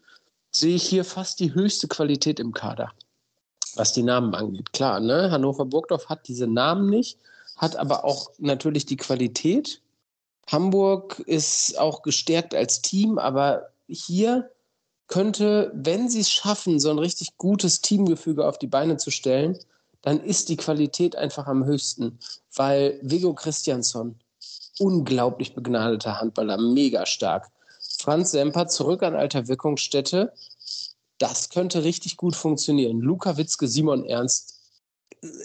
sehe 0.51 0.75
ich 0.75 0.83
hier 0.87 1.03
fast 1.03 1.39
die 1.39 1.53
höchste 1.53 1.87
Qualität 1.87 2.39
im 2.39 2.53
Kader, 2.53 2.91
was 3.75 3.93
die 3.93 4.03
Namen 4.03 4.33
angeht. 4.33 4.71
Klar, 4.73 4.99
ne? 4.99 5.29
Hannover 5.31 5.65
Burgdorf 5.65 6.07
hat 6.07 6.27
diese 6.27 6.47
Namen 6.47 6.89
nicht, 6.89 7.19
hat 7.57 7.75
aber 7.75 8.05
auch 8.05 8.31
natürlich 8.39 8.85
die 8.85 8.97
Qualität. 8.97 9.81
Hamburg 10.47 11.19
ist 11.19 11.77
auch 11.77 12.03
gestärkt 12.03 12.55
als 12.55 12.81
Team, 12.81 13.17
aber 13.17 13.69
hier 13.87 14.49
könnte, 15.07 15.71
wenn 15.75 16.09
sie 16.09 16.21
es 16.21 16.31
schaffen, 16.31 16.79
so 16.79 16.89
ein 16.89 16.99
richtig 16.99 17.37
gutes 17.37 17.81
Teamgefüge 17.81 18.47
auf 18.47 18.57
die 18.57 18.67
Beine 18.67 18.97
zu 18.97 19.11
stellen, 19.11 19.57
dann 20.01 20.19
ist 20.19 20.49
die 20.49 20.57
Qualität 20.57 21.15
einfach 21.15 21.47
am 21.47 21.65
höchsten. 21.65 22.19
Weil 22.55 22.99
Vigo 23.01 23.33
Christiansson, 23.33 24.15
unglaublich 24.79 25.53
begnadeter 25.53 26.19
Handballer, 26.19 26.57
mega 26.57 27.05
stark. 27.05 27.51
Franz 27.97 28.31
Semper 28.31 28.67
zurück 28.67 29.03
an 29.03 29.15
alter 29.15 29.47
Wirkungsstätte, 29.47 30.33
das 31.17 31.49
könnte 31.49 31.83
richtig 31.83 32.17
gut 32.17 32.35
funktionieren. 32.35 32.99
Luca 32.99 33.37
Witzke, 33.37 33.67
Simon 33.67 34.05
Ernst, 34.05 34.59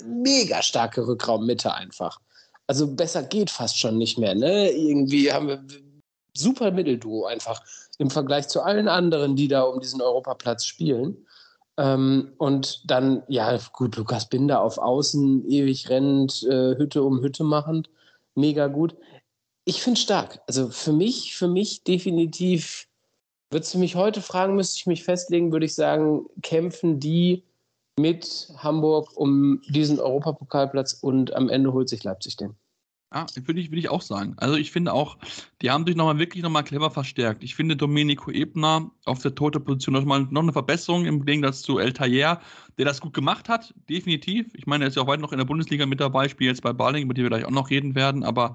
mega 0.04 0.62
starke 0.62 1.06
Rückraummitte 1.06 1.72
einfach. 1.72 2.20
Also 2.66 2.86
besser 2.86 3.22
geht 3.22 3.50
fast 3.50 3.78
schon 3.78 3.98
nicht 3.98 4.18
mehr. 4.18 4.34
Ne? 4.34 4.70
Irgendwie 4.70 5.32
haben 5.32 5.48
wir 5.48 5.64
super 6.34 6.70
Mittelduo 6.70 7.26
einfach 7.26 7.62
im 8.00 8.08
Vergleich 8.08 8.48
zu 8.48 8.62
allen 8.62 8.88
anderen, 8.88 9.36
die 9.36 9.46
da 9.46 9.62
um 9.62 9.78
diesen 9.78 10.00
Europaplatz 10.00 10.64
spielen. 10.64 11.26
Ähm, 11.76 12.32
und 12.38 12.90
dann, 12.90 13.22
ja, 13.28 13.58
gut, 13.74 13.94
Lukas 13.96 14.26
Binder 14.26 14.62
auf 14.62 14.78
Außen, 14.78 15.46
ewig 15.46 15.90
rennend, 15.90 16.42
äh, 16.44 16.76
Hütte 16.78 17.02
um 17.02 17.20
Hütte 17.20 17.44
machend, 17.44 17.90
mega 18.34 18.68
gut. 18.68 18.96
Ich 19.66 19.82
finde 19.82 20.00
stark. 20.00 20.40
Also 20.46 20.70
für 20.70 20.94
mich, 20.94 21.36
für 21.36 21.46
mich 21.46 21.84
definitiv, 21.84 22.88
würdest 23.50 23.74
du 23.74 23.78
mich 23.78 23.96
heute 23.96 24.22
fragen, 24.22 24.56
müsste 24.56 24.78
ich 24.78 24.86
mich 24.86 25.04
festlegen, 25.04 25.52
würde 25.52 25.66
ich 25.66 25.74
sagen, 25.74 26.24
kämpfen 26.40 27.00
die 27.00 27.44
mit 27.98 28.50
Hamburg 28.56 29.14
um 29.14 29.60
diesen 29.68 30.00
Europapokalplatz 30.00 30.94
und 30.94 31.34
am 31.34 31.50
Ende 31.50 31.74
holt 31.74 31.90
sich 31.90 32.02
Leipzig 32.02 32.38
den. 32.38 32.56
Ja, 33.12 33.26
würde 33.34 33.60
ich, 33.60 33.72
würd 33.72 33.80
ich 33.80 33.88
auch 33.88 34.02
sagen. 34.02 34.34
Also 34.36 34.54
ich 34.54 34.70
finde 34.70 34.92
auch, 34.92 35.18
die 35.62 35.70
haben 35.70 35.84
sich 35.84 35.96
nochmal 35.96 36.18
wirklich 36.18 36.44
nochmal 36.44 36.62
clever 36.62 36.92
verstärkt. 36.92 37.42
Ich 37.42 37.56
finde 37.56 37.76
Domenico 37.76 38.30
Ebner 38.30 38.88
auf 39.04 39.18
der 39.20 39.34
Tote-Position 39.34 39.94
nochmal 39.94 40.28
noch 40.30 40.42
eine 40.42 40.52
Verbesserung 40.52 41.06
im 41.06 41.24
Gegensatz 41.24 41.62
zu 41.62 41.78
El 41.78 41.92
Tayer, 41.92 42.40
der 42.78 42.84
das 42.84 43.00
gut 43.00 43.12
gemacht 43.12 43.48
hat, 43.48 43.74
definitiv. 43.88 44.54
Ich 44.54 44.68
meine, 44.68 44.84
er 44.84 44.88
ist 44.88 44.94
ja 44.94 45.02
auch 45.02 45.08
weit 45.08 45.18
noch 45.18 45.32
in 45.32 45.38
der 45.38 45.44
Bundesliga 45.44 45.86
mit 45.86 45.98
dabei, 45.98 46.28
spielt 46.28 46.50
jetzt 46.50 46.62
bei 46.62 46.72
Baling, 46.72 47.02
über 47.02 47.14
die 47.14 47.22
wir 47.22 47.30
gleich 47.30 47.44
auch 47.44 47.50
noch 47.50 47.70
reden 47.70 47.96
werden, 47.96 48.22
aber 48.22 48.54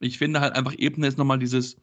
ich 0.00 0.18
finde 0.18 0.40
halt 0.40 0.56
einfach 0.56 0.74
Ebner 0.76 1.06
ist 1.06 1.16
nochmal 1.16 1.38
dieses, 1.38 1.76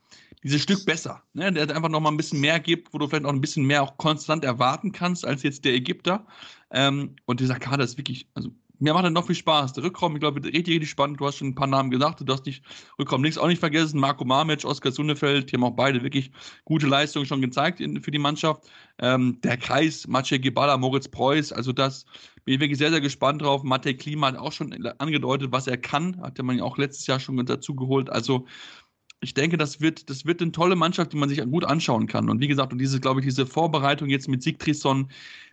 dieses 0.44 0.62
Stück 0.62 0.86
besser. 0.86 1.24
Ne? 1.34 1.54
Der 1.54 1.74
einfach 1.74 1.88
nochmal 1.88 2.12
ein 2.12 2.18
bisschen 2.18 2.42
mehr 2.42 2.60
gibt, 2.60 2.94
wo 2.94 2.98
du 2.98 3.08
vielleicht 3.08 3.24
auch 3.24 3.32
ein 3.32 3.40
bisschen 3.40 3.66
mehr 3.66 3.82
auch 3.82 3.96
konstant 3.96 4.44
erwarten 4.44 4.92
kannst, 4.92 5.26
als 5.26 5.44
jetzt 5.44 5.64
der 5.64 5.74
Ägypter. 5.74 6.26
Ähm, 6.72 7.16
und 7.26 7.40
dieser 7.40 7.58
Kader 7.58 7.86
ist 7.86 7.98
wirklich, 7.98 8.28
also 8.34 8.52
mir 8.80 8.94
macht 8.94 9.04
er 9.04 9.10
noch 9.10 9.28
viel 9.28 9.36
Spaß. 9.36 9.74
Der 9.74 9.84
Rückraum, 9.84 10.16
ich 10.16 10.22
glaube, 10.22 10.44
richtig, 10.44 10.68
richtig 10.68 10.90
spannend. 10.90 11.20
Du 11.20 11.28
hast 11.28 11.38
schon 11.38 11.50
ein 11.50 11.56
paar 11.56 11.68
Namen 11.68 11.92
gesagt. 11.92 12.22
Du 12.26 12.34
hast 12.34 12.46
nicht 12.46 12.64
Rückraum 12.98 13.24
links 13.24 13.38
auch 13.38 13.48
nicht 13.48 13.60
vergessen. 13.60 14.00
Marco 14.00 14.26
Mamic, 14.26 14.66
Oskar 14.66 14.92
Sundefeld, 14.92 15.52
die 15.52 15.56
haben 15.56 15.64
auch 15.64 15.76
beide 15.76 16.02
wirklich 16.04 16.32
gute 16.66 16.88
Leistungen 16.88 17.26
schon 17.26 17.42
gezeigt 17.42 17.80
in, 17.80 18.02
für 18.02 18.12
die 18.12 18.20
Mannschaft. 18.20 18.64
Ähm, 19.00 19.40
der 19.44 19.58
Kreis, 19.58 20.08
Maciej 20.08 20.40
Gebala, 20.40 20.78
Moritz 20.78 21.08
Preuß, 21.08 21.54
also 21.54 21.72
das 21.72 22.06
bin 22.50 22.56
ich 22.56 22.62
wirklich 22.62 22.80
sehr, 22.80 22.90
sehr 22.90 23.02
gespannt 23.02 23.42
drauf. 23.42 23.62
Matej 23.64 23.96
Klima 23.96 24.28
hat 24.28 24.38
auch 24.38 24.52
schon 24.52 24.74
angedeutet, 24.98 25.52
was 25.52 25.68
er 25.68 25.78
kann. 25.78 26.20
Hatte 26.22 26.42
man 26.42 26.58
ja 26.58 26.64
auch 26.64 26.80
letztes 26.80 27.06
Jahr 27.06 27.20
schon 27.20 27.46
dazu 27.46 27.76
geholt. 27.76 28.10
Also 28.10 28.48
ich 29.22 29.34
denke, 29.34 29.58
das 29.58 29.82
wird, 29.82 30.10
das 30.10 30.26
wird 30.26 30.42
eine 30.42 30.52
tolle 30.52 30.76
Mannschaft, 30.76 31.12
die 31.12 31.18
man 31.18 31.28
sich 31.28 31.44
gut 31.44 31.66
anschauen 31.66 32.08
kann. 32.08 32.30
Und 32.30 32.40
wie 32.40 32.48
gesagt, 32.48 32.72
und 32.72 32.80
diese, 32.80 33.00
glaube 33.00 33.20
ich, 33.20 33.26
diese 33.26 33.46
Vorbereitung 33.46 34.10
jetzt 34.10 34.30
mit 34.30 34.42
Sigtrisson, 34.42 35.10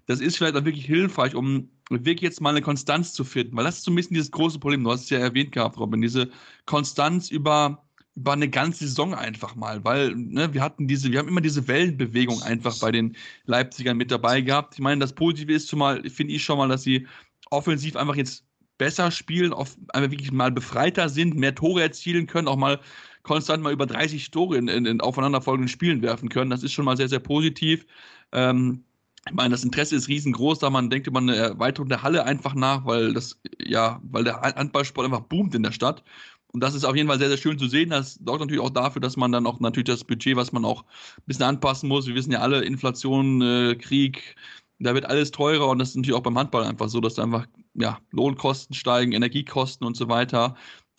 das 0.07 0.21
ist 0.21 0.37
vielleicht 0.37 0.57
auch 0.57 0.65
wirklich 0.65 0.87
hilfreich, 0.87 1.35
um 1.35 1.69
wirklich 1.91 2.21
jetzt 2.21 2.41
mal 2.41 2.51
eine 2.51 2.63
Konstanz 2.63 3.13
zu 3.13 3.25
finden. 3.25 3.57
Weil 3.57 3.65
das 3.65 3.79
ist 3.79 3.85
so 3.85 3.91
ein 3.91 3.97
bisschen 3.97 4.15
dieses 4.15 4.31
große 4.31 4.61
Problem. 4.61 4.85
Du 4.85 4.93
hast 4.93 5.05
es 5.05 5.11
ja 5.11 5.19
erwähnt 5.19 5.51
gehabt, 5.51 5.79
Robin, 5.79 6.01
diese 6.01 6.31
Konstanz 6.65 7.29
über, 7.29 7.85
über 8.15 8.35
eine 8.35 8.49
ganze 8.49 8.87
Saison 8.87 9.15
einfach 9.15 9.57
mal. 9.57 9.85
Weil, 9.85 10.15
ne, 10.15 10.55
wir 10.55 10.63
hatten 10.63 10.87
diese, 10.87 11.11
wir 11.11 11.19
haben 11.19 11.29
immer 11.29 11.41
diese 11.41 11.67
Wellenbewegung 11.67 12.43
einfach 12.43 12.79
bei 12.79 12.93
den 12.93 13.17
Leipzigern 13.47 13.97
mit 13.97 14.13
dabei 14.13 14.43
gehabt. 14.43 14.75
Ich 14.75 14.81
meine, 14.81 15.01
das 15.01 15.13
Positive 15.13 15.53
ist 15.53 15.67
zumal, 15.67 16.09
finde 16.09 16.35
ich 16.35 16.45
schon 16.45 16.59
mal, 16.59 16.69
dass 16.69 16.85
sie 16.85 17.07
offensiv 17.51 17.97
einfach 17.97 18.17
jetzt 18.17 18.45
besser 18.79 19.11
spielen, 19.11 19.53
auf, 19.53 19.77
einfach 19.93 20.11
wirklich 20.11 20.33
mal 20.33 20.53
befreiter 20.53 21.09
sind, 21.09 21.35
mehr 21.35 21.55
Tore 21.55 21.83
erzielen 21.83 22.27
können, 22.27 22.49
auch 22.49 22.57
mal 22.57 22.81
konstant 23.27 23.63
mal 23.63 23.73
über 23.73 23.87
30 23.87 24.31
Tore 24.31 24.57
in, 24.57 24.69
in, 24.69 24.87
in 24.87 25.01
aufeinanderfolgenden 25.01 25.69
Spielen 25.69 26.01
werfen 26.01 26.29
können. 26.29 26.51
Das 26.51 26.63
ist 26.63 26.73
schon 26.73 26.85
mal 26.85 26.97
sehr, 26.97 27.09
sehr 27.09 27.19
positiv. 27.19 27.87
Ähm, 28.33 28.85
ich 29.29 29.35
meine, 29.35 29.51
das 29.51 29.65
Interesse 29.65 29.97
ist 29.97 30.09
riesengroß, 30.09 30.61
da 30.61 30.71
man 30.71 30.89
denkt 30.89 31.09
über 31.09 31.19
eine 31.19 31.35
Erweiterung 31.35 31.89
der 31.89 32.03
Halle 32.03 32.25
einfach 32.25 32.55
nach, 32.55 32.87
weil 32.87 33.13
das, 33.13 33.41
ja, 33.59 34.01
weil 34.05 34.23
der 34.23 34.41
Handballsport 34.41 35.05
einfach 35.05 35.21
boomt 35.21 35.55
in 35.57 35.65
der 35.65 35.73
Stadt. 35.73 36.05
Und 36.53 36.61
das 36.61 36.75
ist 36.75 36.85
auf 36.85 36.95
jeden 36.95 37.09
Fall 37.09 37.19
sehr, 37.19 37.29
sehr 37.29 37.37
schön 37.37 37.59
zu 37.59 37.67
sehen. 37.67 37.91
Das 37.91 38.15
sorgt 38.25 38.41
natürlich 38.41 38.63
auch 38.63 38.71
dafür, 38.71 39.03
dass 39.03 39.17
man 39.17 39.33
dann 39.33 39.47
auch 39.47 39.59
natürlich 39.59 39.89
das 39.89 40.05
Budget, 40.05 40.37
was 40.37 40.53
man 40.53 40.65
auch 40.65 40.83
ein 40.83 41.23
bisschen 41.27 41.45
anpassen 41.45 41.89
muss. 41.89 42.07
Wir 42.07 42.15
wissen 42.15 42.33
ja 42.33 42.39
alle, 42.39 42.63
Inflation, 42.65 43.43
äh, 43.43 43.75
Krieg, 43.75 44.37
da 44.79 44.95
wird 44.95 45.07
alles 45.07 45.33
teurer 45.33 45.69
und 45.69 45.79
das 45.79 45.91
ist 45.91 45.97
natürlich 45.97 46.17
auch 46.17 46.23
beim 46.23 46.39
Handball 46.39 46.65
einfach 46.65 46.89
so, 46.89 47.01
dass 47.01 47.15
da 47.15 47.25
einfach 47.25 47.47
ja, 47.75 47.99
Lohnkosten 48.13 48.75
steigen, 48.75 49.13
Energiekosten 49.13 49.87
und 49.87 49.97
so 49.97 50.09
weiter. 50.09 50.57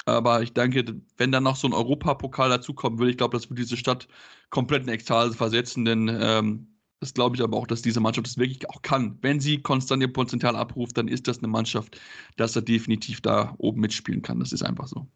Aber 0.08 0.42
ich 0.42 0.54
denke, 0.54 1.02
wenn 1.18 1.34
dann 1.34 1.44
noch 1.44 1.58
so 1.58 1.68
ein 1.68 1.74
Europapokal 1.74 2.48
dazukommen 2.50 2.98
würde, 2.98 3.12
ich 3.12 3.18
glaube, 3.18 3.36
das 3.36 3.50
würde 3.50 3.62
diese 3.62 3.76
Stadt 3.76 4.08
komplett 4.50 4.84
in 4.84 4.90
Ekstase 4.90 5.36
versetzen, 5.36 5.84
denn 5.84 6.08
ähm, 6.10 6.68
das 7.02 7.14
glaube 7.14 7.36
ich 7.36 7.44
aber 7.44 7.58
auch, 7.58 7.68
dass 7.68 7.82
diese 7.82 8.00
Mannschaft 8.00 8.26
das 8.26 8.38
wirklich 8.38 8.70
auch 8.70 8.82
kann. 8.82 9.18
Wenn 9.22 9.42
sie 9.42 9.62
konstant 9.62 10.02
ihr 10.02 10.12
Potenzial 10.12 10.56
abruft, 10.56 10.98
dann 10.98 11.10
ist 11.10 11.28
das 11.28 11.40
eine 11.40 11.50
Mannschaft, 11.50 12.00
dass 12.38 12.56
er 12.56 12.62
definitiv 12.62 13.20
da 13.20 13.54
oben 13.58 13.82
mitspielen 13.82 14.22
kann. 14.22 14.40
Das 14.40 14.54
ist 14.54 14.64
einfach 14.64 14.88
so. 14.88 15.08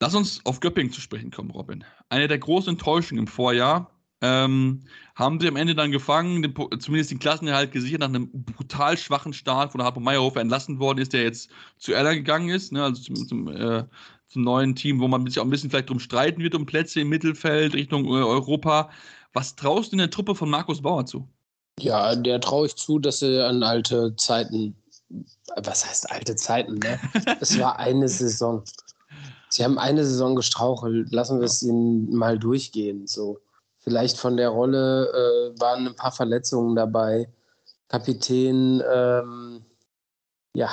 Lass 0.00 0.16
uns 0.16 0.44
auf 0.44 0.58
Göppingen 0.58 0.92
zu 0.92 1.00
sprechen 1.00 1.30
kommen, 1.30 1.52
Robin. 1.52 1.84
Eine 2.08 2.26
der 2.26 2.38
großen 2.38 2.70
Enttäuschungen 2.70 3.22
im 3.22 3.28
Vorjahr 3.28 3.97
ähm, 4.20 4.80
haben 5.14 5.40
sie 5.40 5.48
am 5.48 5.56
Ende 5.56 5.74
dann 5.74 5.92
gefangen, 5.92 6.42
den, 6.42 6.54
zumindest 6.80 7.10
den 7.10 7.18
Klassenerhalt 7.18 7.72
gesichert 7.72 8.00
nach 8.00 8.08
einem 8.08 8.30
brutal 8.30 8.96
schwachen 8.96 9.32
Start, 9.32 9.74
wo 9.74 9.78
der 9.78 9.86
Harpo 9.86 10.00
Meyerhofer 10.00 10.40
entlassen 10.40 10.78
worden 10.78 10.98
ist, 10.98 11.12
der 11.12 11.22
jetzt 11.22 11.50
zu 11.78 11.92
Erler 11.92 12.14
gegangen 12.14 12.48
ist, 12.48 12.72
ne, 12.72 12.82
also 12.82 13.02
zum, 13.02 13.16
zum, 13.28 13.48
äh, 13.48 13.84
zum, 14.28 14.42
neuen 14.42 14.74
Team, 14.74 15.00
wo 15.00 15.08
man 15.08 15.26
sich 15.26 15.38
auch 15.38 15.44
ein 15.44 15.50
bisschen 15.50 15.70
vielleicht 15.70 15.90
drum 15.90 16.00
streiten 16.00 16.42
wird, 16.42 16.54
um 16.54 16.66
Plätze 16.66 17.00
im 17.00 17.08
Mittelfeld 17.08 17.74
Richtung 17.74 18.06
äh, 18.06 18.22
Europa. 18.22 18.90
Was 19.32 19.54
traust 19.56 19.92
du 19.92 19.94
in 19.94 19.98
der 19.98 20.10
Truppe 20.10 20.34
von 20.34 20.50
Markus 20.50 20.82
Bauer 20.82 21.06
zu? 21.06 21.28
Ja, 21.80 22.16
der 22.16 22.40
traue 22.40 22.66
ich 22.66 22.74
zu, 22.74 22.98
dass 22.98 23.22
er 23.22 23.48
an 23.48 23.62
alte 23.62 24.16
Zeiten, 24.16 24.74
was 25.62 25.86
heißt 25.86 26.10
alte 26.10 26.34
Zeiten, 26.34 26.74
ne? 26.74 26.98
es 27.40 27.58
war 27.58 27.78
eine 27.78 28.08
Saison. 28.08 28.64
Sie 29.48 29.64
haben 29.64 29.78
eine 29.78 30.04
Saison 30.04 30.34
gestrauchelt, 30.34 31.12
lassen 31.12 31.38
wir 31.38 31.46
es 31.46 31.62
ihnen 31.62 32.14
mal 32.14 32.38
durchgehen, 32.38 33.06
so. 33.06 33.38
Vielleicht 33.78 34.18
von 34.18 34.36
der 34.36 34.50
Rolle 34.50 35.06
äh, 35.54 35.60
waren 35.60 35.86
ein 35.86 35.94
paar 35.94 36.12
Verletzungen 36.12 36.74
dabei. 36.74 37.28
Kapitän, 37.88 38.82
ähm, 38.92 39.64
ja, 40.54 40.70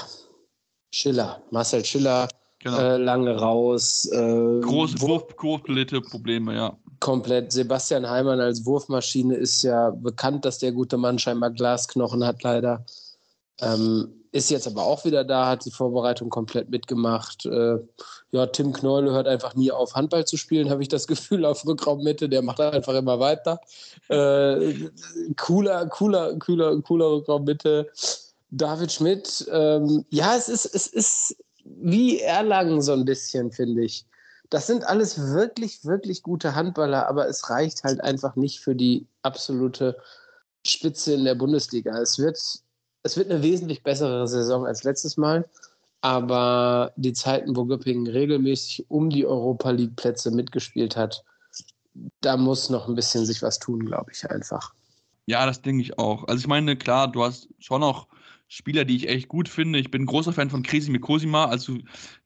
Schiller, 0.92 1.42
Marcel 1.52 1.86
Schiller, 1.86 2.28
genau. 2.60 2.78
äh, 2.78 2.98
lange 2.98 3.38
raus. 3.38 4.06
Äh, 4.12 4.60
Große 4.62 5.00
Wurfbilette 5.02 6.02
Probleme, 6.02 6.56
ja. 6.56 6.78
Komplett. 7.00 7.52
Sebastian 7.52 8.10
Heimann 8.10 8.40
als 8.40 8.66
Wurfmaschine 8.66 9.36
ist 9.36 9.62
ja 9.62 9.92
bekannt, 9.92 10.46
dass 10.46 10.60
der 10.60 10.72
gute 10.72 10.98
Mann 10.98 11.20
scheinbar 11.20 11.52
Glasknochen 11.52 12.26
hat, 12.26 12.42
leider. 12.44 12.86
Ähm, 13.62 14.25
ist 14.36 14.50
jetzt 14.50 14.68
aber 14.68 14.84
auch 14.84 15.06
wieder 15.06 15.24
da, 15.24 15.48
hat 15.48 15.64
die 15.64 15.72
Vorbereitung 15.72 16.30
komplett 16.30 16.70
mitgemacht. 16.70 17.46
Äh, 17.46 17.78
ja, 18.32 18.46
Tim 18.48 18.74
Knolle 18.74 19.14
hört 19.14 19.30
einfach 19.30 19.56
nie 19.56 19.72
auf, 19.72 19.96
Handball 19.96 20.26
zu 20.26 20.36
spielen, 20.36 20.70
habe 20.70 20.82
ich 20.82 20.90
das 20.90 21.08
Gefühl, 21.08 21.46
auf 21.46 21.66
Rückraummitte. 21.66 22.28
Der 22.28 22.42
macht 22.42 22.60
einfach 22.60 22.96
immer 22.96 23.22
weiter. 23.22 23.62
Äh, 24.10 24.90
cooler, 25.38 25.86
cooler, 25.86 26.38
cooler, 26.38 26.82
cooler 26.82 27.12
Rückraummitte. 27.12 27.90
David 28.52 28.92
Schmidt, 28.92 29.48
ähm, 29.54 30.04
ja, 30.10 30.36
es 30.36 30.50
ist, 30.50 30.66
es 30.66 30.88
ist 30.88 31.38
wie 31.64 32.20
Erlangen 32.20 32.82
so 32.82 32.92
ein 32.92 33.06
bisschen, 33.06 33.54
finde 33.54 33.86
ich. 33.86 34.06
Das 34.50 34.68
sind 34.68 34.86
alles 34.86 35.18
wirklich, 35.32 35.86
wirklich 35.86 36.24
gute 36.24 36.56
Handballer, 36.56 37.08
aber 37.08 37.30
es 37.30 37.50
reicht 37.50 37.86
halt 37.86 38.02
einfach 38.02 38.36
nicht 38.36 38.60
für 38.60 38.76
die 38.76 39.08
absolute 39.22 39.96
Spitze 40.68 41.14
in 41.14 41.24
der 41.24 41.36
Bundesliga. 41.36 41.98
Es 42.02 42.20
wird 42.20 42.38
es 43.06 43.16
wird 43.18 43.30
eine 43.30 43.44
wesentlich 43.44 43.84
bessere 43.84 44.28
Saison 44.28 44.66
als 44.66 44.84
letztes 44.84 45.16
Mal. 45.16 45.48
Aber 46.02 46.92
die 46.98 47.14
Zeiten, 47.14 47.56
wo 47.56 47.66
Göppingen 47.66 48.08
regelmäßig 48.08 48.86
um 48.90 49.10
die 49.10 49.26
Europa 49.26 49.72
League-Plätze 49.72 50.32
mitgespielt 50.32 50.98
hat, 50.98 51.24
da 52.22 52.36
muss 52.36 52.70
noch 52.70 52.88
ein 52.88 52.96
bisschen 52.96 53.26
sich 53.26 53.42
was 53.42 53.60
tun, 53.60 53.86
glaube 53.86 54.12
ich 54.12 54.30
einfach. 54.30 54.74
Ja, 55.28 55.46
das 55.46 55.62
denke 55.62 55.82
ich 55.82 55.98
auch. 55.98 56.28
Also 56.28 56.42
ich 56.42 56.48
meine, 56.48 56.76
klar, 56.76 57.12
du 57.12 57.24
hast 57.24 57.48
schon 57.60 57.82
noch 57.82 58.08
Spieler, 58.48 58.86
die 58.86 58.96
ich 58.96 59.08
echt 59.08 59.28
gut 59.28 59.50
finde. 59.50 59.80
Ich 59.80 59.90
bin 59.90 60.04
ein 60.04 60.08
großer 60.08 60.34
Fan 60.34 60.50
von 60.50 60.64
Krisi 60.64 60.92
Kosima. 61.00 61.46
Also 61.46 61.78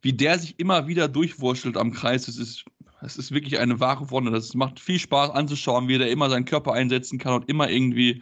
wie 0.01 0.13
der 0.13 0.39
sich 0.39 0.59
immer 0.59 0.87
wieder 0.87 1.07
durchwurschtelt 1.07 1.77
am 1.77 1.91
Kreis, 1.91 2.25
das 2.25 2.37
ist, 2.37 2.65
das 3.01 3.17
ist 3.17 3.31
wirklich 3.31 3.59
eine 3.59 3.79
wahre 3.79 4.09
Wonne. 4.11 4.31
Das 4.31 4.53
macht 4.53 4.79
viel 4.79 4.99
Spaß 4.99 5.31
anzuschauen, 5.31 5.87
wie 5.87 5.97
der 5.97 6.09
immer 6.09 6.29
seinen 6.29 6.45
Körper 6.45 6.73
einsetzen 6.73 7.19
kann 7.19 7.33
und 7.33 7.49
immer 7.49 7.69
irgendwie 7.69 8.21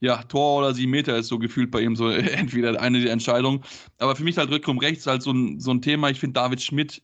ja, 0.00 0.22
Tor 0.24 0.58
oder 0.58 0.74
sieben 0.74 0.90
Meter 0.90 1.16
ist 1.16 1.28
so 1.28 1.38
gefühlt 1.38 1.70
bei 1.70 1.80
ihm 1.80 1.96
so 1.96 2.08
entweder 2.10 2.80
eine 2.80 3.00
der 3.00 3.12
Entscheidungen. 3.12 3.62
Aber 3.98 4.16
für 4.16 4.24
mich 4.24 4.36
halt 4.36 4.50
Rückraum 4.50 4.78
rechts 4.78 5.06
halt 5.06 5.22
so 5.22 5.32
ein, 5.32 5.60
so 5.60 5.70
ein 5.70 5.82
Thema. 5.82 6.10
Ich 6.10 6.20
finde 6.20 6.34
David 6.34 6.62
Schmidt, 6.62 7.02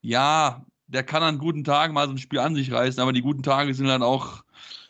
ja, 0.00 0.64
der 0.86 1.02
kann 1.02 1.22
an 1.22 1.38
guten 1.38 1.64
Tagen 1.64 1.94
mal 1.94 2.06
so 2.06 2.14
ein 2.14 2.18
Spiel 2.18 2.38
an 2.38 2.54
sich 2.54 2.72
reißen, 2.72 3.00
aber 3.00 3.12
die 3.12 3.20
guten 3.20 3.42
Tage 3.42 3.74
sind 3.74 3.86
dann 3.86 4.02
auch, 4.02 4.42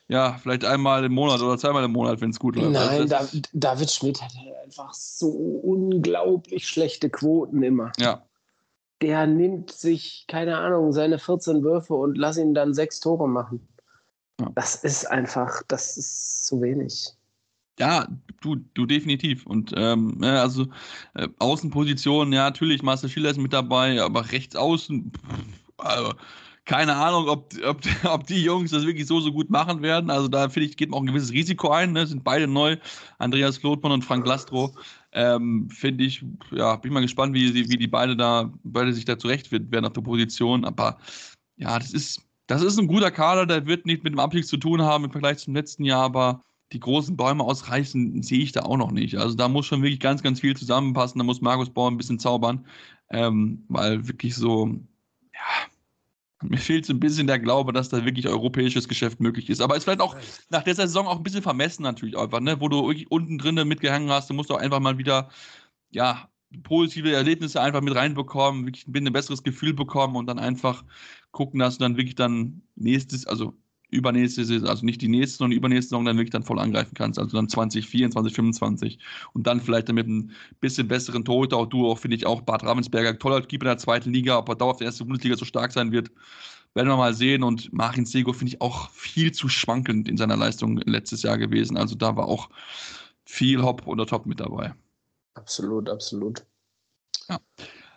ja, 0.06 0.38
vielleicht 0.40 0.64
einmal 0.64 1.04
im 1.04 1.12
Monat 1.12 1.40
oder 1.40 1.58
zweimal 1.58 1.84
im 1.84 1.92
Monat, 1.92 2.20
wenn 2.20 2.30
es 2.30 2.38
gut 2.38 2.56
läuft. 2.56 2.70
Nein, 2.70 2.88
also 2.88 3.04
da, 3.04 3.28
David 3.52 3.90
Schmidt 3.90 4.22
hat 4.22 4.32
halt 4.36 4.54
einfach 4.64 4.94
so 4.94 5.28
unglaublich 5.28 6.68
schlechte 6.68 7.10
Quoten 7.10 7.62
immer. 7.62 7.92
Ja. 7.98 8.22
Der 9.02 9.26
nimmt 9.26 9.70
sich, 9.70 10.24
keine 10.28 10.58
Ahnung, 10.58 10.92
seine 10.92 11.18
14 11.18 11.62
Würfe 11.62 11.94
und 11.94 12.16
lass 12.16 12.38
ihn 12.38 12.54
dann 12.54 12.74
sechs 12.74 13.00
Tore 13.00 13.28
machen. 13.28 13.68
Ja. 14.40 14.50
Das 14.54 14.76
ist 14.76 15.10
einfach, 15.10 15.62
das 15.68 15.96
ist 15.96 16.46
zu 16.46 16.60
wenig. 16.60 17.12
Ja, 17.78 18.08
du, 18.40 18.56
du 18.74 18.86
definitiv. 18.86 19.46
Und 19.46 19.72
ähm, 19.76 20.18
also 20.22 20.66
äh, 21.14 21.28
Außenposition, 21.38 22.32
ja, 22.32 22.44
natürlich, 22.44 22.82
Marcel 22.82 23.08
Schiller 23.08 23.30
ist 23.30 23.38
mit 23.38 23.52
dabei, 23.52 24.02
aber 24.02 24.30
rechts 24.32 24.56
außen, 24.56 25.12
also, 25.78 26.14
keine 26.64 26.94
Ahnung, 26.96 27.28
ob, 27.28 27.54
ob, 27.64 27.80
ob 28.04 28.26
die 28.26 28.42
Jungs 28.42 28.72
das 28.72 28.84
wirklich 28.84 29.06
so, 29.06 29.20
so 29.20 29.32
gut 29.32 29.48
machen 29.48 29.80
werden. 29.80 30.10
Also 30.10 30.28
da 30.28 30.48
finde 30.48 30.68
ich, 30.68 30.76
geht 30.76 30.90
man 30.90 30.98
auch 30.98 31.02
ein 31.02 31.06
gewisses 31.06 31.32
Risiko 31.32 31.70
ein. 31.70 31.92
Ne? 31.92 32.06
Sind 32.06 32.24
beide 32.24 32.46
neu, 32.46 32.76
Andreas 33.18 33.58
Klotmann 33.60 33.92
und 33.92 34.04
Frank 34.04 34.26
Lastro. 34.26 34.74
Ähm, 35.12 35.70
finde 35.70 36.04
ich, 36.04 36.24
ja, 36.50 36.76
bin 36.76 36.92
mal 36.92 37.00
gespannt, 37.00 37.34
wie, 37.34 37.54
wie 37.54 37.78
die 37.78 37.86
beide 37.86 38.16
da, 38.16 38.52
beide 38.64 38.92
sich 38.92 39.06
da 39.06 39.18
zurecht 39.18 39.50
werden 39.50 39.86
auf 39.86 39.94
der 39.94 40.02
Position. 40.02 40.64
Aber 40.64 40.98
ja, 41.56 41.78
das 41.78 41.92
ist, 41.92 42.27
das 42.48 42.62
ist 42.62 42.78
ein 42.78 42.88
guter 42.88 43.10
Kader, 43.10 43.46
der 43.46 43.66
wird 43.66 43.86
nicht 43.86 44.02
mit 44.02 44.14
dem 44.14 44.18
Abstieg 44.18 44.46
zu 44.46 44.56
tun 44.56 44.82
haben 44.82 45.04
im 45.04 45.12
Vergleich 45.12 45.38
zum 45.38 45.54
letzten 45.54 45.84
Jahr, 45.84 46.02
aber 46.02 46.42
die 46.72 46.80
großen 46.80 47.16
Bäume 47.16 47.44
ausreißen 47.44 48.22
sehe 48.22 48.40
ich 48.40 48.52
da 48.52 48.62
auch 48.62 48.78
noch 48.78 48.90
nicht. 48.90 49.16
Also 49.16 49.34
da 49.36 49.48
muss 49.48 49.66
schon 49.66 49.82
wirklich 49.82 50.00
ganz, 50.00 50.22
ganz 50.22 50.40
viel 50.40 50.56
zusammenpassen. 50.56 51.18
Da 51.18 51.24
muss 51.24 51.40
Markus 51.40 51.70
Bauer 51.70 51.90
ein 51.90 51.96
bisschen 51.98 52.18
zaubern, 52.18 52.66
ähm, 53.10 53.64
weil 53.68 54.08
wirklich 54.08 54.34
so, 54.34 54.66
ja, 54.66 55.68
mir 56.42 56.58
fehlt 56.58 56.86
so 56.86 56.94
ein 56.94 57.00
bisschen 57.00 57.26
der 57.26 57.38
Glaube, 57.38 57.72
dass 57.72 57.90
da 57.90 58.04
wirklich 58.04 58.28
europäisches 58.28 58.88
Geschäft 58.88 59.20
möglich 59.20 59.50
ist. 59.50 59.60
Aber 59.60 59.74
es 59.74 59.80
ist 59.80 59.84
vielleicht 59.84 60.00
auch 60.00 60.16
nach 60.50 60.62
der 60.62 60.74
Saison 60.74 61.06
auch 61.06 61.16
ein 61.16 61.22
bisschen 61.22 61.42
vermessen 61.42 61.82
natürlich 61.82 62.16
einfach, 62.16 62.40
ne? 62.40 62.60
wo 62.60 62.68
du 62.68 62.92
unten 63.10 63.38
drinnen 63.38 63.68
mitgehangen 63.68 64.10
hast. 64.10 64.30
Du 64.30 64.34
musst 64.34 64.50
auch 64.50 64.58
einfach 64.58 64.80
mal 64.80 64.96
wieder, 64.98 65.30
ja, 65.90 66.28
positive 66.62 67.12
Erlebnisse 67.12 67.60
einfach 67.60 67.82
mit 67.82 67.94
reinbekommen, 67.94 68.66
wirklich 68.66 68.86
ein 68.86 69.12
besseres 69.12 69.42
Gefühl 69.42 69.74
bekommen 69.74 70.16
und 70.16 70.26
dann 70.26 70.38
einfach 70.38 70.84
gucken, 71.30 71.60
dass 71.60 71.78
du 71.78 71.84
dann 71.84 71.96
wirklich 71.96 72.14
dann 72.14 72.62
nächstes, 72.76 73.26
also 73.26 73.54
übernächste 73.90 74.44
Saison, 74.44 74.68
also 74.68 74.84
nicht 74.84 75.00
die 75.00 75.08
nächste, 75.08 75.38
sondern 75.38 75.56
übernächste 75.56 75.90
Saison 75.90 76.04
dann 76.04 76.16
wirklich 76.16 76.30
dann 76.30 76.42
voll 76.42 76.58
angreifen 76.58 76.92
kannst, 76.94 77.18
also 77.18 77.36
dann 77.36 77.48
2024, 77.48 78.12
2025 78.12 78.98
und 79.32 79.46
dann 79.46 79.60
vielleicht 79.60 79.88
dann 79.88 79.94
mit 79.94 80.06
einem 80.06 80.30
bisschen 80.60 80.88
besseren 80.88 81.24
Torhüter, 81.24 81.56
auch 81.56 81.66
du 81.66 81.86
auch, 81.86 81.98
finde 81.98 82.16
ich 82.16 82.26
auch, 82.26 82.42
Bad 82.42 82.64
Ravensberger, 82.64 83.18
toller 83.18 83.40
Keeper 83.42 83.64
in 83.64 83.70
der 83.70 83.78
zweiten 83.78 84.12
Liga, 84.12 84.38
ob 84.38 84.48
er 84.48 84.56
dauerhaft 84.56 84.80
in 84.80 84.84
der 84.84 84.88
ersten 84.88 85.06
Bundesliga 85.06 85.36
so 85.36 85.44
stark 85.44 85.72
sein 85.72 85.92
wird, 85.92 86.10
werden 86.74 86.88
wir 86.88 86.96
mal 86.96 87.14
sehen. 87.14 87.42
Und 87.42 87.72
Marin 87.72 88.04
Sego 88.04 88.32
finde 88.32 88.54
ich 88.54 88.60
auch 88.60 88.90
viel 88.90 89.32
zu 89.32 89.48
schwankend 89.48 90.08
in 90.08 90.18
seiner 90.18 90.36
Leistung 90.36 90.76
letztes 90.78 91.22
Jahr 91.22 91.38
gewesen, 91.38 91.76
also 91.76 91.94
da 91.94 92.16
war 92.16 92.26
auch 92.26 92.50
viel 93.24 93.62
Hop 93.62 93.86
oder 93.86 94.06
Top 94.06 94.26
mit 94.26 94.40
dabei. 94.40 94.74
Absolut, 95.34 95.88
absolut. 95.88 96.44
Ja. 97.28 97.38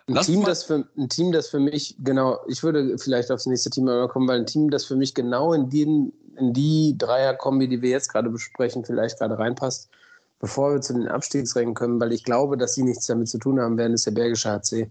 Ein 0.08 0.16
Team, 0.16 0.44
das 0.44 0.64
für, 0.64 0.88
ein 0.96 1.08
Team, 1.08 1.32
das 1.32 1.48
für 1.48 1.60
mich, 1.60 1.96
genau, 2.00 2.40
ich 2.48 2.62
würde 2.62 2.98
vielleicht 2.98 3.30
aufs 3.30 3.46
nächste 3.46 3.70
Team 3.70 3.86
kommen, 4.08 4.28
weil 4.28 4.40
ein 4.40 4.46
Team, 4.46 4.68
das 4.68 4.84
für 4.84 4.96
mich 4.96 5.14
genau 5.14 5.52
in, 5.52 5.70
den, 5.70 6.12
in 6.36 6.52
die 6.52 6.96
Dreierkombi, 6.98 7.68
die 7.68 7.82
wir 7.82 7.90
jetzt 7.90 8.08
gerade 8.08 8.28
besprechen, 8.28 8.84
vielleicht 8.84 9.18
gerade 9.18 9.38
reinpasst, 9.38 9.90
bevor 10.40 10.72
wir 10.72 10.80
zu 10.80 10.94
den 10.94 11.08
Abstiegsrängen 11.08 11.74
kommen, 11.74 12.00
weil 12.00 12.12
ich 12.12 12.24
glaube, 12.24 12.56
dass 12.56 12.74
sie 12.74 12.82
nichts 12.82 13.06
damit 13.06 13.28
zu 13.28 13.38
tun 13.38 13.60
haben 13.60 13.78
werden, 13.78 13.94
ist 13.94 14.06
der 14.06 14.10
Bergische 14.10 14.50
HC. 14.50 14.90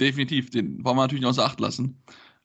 Definitiv, 0.00 0.50
den 0.50 0.84
wollen 0.84 0.96
wir 0.96 1.02
natürlich 1.02 1.26
außer 1.26 1.44
Acht 1.44 1.58
lassen. 1.58 2.00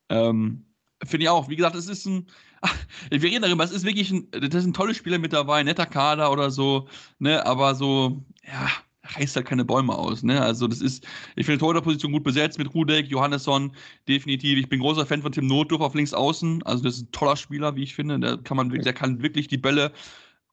Ähm, 0.10 0.66
Finde 1.06 1.24
ich 1.24 1.30
auch. 1.30 1.48
Wie 1.48 1.56
gesagt, 1.56 1.76
es 1.76 1.88
ist 1.88 2.06
ein. 2.06 2.28
wir 3.10 3.24
reden 3.24 3.42
darüber, 3.42 3.64
es 3.64 3.72
ist 3.72 3.86
wirklich 3.86 4.12
ein. 4.12 4.30
Das 4.32 4.64
sind 4.64 4.76
tolle 4.76 4.94
Spieler 4.94 5.18
mit 5.18 5.32
dabei, 5.32 5.64
netter 5.64 5.86
Kader 5.86 6.32
oder 6.32 6.52
so, 6.52 6.88
ne, 7.20 7.46
aber 7.46 7.76
so, 7.76 8.22
ja, 8.46 8.68
reißt 9.16 9.36
halt 9.36 9.48
keine 9.48 9.66
Bäume 9.66 9.96
aus. 9.96 10.24
Ne? 10.24 10.42
Also 10.42 10.68
das 10.68 10.82
ist, 10.82 11.06
ich 11.36 11.46
finde 11.46 11.60
Torhüterposition 11.60 12.12
gut 12.12 12.24
besetzt 12.24 12.58
mit 12.58 12.74
Rudek, 12.74 13.08
Johannesson, 13.08 13.72
definitiv. 14.08 14.58
Ich 14.60 14.70
bin 14.70 14.80
großer 14.80 15.06
Fan 15.06 15.22
von 15.22 15.32
Tim 15.32 15.48
Notdorf 15.48 15.82
auf 15.82 15.96
links 15.96 16.14
außen. 16.14 16.64
Also 16.64 16.84
das 16.84 16.96
ist 16.96 17.04
ein 17.04 17.12
toller 17.12 17.36
Spieler, 17.36 17.76
wie 17.76 17.84
ich 17.84 17.96
finde. 17.96 18.20
Der 18.20 18.38
kann 18.38 18.58
man, 18.58 18.70
der 18.70 18.94
kann 18.94 19.22
wirklich 19.22 19.48
die 19.48 19.58
Bälle 19.58 19.92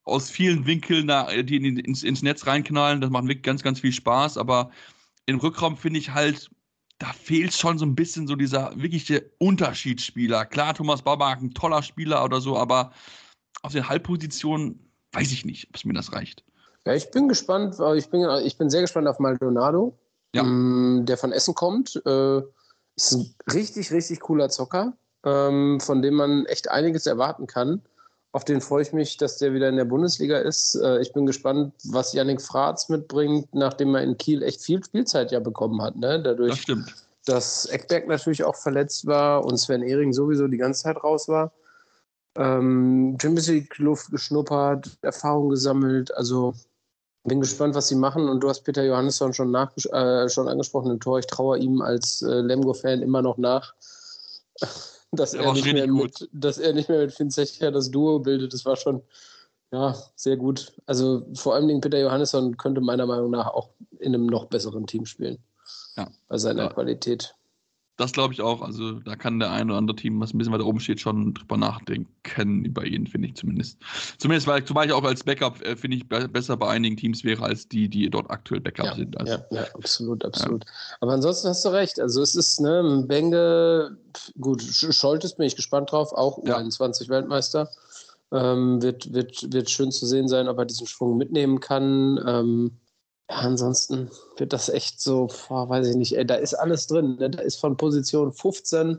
aus 0.03 0.29
vielen 0.29 0.65
Winkeln 0.65 1.07
da, 1.07 1.27
die 1.43 1.57
ins, 1.57 2.03
ins 2.03 2.21
Netz 2.21 2.47
reinknallen. 2.47 3.01
Das 3.01 3.09
macht 3.09 3.25
wirklich 3.25 3.43
ganz, 3.43 3.61
ganz 3.61 3.79
viel 3.79 3.91
Spaß. 3.91 4.37
Aber 4.37 4.71
im 5.25 5.39
Rückraum 5.39 5.77
finde 5.77 5.99
ich 5.99 6.13
halt, 6.13 6.49
da 6.99 7.13
fehlt 7.13 7.53
schon 7.53 7.77
so 7.77 7.85
ein 7.85 7.95
bisschen 7.95 8.27
so 8.27 8.35
dieser 8.35 8.71
wirkliche 8.75 9.29
Unterschiedsspieler. 9.37 10.45
Klar, 10.45 10.73
Thomas 10.73 11.03
Babak, 11.03 11.41
ein 11.41 11.53
toller 11.53 11.83
Spieler 11.83 12.23
oder 12.23 12.41
so, 12.41 12.57
aber 12.57 12.91
auf 13.61 13.73
den 13.73 13.87
Halbpositionen 13.87 14.91
weiß 15.11 15.31
ich 15.31 15.45
nicht, 15.45 15.67
ob 15.69 15.75
es 15.75 15.85
mir 15.85 15.93
das 15.93 16.13
reicht. 16.13 16.46
Ja, 16.87 16.93
ich 16.93 17.11
bin 17.11 17.27
gespannt, 17.27 17.75
ich 17.95 18.09
bin, 18.09 18.25
ich 18.43 18.57
bin 18.57 18.69
sehr 18.69 18.79
gespannt 18.79 19.09
auf 19.09 19.19
Maldonado, 19.19 19.97
ja. 20.33 20.41
ähm, 20.41 21.03
der 21.05 21.17
von 21.17 21.33
Essen 21.33 21.53
kommt. 21.53 22.01
Äh, 22.05 22.41
ist 22.95 23.11
ein 23.11 23.35
richtig, 23.53 23.91
richtig 23.91 24.21
cooler 24.21 24.47
Zocker, 24.47 24.93
ähm, 25.25 25.81
von 25.81 26.01
dem 26.01 26.13
man 26.13 26.45
echt 26.45 26.71
einiges 26.71 27.05
erwarten 27.05 27.45
kann. 27.45 27.81
Auf 28.31 28.45
den 28.45 28.61
freue 28.61 28.83
ich 28.83 28.93
mich, 28.93 29.17
dass 29.17 29.37
der 29.37 29.53
wieder 29.53 29.67
in 29.67 29.75
der 29.75 29.83
Bundesliga 29.83 30.37
ist. 30.37 30.75
Äh, 30.75 31.01
ich 31.01 31.11
bin 31.11 31.25
gespannt, 31.25 31.73
was 31.83 32.13
Yannick 32.13 32.41
Fratz 32.41 32.87
mitbringt, 32.87 33.53
nachdem 33.53 33.93
er 33.93 34.03
in 34.03 34.17
Kiel 34.17 34.41
echt 34.41 34.61
viel 34.61 34.81
Spielzeit 34.81 35.31
ja 35.31 35.41
bekommen 35.41 35.81
hat. 35.81 35.97
Ne? 35.97 36.21
Dadurch, 36.21 36.51
das 36.51 36.59
stimmt. 36.59 36.93
dass 37.25 37.65
Eckberg 37.65 38.07
natürlich 38.07 38.45
auch 38.45 38.55
verletzt 38.55 39.05
war 39.07 39.43
und 39.43 39.57
Sven 39.57 39.83
Ehring 39.83 40.13
sowieso 40.13 40.47
die 40.47 40.57
ganze 40.57 40.83
Zeit 40.83 41.03
raus 41.03 41.27
war. 41.27 41.51
Ähm, 42.35 43.17
Champions 43.21 43.47
League 43.47 43.77
Luft 43.77 44.11
geschnuppert, 44.11 44.97
Erfahrung 45.01 45.49
gesammelt. 45.49 46.15
Also 46.15 46.53
bin 47.27 47.41
gespannt, 47.41 47.75
was 47.75 47.87
sie 47.87 47.95
machen. 47.95 48.29
Und 48.29 48.41
du 48.41 48.49
hast 48.49 48.63
Peter 48.63 48.83
Johannesson 48.83 49.33
schon, 49.33 49.53
äh, 49.53 50.29
schon 50.29 50.47
angesprochen 50.47 50.91
im 50.91 50.99
Tor. 50.99 51.19
Ich 51.19 51.27
traue 51.27 51.59
ihm 51.59 51.81
als 51.81 52.21
äh, 52.21 52.41
Lemgo-Fan 52.41 53.01
immer 53.01 53.21
noch 53.21 53.37
nach, 53.37 53.73
dass 55.11 55.33
er, 55.33 55.53
nicht 55.53 55.71
mehr 55.71 55.87
mit, 55.87 56.27
dass 56.31 56.57
er 56.57 56.73
nicht 56.73 56.89
mehr 56.89 56.99
mit 56.99 57.13
Finn 57.13 57.29
Zecher 57.29 57.71
das 57.71 57.91
Duo 57.91 58.19
bildet. 58.19 58.53
Das 58.53 58.65
war 58.65 58.75
schon 58.75 59.01
ja, 59.71 59.95
sehr 60.15 60.37
gut. 60.37 60.71
Also 60.85 61.25
vor 61.33 61.55
allem 61.55 61.81
Peter 61.81 61.99
Johannesson 61.99 62.55
könnte 62.55 62.79
meiner 62.79 63.05
Meinung 63.05 63.31
nach 63.31 63.47
auch 63.47 63.69
in 63.99 64.15
einem 64.15 64.25
noch 64.25 64.45
besseren 64.45 64.87
Team 64.87 65.05
spielen. 65.05 65.39
Ja. 65.97 66.07
Bei 66.29 66.37
seiner 66.37 66.63
ja. 66.63 66.69
Qualität. 66.69 67.35
Das 67.97 68.11
glaube 68.11 68.31
ich 68.31 68.41
auch. 68.41 68.61
Also 68.61 68.99
da 68.99 69.15
kann 69.15 69.39
der 69.39 69.51
ein 69.51 69.69
oder 69.69 69.79
andere 69.79 69.95
Team, 69.95 70.19
was 70.19 70.33
ein 70.33 70.37
bisschen 70.37 70.53
weiter 70.53 70.65
oben 70.65 70.79
steht, 70.79 71.01
schon 71.01 71.33
drüber 71.33 71.57
nachdenken 71.57 72.63
über 72.63 72.85
ihn, 72.85 73.07
finde 73.07 73.27
ich 73.27 73.35
zumindest. 73.35 73.79
Zumindest, 74.19 74.45
weil 74.47 74.63
zumal 74.63 74.85
ich 74.85 74.93
auch 74.93 75.03
als 75.03 75.23
Backup, 75.23 75.61
äh, 75.65 75.75
finde 75.75 75.97
ich, 75.97 76.07
be 76.07 76.27
besser 76.29 76.57
bei 76.57 76.69
einigen 76.69 76.95
Teams 76.95 77.23
wäre, 77.23 77.43
als 77.43 77.67
die, 77.67 77.89
die 77.89 78.07
dort 78.09 78.29
aktuell 78.29 78.61
Backup 78.61 78.85
ja, 78.85 78.95
sind. 78.95 79.19
Also, 79.19 79.33
ja, 79.33 79.45
ja, 79.49 79.65
absolut, 79.73 80.23
absolut. 80.23 80.63
Ja. 80.63 80.71
Aber 81.01 81.13
ansonsten 81.13 81.47
hast 81.49 81.65
du 81.65 81.69
recht. 81.69 81.99
Also 81.99 82.21
es 82.21 82.35
ist, 82.35 82.61
ne, 82.61 83.03
Benge, 83.07 83.97
gut, 84.39 84.61
Scholtes 84.61 85.35
bin 85.35 85.47
ich 85.47 85.55
gespannt 85.55 85.91
drauf, 85.91 86.13
auch 86.13 86.37
U21 86.37 87.09
Weltmeister. 87.09 87.69
Ähm, 88.31 88.81
wird, 88.81 89.11
wird, 89.13 89.51
wird 89.51 89.69
schön 89.69 89.91
zu 89.91 90.05
sehen 90.05 90.27
sein, 90.27 90.47
ob 90.47 90.59
er 90.59 90.65
diesen 90.65 90.85
Schwung 90.85 91.17
mitnehmen 91.17 91.61
kann. 91.61 92.19
Ähm, 92.27 92.71
ja, 93.29 93.35
ansonsten 93.37 94.09
wird 94.37 94.53
das 94.53 94.69
echt 94.69 95.01
so, 95.01 95.29
boah, 95.47 95.67
weiß 95.67 95.87
ich 95.87 95.95
nicht, 95.95 96.17
ey, 96.17 96.25
da 96.25 96.35
ist 96.35 96.53
alles 96.53 96.87
drin. 96.87 97.17
Ne? 97.19 97.29
Da 97.29 97.41
ist 97.41 97.59
von 97.59 97.75
Position 97.75 98.31
15 98.31 98.97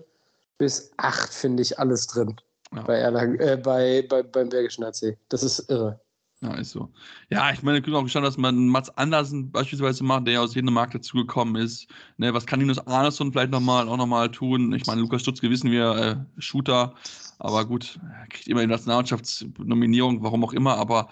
bis 0.59 0.93
8, 0.99 1.33
finde 1.33 1.63
ich, 1.63 1.79
alles 1.79 2.07
drin. 2.07 2.37
Ja. 2.75 2.83
Bei, 2.83 2.97
Erlang, 2.97 3.37
äh, 3.37 3.57
bei, 3.57 4.07
bei, 4.09 4.23
beim 4.23 4.51
Bergischen 4.51 4.85
AC. 4.85 5.17
Das 5.31 5.43
ist 5.43 5.71
irre. 5.71 5.99
Ja, 6.41 6.55
ist 6.55 6.71
so. 6.71 6.89
Ja, 7.31 7.51
ich 7.53 7.63
meine, 7.63 7.79
ich 7.79 7.85
bin 7.85 7.95
auch 7.95 8.03
gespannt, 8.05 8.27
dass 8.27 8.37
man 8.37 8.69
Mats 8.69 8.91
Andersen 8.91 9.51
beispielsweise 9.51 10.05
macht, 10.05 10.27
der 10.27 10.35
ja 10.35 10.41
aus 10.43 10.53
Dänemark 10.53 10.93
dazugekommen 10.93 11.57
ist. 11.61 11.89
Ne, 12.17 12.33
was 12.33 12.47
kann 12.47 12.61
Linus 12.61 12.79
Arneson 12.87 13.33
vielleicht 13.33 13.51
nochmal 13.51 13.89
auch 13.89 13.97
nochmal 13.97 14.31
tun? 14.31 14.73
Ich 14.73 14.87
meine, 14.87 15.01
Lukas 15.01 15.23
Stutzke 15.23 15.51
wissen 15.51 15.73
wir, 15.73 15.97
äh, 15.97 16.41
Shooter, 16.41 16.95
aber 17.41 17.65
gut, 17.65 17.99
er 18.21 18.29
kriegt 18.29 18.47
immer 18.47 18.61
die 18.61 18.69
Nationalmannschaftsnominierung, 18.69 20.23
warum 20.23 20.45
auch 20.45 20.53
immer, 20.53 20.77
aber 20.77 21.09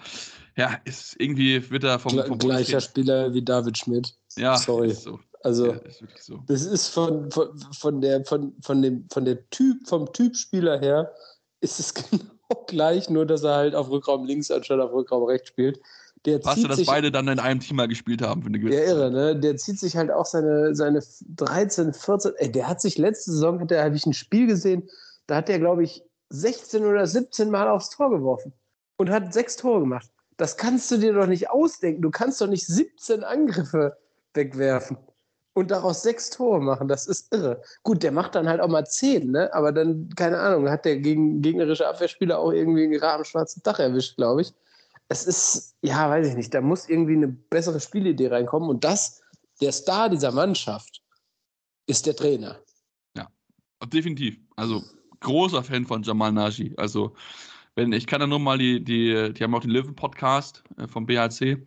ja, 0.57 0.75
ist 0.85 1.15
irgendwie 1.19 1.69
wird 1.69 1.83
er 1.83 1.99
vom, 1.99 2.17
vom 2.25 2.37
gleicher 2.37 2.81
Spieler 2.81 3.33
wie 3.33 3.43
David 3.43 3.77
Schmidt. 3.77 4.15
Ja, 4.37 4.57
sorry. 4.57 4.91
So. 4.91 5.19
Also 5.43 5.67
ja, 5.67 5.73
ist 5.73 6.01
so. 6.23 6.39
das 6.47 6.63
ist 6.63 6.87
von, 6.87 7.31
von, 7.31 7.57
von 7.73 8.01
der 8.01 8.25
von, 8.25 8.55
von 8.61 8.81
dem 8.81 9.07
von 9.11 9.23
der 9.23 9.47
Typ 9.51 9.87
vom 9.87 10.11
Typspieler 10.11 10.79
her 10.79 11.13
ist 11.61 11.79
es 11.79 11.93
genau 12.09 12.65
gleich, 12.65 13.09
nur 13.09 13.25
dass 13.25 13.43
er 13.43 13.55
halt 13.55 13.75
auf 13.75 13.89
Rückraum 13.89 14.25
links 14.25 14.49
anstatt 14.49 14.79
auf 14.79 14.91
Rückraum 14.91 15.23
rechts 15.25 15.49
spielt. 15.49 15.79
Der 16.25 16.39
Passt 16.39 16.67
dass 16.67 16.77
sich, 16.77 16.87
beide 16.87 17.11
dann 17.11 17.27
in 17.27 17.39
einem 17.39 17.59
Team 17.59 17.77
mal 17.77 17.87
gespielt 17.87 18.23
haben 18.23 18.41
für 18.41 18.47
eine 18.47 18.59
gewisse 18.59 18.79
Ja, 18.79 18.87
irre, 18.87 19.11
ne? 19.11 19.39
Der 19.39 19.55
zieht 19.57 19.79
sich 19.79 19.95
halt 19.95 20.11
auch 20.11 20.25
seine, 20.25 20.75
seine 20.75 21.01
13, 21.35 21.93
14, 21.93 22.31
ey, 22.37 22.51
der 22.51 22.67
hat 22.67 22.81
sich 22.81 22.97
letzte 22.97 23.31
Saison, 23.31 23.61
hat 23.61 23.69
der, 23.69 23.83
habe 23.83 23.95
ich 23.95 24.05
ein 24.05 24.13
Spiel 24.13 24.47
gesehen, 24.47 24.89
da 25.27 25.37
hat 25.37 25.47
der, 25.47 25.59
glaube 25.59 25.83
ich, 25.83 26.03
16 26.29 26.83
oder 26.83 27.05
17 27.05 27.51
Mal 27.51 27.69
aufs 27.69 27.91
Tor 27.91 28.09
geworfen 28.09 28.51
und 28.97 29.09
hat 29.09 29.33
sechs 29.33 29.55
Tore 29.55 29.81
gemacht. 29.81 30.09
Das 30.37 30.57
kannst 30.57 30.89
du 30.91 30.97
dir 30.97 31.13
doch 31.13 31.27
nicht 31.27 31.49
ausdenken. 31.49 32.01
Du 32.01 32.11
kannst 32.11 32.39
doch 32.41 32.47
nicht 32.47 32.65
17 32.65 33.23
Angriffe 33.23 33.97
wegwerfen 34.33 34.97
und 35.53 35.71
daraus 35.71 36.03
sechs 36.03 36.29
Tore 36.29 36.61
machen. 36.61 36.87
Das 36.87 37.07
ist 37.07 37.33
irre. 37.33 37.61
Gut, 37.81 38.03
der 38.03 38.11
macht 38.11 38.35
dann 38.35 38.47
halt 38.47 38.61
auch 38.61 38.67
mal 38.67 38.85
zehn, 38.85 39.31
ne? 39.31 39.51
Aber 39.53 39.71
dann, 39.71 40.09
keine 40.15 40.39
Ahnung, 40.39 40.69
hat 40.69 40.85
der 40.85 40.97
gegen, 40.97 41.41
gegnerische 41.41 41.87
Abwehrspieler 41.87 42.37
auch 42.37 42.51
irgendwie 42.51 42.83
einen 42.83 42.91
gerade 42.93 43.15
am 43.17 43.25
schwarzen 43.25 43.63
Dach 43.63 43.79
erwischt, 43.79 44.17
glaube 44.17 44.41
ich. 44.41 44.53
Es 45.09 45.25
ist, 45.25 45.75
ja, 45.81 46.09
weiß 46.09 46.27
ich 46.27 46.35
nicht, 46.35 46.53
da 46.53 46.61
muss 46.61 46.87
irgendwie 46.87 47.15
eine 47.15 47.29
bessere 47.29 47.79
Spielidee 47.79 48.27
reinkommen. 48.27 48.69
Und 48.69 48.83
das, 48.83 49.23
der 49.59 49.71
Star 49.71 50.09
dieser 50.09 50.31
Mannschaft, 50.31 51.01
ist 51.87 52.05
der 52.05 52.15
Trainer. 52.15 52.59
Ja, 53.15 53.27
definitiv. 53.87 54.37
Also 54.55 54.83
großer 55.21 55.63
Fan 55.63 55.85
von 55.85 56.03
Jamal 56.03 56.31
Naji. 56.31 56.75
Also 56.77 57.15
wenn, 57.77 57.93
ich 57.93 58.07
kann 58.07 58.19
da 58.19 58.27
nur 58.27 58.39
mal 58.39 58.57
die, 58.57 58.83
die, 58.83 59.31
die 59.33 59.43
haben 59.43 59.53
auch 59.53 59.61
den 59.61 59.69
Löwen-Podcast 59.69 60.63
äh, 60.77 60.87
vom 60.87 61.05
BHC. 61.05 61.57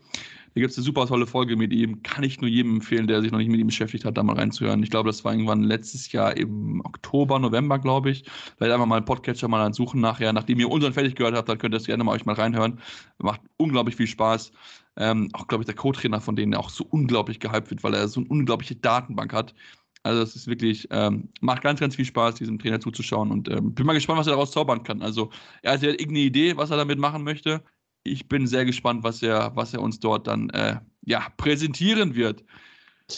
Da 0.52 0.60
gibt 0.60 0.72
es 0.72 0.76
eine 0.76 0.84
super 0.84 1.06
tolle 1.06 1.28
Folge 1.28 1.54
mit 1.54 1.72
ihm. 1.72 2.02
Kann 2.02 2.24
ich 2.24 2.40
nur 2.40 2.50
jedem 2.50 2.74
empfehlen, 2.74 3.06
der 3.06 3.22
sich 3.22 3.30
noch 3.30 3.38
nicht 3.38 3.50
mit 3.50 3.60
ihm 3.60 3.68
beschäftigt 3.68 4.04
hat, 4.04 4.18
da 4.18 4.24
mal 4.24 4.34
reinzuhören. 4.34 4.82
Ich 4.82 4.90
glaube, 4.90 5.08
das 5.08 5.24
war 5.24 5.32
irgendwann 5.32 5.62
letztes 5.62 6.10
Jahr 6.10 6.36
im 6.36 6.80
Oktober, 6.84 7.38
November, 7.38 7.78
glaube 7.78 8.10
ich. 8.10 8.24
Vielleicht 8.56 8.72
einfach 8.72 8.86
mal 8.86 8.96
einen 8.96 9.04
Podcatcher 9.04 9.46
mal 9.46 9.72
suchen 9.72 10.00
nachher. 10.00 10.32
Nachdem 10.32 10.58
ihr 10.58 10.68
unseren 10.68 10.92
fertig 10.92 11.14
gehört 11.14 11.36
habt, 11.36 11.48
dann 11.48 11.58
könnt 11.58 11.72
ihr 11.72 11.78
das 11.78 11.86
gerne 11.86 12.02
mal 12.02 12.12
euch 12.12 12.26
mal 12.26 12.34
reinhören. 12.34 12.80
Macht 13.18 13.42
unglaublich 13.58 13.94
viel 13.94 14.08
Spaß. 14.08 14.50
Ähm, 14.96 15.28
auch, 15.34 15.46
glaube 15.46 15.62
ich, 15.62 15.66
der 15.66 15.76
Co-Trainer 15.76 16.20
von 16.20 16.34
denen, 16.34 16.50
der 16.50 16.60
auch 16.60 16.70
so 16.70 16.84
unglaublich 16.90 17.38
gehypt 17.38 17.70
wird, 17.70 17.84
weil 17.84 17.94
er 17.94 18.08
so 18.08 18.18
eine 18.18 18.28
unglaubliche 18.28 18.74
Datenbank 18.74 19.32
hat. 19.32 19.54
Also 20.02 20.22
es 20.22 20.34
ist 20.34 20.46
wirklich, 20.46 20.88
ähm, 20.90 21.28
macht 21.40 21.62
ganz, 21.62 21.80
ganz 21.80 21.96
viel 21.96 22.06
Spaß, 22.06 22.36
diesem 22.36 22.58
Trainer 22.58 22.80
zuzuschauen 22.80 23.30
und 23.30 23.48
ähm, 23.48 23.74
bin 23.74 23.84
mal 23.84 23.92
gespannt, 23.92 24.18
was 24.18 24.26
er 24.26 24.32
daraus 24.32 24.52
zaubern 24.52 24.82
kann. 24.82 25.02
Also 25.02 25.30
er 25.62 25.72
hat 25.72 25.82
ja 25.82 25.90
irgendeine 25.90 26.20
Idee, 26.20 26.56
was 26.56 26.70
er 26.70 26.78
damit 26.78 26.98
machen 26.98 27.22
möchte. 27.22 27.62
Ich 28.02 28.28
bin 28.28 28.46
sehr 28.46 28.64
gespannt, 28.64 29.04
was 29.04 29.22
er, 29.22 29.54
was 29.56 29.74
er 29.74 29.82
uns 29.82 30.00
dort 30.00 30.26
dann 30.26 30.48
äh, 30.50 30.80
ja, 31.04 31.26
präsentieren 31.36 32.14
wird. 32.14 32.44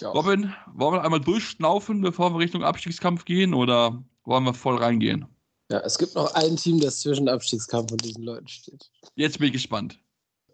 Robin, 0.02 0.52
wollen 0.74 0.94
wir 0.94 1.04
einmal 1.04 1.20
durchschnaufen, 1.20 2.00
bevor 2.00 2.32
wir 2.32 2.38
Richtung 2.38 2.64
Abstiegskampf 2.64 3.24
gehen 3.24 3.52
oder 3.52 4.02
wollen 4.24 4.44
wir 4.44 4.54
voll 4.54 4.78
reingehen? 4.78 5.26
Ja, 5.70 5.80
es 5.80 5.98
gibt 5.98 6.14
noch 6.14 6.34
ein 6.34 6.56
Team, 6.56 6.80
das 6.80 7.00
zwischen 7.00 7.28
Abstiegskampf 7.28 7.92
und 7.92 8.04
diesen 8.04 8.24
Leuten 8.24 8.48
steht. 8.48 8.90
Jetzt 9.14 9.38
bin 9.38 9.48
ich 9.48 9.52
gespannt. 9.52 9.98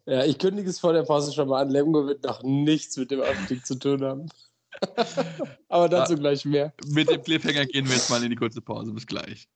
Ja, 0.07 0.25
ich 0.25 0.39
kündige 0.39 0.71
es 0.71 0.81
vor 0.81 0.93
der 0.93 1.03
Pause 1.03 1.33
schon 1.33 1.49
mal 1.49 1.63
an. 1.63 1.71
Lemgo 1.71 2.07
wird 2.07 2.25
noch 2.25 2.43
nichts 2.43 2.97
mit 2.97 3.11
dem 3.11 3.21
Abstieg 3.21 3.67
zu 3.67 3.79
tun 3.79 4.03
haben. 4.03 4.29
Aber 5.69 5.89
dazu 5.89 6.15
ja, 6.15 6.19
gleich 6.19 6.45
mehr. 6.45 6.73
Mit 6.87 7.11
dem 7.11 7.23
Cliffhanger 7.23 7.67
gehen 7.67 7.87
wir 7.87 7.95
jetzt 7.95 8.11
mal 8.11 8.23
in 8.23 8.31
die 8.31 8.37
kurze 8.37 8.61
Pause. 8.61 8.93
Bis 8.93 9.07
gleich. 9.07 9.49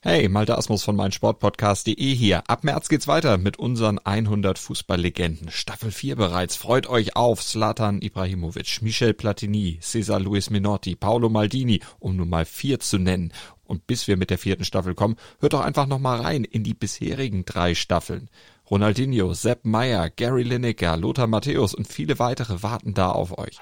Hey, 0.00 0.28
Malte 0.28 0.58
Asmus 0.58 0.84
von 0.84 0.96
meinsportpodcast.de 0.96 2.14
hier. 2.14 2.42
Ab 2.46 2.62
März 2.62 2.88
geht's 2.88 3.08
weiter 3.08 3.38
mit 3.38 3.58
unseren 3.58 3.98
100 3.98 4.58
Fußballlegenden. 4.58 5.50
Staffel 5.50 5.90
4 5.90 6.16
bereits. 6.16 6.56
Freut 6.56 6.86
euch 6.86 7.16
auf 7.16 7.42
Zlatan 7.42 8.02
Ibrahimovic, 8.02 8.82
Michel 8.82 9.14
Platini, 9.14 9.78
Cesar 9.80 10.20
Luis 10.20 10.50
Minotti, 10.50 10.94
Paolo 10.94 11.30
Maldini, 11.30 11.80
um 11.98 12.16
nur 12.16 12.26
mal 12.26 12.44
vier 12.44 12.80
zu 12.80 12.98
nennen. 12.98 13.32
Und 13.64 13.86
bis 13.86 14.06
wir 14.06 14.18
mit 14.18 14.28
der 14.28 14.38
vierten 14.38 14.64
Staffel 14.64 14.94
kommen, 14.94 15.16
hört 15.40 15.54
doch 15.54 15.62
einfach 15.62 15.86
noch 15.86 15.98
mal 15.98 16.20
rein 16.20 16.44
in 16.44 16.64
die 16.64 16.74
bisherigen 16.74 17.46
drei 17.46 17.74
Staffeln. 17.74 18.28
Ronaldinho, 18.70 19.34
Sepp 19.34 19.66
Meyer, 19.66 20.08
Gary 20.08 20.42
Lineker, 20.42 20.96
Lothar 20.96 21.26
Matthäus 21.26 21.74
und 21.74 21.86
viele 21.86 22.18
weitere 22.18 22.62
warten 22.62 22.94
da 22.94 23.10
auf 23.10 23.36
euch. 23.36 23.58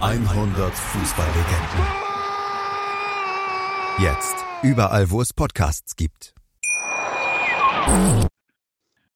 100 0.00 0.74
Fußballlegenden. 0.74 1.86
Jetzt 3.98 4.36
überall, 4.62 5.10
wo 5.10 5.20
es 5.20 5.34
Podcasts 5.34 5.96
gibt. 5.96 6.34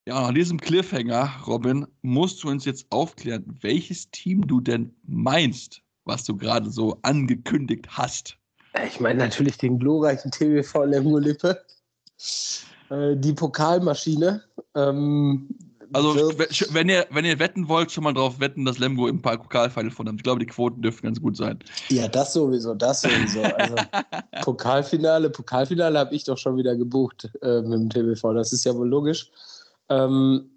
Ja, 0.05 0.21
nach 0.21 0.33
diesem 0.33 0.59
Cliffhanger, 0.59 1.31
Robin, 1.47 1.87
musst 2.03 2.43
du 2.43 2.49
uns 2.49 2.65
jetzt 2.65 2.85
aufklären, 2.91 3.45
welches 3.61 4.11
Team 4.11 4.45
du 4.45 4.61
denn 4.61 4.93
meinst, 5.07 5.81
was 6.05 6.23
du 6.23 6.37
gerade 6.37 6.69
so 6.69 6.99
angekündigt 7.01 7.87
hast. 7.89 8.37
Ich 8.85 8.99
meine 8.99 9.19
natürlich 9.19 9.57
den 9.57 9.79
glorreichen 9.79 10.29
TVV 10.29 10.83
Lemgo 10.85 11.17
Lippe. 11.17 11.63
Äh, 12.89 13.15
die 13.15 13.33
Pokalmaschine. 13.33 14.43
Ähm, 14.75 15.49
also, 15.93 16.15
wenn 16.73 16.87
ihr, 16.87 17.05
wenn 17.09 17.25
ihr 17.25 17.39
wetten 17.39 17.67
wollt, 17.67 17.91
schon 17.91 18.05
mal 18.05 18.13
drauf 18.13 18.39
wetten, 18.39 18.63
dass 18.63 18.79
Lemgo 18.79 19.07
im 19.07 19.21
Pokalfinale 19.21 19.91
von 19.91 20.15
Ich 20.15 20.23
glaube, 20.23 20.39
die 20.39 20.45
Quoten 20.45 20.81
dürften 20.81 21.07
ganz 21.07 21.21
gut 21.21 21.35
sein. 21.35 21.59
Ja, 21.89 22.07
das 22.07 22.33
sowieso, 22.33 22.73
das 22.73 23.01
sowieso. 23.01 23.41
Also, 23.41 23.75
Pokalfinale, 24.41 25.29
Pokalfinale 25.29 25.99
habe 25.99 26.15
ich 26.15 26.23
doch 26.23 26.37
schon 26.37 26.55
wieder 26.55 26.75
gebucht 26.75 27.29
äh, 27.41 27.61
mit 27.61 27.73
dem 27.73 27.89
TBV. 27.89 28.33
Das 28.33 28.53
ist 28.53 28.63
ja 28.63 28.73
wohl 28.75 28.87
logisch. 28.87 29.31
Ähm, 29.89 30.49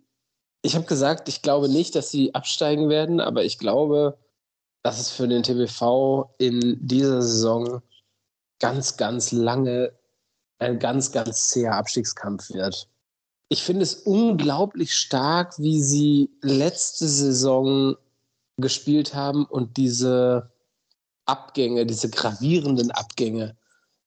ich 0.62 0.76
habe 0.76 0.86
gesagt, 0.86 1.28
ich 1.28 1.42
glaube 1.42 1.68
nicht, 1.68 1.94
dass 1.94 2.10
sie 2.10 2.34
absteigen 2.34 2.88
werden, 2.88 3.20
aber 3.20 3.44
ich 3.44 3.58
glaube, 3.58 4.16
dass 4.82 5.00
es 5.00 5.10
für 5.10 5.26
den 5.26 5.42
TBV 5.42 6.34
in 6.38 6.78
dieser 6.80 7.22
Saison 7.22 7.82
ganz, 8.60 8.96
ganz 8.96 9.32
lange 9.32 9.92
ein 10.58 10.78
ganz, 10.78 11.12
ganz 11.12 11.48
zäher 11.48 11.74
Abstiegskampf 11.74 12.50
wird. 12.50 12.88
Ich 13.48 13.62
finde 13.62 13.82
es 13.82 13.94
unglaublich 13.94 14.94
stark, 14.94 15.58
wie 15.58 15.82
sie 15.82 16.30
letzte 16.40 17.06
Saison 17.06 17.96
gespielt 18.56 19.14
haben 19.14 19.44
und 19.44 19.76
diese 19.76 20.50
Abgänge, 21.26 21.86
diese 21.86 22.10
gravierenden 22.10 22.90
Abgänge 22.90 23.56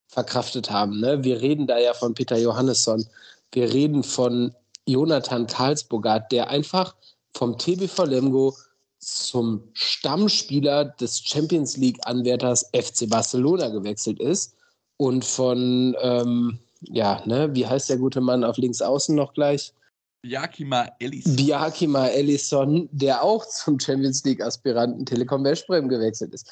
verkraftet 0.08 0.72
haben. 0.72 1.00
Ne? 1.00 1.24
Wir 1.24 1.42
reden 1.42 1.68
da 1.68 1.78
ja 1.78 1.94
von 1.94 2.14
Peter 2.14 2.38
Johannesson. 2.38 3.06
Wir 3.52 3.72
reden 3.72 4.04
von 4.04 4.54
Jonathan 4.86 5.48
Karlsburgert, 5.48 6.32
der 6.32 6.50
einfach 6.50 6.96
vom 7.34 7.58
TBV 7.58 8.06
Lemgo 8.06 8.56
zum 9.00 9.64
Stammspieler 9.74 10.86
des 10.86 11.20
Champions 11.20 11.78
League-Anwärters 11.78 12.70
FC 12.74 13.10
Barcelona 13.10 13.70
gewechselt 13.70 14.20
ist 14.20 14.57
und 14.98 15.24
von, 15.24 15.96
ähm, 16.02 16.60
ja, 16.82 17.22
ne, 17.26 17.54
wie 17.54 17.66
heißt 17.66 17.90
der 17.90 17.98
gute 17.98 18.22
Mann 18.22 18.44
auf 18.44 18.58
links 18.58 18.82
außen 18.82 19.16
noch 19.16 19.34
gleich? 19.34 19.74
Biakima 20.22 20.88
Ellison. 21.00 21.36
Biakima 21.36 22.08
Ellison, 22.08 22.90
der 22.92 23.24
auch 23.24 23.46
zum 23.46 23.80
Champions 23.80 24.24
League-Aspiranten 24.24 25.06
Telekom 25.06 25.44
Westbrem 25.44 25.88
gewechselt 25.88 26.34
ist. 26.34 26.50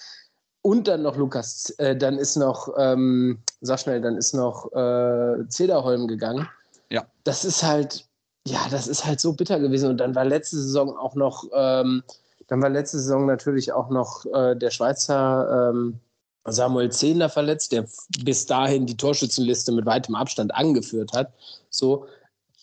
Und 0.61 0.87
dann 0.87 1.03
noch 1.03 1.15
Lukas, 1.15 1.71
äh, 1.77 1.95
dann 1.95 2.17
ist 2.17 2.37
noch, 2.37 2.69
ähm, 2.77 3.39
sag 3.61 3.79
schnell, 3.79 4.01
dann 4.01 4.17
ist 4.17 4.33
noch 4.33 4.71
äh, 4.73 5.47
Zederholm 5.47 6.07
gegangen. 6.07 6.47
Ja. 6.89 7.05
Das 7.23 7.45
ist 7.45 7.63
halt, 7.63 8.07
ja, 8.47 8.59
das 8.71 8.87
ist 8.87 9.05
halt 9.05 9.19
so 9.19 9.33
bitter 9.33 9.59
gewesen. 9.59 9.89
Und 9.89 9.97
dann 9.97 10.15
war 10.15 10.25
letzte 10.25 10.57
Saison 10.57 10.97
auch 10.97 11.15
noch, 11.15 11.45
ähm, 11.53 12.03
dann 12.47 12.61
war 12.61 12.69
letzte 12.69 12.97
Saison 12.97 13.25
natürlich 13.25 13.73
auch 13.73 13.89
noch 13.89 14.25
äh, 14.33 14.55
der 14.55 14.71
Schweizer 14.71 15.71
ähm, 15.71 15.99
Samuel 16.45 16.91
Zehner 16.91 17.29
verletzt, 17.29 17.71
der 17.71 17.87
bis 18.23 18.45
dahin 18.45 18.85
die 18.85 18.97
Torschützenliste 18.97 19.71
mit 19.71 19.85
weitem 19.85 20.15
Abstand 20.15 20.53
angeführt 20.53 21.13
hat. 21.13 21.33
So 21.69 22.05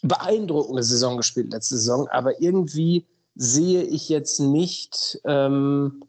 beeindruckende 0.03 0.83
Saison 0.83 1.17
gespielt 1.17 1.53
letzte 1.53 1.77
Saison, 1.77 2.09
aber 2.09 2.41
irgendwie 2.41 3.07
sehe 3.35 3.83
ich 3.83 4.09
jetzt 4.09 4.41
nicht 4.41 5.21
ähm, 5.25 6.05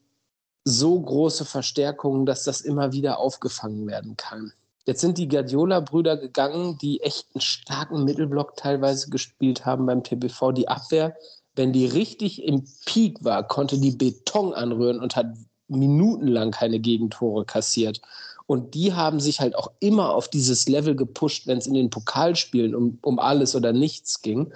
so 0.66 1.00
große 1.00 1.46
Verstärkungen, 1.46 2.26
dass 2.26 2.44
das 2.44 2.62
immer 2.62 2.92
wieder 2.92 3.20
aufgefangen 3.20 3.88
werden 3.88 4.18
kann. 4.18 4.54
Jetzt 4.86 5.02
sind 5.02 5.18
die 5.18 5.30
Guardiola-Brüder 5.30 6.18
gegangen, 6.18 6.78
die 6.78 7.02
echt 7.02 7.28
einen 7.34 7.42
starken 7.42 8.04
Mittelblock 8.04 8.58
teilweise 8.58 9.10
gespielt 9.10 9.66
haben 9.66 9.86
beim 9.86 10.04
TBV. 10.04 10.52
Die 10.52 10.68
Abwehr, 10.68 11.16
wenn 11.56 11.72
die 11.72 11.86
richtig 11.86 12.44
im 12.44 12.66
Peak 12.86 13.24
war, 13.24 13.48
konnte 13.48 13.78
die 13.78 13.92
Beton 13.92 14.54
anrühren 14.54 15.00
und 15.00 15.16
hat 15.16 15.28
minutenlang 15.74 16.52
keine 16.52 16.80
Gegentore 16.80 17.46
kassiert. 17.46 18.02
Und 18.46 18.74
die 18.74 18.94
haben 18.94 19.20
sich 19.20 19.40
halt 19.40 19.56
auch 19.56 19.72
immer 19.80 20.14
auf 20.14 20.28
dieses 20.28 20.68
Level 20.68 20.96
gepusht, 20.96 21.48
wenn 21.48 21.58
es 21.58 21.68
in 21.68 21.74
den 21.74 21.90
Pokalspielen 21.90 22.76
um, 22.76 23.00
um 23.02 23.20
alles 23.20 23.56
oder 23.56 23.72
nichts 23.72 24.22
ging. 24.22 24.54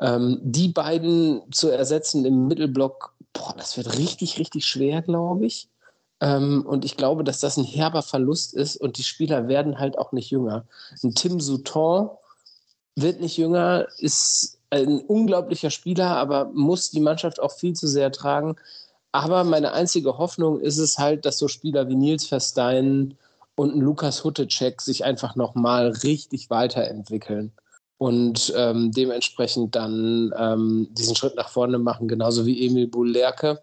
Ähm, 0.00 0.38
die 0.42 0.68
beiden 0.68 1.42
zu 1.52 1.68
ersetzen 1.68 2.24
im 2.24 2.48
Mittelblock, 2.48 3.14
boah, 3.32 3.54
das 3.56 3.76
wird 3.76 3.96
richtig, 3.98 4.38
richtig 4.38 4.64
schwer, 4.64 5.02
glaube 5.02 5.46
ich. 5.46 5.68
Ähm, 6.20 6.64
und 6.66 6.84
ich 6.84 6.96
glaube, 6.96 7.24
dass 7.24 7.40
das 7.40 7.56
ein 7.56 7.64
herber 7.64 8.02
Verlust 8.02 8.54
ist 8.54 8.76
und 8.76 8.98
die 8.98 9.04
Spieler 9.04 9.48
werden 9.48 9.78
halt 9.78 9.98
auch 9.98 10.12
nicht 10.12 10.30
jünger. 10.30 10.64
Ein 11.02 11.14
Tim 11.14 11.40
Souton 11.40 12.10
wird 12.96 13.20
nicht 13.20 13.36
jünger, 13.36 13.86
ist 13.98 14.58
ein 14.70 15.00
unglaublicher 15.00 15.70
Spieler, 15.70 16.16
aber 16.16 16.46
muss 16.52 16.90
die 16.90 17.00
Mannschaft 17.00 17.40
auch 17.40 17.52
viel 17.52 17.74
zu 17.74 17.86
sehr 17.86 18.12
tragen. 18.12 18.56
Aber 19.12 19.44
meine 19.44 19.72
einzige 19.72 20.18
Hoffnung 20.18 20.60
ist 20.60 20.78
es 20.78 20.98
halt, 20.98 21.24
dass 21.24 21.38
so 21.38 21.48
Spieler 21.48 21.88
wie 21.88 21.96
Nils 21.96 22.26
Verstein 22.26 23.16
und 23.56 23.74
Lukas 23.76 24.22
Huttecek 24.24 24.80
sich 24.80 25.04
einfach 25.04 25.34
nochmal 25.34 25.88
richtig 25.88 26.50
weiterentwickeln 26.50 27.52
und 27.98 28.52
ähm, 28.56 28.92
dementsprechend 28.92 29.74
dann 29.74 30.32
ähm, 30.38 30.88
diesen 30.92 31.16
Schritt 31.16 31.34
nach 31.34 31.48
vorne 31.48 31.78
machen, 31.78 32.06
genauso 32.06 32.46
wie 32.46 32.64
Emil 32.66 32.86
Bullerke 32.86 33.60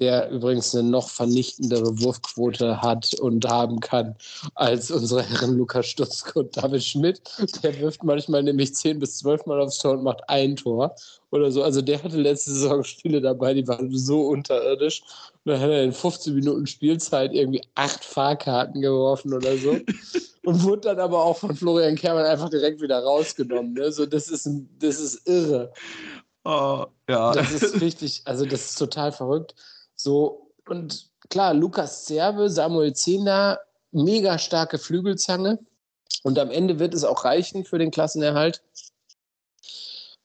der 0.00 0.30
übrigens 0.30 0.74
eine 0.74 0.88
noch 0.88 1.10
vernichtendere 1.10 2.00
Wurfquote 2.00 2.80
hat 2.80 3.14
und 3.20 3.46
haben 3.46 3.80
kann 3.80 4.16
als 4.54 4.90
unsere 4.90 5.22
Herren 5.22 5.56
Lukas 5.56 5.86
Stutzke 5.86 6.40
und 6.40 6.56
David 6.56 6.82
Schmidt. 6.82 7.20
Der 7.62 7.78
wirft 7.78 8.02
manchmal 8.02 8.42
nämlich 8.42 8.74
10 8.74 8.98
bis 8.98 9.18
12 9.18 9.46
Mal 9.46 9.60
aufs 9.60 9.78
Tor 9.78 9.92
und 9.92 10.02
macht 10.02 10.22
ein 10.28 10.56
Tor 10.56 10.94
oder 11.30 11.52
so. 11.52 11.62
Also 11.62 11.82
der 11.82 12.02
hatte 12.02 12.16
letzte 12.16 12.50
Saison 12.50 12.82
Spiele 12.82 13.20
dabei, 13.20 13.52
die 13.54 13.68
waren 13.68 13.94
so 13.94 14.22
unterirdisch. 14.28 15.02
Und 15.44 15.52
dann 15.52 15.60
hat 15.60 15.70
er 15.70 15.84
in 15.84 15.92
15 15.92 16.34
Minuten 16.34 16.66
Spielzeit 16.66 17.32
irgendwie 17.34 17.62
acht 17.74 18.04
Fahrkarten 18.04 18.80
geworfen 18.80 19.34
oder 19.34 19.56
so. 19.56 19.76
und 20.44 20.62
wurde 20.62 20.88
dann 20.88 21.00
aber 21.00 21.22
auch 21.22 21.36
von 21.36 21.54
Florian 21.54 21.96
Kermann 21.96 22.24
einfach 22.24 22.48
direkt 22.48 22.80
wieder 22.80 23.02
rausgenommen. 23.02 23.74
Ne? 23.74 23.92
So, 23.92 24.06
das, 24.06 24.28
ist, 24.28 24.48
das 24.78 24.98
ist 24.98 25.28
irre. 25.28 25.72
Oh, 26.44 26.86
ja. 27.08 27.32
Das 27.32 27.52
ist 27.52 27.80
richtig, 27.80 28.22
also 28.24 28.46
das 28.46 28.70
ist 28.70 28.78
total 28.78 29.12
verrückt. 29.12 29.54
So, 30.02 30.52
und 30.66 31.10
klar, 31.28 31.52
Lukas 31.52 32.06
Zerbe, 32.06 32.48
Samuel 32.48 32.94
Zehner, 32.94 33.58
mega 33.92 34.38
starke 34.38 34.78
Flügelzange. 34.78 35.58
Und 36.22 36.38
am 36.38 36.50
Ende 36.50 36.78
wird 36.78 36.94
es 36.94 37.04
auch 37.04 37.24
reichen 37.24 37.64
für 37.64 37.78
den 37.78 37.90
Klassenerhalt. 37.90 38.62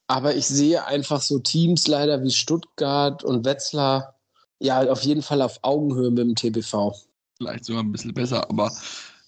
Aber 0.08 0.36
ich 0.36 0.46
sehe 0.46 0.86
einfach 0.86 1.22
so 1.22 1.40
Teams 1.40 1.88
leider 1.88 2.24
wie 2.24 2.32
Stuttgart 2.32 3.24
und 3.24 3.44
Wetzlar, 3.44 4.16
ja, 4.60 4.90
auf 4.90 5.02
jeden 5.02 5.22
Fall 5.22 5.42
auf 5.42 5.60
Augenhöhe 5.64 6.12
mit 6.12 6.20
dem 6.20 6.36
TBV. 6.36 6.94
Vielleicht 7.38 7.66
sogar 7.66 7.84
ein 7.84 7.92
bisschen 7.92 8.14
besser, 8.14 8.50
aber 8.50 8.72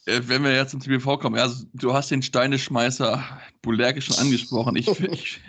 äh, 0.05 0.21
wenn 0.27 0.43
wir 0.43 0.53
jetzt 0.53 0.71
zum 0.71 0.79
TBV 0.79 1.17
kommen, 1.17 1.37
also 1.37 1.65
du 1.73 1.93
hast 1.93 2.11
den 2.11 2.21
Steineschmeißer 2.21 3.21
Bulerke 3.61 4.01
schon 4.01 4.17
angesprochen. 4.17 4.75
Ich, 4.77 4.87
ich 4.99 5.41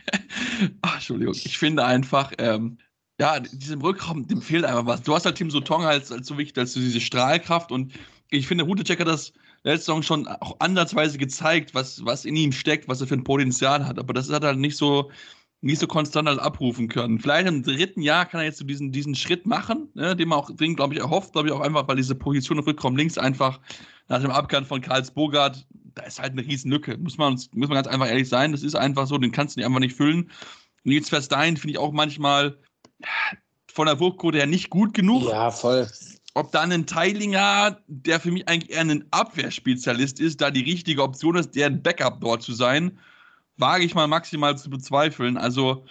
ach, 0.82 0.94
Entschuldigung, 0.94 1.34
ich 1.34 1.58
finde 1.58 1.84
einfach, 1.84 2.32
ähm, 2.38 2.78
ja, 3.20 3.40
diesem 3.40 3.80
Rückraum, 3.80 4.26
dem 4.26 4.40
fehlt 4.40 4.64
einfach 4.64 4.86
was. 4.86 5.02
Du 5.02 5.14
hast 5.14 5.24
halt 5.24 5.36
Team 5.36 5.50
Sotong 5.50 5.84
als, 5.84 6.12
als 6.12 6.26
so 6.26 6.38
wichtig, 6.38 6.58
als 6.58 6.72
so 6.72 6.80
diese 6.80 7.00
Strahlkraft 7.00 7.72
und 7.72 7.92
ich 8.30 8.46
finde, 8.46 8.64
Rutecek 8.64 9.00
hat 9.00 9.08
das 9.08 9.32
letzte 9.64 9.86
Saison 9.86 10.02
schon 10.02 10.28
auch 10.28 10.56
ansatzweise 10.60 11.18
gezeigt, 11.18 11.74
was, 11.74 12.04
was 12.04 12.24
in 12.24 12.36
ihm 12.36 12.52
steckt, 12.52 12.88
was 12.88 13.00
er 13.00 13.06
für 13.06 13.14
ein 13.14 13.24
Potenzial 13.24 13.86
hat. 13.86 13.98
Aber 13.98 14.12
das 14.12 14.30
hat 14.30 14.42
er 14.42 14.48
halt 14.48 14.58
nicht 14.58 14.76
so, 14.76 15.10
nicht 15.60 15.80
so 15.80 15.86
konstant 15.86 16.28
halt 16.28 16.38
abrufen 16.38 16.88
können. 16.88 17.18
Vielleicht 17.18 17.48
im 17.48 17.62
dritten 17.62 18.02
Jahr 18.02 18.26
kann 18.26 18.40
er 18.40 18.46
jetzt 18.46 18.58
so 18.58 18.64
diesen, 18.64 18.92
diesen 18.92 19.14
Schritt 19.14 19.46
machen, 19.46 19.88
ne, 19.94 20.14
den 20.14 20.28
man 20.28 20.38
auch 20.38 20.50
dringend, 20.50 20.76
glaube 20.76 20.94
ich, 20.94 21.00
erhofft, 21.00 21.32
glaube 21.32 21.48
ich, 21.48 21.54
auch 21.54 21.60
einfach, 21.60 21.88
weil 21.88 21.96
diese 21.96 22.14
Position 22.14 22.58
im 22.58 22.64
Rückraum 22.64 22.96
links 22.96 23.18
einfach 23.18 23.60
nach 24.08 24.20
dem 24.20 24.30
Abgang 24.30 24.64
von 24.64 24.80
Karls 24.80 25.10
Bogart, 25.10 25.66
da 25.94 26.02
ist 26.04 26.20
halt 26.20 26.32
eine 26.32 26.46
riesen 26.46 26.70
Lücke. 26.70 26.96
Muss 26.98 27.18
man, 27.18 27.34
muss 27.34 27.68
man 27.68 27.74
ganz 27.74 27.88
einfach 27.88 28.08
ehrlich 28.08 28.28
sein. 28.28 28.52
Das 28.52 28.62
ist 28.62 28.76
einfach 28.76 29.06
so, 29.06 29.18
den 29.18 29.32
kannst 29.32 29.56
du 29.56 29.60
nicht 29.60 29.66
einfach 29.66 29.80
nicht 29.80 29.96
füllen. 29.96 30.30
Nils 30.84 31.08
Verstein 31.08 31.56
finde 31.56 31.72
ich 31.72 31.78
auch 31.78 31.92
manchmal, 31.92 32.56
von 33.72 33.86
der 33.86 34.00
Wurfquote 34.00 34.38
her 34.38 34.46
nicht 34.46 34.70
gut 34.70 34.94
genug. 34.94 35.28
Ja, 35.28 35.50
voll. 35.50 35.88
Ob 36.34 36.52
dann 36.52 36.72
ein 36.72 36.86
Teilinger, 36.86 37.78
der 37.86 38.20
für 38.20 38.30
mich 38.30 38.48
eigentlich 38.48 38.70
eher 38.70 38.82
ein 38.82 39.04
Abwehrspezialist 39.10 40.20
ist, 40.20 40.40
da 40.40 40.50
die 40.50 40.62
richtige 40.62 41.02
Option 41.02 41.36
ist, 41.36 41.54
der 41.56 41.66
ein 41.66 41.82
Backup 41.82 42.20
dort 42.20 42.42
zu 42.42 42.52
sein, 42.52 42.98
wage 43.56 43.84
ich 43.84 43.94
mal 43.94 44.06
maximal 44.06 44.56
zu 44.56 44.70
bezweifeln. 44.70 45.36
Also 45.36 45.84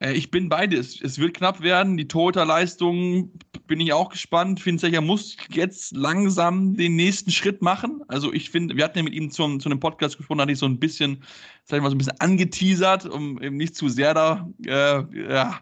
äh, 0.00 0.12
ich 0.12 0.30
bin 0.30 0.48
beide. 0.48 0.76
Es, 0.76 1.00
es, 1.00 1.18
wird 1.18 1.34
knapp 1.34 1.60
werden. 1.60 1.96
Die 1.96 2.08
Torhüterleistung 2.08 3.32
bin 3.66 3.80
ich 3.80 3.92
auch 3.92 4.10
gespannt. 4.10 4.60
Finzecher 4.60 5.00
muss 5.00 5.36
jetzt 5.50 5.94
langsam 5.96 6.76
den 6.76 6.96
nächsten 6.96 7.30
Schritt 7.30 7.62
machen. 7.62 8.02
Also 8.08 8.32
ich 8.32 8.50
finde, 8.50 8.76
wir 8.76 8.84
hatten 8.84 8.98
ja 8.98 9.04
mit 9.04 9.14
ihm 9.14 9.30
zum, 9.30 9.60
zu 9.60 9.68
einem 9.68 9.80
Podcast 9.80 10.16
gesprochen, 10.16 10.38
da 10.38 10.42
hatte 10.42 10.52
ich 10.52 10.58
so 10.58 10.66
ein 10.66 10.78
bisschen, 10.78 11.22
sag 11.64 11.78
ich 11.78 11.82
mal, 11.82 11.90
so 11.90 11.94
ein 11.94 11.98
bisschen 11.98 12.20
angeteasert, 12.20 13.06
um 13.06 13.40
eben 13.42 13.56
nicht 13.56 13.74
zu 13.74 13.88
sehr 13.88 14.14
da 14.14 14.48
äh, 14.66 15.32
ja, 15.32 15.60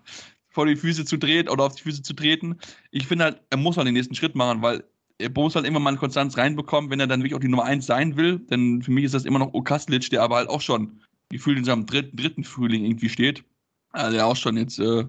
vor 0.57 0.65
die 0.65 0.75
Füße 0.75 1.05
zu 1.05 1.19
treten 1.19 1.51
oder 1.51 1.65
auf 1.65 1.75
die 1.75 1.83
Füße 1.83 2.01
zu 2.01 2.15
treten. 2.15 2.57
Ich 2.91 3.07
finde 3.07 3.25
halt, 3.25 3.43
er 3.51 3.59
muss 3.59 3.77
halt 3.77 3.87
den 3.87 3.93
nächsten 3.93 4.15
Schritt 4.15 4.35
machen, 4.35 4.63
weil 4.63 4.85
er 5.19 5.29
muss 5.29 5.55
halt 5.55 5.67
immer 5.67 5.81
mal 5.81 5.91
eine 5.91 5.99
Konstanz 5.99 6.39
reinbekommen, 6.39 6.91
wenn 6.91 6.99
er 6.99 7.07
dann 7.07 7.21
wirklich 7.21 7.35
auch 7.35 7.41
die 7.41 7.49
Nummer 7.49 7.65
1 7.65 7.85
sein 7.85 8.17
will. 8.17 8.39
Denn 8.39 8.81
für 8.81 8.91
mich 8.91 9.05
ist 9.05 9.13
das 9.13 9.27
immer 9.27 9.39
noch 9.39 9.53
Okaslic, 9.53 10.09
der 10.09 10.23
aber 10.23 10.37
halt 10.37 10.49
auch 10.49 10.63
schon 10.63 11.03
gefühlt 11.29 11.59
in 11.59 11.65
seinem 11.65 11.85
dritten, 11.85 12.17
dritten 12.17 12.43
Frühling 12.43 12.87
irgendwie 12.87 13.11
steht. 13.11 13.45
Also 13.91 14.17
der 14.17 14.27
auch 14.27 14.37
schon 14.37 14.57
jetzt, 14.57 14.79
äh, 14.79 15.05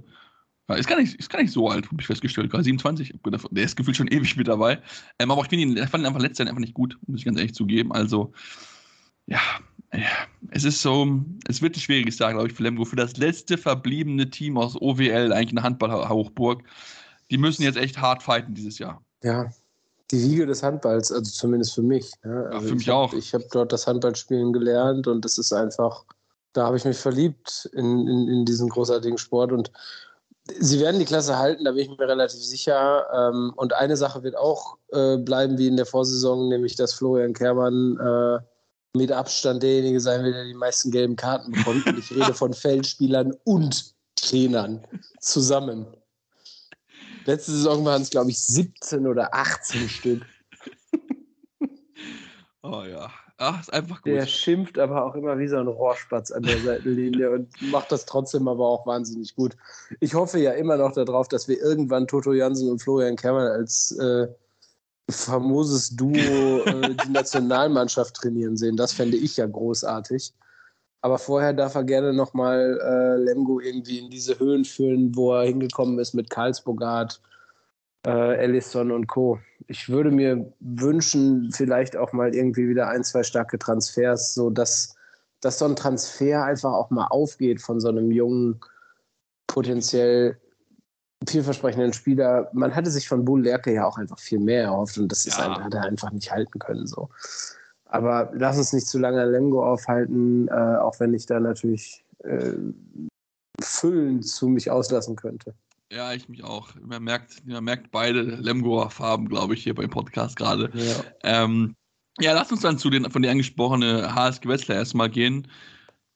ist, 0.75 0.89
gar 0.89 0.99
nicht, 0.99 1.15
ist 1.15 1.29
gar 1.29 1.41
nicht 1.41 1.53
so 1.53 1.69
alt, 1.69 1.85
habe 1.85 2.01
ich 2.01 2.07
festgestellt. 2.07 2.51
Gerade 2.51 2.65
27, 2.65 3.13
der 3.51 3.63
ist 3.63 3.77
gefühlt 3.77 3.95
schon 3.95 4.09
ewig 4.09 4.35
mit 4.35 4.49
dabei. 4.49 4.81
Ähm, 5.17 5.31
aber 5.31 5.45
ich 5.45 5.51
ihn, 5.53 5.77
ich 5.77 5.89
fand 5.89 6.03
ihn 6.03 6.07
einfach 6.07 6.19
letztes 6.19 6.39
Jahr 6.39 6.49
einfach 6.49 6.59
nicht 6.59 6.73
gut, 6.73 6.99
muss 7.07 7.21
ich 7.21 7.25
ganz 7.25 7.37
ehrlich 7.37 7.55
zugeben. 7.55 7.93
Also, 7.93 8.33
ja, 9.27 9.39
ja, 9.93 10.27
es 10.51 10.63
ist 10.63 10.81
so, 10.81 11.07
es 11.47 11.61
wird 11.61 11.75
ein 11.75 11.79
schwieriges 11.79 12.19
Jahr, 12.19 12.33
glaube 12.33 12.47
ich, 12.47 12.53
für 12.53 12.63
Lemgo. 12.63 12.85
Für 12.85 12.95
das 12.95 13.17
letzte 13.17 13.57
verbliebene 13.57 14.29
Team 14.29 14.57
aus 14.57 14.75
OWL, 14.79 15.33
eigentlich 15.33 15.51
eine 15.51 15.63
Handball-Hochburg, 15.63 16.63
die 17.29 17.37
müssen 17.37 17.63
jetzt 17.63 17.77
echt 17.77 17.99
hart 17.99 18.23
fighten 18.23 18.53
dieses 18.53 18.79
Jahr. 18.79 19.01
Ja, 19.23 19.49
die 20.11 20.21
Wiege 20.21 20.45
des 20.45 20.63
Handballs, 20.63 21.11
also 21.11 21.29
zumindest 21.29 21.75
für 21.75 21.81
mich. 21.81 22.11
Ja, 22.23 22.43
also 22.43 22.69
für 22.69 22.75
mich 22.75 22.87
hab, 22.87 22.95
auch. 22.95 23.13
Ich 23.13 23.33
habe 23.33 23.45
dort 23.51 23.73
das 23.73 23.87
Handballspielen 23.87 24.53
gelernt 24.53 25.07
und 25.07 25.25
das 25.25 25.37
ist 25.37 25.51
einfach, 25.51 26.05
da 26.53 26.65
habe 26.65 26.77
ich 26.77 26.85
mich 26.85 26.97
verliebt 26.97 27.69
in, 27.73 28.07
in, 28.07 28.27
in, 28.29 28.45
diesen 28.45 28.69
großartigen 28.69 29.17
Sport 29.17 29.51
und 29.51 29.71
sie 30.59 30.79
werden 30.79 30.99
die 30.99 31.05
Klasse 31.05 31.37
halten, 31.37 31.65
da 31.65 31.71
bin 31.71 31.81
ich 31.81 31.89
mir 31.89 32.07
relativ 32.07 32.41
sicher. 32.41 33.05
Ähm, 33.13 33.51
und 33.57 33.73
eine 33.73 33.97
Sache 33.97 34.23
wird 34.23 34.37
auch 34.37 34.77
äh, 34.93 35.17
bleiben 35.17 35.57
wie 35.57 35.67
in 35.67 35.75
der 35.75 35.85
Vorsaison, 35.85 36.47
nämlich 36.47 36.75
dass 36.75 36.93
Florian 36.93 37.33
Kermann 37.33 37.97
äh, 37.99 38.39
mit 38.97 39.11
Abstand 39.11 39.63
derjenige 39.63 39.99
sein 39.99 40.23
wird, 40.23 40.35
der 40.35 40.45
die 40.45 40.53
meisten 40.53 40.91
gelben 40.91 41.15
Karten 41.15 41.51
bekommt. 41.51 41.85
Und 41.87 41.99
ich 41.99 42.11
rede 42.11 42.33
von 42.33 42.53
Feldspielern 42.53 43.33
und 43.43 43.93
Trainern 44.15 44.85
zusammen. 45.19 45.87
Letzte 47.25 47.51
Saison 47.51 47.83
waren 47.85 48.01
es, 48.01 48.09
glaube 48.09 48.31
ich, 48.31 48.39
17 48.39 49.05
oder 49.07 49.33
18 49.33 49.89
Stück. 49.89 50.25
Oh 52.63 52.83
ja. 52.83 53.09
Ach, 53.37 53.61
ist 53.61 53.71
einfach 53.71 54.01
gut. 54.01 54.13
Der 54.13 54.25
schimpft 54.25 54.79
aber 54.79 55.05
auch 55.05 55.15
immer 55.15 55.37
wie 55.37 55.47
so 55.47 55.57
ein 55.57 55.67
Rohrspatz 55.67 56.31
an 56.31 56.43
der 56.43 56.57
Seitenlinie 56.57 57.31
und 57.31 57.49
macht 57.71 57.91
das 57.91 58.05
trotzdem 58.05 58.47
aber 58.47 58.65
auch 58.65 58.87
wahnsinnig 58.87 59.35
gut. 59.35 59.55
Ich 59.99 60.15
hoffe 60.15 60.39
ja 60.39 60.53
immer 60.53 60.75
noch 60.75 60.91
darauf, 60.93 61.27
dass 61.27 61.47
wir 61.47 61.61
irgendwann 61.61 62.07
Toto 62.07 62.33
Jansen 62.33 62.69
und 62.71 62.81
Florian 62.81 63.15
Kermann 63.15 63.47
als 63.47 63.91
äh, 63.91 64.27
famoses 65.09 65.95
Duo 65.95 66.63
äh, 66.65 66.95
die 66.95 67.11
Nationalmannschaft 67.11 68.15
trainieren 68.15 68.57
sehen. 68.57 68.75
Das 68.75 68.93
fände 68.93 69.17
ich 69.17 69.37
ja 69.37 69.45
großartig. 69.45 70.33
Aber 71.01 71.17
vorher 71.17 71.53
darf 71.53 71.75
er 71.75 71.83
gerne 71.83 72.13
nochmal 72.13 72.79
äh, 72.83 73.23
Lemgo 73.23 73.59
irgendwie 73.59 73.99
in 73.99 74.09
diese 74.09 74.39
Höhen 74.39 74.65
führen, 74.65 75.15
wo 75.15 75.33
er 75.33 75.45
hingekommen 75.45 75.99
ist 75.99 76.13
mit 76.13 76.29
Karlsbogart, 76.29 77.21
äh, 78.05 78.35
Ellison 78.37 78.91
und 78.91 79.07
Co. 79.07 79.39
Ich 79.67 79.89
würde 79.89 80.11
mir 80.11 80.51
wünschen, 80.59 81.51
vielleicht 81.51 81.95
auch 81.95 82.13
mal 82.13 82.35
irgendwie 82.35 82.67
wieder 82.67 82.89
ein, 82.89 83.03
zwei 83.03 83.23
starke 83.23 83.59
Transfers, 83.59 84.33
so 84.33 84.49
dass, 84.49 84.95
dass 85.39 85.59
so 85.59 85.65
ein 85.65 85.75
Transfer 85.75 86.43
einfach 86.43 86.73
auch 86.73 86.89
mal 86.89 87.07
aufgeht 87.07 87.61
von 87.61 87.79
so 87.79 87.89
einem 87.89 88.11
jungen, 88.11 88.59
potenziell 89.45 90.37
vielversprechenden 91.27 91.93
Spieler. 91.93 92.49
Man 92.53 92.75
hatte 92.75 92.91
sich 92.91 93.07
von 93.07 93.25
Bull 93.25 93.41
Lerke 93.43 93.73
ja 93.73 93.85
auch 93.85 93.97
einfach 93.97 94.19
viel 94.19 94.39
mehr 94.39 94.63
erhofft 94.63 94.97
und 94.97 95.11
das 95.11 95.25
ist 95.25 95.37
Ja. 95.37 95.55
ein, 95.55 95.63
hat 95.63 95.73
er 95.73 95.83
einfach 95.83 96.11
nicht 96.11 96.31
halten 96.31 96.59
können. 96.59 96.85
So. 96.85 97.09
Aber 97.85 98.31
lass 98.33 98.57
uns 98.57 98.73
nicht 98.73 98.87
zu 98.87 98.99
lange 98.99 99.21
an 99.21 99.31
Lemgo 99.31 99.65
aufhalten, 99.65 100.47
äh, 100.49 100.51
auch 100.51 100.99
wenn 100.99 101.13
ich 101.13 101.25
da 101.25 101.39
natürlich 101.39 102.03
äh, 102.23 102.53
füllend 103.61 104.27
zu 104.27 104.47
mich 104.47 104.69
auslassen 104.69 105.15
könnte. 105.15 105.53
Ja, 105.91 106.13
ich 106.13 106.27
mich 106.27 106.43
auch. 106.43 106.69
Man 106.81 107.03
merkt, 107.03 107.45
man 107.47 107.63
merkt 107.63 107.91
beide 107.91 108.21
Lemgoer 108.21 108.89
Farben, 108.91 109.29
glaube 109.29 109.53
ich, 109.53 109.63
hier 109.63 109.73
beim 109.73 109.89
Podcast 109.89 110.35
gerade. 110.35 110.69
Ja. 110.73 110.95
Ähm, 111.23 111.75
ja, 112.19 112.33
lass 112.33 112.51
uns 112.51 112.61
dann 112.61 112.77
zu 112.77 112.89
den 112.89 113.09
von 113.09 113.21
dir 113.21 113.31
angesprochene 113.31 114.13
HSG 114.13 114.49
Wetzlar 114.49 114.77
erstmal 114.77 115.09
gehen. 115.09 115.47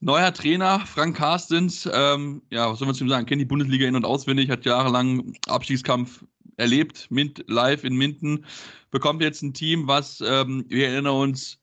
Neuer 0.03 0.33
Trainer, 0.33 0.79
Frank 0.79 1.15
Carstens, 1.15 1.87
ähm, 1.93 2.41
ja, 2.49 2.71
was 2.71 2.79
soll 2.79 2.87
man 2.87 2.95
zu 2.95 3.03
ihm 3.03 3.09
sagen? 3.09 3.27
Kennt 3.27 3.39
die 3.39 3.45
Bundesliga 3.45 3.87
in- 3.87 3.95
und 3.95 4.03
auswendig, 4.03 4.49
hat 4.49 4.65
jahrelang 4.65 5.35
Abstiegskampf 5.47 6.25
erlebt, 6.57 7.05
Mint, 7.11 7.43
live 7.47 7.83
in 7.83 7.95
Minden, 7.95 8.45
bekommt 8.89 9.21
jetzt 9.21 9.43
ein 9.43 9.53
Team, 9.53 9.87
was, 9.87 10.19
ähm, 10.21 10.65
wir 10.69 10.87
erinnern 10.87 11.15
uns, 11.15 11.59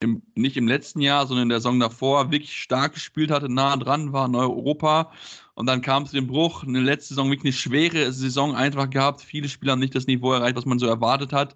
im, 0.00 0.22
nicht 0.34 0.56
im 0.56 0.68
letzten 0.68 1.00
Jahr, 1.00 1.26
sondern 1.26 1.44
in 1.44 1.48
der 1.48 1.60
Saison 1.60 1.80
davor 1.80 2.30
wirklich 2.30 2.54
stark 2.54 2.94
gespielt 2.94 3.30
hatte, 3.30 3.52
nah 3.52 3.76
dran 3.76 4.12
war 4.12 4.26
in 4.26 4.34
Europa. 4.34 5.10
Und 5.54 5.66
dann 5.66 5.80
kam 5.80 6.04
es 6.04 6.12
den 6.12 6.28
Bruch. 6.28 6.62
Eine 6.62 6.80
letzte 6.80 7.14
Saison 7.14 7.30
wirklich 7.30 7.52
eine 7.52 7.60
schwere 7.60 8.12
Saison 8.12 8.54
einfach 8.54 8.90
gehabt. 8.90 9.22
Viele 9.22 9.48
Spieler 9.48 9.72
haben 9.72 9.80
nicht 9.80 9.94
das 9.94 10.06
Niveau 10.06 10.32
erreicht, 10.32 10.56
was 10.56 10.66
man 10.66 10.78
so 10.78 10.86
erwartet 10.86 11.32
hat. 11.32 11.54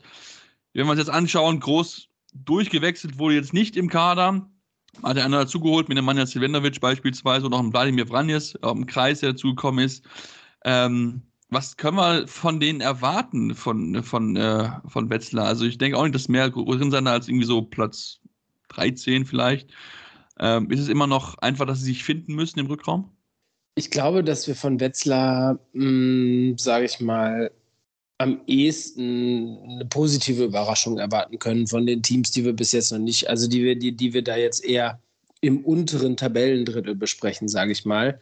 Wenn 0.73 0.87
wir 0.87 0.91
uns 0.91 0.99
jetzt 0.99 1.11
anschauen, 1.11 1.61
groß 1.61 2.09
durchgewechselt 2.35 3.19
wurde 3.19 3.37
jetzt 3.37 3.53
nicht 3.53 3.77
im 3.77 3.89
Kader. 3.89 4.51
Hat 5.03 5.17
er 5.17 5.25
einer 5.25 5.41
dazugeholt, 5.41 5.89
mit 5.89 5.97
dem 5.97 6.05
Manja 6.05 6.27
Silvenovic 6.27 6.81
beispielsweise 6.81 7.47
oder 7.47 7.57
auch 7.57 7.61
einem 7.61 7.73
Wladimir 7.73 8.07
Vranjes 8.07 8.55
im 8.63 8.87
Kreis, 8.87 9.21
der 9.21 9.33
dazugekommen 9.33 9.85
ist. 9.85 10.05
Ähm, 10.65 11.23
was 11.49 11.77
können 11.77 11.97
wir 11.97 12.27
von 12.29 12.61
denen 12.61 12.81
erwarten, 12.81 13.55
von, 13.55 14.03
von, 14.03 14.37
äh, 14.37 14.71
von 14.87 15.11
Wetzlar? 15.11 15.47
Also 15.47 15.65
ich 15.65 15.79
denke 15.79 15.99
auch 15.99 16.03
nicht, 16.03 16.15
dass 16.15 16.29
mehr 16.29 16.51
drin 16.51 16.91
sein 16.91 17.07
als 17.07 17.29
irgendwie 17.29 17.47
so 17.47 17.63
Platz 17.63 18.21
13 18.69 19.27
vielleicht. 19.27 19.71
Ähm, 20.39 20.71
ist 20.71 20.81
es 20.81 20.89
immer 20.89 21.07
noch 21.07 21.37
einfach, 21.39 21.67
dass 21.67 21.81
sie 21.81 21.87
sich 21.87 22.05
finden 22.05 22.35
müssen 22.35 22.59
im 22.59 22.67
Rückraum? 22.67 23.11
Ich 23.75 23.91
glaube, 23.91 24.25
dass 24.25 24.47
wir 24.47 24.55
von 24.55 24.81
Wetzlar, 24.81 25.59
sage 25.73 26.85
ich 26.85 27.01
mal, 27.01 27.51
am 28.23 28.41
ehesten 28.47 29.59
eine 29.65 29.85
positive 29.85 30.45
Überraschung 30.45 30.97
erwarten 30.99 31.41
können 31.41 31.67
von 31.67 31.87
den 31.87 32.03
Teams, 32.05 32.31
die 32.31 32.45
wir 32.45 32.53
bis 32.53 32.71
jetzt 32.71 32.93
noch 32.93 33.01
nicht, 33.01 33.29
also 33.29 33.49
die 33.49 33.65
wir, 33.65 33.77
die, 33.77 33.97
die 33.97 34.15
wir 34.15 34.23
da 34.23 34.37
jetzt 34.37 34.65
eher 34.65 35.01
im 35.41 35.65
unteren 35.65 36.17
Tabellendrittel 36.17 36.95
besprechen, 36.95 37.49
sage 37.49 37.73
ich 37.73 37.85
mal. 37.85 38.21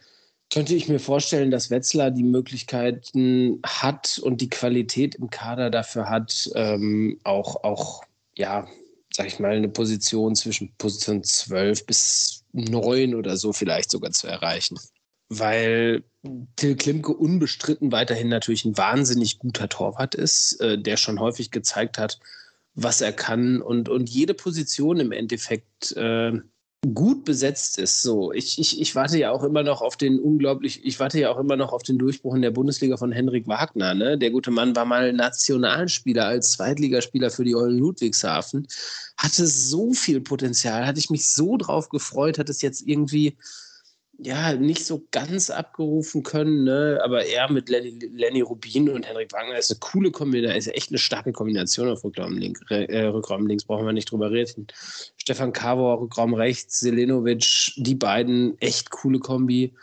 Könnte 0.51 0.73
ich 0.73 0.89
mir 0.89 0.99
vorstellen, 0.99 1.51
dass 1.51 1.69
Wetzlar 1.69 2.09
die 2.09 2.23
Möglichkeiten 2.23 3.61
hat 3.63 4.19
und 4.23 4.41
die 4.41 4.49
Qualität 4.49 5.13
im 5.15 5.29
Kader 5.29 5.69
dafür 5.69 6.09
hat, 6.09 6.49
ähm, 6.55 7.19
auch, 7.23 7.63
auch, 7.63 8.03
ja, 8.35 8.67
sag 9.13 9.27
ich 9.27 9.39
mal, 9.39 9.51
eine 9.51 9.69
Position 9.69 10.35
zwischen 10.35 10.73
Position 10.79 11.23
12 11.23 11.85
bis 11.85 12.43
9 12.53 13.13
oder 13.13 13.37
so 13.37 13.53
vielleicht 13.53 13.91
sogar 13.91 14.11
zu 14.11 14.27
erreichen 14.27 14.79
weil 15.33 16.03
Till 16.57 16.75
Klimke 16.75 17.13
unbestritten 17.13 17.93
weiterhin 17.93 18.27
natürlich 18.27 18.65
ein 18.65 18.77
wahnsinnig 18.77 19.39
guter 19.39 19.69
Torwart 19.69 20.13
ist, 20.13 20.59
äh, 20.59 20.77
der 20.77 20.97
schon 20.97 21.21
häufig 21.21 21.51
gezeigt 21.51 21.97
hat, 21.97 22.19
was 22.75 22.99
er 22.99 23.13
kann 23.13 23.61
und, 23.61 23.87
und 23.87 24.09
jede 24.09 24.33
Position 24.33 24.99
im 24.99 25.13
Endeffekt 25.13 25.93
äh, 25.93 26.33
gut 26.93 27.23
besetzt 27.23 27.79
ist. 27.79 28.01
So, 28.01 28.33
ich, 28.33 28.59
ich, 28.59 28.81
ich 28.81 28.93
warte 28.93 29.17
ja 29.17 29.31
auch 29.31 29.45
immer 29.45 29.63
noch 29.63 29.81
auf 29.81 29.95
den 29.95 30.19
unglaublich, 30.19 30.83
ich 30.83 30.99
warte 30.99 31.17
ja 31.17 31.31
auch 31.31 31.39
immer 31.39 31.55
noch 31.55 31.71
auf 31.71 31.83
den 31.83 31.97
Durchbruch 31.97 32.35
in 32.35 32.41
der 32.41 32.51
Bundesliga 32.51 32.97
von 32.97 33.13
Henrik 33.13 33.47
Wagner. 33.47 33.93
Ne? 33.93 34.17
Der 34.17 34.31
gute 34.31 34.51
Mann 34.51 34.75
war 34.75 34.83
mal 34.83 35.13
Nationalspieler 35.13 36.25
als 36.25 36.51
Zweitligaspieler 36.51 37.31
für 37.31 37.45
die 37.45 37.55
Eulen 37.55 37.77
Ludwigshafen, 37.77 38.67
hatte 39.15 39.47
so 39.47 39.93
viel 39.93 40.19
Potenzial, 40.19 40.85
hatte 40.85 40.99
ich 40.99 41.09
mich 41.09 41.29
so 41.29 41.55
drauf 41.55 41.87
gefreut, 41.87 42.37
hat 42.37 42.49
es 42.49 42.61
jetzt 42.61 42.85
irgendwie 42.85 43.37
ja, 44.23 44.53
nicht 44.53 44.85
so 44.85 45.07
ganz 45.09 45.49
abgerufen 45.49 46.21
können, 46.21 46.63
ne? 46.63 46.99
aber 47.03 47.25
er 47.25 47.51
mit 47.51 47.69
Lenny, 47.69 47.97
Lenny 48.13 48.41
Rubin 48.41 48.89
und 48.89 49.07
Henrik 49.07 49.33
Wagner 49.33 49.57
ist 49.57 49.71
eine 49.71 49.79
coole 49.79 50.11
Kombination, 50.11 50.57
ist 50.57 50.67
echt 50.67 50.91
eine 50.91 50.99
starke 50.99 51.31
Kombination 51.31 51.89
auf 51.89 52.03
Rückraum, 52.03 52.37
link, 52.37 52.59
äh, 52.69 53.05
Rückraum 53.05 53.47
links, 53.47 53.63
brauchen 53.63 53.85
wir 53.85 53.93
nicht 53.93 54.11
drüber 54.11 54.29
reden. 54.29 54.67
Stefan 55.17 55.53
Kavor, 55.53 56.01
Rückraum 56.01 56.35
rechts, 56.35 56.81
Selenovic, 56.81 57.73
die 57.77 57.95
beiden, 57.95 58.59
echt 58.59 58.91
coole 58.91 59.17
Kombi. 59.17 59.73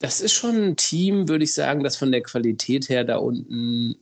Das 0.00 0.20
ist 0.20 0.34
schon 0.34 0.56
ein 0.56 0.76
Team, 0.76 1.28
würde 1.28 1.44
ich 1.44 1.54
sagen, 1.54 1.82
das 1.82 1.96
von 1.96 2.12
der 2.12 2.22
Qualität 2.22 2.90
her 2.90 3.04
da 3.04 3.16
unten, 3.16 3.96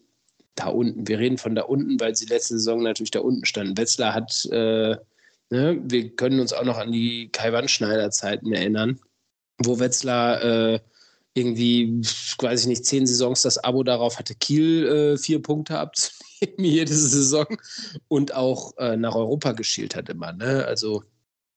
da 0.57 0.67
unten, 0.67 1.07
wir 1.07 1.21
reden 1.21 1.39
von 1.39 1.55
da 1.55 1.63
unten, 1.63 2.01
weil 2.01 2.17
sie 2.17 2.27
letzte 2.27 2.55
Saison 2.55 2.83
natürlich 2.83 3.13
da 3.13 3.21
unten 3.21 3.45
standen. 3.45 3.79
Wetzlar 3.79 4.15
hat, 4.15 4.49
äh, 4.51 4.97
ne, 5.51 5.81
wir 5.85 6.11
können 6.17 6.41
uns 6.41 6.53
auch 6.53 6.65
noch 6.65 6.79
an 6.79 6.91
die 6.91 7.29
Kai 7.31 7.53
Wandschneider-Zeiten 7.53 8.53
erinnern 8.53 8.99
wo 9.65 9.79
Wetzlar 9.79 10.43
äh, 10.43 10.81
irgendwie, 11.35 12.01
weiß 12.39 12.63
ich 12.63 12.67
nicht, 12.67 12.85
zehn 12.85 13.07
Saisons 13.07 13.43
das 13.43 13.59
Abo 13.59 13.83
darauf 13.83 14.19
hatte, 14.19 14.35
Kiel 14.35 14.87
äh, 14.87 15.17
vier 15.17 15.41
Punkte 15.41 15.79
abzunehmen 15.79 16.21
jede 16.59 16.93
Saison 16.93 17.47
und 18.09 18.35
auch 18.35 18.77
äh, 18.79 18.97
nach 18.97 19.15
Europa 19.15 19.53
geschielt 19.53 19.95
hat 19.95 20.09
immer. 20.09 20.33
Ne? 20.33 20.65
Also 20.65 21.05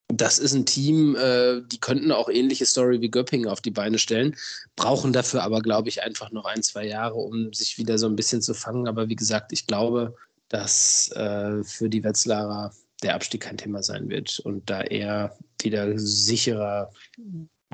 das 0.10 0.38
ist 0.38 0.54
ein 0.54 0.66
Team, 0.66 1.16
äh, 1.16 1.62
die 1.66 1.80
könnten 1.80 2.12
auch 2.12 2.30
ähnliche 2.30 2.66
Story 2.66 3.02
wie 3.02 3.10
Göppingen 3.10 3.48
auf 3.48 3.62
die 3.62 3.72
Beine 3.72 3.98
stellen, 3.98 4.36
brauchen 4.76 5.14
dafür 5.14 5.44
aber, 5.44 5.62
glaube 5.62 5.90
ich, 5.90 6.04
einfach 6.04 6.32
noch 6.32 6.46
ein, 6.46 6.62
zwei 6.62 6.86
Jahre, 6.86 7.16
um 7.16 7.54
sich 7.54 7.78
wieder 7.78 7.98
so 7.98 8.08
ein 8.08 8.16
bisschen 8.16 8.42
zu 8.42 8.54
fangen. 8.54 8.88
Aber 8.88 9.10
wie 9.10 9.16
gesagt, 9.16 9.54
ich 9.54 9.66
glaube, 9.66 10.16
dass 10.50 11.12
äh, 11.16 11.64
für 11.64 11.90
die 11.90 12.04
Wetzlarer 12.04 12.74
der 13.02 13.16
Abstieg 13.16 13.42
kein 13.42 13.58
Thema 13.58 13.82
sein 13.82 14.10
wird 14.10 14.40
und 14.40 14.70
da 14.70 14.82
eher 14.82 15.36
wieder 15.62 15.98
sicherer 15.98 16.92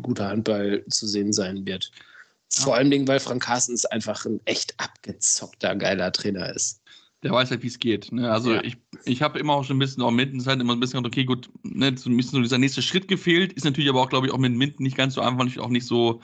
guter 0.01 0.29
Handball 0.29 0.85
zu 0.89 1.07
sehen 1.07 1.33
sein 1.33 1.65
wird. 1.65 1.91
Vor 2.51 2.75
allem, 2.75 2.89
Dingen, 2.89 3.07
weil 3.07 3.19
Frank 3.19 3.43
Carstens 3.43 3.85
einfach 3.85 4.25
ein 4.25 4.39
echt 4.45 4.79
abgezockter, 4.79 5.75
geiler 5.75 6.11
Trainer 6.11 6.53
ist. 6.53 6.81
Der 7.21 7.31
weiß 7.31 7.51
halt, 7.51 7.63
wie 7.63 7.67
es 7.67 7.79
geht. 7.79 8.11
Ne? 8.11 8.31
Also 8.31 8.53
ja. 8.53 8.63
ich, 8.63 8.77
ich 9.03 9.21
habe 9.21 9.39
immer 9.39 9.53
auch 9.53 9.65
schon 9.65 9.75
ein 9.75 9.79
bisschen 9.79 10.01
auch 10.01 10.11
Minden 10.11 10.39
Zeit 10.39 10.59
immer 10.59 10.73
ein 10.73 10.79
bisschen 10.79 11.03
gedacht, 11.03 11.13
okay, 11.13 11.25
gut, 11.25 11.49
ne, 11.63 11.95
so 11.97 12.09
ein 12.09 12.15
bisschen 12.15 12.31
so 12.31 12.41
dieser 12.41 12.57
nächste 12.57 12.81
Schritt 12.81 13.07
gefehlt. 13.07 13.53
Ist 13.53 13.65
natürlich 13.65 13.89
aber 13.89 14.01
auch, 14.01 14.09
glaube 14.09 14.27
ich, 14.27 14.33
auch 14.33 14.37
mit 14.37 14.53
Minden 14.53 14.83
nicht 14.83 14.95
ganz 14.95 15.15
so 15.15 15.21
einfach, 15.21 15.45
auch 15.59 15.69
nicht 15.69 15.85
so, 15.85 16.21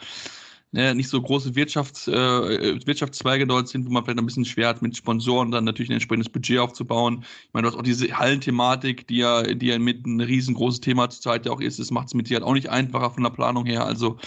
nicht 0.76 1.10
so 1.10 1.22
große 1.22 1.56
Wirtschafts, 1.56 2.08
äh, 2.08 2.86
Wirtschaftszweige 2.86 3.48
dort 3.48 3.70
sind, 3.70 3.86
wo 3.86 3.92
man 3.92 4.04
vielleicht 4.04 4.20
ein 4.20 4.26
bisschen 4.26 4.46
schwer 4.46 4.70
hat, 4.70 4.82
mit 4.82 4.96
Sponsoren 4.96 5.52
dann 5.52 5.64
natürlich 5.64 5.90
ein 5.90 5.94
entsprechendes 5.94 6.30
Budget 6.30 6.60
aufzubauen. 6.60 7.24
Ich 7.48 7.54
meine, 7.54 7.64
du 7.64 7.72
hast 7.72 7.80
auch 7.80 7.84
diese 7.84 8.08
Hallenthematik, 8.18 9.08
die 9.08 9.18
ja, 9.18 9.44
die 9.44 9.68
ja 9.68 9.80
mit 9.80 10.06
ein 10.06 10.20
riesengroßes 10.20 10.82
Thema 10.82 11.10
zurzeit 11.10 11.46
ja 11.46 11.52
auch 11.52 11.62
ist. 11.62 11.80
Das 11.80 11.92
macht 11.92 12.08
es 12.08 12.14
mit 12.14 12.28
Sicherheit 12.28 12.48
auch 12.48 12.54
nicht 12.54 12.70
einfacher 12.70 13.12
von 13.12 13.24
der 13.24 13.30
Planung 13.30 13.66
her. 13.66 13.86
Also 13.86 14.18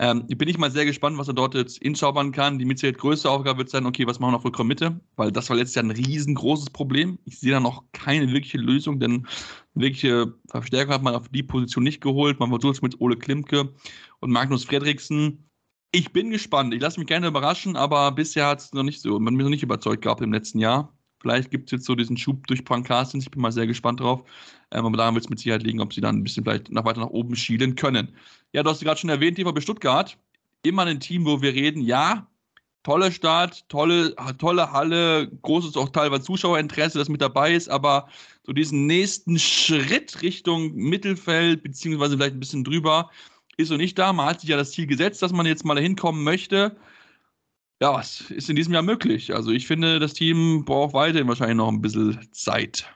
ähm, 0.00 0.26
bin 0.28 0.48
ich 0.48 0.58
mal 0.58 0.70
sehr 0.70 0.84
gespannt, 0.84 1.18
was 1.18 1.26
er 1.26 1.34
dort 1.34 1.54
jetzt 1.54 1.78
inschaubern 1.78 2.30
kann. 2.30 2.60
Die 2.60 2.64
mit 2.64 2.80
größte 2.80 3.28
Aufgabe 3.28 3.58
wird 3.58 3.70
sein, 3.70 3.84
okay, 3.84 4.06
was 4.06 4.20
machen 4.20 4.32
wir 4.32 4.38
noch 4.38 4.56
für 4.56 4.64
Mitte? 4.64 5.00
Weil 5.16 5.32
das 5.32 5.50
war 5.50 5.56
letztes 5.56 5.74
Jahr 5.74 5.84
ein 5.84 5.90
riesengroßes 5.90 6.70
Problem. 6.70 7.18
Ich 7.24 7.40
sehe 7.40 7.50
da 7.50 7.58
noch 7.58 7.82
keine 7.92 8.28
wirkliche 8.28 8.58
Lösung, 8.58 9.00
denn 9.00 9.26
wirkliche 9.74 10.32
Verstärkung 10.48 10.94
hat 10.94 11.02
man 11.02 11.16
auf 11.16 11.28
die 11.28 11.42
Position 11.42 11.82
nicht 11.82 12.00
geholt. 12.00 12.38
Man 12.38 12.50
versucht 12.50 12.76
es 12.76 12.82
mit 12.82 13.00
Ole 13.00 13.16
Klimke 13.16 13.72
und 14.20 14.30
Magnus 14.30 14.64
Fredriksen. 14.64 15.47
Ich 15.90 16.12
bin 16.12 16.30
gespannt. 16.30 16.74
Ich 16.74 16.82
lasse 16.82 17.00
mich 17.00 17.06
gerne 17.06 17.28
überraschen, 17.28 17.76
aber 17.76 18.12
bisher 18.12 18.46
hat 18.46 18.60
es 18.60 18.72
noch 18.74 18.82
nicht 18.82 19.00
so, 19.00 19.18
man 19.18 19.34
mich 19.34 19.44
noch 19.44 19.50
nicht 19.50 19.62
überzeugt 19.62 20.02
gehabt 20.02 20.20
im 20.20 20.32
letzten 20.32 20.58
Jahr. 20.58 20.92
Vielleicht 21.20 21.50
gibt 21.50 21.68
es 21.68 21.72
jetzt 21.72 21.86
so 21.86 21.94
diesen 21.94 22.16
Schub 22.16 22.46
durch 22.46 22.62
Frank 22.66 22.86
Carstens. 22.86 23.24
Ich 23.24 23.30
bin 23.30 23.40
mal 23.40 23.52
sehr 23.52 23.66
gespannt 23.66 24.00
drauf. 24.00 24.22
Ähm, 24.70 24.84
aber 24.84 24.96
daran 24.96 25.14
wird 25.14 25.24
es 25.24 25.30
mit 25.30 25.38
Sicherheit 25.38 25.62
liegen, 25.62 25.80
ob 25.80 25.92
sie 25.92 26.00
dann 26.00 26.16
ein 26.16 26.24
bisschen 26.24 26.44
vielleicht 26.44 26.70
noch 26.70 26.84
weiter 26.84 27.00
nach 27.00 27.08
oben 27.08 27.34
schielen 27.36 27.74
können. 27.74 28.14
Ja, 28.52 28.62
du 28.62 28.70
hast 28.70 28.80
gerade 28.80 29.00
schon 29.00 29.10
erwähnt, 29.10 29.38
TVB 29.38 29.62
Stuttgart. 29.62 30.18
Immer 30.62 30.84
ein 30.84 31.00
Team, 31.00 31.24
wo 31.24 31.40
wir 31.40 31.54
reden, 31.54 31.80
ja, 31.80 32.28
toller 32.82 33.10
Start, 33.10 33.68
tolle, 33.68 34.14
tolle 34.38 34.72
Halle, 34.72 35.28
großes 35.42 35.76
auch 35.76 35.88
teilweise 35.90 36.22
Zuschauerinteresse, 36.22 36.98
das 36.98 37.08
mit 37.08 37.20
dabei 37.20 37.54
ist, 37.54 37.68
aber 37.68 38.08
so 38.44 38.52
diesen 38.52 38.86
nächsten 38.86 39.38
Schritt 39.38 40.22
Richtung 40.22 40.74
Mittelfeld, 40.74 41.62
beziehungsweise 41.62 42.16
vielleicht 42.16 42.34
ein 42.34 42.40
bisschen 42.40 42.64
drüber, 42.64 43.10
ist 43.58 43.68
so 43.68 43.76
nicht 43.76 43.98
da. 43.98 44.12
Man 44.12 44.26
hat 44.26 44.40
sich 44.40 44.48
ja 44.48 44.56
das 44.56 44.70
Ziel 44.70 44.86
gesetzt, 44.86 45.20
dass 45.20 45.32
man 45.32 45.44
jetzt 45.44 45.64
mal 45.64 45.74
dahin 45.74 45.96
kommen 45.96 46.24
möchte 46.24 46.76
ja, 47.80 47.94
was 47.94 48.22
ist 48.30 48.50
in 48.50 48.56
diesem 48.56 48.74
Jahr 48.74 48.82
möglich? 48.82 49.34
Also 49.34 49.50
ich 49.50 49.66
finde, 49.66 49.98
das 49.98 50.14
Team 50.14 50.64
braucht 50.64 50.94
weiterhin 50.94 51.28
wahrscheinlich 51.28 51.56
noch 51.56 51.68
ein 51.68 51.80
bisschen 51.80 52.18
Zeit. 52.32 52.86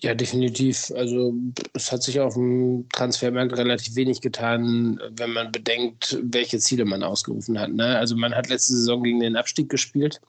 Ja, 0.00 0.14
definitiv. 0.14 0.92
Also 0.96 1.32
es 1.72 1.92
hat 1.92 2.02
sich 2.02 2.18
auf 2.20 2.34
dem 2.34 2.86
Transfermarkt 2.92 3.56
relativ 3.56 3.94
wenig 3.94 4.20
getan, 4.20 5.00
wenn 5.10 5.32
man 5.32 5.52
bedenkt, 5.52 6.18
welche 6.20 6.58
Ziele 6.58 6.84
man 6.84 7.02
ausgerufen 7.02 7.58
hat. 7.58 7.72
Ne? 7.72 7.96
Also 7.96 8.16
man 8.16 8.34
hat 8.34 8.48
letzte 8.48 8.74
Saison 8.74 9.02
gegen 9.02 9.20
den 9.20 9.36
Abstieg 9.36 9.68
gespielt. 9.68 10.20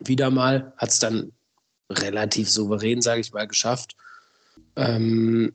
Wieder 0.00 0.30
mal 0.30 0.74
hat 0.76 0.90
es 0.90 0.98
dann 0.98 1.32
relativ 1.90 2.50
souverän, 2.50 3.00
sage 3.00 3.20
ich 3.20 3.32
mal, 3.32 3.46
geschafft. 3.46 3.96
Ähm, 4.76 5.54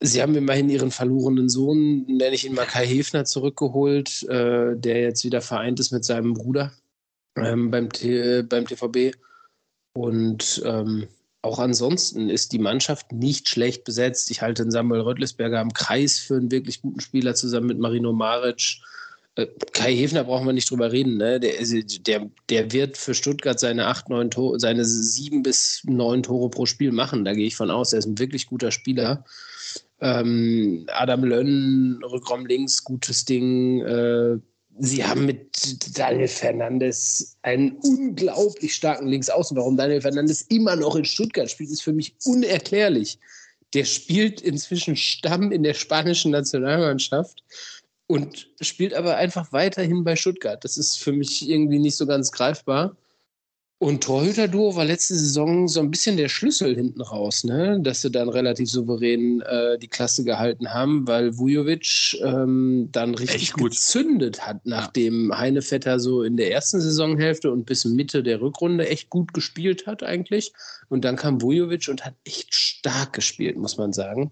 sie 0.00 0.22
haben 0.22 0.34
immerhin 0.34 0.70
ihren 0.70 0.90
verlorenen 0.90 1.48
Sohn, 1.48 2.04
nenne 2.06 2.34
ich 2.34 2.46
ihn 2.46 2.54
mal 2.54 2.66
Kai 2.66 2.86
Hefner, 2.86 3.24
zurückgeholt, 3.24 4.22
äh, 4.28 4.76
der 4.76 5.00
jetzt 5.00 5.24
wieder 5.24 5.40
vereint 5.40 5.80
ist 5.80 5.92
mit 5.92 6.04
seinem 6.04 6.34
Bruder 6.34 6.72
ähm, 7.36 7.70
beim, 7.70 7.90
T 7.90 8.42
beim 8.42 8.66
TVB. 8.66 9.16
Und 9.92 10.62
ähm, 10.64 11.08
auch 11.42 11.58
ansonsten 11.58 12.30
ist 12.30 12.52
die 12.52 12.58
Mannschaft 12.58 13.12
nicht 13.12 13.48
schlecht 13.48 13.84
besetzt. 13.84 14.30
Ich 14.30 14.42
halte 14.42 14.62
den 14.62 14.70
Samuel 14.70 15.02
Röttlisberger 15.02 15.60
am 15.60 15.72
Kreis 15.72 16.18
für 16.18 16.36
einen 16.36 16.50
wirklich 16.50 16.82
guten 16.82 17.00
Spieler 17.00 17.34
zusammen 17.34 17.66
mit 17.66 17.78
Marino 17.78 18.12
Maric. 18.12 18.80
Äh, 19.34 19.46
Kai 19.72 19.94
Hefner 19.94 20.24
brauchen 20.24 20.46
wir 20.46 20.52
nicht 20.52 20.70
drüber 20.70 20.92
reden. 20.92 21.16
Ne? 21.16 21.40
Der, 21.40 21.54
der, 22.06 22.30
der 22.48 22.72
wird 22.72 22.96
für 22.96 23.14
Stuttgart 23.14 23.58
seine 23.58 23.86
acht, 23.86 24.08
neun 24.08 24.30
seine 24.58 24.84
sieben 24.84 25.42
bis 25.42 25.82
neun 25.84 26.22
Tore 26.22 26.50
pro 26.50 26.66
Spiel 26.66 26.92
machen. 26.92 27.24
Da 27.24 27.32
gehe 27.32 27.46
ich 27.46 27.56
von 27.56 27.70
aus. 27.70 27.92
Er 27.92 28.00
ist 28.00 28.06
ein 28.06 28.18
wirklich 28.18 28.46
guter 28.46 28.70
Spieler. 28.70 29.24
Ähm, 30.00 30.86
Adam 30.88 31.24
Lönn, 31.24 32.00
Rückraum 32.04 32.46
links, 32.46 32.84
gutes 32.84 33.24
Ding. 33.24 33.80
Äh, 33.80 34.38
sie 34.78 35.04
haben 35.04 35.26
mit 35.26 35.98
Daniel 35.98 36.28
Fernandes 36.28 37.36
einen 37.42 37.72
unglaublich 37.82 38.74
starken 38.74 39.08
Linksaußen. 39.08 39.56
Warum 39.56 39.76
Daniel 39.76 40.00
Fernandes 40.00 40.42
immer 40.42 40.76
noch 40.76 40.94
in 40.96 41.04
Stuttgart 41.04 41.50
spielt, 41.50 41.70
ist 41.70 41.82
für 41.82 41.92
mich 41.92 42.14
unerklärlich. 42.24 43.18
Der 43.74 43.84
spielt 43.84 44.40
inzwischen 44.40 44.96
Stamm 44.96 45.52
in 45.52 45.62
der 45.62 45.74
spanischen 45.74 46.30
Nationalmannschaft 46.30 47.42
und 48.06 48.48
spielt 48.60 48.94
aber 48.94 49.16
einfach 49.16 49.52
weiterhin 49.52 50.04
bei 50.04 50.16
Stuttgart. 50.16 50.62
Das 50.64 50.76
ist 50.76 50.96
für 50.98 51.12
mich 51.12 51.48
irgendwie 51.48 51.78
nicht 51.78 51.96
so 51.96 52.06
ganz 52.06 52.32
greifbar. 52.32 52.96
Und 53.80 54.02
Torhüter-Duo 54.02 54.74
war 54.74 54.84
letzte 54.84 55.14
Saison 55.14 55.68
so 55.68 55.78
ein 55.78 55.92
bisschen 55.92 56.16
der 56.16 56.28
Schlüssel 56.28 56.74
hinten 56.74 57.00
raus, 57.00 57.44
ne? 57.44 57.78
dass 57.80 58.00
sie 58.00 58.10
dann 58.10 58.28
relativ 58.28 58.68
souverän 58.68 59.40
äh, 59.42 59.78
die 59.78 59.86
Klasse 59.86 60.24
gehalten 60.24 60.74
haben, 60.74 61.06
weil 61.06 61.38
Vujovic 61.38 62.18
ähm, 62.24 62.88
dann 62.90 63.14
richtig 63.14 63.52
gezündet 63.52 64.44
hat, 64.44 64.66
nachdem 64.66 65.30
ja. 65.30 65.38
Heinevetter 65.38 66.00
so 66.00 66.24
in 66.24 66.36
der 66.36 66.50
ersten 66.50 66.80
Saisonhälfte 66.80 67.52
und 67.52 67.66
bis 67.66 67.84
Mitte 67.84 68.24
der 68.24 68.40
Rückrunde 68.40 68.88
echt 68.88 69.10
gut 69.10 69.32
gespielt 69.32 69.86
hat 69.86 70.02
eigentlich. 70.02 70.52
Und 70.88 71.04
dann 71.04 71.14
kam 71.14 71.40
Vujovic 71.40 71.88
und 71.88 72.04
hat 72.04 72.14
echt 72.24 72.52
stark 72.56 73.12
gespielt, 73.12 73.56
muss 73.58 73.76
man 73.76 73.92
sagen. 73.92 74.30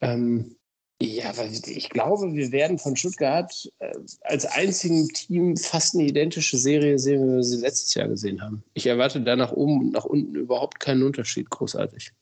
Ähm, 0.00 0.56
ja, 1.02 1.32
ich 1.66 1.90
glaube, 1.90 2.32
wir 2.34 2.52
werden 2.52 2.78
von 2.78 2.96
Stuttgart 2.96 3.70
äh, 3.78 3.92
als 4.22 4.46
einzigen 4.46 5.08
Team 5.08 5.56
fast 5.56 5.94
eine 5.94 6.04
identische 6.04 6.56
Serie 6.56 6.98
sehen, 6.98 7.22
wie 7.22 7.36
wir 7.36 7.42
sie 7.42 7.60
letztes 7.60 7.94
Jahr 7.94 8.08
gesehen 8.08 8.40
haben. 8.40 8.62
Ich 8.74 8.86
erwarte 8.86 9.20
da 9.20 9.36
nach 9.36 9.52
oben 9.52 9.80
und 9.80 9.92
nach 9.92 10.04
unten 10.04 10.34
überhaupt 10.34 10.80
keinen 10.80 11.02
Unterschied, 11.02 11.50
großartig. 11.50 12.12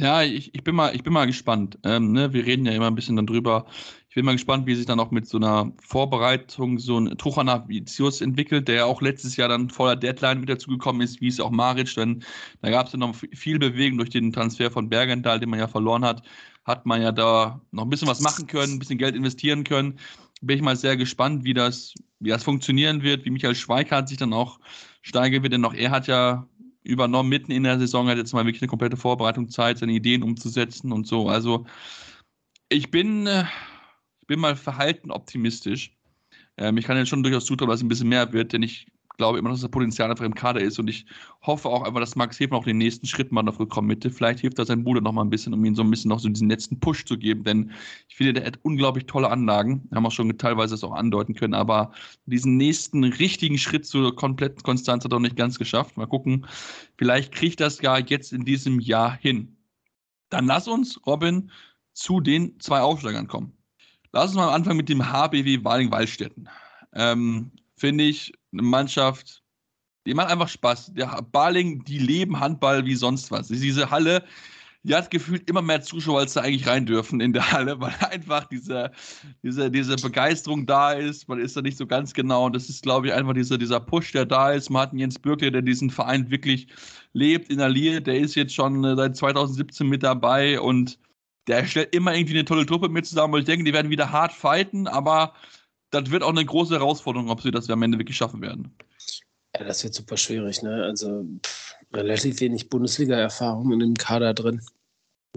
Ja, 0.00 0.22
ich, 0.22 0.52
ich, 0.54 0.64
bin, 0.64 0.74
mal, 0.74 0.94
ich 0.94 1.04
bin 1.04 1.12
mal 1.12 1.26
gespannt. 1.26 1.78
Ähm, 1.84 2.12
ne? 2.12 2.32
Wir 2.32 2.44
reden 2.44 2.66
ja 2.66 2.72
immer 2.72 2.88
ein 2.88 2.96
bisschen 2.96 3.14
dann 3.14 3.26
drüber. 3.26 3.66
Ich 4.08 4.16
bin 4.16 4.24
mal 4.24 4.32
gespannt, 4.32 4.66
wie 4.66 4.74
sich 4.74 4.86
dann 4.86 4.98
auch 4.98 5.12
mit 5.12 5.28
so 5.28 5.38
einer 5.38 5.72
Vorbereitung 5.80 6.78
so 6.78 6.98
ein 6.98 7.16
Truchanavicius 7.16 8.20
entwickelt, 8.20 8.66
der 8.66 8.74
ja 8.74 8.84
auch 8.86 9.00
letztes 9.02 9.36
Jahr 9.36 9.48
dann 9.48 9.70
voller 9.70 9.94
Deadline 9.94 10.42
wieder 10.42 10.58
zugekommen 10.58 11.00
ist, 11.00 11.20
wie 11.20 11.28
es 11.28 11.38
auch 11.38 11.50
Maric. 11.50 11.94
Denn 11.94 12.24
da 12.60 12.70
gab 12.70 12.86
es 12.86 12.92
ja 12.92 12.98
noch 12.98 13.14
viel 13.14 13.58
Bewegung 13.58 13.98
durch 13.98 14.10
den 14.10 14.32
Transfer 14.32 14.70
von 14.70 14.88
Bergenthal, 14.88 15.38
den 15.38 15.50
man 15.50 15.60
ja 15.60 15.68
verloren 15.68 16.04
hat 16.04 16.22
hat 16.64 16.86
man 16.86 17.02
ja 17.02 17.12
da 17.12 17.60
noch 17.70 17.84
ein 17.84 17.90
bisschen 17.90 18.08
was 18.08 18.20
machen 18.20 18.46
können, 18.46 18.74
ein 18.74 18.78
bisschen 18.78 18.98
Geld 18.98 19.14
investieren 19.14 19.64
können. 19.64 19.98
Bin 20.40 20.56
ich 20.56 20.62
mal 20.62 20.76
sehr 20.76 20.96
gespannt, 20.96 21.44
wie 21.44 21.54
das, 21.54 21.94
wie 22.20 22.30
das 22.30 22.42
funktionieren 22.42 23.02
wird, 23.02 23.24
wie 23.24 23.30
Michael 23.30 23.54
Schweikart 23.54 24.08
sich 24.08 24.18
dann 24.18 24.32
auch 24.32 24.58
steigern 25.02 25.42
wird, 25.42 25.52
denn 25.52 25.64
auch 25.64 25.74
er 25.74 25.90
hat 25.90 26.06
ja 26.06 26.48
übernommen 26.82 27.28
mitten 27.28 27.50
in 27.50 27.64
der 27.64 27.78
Saison, 27.78 28.08
hat 28.08 28.18
jetzt 28.18 28.32
mal 28.34 28.44
wirklich 28.44 28.62
eine 28.62 28.68
komplette 28.68 28.96
Vorbereitung 28.96 29.48
Zeit, 29.48 29.78
seine 29.78 29.92
Ideen 29.92 30.22
umzusetzen 30.22 30.92
und 30.92 31.06
so. 31.06 31.28
Also 31.28 31.66
ich 32.68 32.90
bin, 32.90 33.26
ich 34.20 34.26
bin 34.26 34.40
mal 34.40 34.56
verhalten 34.56 35.10
optimistisch. 35.10 35.96
Ähm, 36.56 36.76
ich 36.76 36.84
kann 36.84 36.96
jetzt 36.96 37.08
schon 37.08 37.22
durchaus 37.22 37.46
zutrauen, 37.46 37.70
dass 37.70 37.80
es 37.80 37.84
ein 37.84 37.88
bisschen 37.88 38.08
mehr 38.08 38.32
wird, 38.32 38.52
denn 38.52 38.62
ich 38.62 38.86
glaube 39.16 39.38
immer 39.38 39.50
dass 39.50 39.60
das 39.60 39.70
Potenzial 39.70 40.10
einfach 40.10 40.24
im 40.24 40.34
Kader 40.34 40.60
ist 40.60 40.78
und 40.78 40.88
ich 40.88 41.06
hoffe 41.42 41.68
auch 41.68 41.82
einfach, 41.82 42.00
dass 42.00 42.16
Max 42.16 42.38
Hefen 42.38 42.54
auch 42.54 42.64
den 42.64 42.78
nächsten 42.78 43.06
Schritt 43.06 43.32
mal 43.32 43.48
auf 43.48 43.58
Rückkommen 43.58 43.88
Mitte. 43.88 44.10
Vielleicht 44.10 44.40
hilft 44.40 44.58
da 44.58 44.64
sein 44.64 44.84
Bruder 44.84 45.00
noch 45.00 45.12
mal 45.12 45.22
ein 45.22 45.30
bisschen, 45.30 45.54
um 45.54 45.64
ihm 45.64 45.74
so 45.74 45.82
ein 45.82 45.90
bisschen 45.90 46.08
noch 46.08 46.18
so 46.18 46.28
diesen 46.28 46.48
letzten 46.48 46.80
Push 46.80 47.04
zu 47.04 47.16
geben, 47.16 47.44
denn 47.44 47.72
ich 48.08 48.16
finde, 48.16 48.34
der 48.34 48.46
hat 48.46 48.58
unglaublich 48.62 49.06
tolle 49.06 49.30
Anlagen. 49.30 49.86
Wir 49.88 49.96
haben 49.96 50.06
auch 50.06 50.12
schon 50.12 50.36
teilweise 50.38 50.74
das 50.74 50.84
auch 50.84 50.92
andeuten 50.92 51.34
können, 51.34 51.54
aber 51.54 51.92
diesen 52.26 52.56
nächsten 52.56 53.04
richtigen 53.04 53.58
Schritt 53.58 53.86
zur 53.86 54.14
kompletten 54.14 54.62
Konstanz 54.62 55.04
hat 55.04 55.12
er 55.12 55.16
noch 55.16 55.20
nicht 55.20 55.36
ganz 55.36 55.58
geschafft. 55.58 55.96
Mal 55.96 56.06
gucken, 56.06 56.46
vielleicht 56.96 57.32
kriegt 57.32 57.60
das 57.60 57.80
ja 57.80 57.98
jetzt 57.98 58.32
in 58.32 58.44
diesem 58.44 58.80
Jahr 58.80 59.16
hin. 59.16 59.56
Dann 60.30 60.46
lass 60.46 60.66
uns, 60.66 61.00
Robin, 61.06 61.50
zu 61.92 62.20
den 62.20 62.58
zwei 62.58 62.80
Aufsteigern 62.80 63.28
kommen. 63.28 63.52
Lass 64.12 64.26
uns 64.26 64.34
mal 64.34 64.52
anfangen 64.52 64.76
mit 64.76 64.88
dem 64.88 65.12
HBW 65.12 65.64
Waling-Wallstätten. 65.64 66.48
Ähm, 66.92 67.50
finde 67.84 68.04
ich 68.04 68.32
eine 68.50 68.62
Mannschaft, 68.62 69.42
die 70.06 70.14
macht 70.14 70.30
einfach 70.30 70.48
Spaß. 70.48 70.94
Der 70.94 71.20
Baling, 71.32 71.84
die 71.84 71.98
leben 71.98 72.40
Handball 72.40 72.86
wie 72.86 72.94
sonst 72.94 73.30
was. 73.30 73.48
Diese 73.48 73.90
Halle, 73.90 74.24
die 74.84 74.94
hat 74.94 75.10
gefühlt 75.10 75.50
immer 75.50 75.60
mehr 75.60 75.82
Zuschauer, 75.82 76.20
als 76.20 76.32
da 76.32 76.40
eigentlich 76.40 76.66
rein 76.66 76.86
dürfen 76.86 77.20
in 77.20 77.34
der 77.34 77.52
Halle, 77.52 77.78
weil 77.80 77.92
einfach 78.10 78.44
diese, 78.44 78.90
diese, 79.42 79.70
diese 79.70 79.96
Begeisterung 79.96 80.64
da 80.64 80.92
ist. 80.92 81.28
Man 81.28 81.38
ist 81.38 81.58
da 81.58 81.60
nicht 81.60 81.76
so 81.76 81.86
ganz 81.86 82.14
genau. 82.14 82.46
Und 82.46 82.56
das 82.56 82.70
ist, 82.70 82.82
glaube 82.82 83.08
ich, 83.08 83.12
einfach 83.12 83.34
dieser, 83.34 83.58
dieser 83.58 83.80
Push, 83.80 84.12
der 84.12 84.24
da 84.24 84.52
ist. 84.52 84.70
Martin 84.70 84.98
Jens 84.98 85.18
Bürkle, 85.18 85.52
der 85.52 85.60
diesen 85.60 85.90
Verein 85.90 86.30
wirklich 86.30 86.68
lebt 87.12 87.50
in 87.50 87.58
der 87.58 87.68
Linie, 87.68 88.00
der 88.00 88.18
ist 88.18 88.34
jetzt 88.34 88.54
schon 88.54 88.82
äh, 88.82 88.96
seit 88.96 89.14
2017 89.14 89.86
mit 89.86 90.02
dabei 90.02 90.58
und 90.58 90.98
der 91.48 91.66
stellt 91.66 91.94
immer 91.94 92.14
irgendwie 92.14 92.32
eine 92.32 92.46
tolle 92.46 92.64
Truppe 92.64 92.88
mit 92.88 93.04
zusammen. 93.04 93.34
Und 93.34 93.40
ich 93.40 93.46
denke, 93.46 93.64
die 93.64 93.74
werden 93.74 93.90
wieder 93.90 94.10
hart 94.10 94.32
fighten, 94.32 94.86
aber 94.86 95.34
das 95.94 96.10
wird 96.10 96.22
auch 96.22 96.30
eine 96.30 96.44
große 96.44 96.74
Herausforderung, 96.74 97.30
ob 97.30 97.40
sie 97.40 97.50
das 97.50 97.70
am 97.70 97.82
Ende 97.82 97.98
wirklich 97.98 98.16
schaffen 98.16 98.42
werden. 98.42 98.74
Ja, 99.56 99.64
das 99.64 99.84
wird 99.84 99.94
super 99.94 100.16
schwierig, 100.16 100.62
ne? 100.62 100.82
Also 100.84 101.24
pff, 101.44 101.74
relativ 101.92 102.40
wenig 102.40 102.68
Bundesliga-Erfahrung 102.68 103.72
in 103.72 103.78
dem 103.78 103.94
Kader 103.94 104.34
drin. 104.34 104.60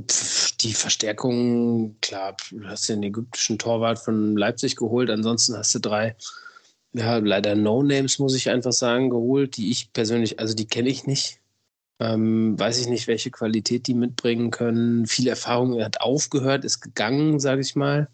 Pff, 0.01 0.57
die 0.57 0.73
Verstärkung, 0.73 1.97
klar, 2.01 2.35
du 2.51 2.67
hast 2.67 2.89
den 2.89 3.03
ägyptischen 3.03 3.59
Torwart 3.59 3.99
von 3.99 4.35
Leipzig 4.35 4.75
geholt, 4.75 5.09
ansonsten 5.09 5.55
hast 5.55 5.73
du 5.75 5.79
drei 5.79 6.15
ja, 6.93 7.17
leider 7.17 7.55
No-Names, 7.55 8.19
muss 8.19 8.35
ich 8.35 8.49
einfach 8.49 8.71
sagen, 8.71 9.09
geholt, 9.09 9.57
die 9.57 9.69
ich 9.71 9.93
persönlich, 9.93 10.39
also 10.39 10.53
die 10.55 10.67
kenne 10.67 10.89
ich 10.89 11.05
nicht. 11.05 11.39
Ähm, 11.99 12.59
weiß 12.59 12.79
ich 12.79 12.87
nicht, 12.87 13.07
welche 13.07 13.31
Qualität 13.31 13.87
die 13.87 13.95
mitbringen 13.95 14.51
können. 14.51 15.07
Viel 15.07 15.27
Erfahrung, 15.27 15.73
er 15.73 15.85
hat 15.85 16.01
aufgehört, 16.01 16.63
ist 16.63 16.81
gegangen, 16.81 17.39
sage 17.39 17.61
ich 17.61 17.75
mal. 17.75 18.07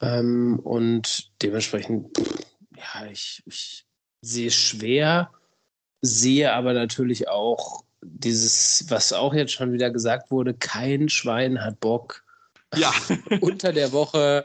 Ähm, 0.00 0.60
und 0.60 1.30
dementsprechend, 1.42 2.16
pff, 2.16 2.38
ja, 2.76 3.06
ich, 3.10 3.42
ich 3.46 3.84
sehe 4.22 4.50
schwer, 4.50 5.30
sehe 6.02 6.52
aber 6.52 6.72
natürlich 6.72 7.28
auch 7.28 7.84
dieses, 8.02 8.84
was 8.88 9.12
auch 9.12 9.34
jetzt 9.34 9.52
schon 9.52 9.72
wieder 9.72 9.90
gesagt 9.90 10.30
wurde, 10.30 10.54
kein 10.54 11.08
Schwein 11.08 11.62
hat 11.62 11.80
Bock. 11.80 12.24
Ja. 12.76 12.92
unter 13.40 13.72
der 13.72 13.92
Woche 13.92 14.44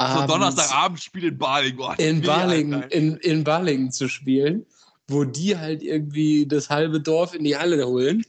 so 0.00 0.26
Donnerstagabendspiel 0.26 1.24
in 1.24 1.38
Balingen. 1.38 1.76
Boah, 1.76 1.98
in, 1.98 2.22
Balingen 2.22 2.82
in, 2.84 3.16
in 3.18 3.44
Balingen 3.44 3.92
zu 3.92 4.08
spielen, 4.08 4.64
wo 5.08 5.24
die 5.24 5.56
halt 5.56 5.82
irgendwie 5.82 6.46
das 6.46 6.70
halbe 6.70 7.00
Dorf 7.00 7.34
in 7.34 7.44
die 7.44 7.56
Halle 7.56 7.86
holen 7.86 8.22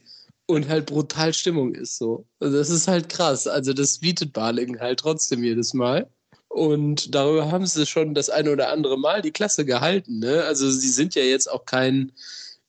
und 0.47 0.67
halt 0.67 0.87
brutal 0.87 1.33
Stimmung 1.33 1.73
ist 1.73 1.97
so. 1.97 2.25
Also 2.39 2.57
das 2.57 2.69
ist 2.69 2.87
halt 2.87 3.07
krass. 3.07 3.47
Also 3.47 3.73
das 3.73 3.99
bietet 3.99 4.33
Balingen 4.33 4.79
halt 4.79 4.99
trotzdem 4.99 5.43
jedes 5.43 5.73
Mal. 5.73 6.09
Und 6.53 7.15
darüber 7.15 7.49
haben 7.49 7.65
sie 7.65 7.85
schon 7.85 8.13
das 8.13 8.29
eine 8.29 8.51
oder 8.51 8.69
andere 8.69 8.99
Mal 8.99 9.21
die 9.21 9.31
Klasse 9.31 9.65
gehalten. 9.65 10.19
Ne? 10.19 10.43
Also 10.43 10.69
sie 10.69 10.89
sind 10.89 11.15
ja 11.15 11.23
jetzt 11.23 11.49
auch 11.49 11.65
kein 11.65 12.11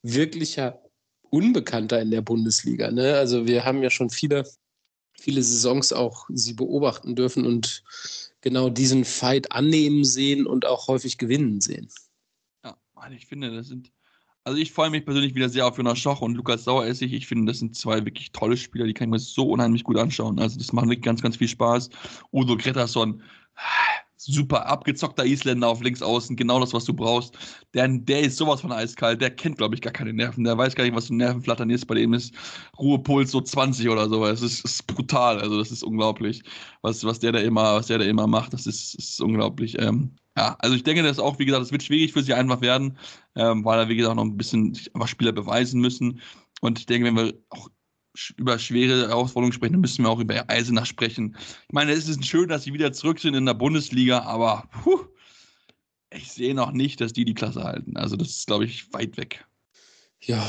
wirklicher 0.02 0.80
Unbekannter 1.30 2.00
in 2.00 2.12
der 2.12 2.22
Bundesliga. 2.22 2.92
Ne? 2.92 3.14
Also 3.14 3.46
wir 3.46 3.64
haben 3.64 3.82
ja 3.82 3.90
schon 3.90 4.08
viele, 4.08 4.44
viele 5.18 5.42
Saisons 5.42 5.92
auch 5.92 6.26
sie 6.32 6.52
beobachten 6.52 7.16
dürfen 7.16 7.44
und 7.44 7.82
genau 8.40 8.68
diesen 8.68 9.04
Fight 9.04 9.50
annehmen 9.50 10.04
sehen 10.04 10.46
und 10.46 10.64
auch 10.64 10.86
häufig 10.86 11.18
gewinnen 11.18 11.60
sehen. 11.60 11.88
Ja, 12.64 12.76
ich 13.10 13.26
finde, 13.26 13.50
das 13.52 13.66
sind. 13.66 13.90
Also 14.44 14.58
ich 14.58 14.72
freue 14.72 14.90
mich 14.90 15.04
persönlich 15.04 15.34
wieder 15.36 15.48
sehr 15.48 15.66
auf 15.66 15.76
Jonas 15.76 15.98
Schoch 15.98 16.20
und 16.20 16.34
Lukas 16.34 16.64
Saueressig. 16.64 17.12
Ich 17.12 17.28
finde, 17.28 17.50
das 17.50 17.60
sind 17.60 17.76
zwei 17.76 18.04
wirklich 18.04 18.32
tolle 18.32 18.56
Spieler, 18.56 18.86
die 18.86 18.92
kann 18.92 19.08
ich 19.08 19.12
mir 19.12 19.18
so 19.20 19.48
unheimlich 19.48 19.84
gut 19.84 19.96
anschauen. 19.96 20.38
Also 20.40 20.58
das 20.58 20.72
macht 20.72 20.86
wirklich 20.86 21.04
ganz, 21.04 21.22
ganz 21.22 21.36
viel 21.36 21.46
Spaß. 21.46 21.90
Udo 22.32 22.56
Grettersson, 22.56 23.22
super 24.24 24.66
abgezockter 24.66 25.24
Isländer 25.24 25.68
auf 25.68 25.82
links 25.82 26.02
außen, 26.02 26.36
genau 26.36 26.60
das, 26.60 26.72
was 26.72 26.84
du 26.84 26.94
brauchst. 26.94 27.36
Der, 27.74 27.88
der 27.88 28.20
ist 28.20 28.36
sowas 28.36 28.60
von 28.60 28.72
eiskalt, 28.72 29.20
der 29.20 29.30
kennt, 29.30 29.58
glaube 29.58 29.74
ich, 29.74 29.80
gar 29.80 29.92
keine 29.92 30.12
Nerven. 30.12 30.44
Der 30.44 30.56
weiß 30.56 30.74
gar 30.74 30.84
nicht, 30.84 30.94
was 30.94 31.06
so 31.06 31.14
Nervenflattern 31.14 31.70
ist. 31.70 31.86
Bei 31.86 31.94
dem 31.94 32.14
ist 32.14 32.34
Ruhepuls 32.78 33.30
so 33.32 33.40
20 33.40 33.88
oder 33.88 34.08
so. 34.08 34.24
Es 34.26 34.42
ist, 34.42 34.64
ist, 34.64 34.86
brutal, 34.86 35.40
also 35.40 35.58
das 35.58 35.70
ist 35.70 35.82
unglaublich, 35.82 36.42
was, 36.82 37.04
was 37.04 37.18
der 37.18 37.32
da 37.32 37.40
immer, 37.40 37.74
was 37.74 37.88
der 37.88 37.98
da 37.98 38.04
immer 38.04 38.26
macht. 38.26 38.52
Das 38.52 38.66
ist, 38.66 38.94
ist 38.94 39.20
unglaublich. 39.20 39.78
Ähm, 39.80 40.16
ja, 40.36 40.56
also 40.60 40.74
ich 40.76 40.84
denke, 40.84 41.02
das 41.02 41.12
ist 41.12 41.18
auch, 41.18 41.38
wie 41.38 41.44
gesagt, 41.44 41.64
es 41.64 41.72
wird 41.72 41.82
schwierig 41.82 42.12
für 42.12 42.22
sie 42.22 42.34
einfach 42.34 42.60
werden, 42.60 42.96
ähm, 43.34 43.64
weil 43.64 43.78
er, 43.78 43.88
wie 43.88 43.96
gesagt, 43.96 44.16
noch 44.16 44.24
ein 44.24 44.36
bisschen 44.36 44.74
sich 44.74 44.94
einfach 44.94 45.08
Spieler 45.08 45.32
beweisen 45.32 45.80
müssen. 45.80 46.20
Und 46.60 46.78
ich 46.78 46.86
denke, 46.86 47.06
wenn 47.06 47.16
wir 47.16 47.34
auch 47.50 47.68
über 48.36 48.58
schwere 48.58 49.08
Herausforderungen 49.08 49.52
sprechen, 49.52 49.74
dann 49.74 49.80
müssen 49.80 50.04
wir 50.04 50.10
auch 50.10 50.20
über 50.20 50.48
Eisenach 50.48 50.86
sprechen. 50.86 51.36
Ich 51.66 51.72
meine, 51.72 51.92
es 51.92 52.08
ist 52.08 52.24
schön, 52.26 52.48
dass 52.48 52.64
sie 52.64 52.74
wieder 52.74 52.92
zurück 52.92 53.18
sind 53.18 53.34
in 53.34 53.46
der 53.46 53.54
Bundesliga, 53.54 54.20
aber 54.22 54.68
puh, 54.82 55.00
ich 56.10 56.30
sehe 56.30 56.54
noch 56.54 56.72
nicht, 56.72 57.00
dass 57.00 57.12
die 57.12 57.24
die 57.24 57.34
Klasse 57.34 57.64
halten. 57.64 57.96
Also 57.96 58.16
das 58.16 58.28
ist, 58.28 58.46
glaube 58.46 58.64
ich, 58.64 58.92
weit 58.92 59.16
weg. 59.16 59.46
Ja, 60.20 60.46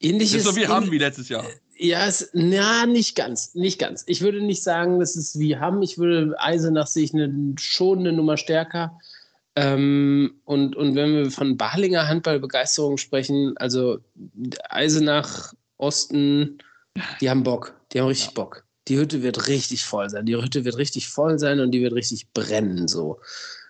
ähnliches. 0.00 0.32
Das 0.32 0.40
ist 0.42 0.54
so 0.54 0.56
wie 0.56 0.66
haben 0.66 0.90
wie 0.90 0.98
letztes 0.98 1.28
Jahr. 1.28 1.44
Ja, 1.78 2.06
es, 2.06 2.30
na, 2.32 2.86
nicht 2.86 3.16
ganz, 3.16 3.54
nicht 3.54 3.78
ganz. 3.78 4.04
Ich 4.06 4.22
würde 4.22 4.42
nicht 4.42 4.62
sagen, 4.62 4.98
das 4.98 5.16
ist 5.16 5.38
wie 5.38 5.56
haben. 5.56 5.82
Ich 5.82 5.98
würde 5.98 6.34
Eisenach 6.38 6.86
sehe 6.86 7.04
ich 7.04 7.12
eine, 7.12 7.54
schon 7.58 8.00
eine 8.00 8.12
Nummer 8.12 8.36
stärker. 8.36 8.98
Ähm, 9.56 10.40
und, 10.44 10.76
und 10.76 10.94
wenn 10.94 11.14
wir 11.14 11.30
von 11.30 11.56
Balinger 11.56 12.08
Handballbegeisterung 12.08 12.98
sprechen, 12.98 13.56
also 13.56 13.98
Eisenach, 14.68 15.52
Osten, 15.78 16.58
die 17.20 17.30
haben 17.30 17.42
Bock. 17.42 17.74
Die 17.92 18.00
haben 18.00 18.08
richtig 18.08 18.28
ja. 18.28 18.34
Bock. 18.34 18.64
Die 18.88 18.98
Hütte 18.98 19.22
wird 19.22 19.48
richtig 19.48 19.84
voll 19.84 20.08
sein. 20.08 20.26
Die 20.26 20.36
Hütte 20.36 20.64
wird 20.64 20.76
richtig 20.76 21.08
voll 21.08 21.38
sein 21.38 21.60
und 21.60 21.72
die 21.72 21.82
wird 21.82 21.92
richtig 21.92 22.32
brennen. 22.32 22.88
So. 22.88 23.20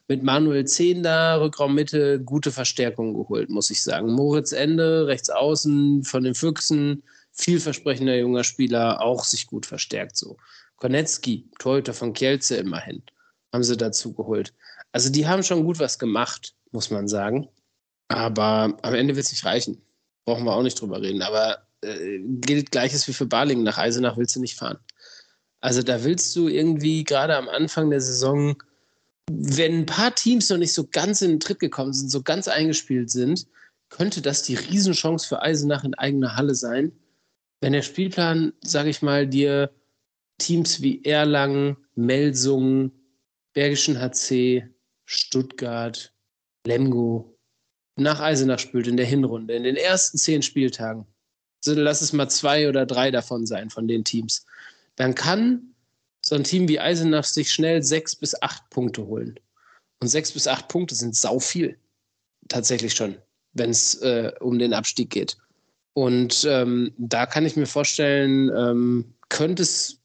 Mit 0.09 0.23
Manuel 0.23 0.67
Zehn 0.67 1.03
da, 1.03 1.37
Rückraum 1.37 1.75
Mitte, 1.75 2.21
gute 2.21 2.53
Verstärkung 2.53 3.15
geholt, 3.15 3.49
muss 3.49 3.71
ich 3.71 3.83
sagen. 3.83 4.13
Moritz 4.13 4.53
Ende, 4.53 5.07
rechts 5.07 5.31
außen 5.31 6.05
von 6.05 6.23
den 6.23 6.35
Füchsen, 6.35 7.03
vielversprechender 7.33 8.17
junger 8.17 8.45
Spieler, 8.45 9.03
auch 9.03 9.25
sich 9.25 9.47
gut 9.47 9.67
verstärkt 9.67 10.17
so. 10.17 10.37
Konetzki, 10.77 11.49
Torhüter 11.59 11.95
von 11.95 12.13
Kielce 12.13 12.57
immerhin, 12.57 13.03
haben 13.53 13.65
sie 13.65 13.77
dazu 13.77 14.13
geholt. 14.13 14.53
Also 14.93 15.11
die 15.11 15.27
haben 15.27 15.43
schon 15.43 15.65
gut 15.65 15.79
was 15.79 15.99
gemacht, 15.99 16.55
muss 16.71 16.91
man 16.91 17.09
sagen. 17.09 17.49
Aber 18.09 18.77
am 18.83 18.95
Ende 18.95 19.17
wird 19.17 19.27
es 19.27 19.33
nicht 19.33 19.45
reichen. 19.45 19.83
Brauchen 20.25 20.45
wir 20.45 20.55
auch 20.55 20.63
nicht 20.63 20.81
drüber 20.81 21.01
reden. 21.01 21.23
Aber 21.23 21.66
äh, 21.87 22.21
gilt 22.23 22.71
gleiches 22.71 23.07
wie 23.09 23.13
für 23.13 23.27
Balingen. 23.27 23.65
Nach 23.65 23.79
Eisenach 23.79 24.17
willst 24.17 24.37
du 24.37 24.41
nicht 24.41 24.57
fahren. 24.57 24.79
Also 25.61 25.83
da 25.83 26.05
willst 26.05 26.35
du 26.37 26.49
irgendwie 26.49 27.05
gerade 27.05 27.37
am 27.37 27.49
Anfang 27.49 27.91
der 27.91 28.01
Saison, 28.01 28.63
wenn 29.31 29.81
ein 29.81 29.87
paar 29.87 30.15
Teams 30.15 30.49
noch 30.51 30.59
nicht 30.59 30.73
so 30.73 30.87
ganz 30.87 31.23
in 31.23 31.31
den 31.31 31.41
Tritt 31.41 31.59
gekommen 31.59 31.93
sind, 31.93 32.11
so 32.11 32.23
ganz 32.23 32.49
eingespielt 32.49 33.11
sind, 33.11 33.47
könnte 33.89 34.21
das 34.21 34.43
die 34.43 34.55
Riesenchance 34.55 35.27
für 35.27 35.43
Eisenach 35.43 35.85
in 35.85 35.95
eigener 35.95 36.37
Halle 36.37 36.55
sein. 36.55 36.93
Wenn 37.61 37.73
der 37.73 37.83
Spielplan, 37.83 38.53
sage 38.63 38.91
ich 38.91 39.03
mal, 39.03 39.27
dir 39.27 39.71
Teams 40.39 40.83
wie 40.83 41.05
Erlangen, 41.05 41.77
Melsungen, 41.95 42.93
Bergischen 43.55 43.99
HC, 43.99 44.69
Stuttgart, 45.07 46.13
Lemgo 46.67 47.37
nach 47.97 48.21
Eisenach 48.21 48.59
spült 48.59 48.87
in 48.87 48.97
der 48.97 49.07
Hinrunde, 49.07 49.55
in 49.55 49.63
den 49.63 49.77
ersten 49.77 50.19
zehn 50.19 50.43
Spieltagen, 50.43 51.07
lass 51.75 52.01
es 52.01 52.13
mal 52.13 52.29
zwei 52.29 52.69
oder 52.69 52.87
drei 52.87 53.11
davon 53.11 53.47
sein, 53.47 53.71
von 53.71 53.89
den 53.89 54.05
Teams, 54.05 54.47
dann 54.97 55.15
kann 55.15 55.75
so 56.25 56.35
ein 56.35 56.45
Team 56.45 56.69
wie 56.69 56.81
Eisenach 56.81 57.25
sich 57.25 57.53
schnell 57.53 57.83
sechs 57.83 58.17
bis 58.17 58.41
acht 58.43 58.69
Punkte 58.71 59.07
holen. 59.07 59.39
Und 60.01 60.09
sechs 60.09 60.33
bis 60.33 60.49
acht 60.49 60.69
Punkte 60.69 60.95
sind 60.95 61.15
sau 61.15 61.39
viel. 61.39 61.79
Tatsächlich 62.49 62.95
schon, 62.95 63.17
wenn 63.53 63.71
es 63.71 63.95
äh, 64.03 64.33
um 64.41 64.59
den 64.59 64.75
Abstieg 64.75 65.11
geht. 65.11 65.37
Und 65.95 66.45
ähm, 66.49 66.93
da 66.99 67.27
kann 67.27 67.47
ich 67.47 67.57
mir 67.57 67.67
vorstellen, 67.67 68.51
ähm, 68.55 69.15
könnte 69.29 69.63
es 69.63 70.01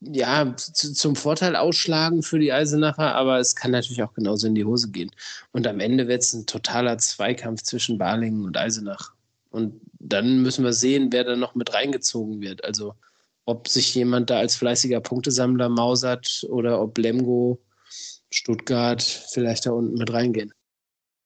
ja 0.00 0.54
zum 0.56 1.16
Vorteil 1.16 1.56
ausschlagen 1.56 2.22
für 2.22 2.38
die 2.38 2.52
Eisenacher, 2.52 3.14
aber 3.14 3.38
es 3.38 3.56
kann 3.56 3.70
natürlich 3.70 4.02
auch 4.02 4.12
genauso 4.14 4.46
in 4.46 4.54
die 4.54 4.64
Hose 4.64 4.90
gehen. 4.90 5.10
Und 5.52 5.66
am 5.66 5.80
Ende 5.80 6.06
wird 6.06 6.22
es 6.22 6.34
ein 6.34 6.46
totaler 6.46 6.98
Zweikampf 6.98 7.62
zwischen 7.62 7.98
Balingen 7.98 8.44
und 8.44 8.56
Eisenach. 8.56 9.13
Und 9.54 9.80
dann 10.00 10.42
müssen 10.42 10.64
wir 10.64 10.72
sehen, 10.72 11.12
wer 11.12 11.22
da 11.22 11.36
noch 11.36 11.54
mit 11.54 11.72
reingezogen 11.72 12.40
wird. 12.40 12.64
Also 12.64 12.96
ob 13.44 13.68
sich 13.68 13.94
jemand 13.94 14.28
da 14.28 14.38
als 14.38 14.56
fleißiger 14.56 15.00
Punktesammler 15.00 15.68
mausert 15.68 16.44
oder 16.48 16.80
ob 16.80 16.98
Lemgo, 16.98 17.62
Stuttgart 18.30 19.00
vielleicht 19.00 19.66
da 19.66 19.70
unten 19.70 19.94
mit 19.94 20.12
reingehen. 20.12 20.52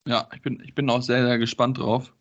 Ja, 0.07 0.29
ich 0.35 0.43
bin, 0.43 0.63
ich 0.63 0.75
bin 0.75 0.91
auch 0.91 1.01
sehr, 1.01 1.27
sehr 1.27 1.39
gespannt 1.39 1.79
drauf. 1.79 2.13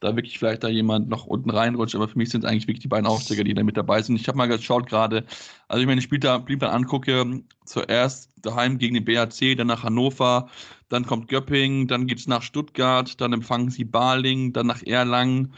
Da 0.00 0.14
wirklich 0.14 0.38
vielleicht 0.38 0.62
da 0.62 0.68
jemand 0.68 1.08
noch 1.08 1.26
unten 1.26 1.50
reinrutscht, 1.50 1.94
aber 1.94 2.08
für 2.08 2.18
mich 2.18 2.28
sind 2.28 2.44
es 2.44 2.50
eigentlich 2.50 2.66
wirklich 2.66 2.82
die 2.82 2.88
beiden 2.88 3.06
Aufsteiger, 3.06 3.44
die 3.44 3.54
da 3.54 3.62
mit 3.62 3.76
dabei 3.76 4.02
sind. 4.02 4.20
Ich 4.20 4.28
habe 4.28 4.36
mal 4.36 4.46
geschaut 4.46 4.88
gerade, 4.88 5.24
also 5.68 5.80
ich 5.80 5.86
meine, 5.86 5.98
ich 5.98 6.04
Spielplan 6.04 6.70
angucke, 6.70 7.42
zuerst 7.64 8.30
daheim 8.42 8.78
gegen 8.78 8.94
den 8.94 9.04
BHC, 9.04 9.54
dann 9.54 9.68
nach 9.68 9.84
Hannover, 9.84 10.50
dann 10.88 11.06
kommt 11.06 11.28
Göpping, 11.28 11.86
dann 11.88 12.06
geht 12.06 12.18
es 12.18 12.26
nach 12.26 12.42
Stuttgart, 12.42 13.20
dann 13.20 13.32
empfangen 13.32 13.70
sie 13.70 13.84
Baling, 13.84 14.52
dann 14.52 14.66
nach 14.66 14.82
Erlangen, 14.82 15.54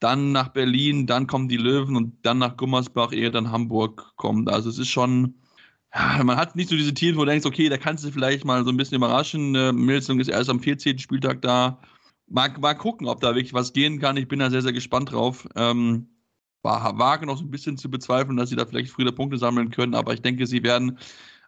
dann 0.00 0.32
nach 0.32 0.48
Berlin, 0.48 1.06
dann 1.06 1.26
kommen 1.26 1.48
die 1.48 1.56
Löwen 1.56 1.96
und 1.96 2.24
dann 2.24 2.38
nach 2.38 2.56
Gummersbach, 2.56 3.12
ehe 3.12 3.30
dann 3.30 3.50
Hamburg 3.50 4.12
kommt. 4.16 4.48
Also 4.48 4.70
es 4.70 4.78
ist 4.78 4.88
schon, 4.88 5.34
man 6.22 6.36
hat 6.36 6.56
nicht 6.56 6.68
so 6.68 6.76
diese 6.76 6.94
Teams, 6.94 7.16
wo 7.16 7.24
du 7.24 7.30
denkst, 7.30 7.46
okay, 7.46 7.68
da 7.68 7.78
kannst 7.78 8.04
du 8.04 8.10
vielleicht 8.10 8.44
mal 8.44 8.64
so 8.64 8.70
ein 8.70 8.76
bisschen 8.76 8.96
überraschen. 8.96 9.54
Äh, 9.54 9.72
Milzung 9.72 10.20
ist 10.20 10.28
erst 10.28 10.50
am 10.50 10.60
14. 10.60 10.98
Spieltag 10.98 11.42
da. 11.42 11.78
Mal, 12.28 12.52
mal 12.58 12.74
gucken, 12.74 13.06
ob 13.06 13.20
da 13.20 13.34
wirklich 13.34 13.54
was 13.54 13.72
gehen 13.72 14.00
kann. 14.00 14.16
Ich 14.16 14.28
bin 14.28 14.40
da 14.40 14.50
sehr, 14.50 14.62
sehr 14.62 14.72
gespannt 14.72 15.12
drauf. 15.12 15.48
Ähm, 15.54 16.08
war, 16.62 16.98
wage 16.98 17.26
noch 17.26 17.38
so 17.38 17.44
ein 17.44 17.50
bisschen 17.50 17.78
zu 17.78 17.90
bezweifeln, 17.90 18.36
dass 18.36 18.50
sie 18.50 18.56
da 18.56 18.66
vielleicht 18.66 18.90
früher 18.90 19.12
Punkte 19.12 19.38
sammeln 19.38 19.70
können, 19.70 19.94
aber 19.94 20.14
ich 20.14 20.22
denke, 20.22 20.46
sie 20.46 20.64
werden 20.64 20.98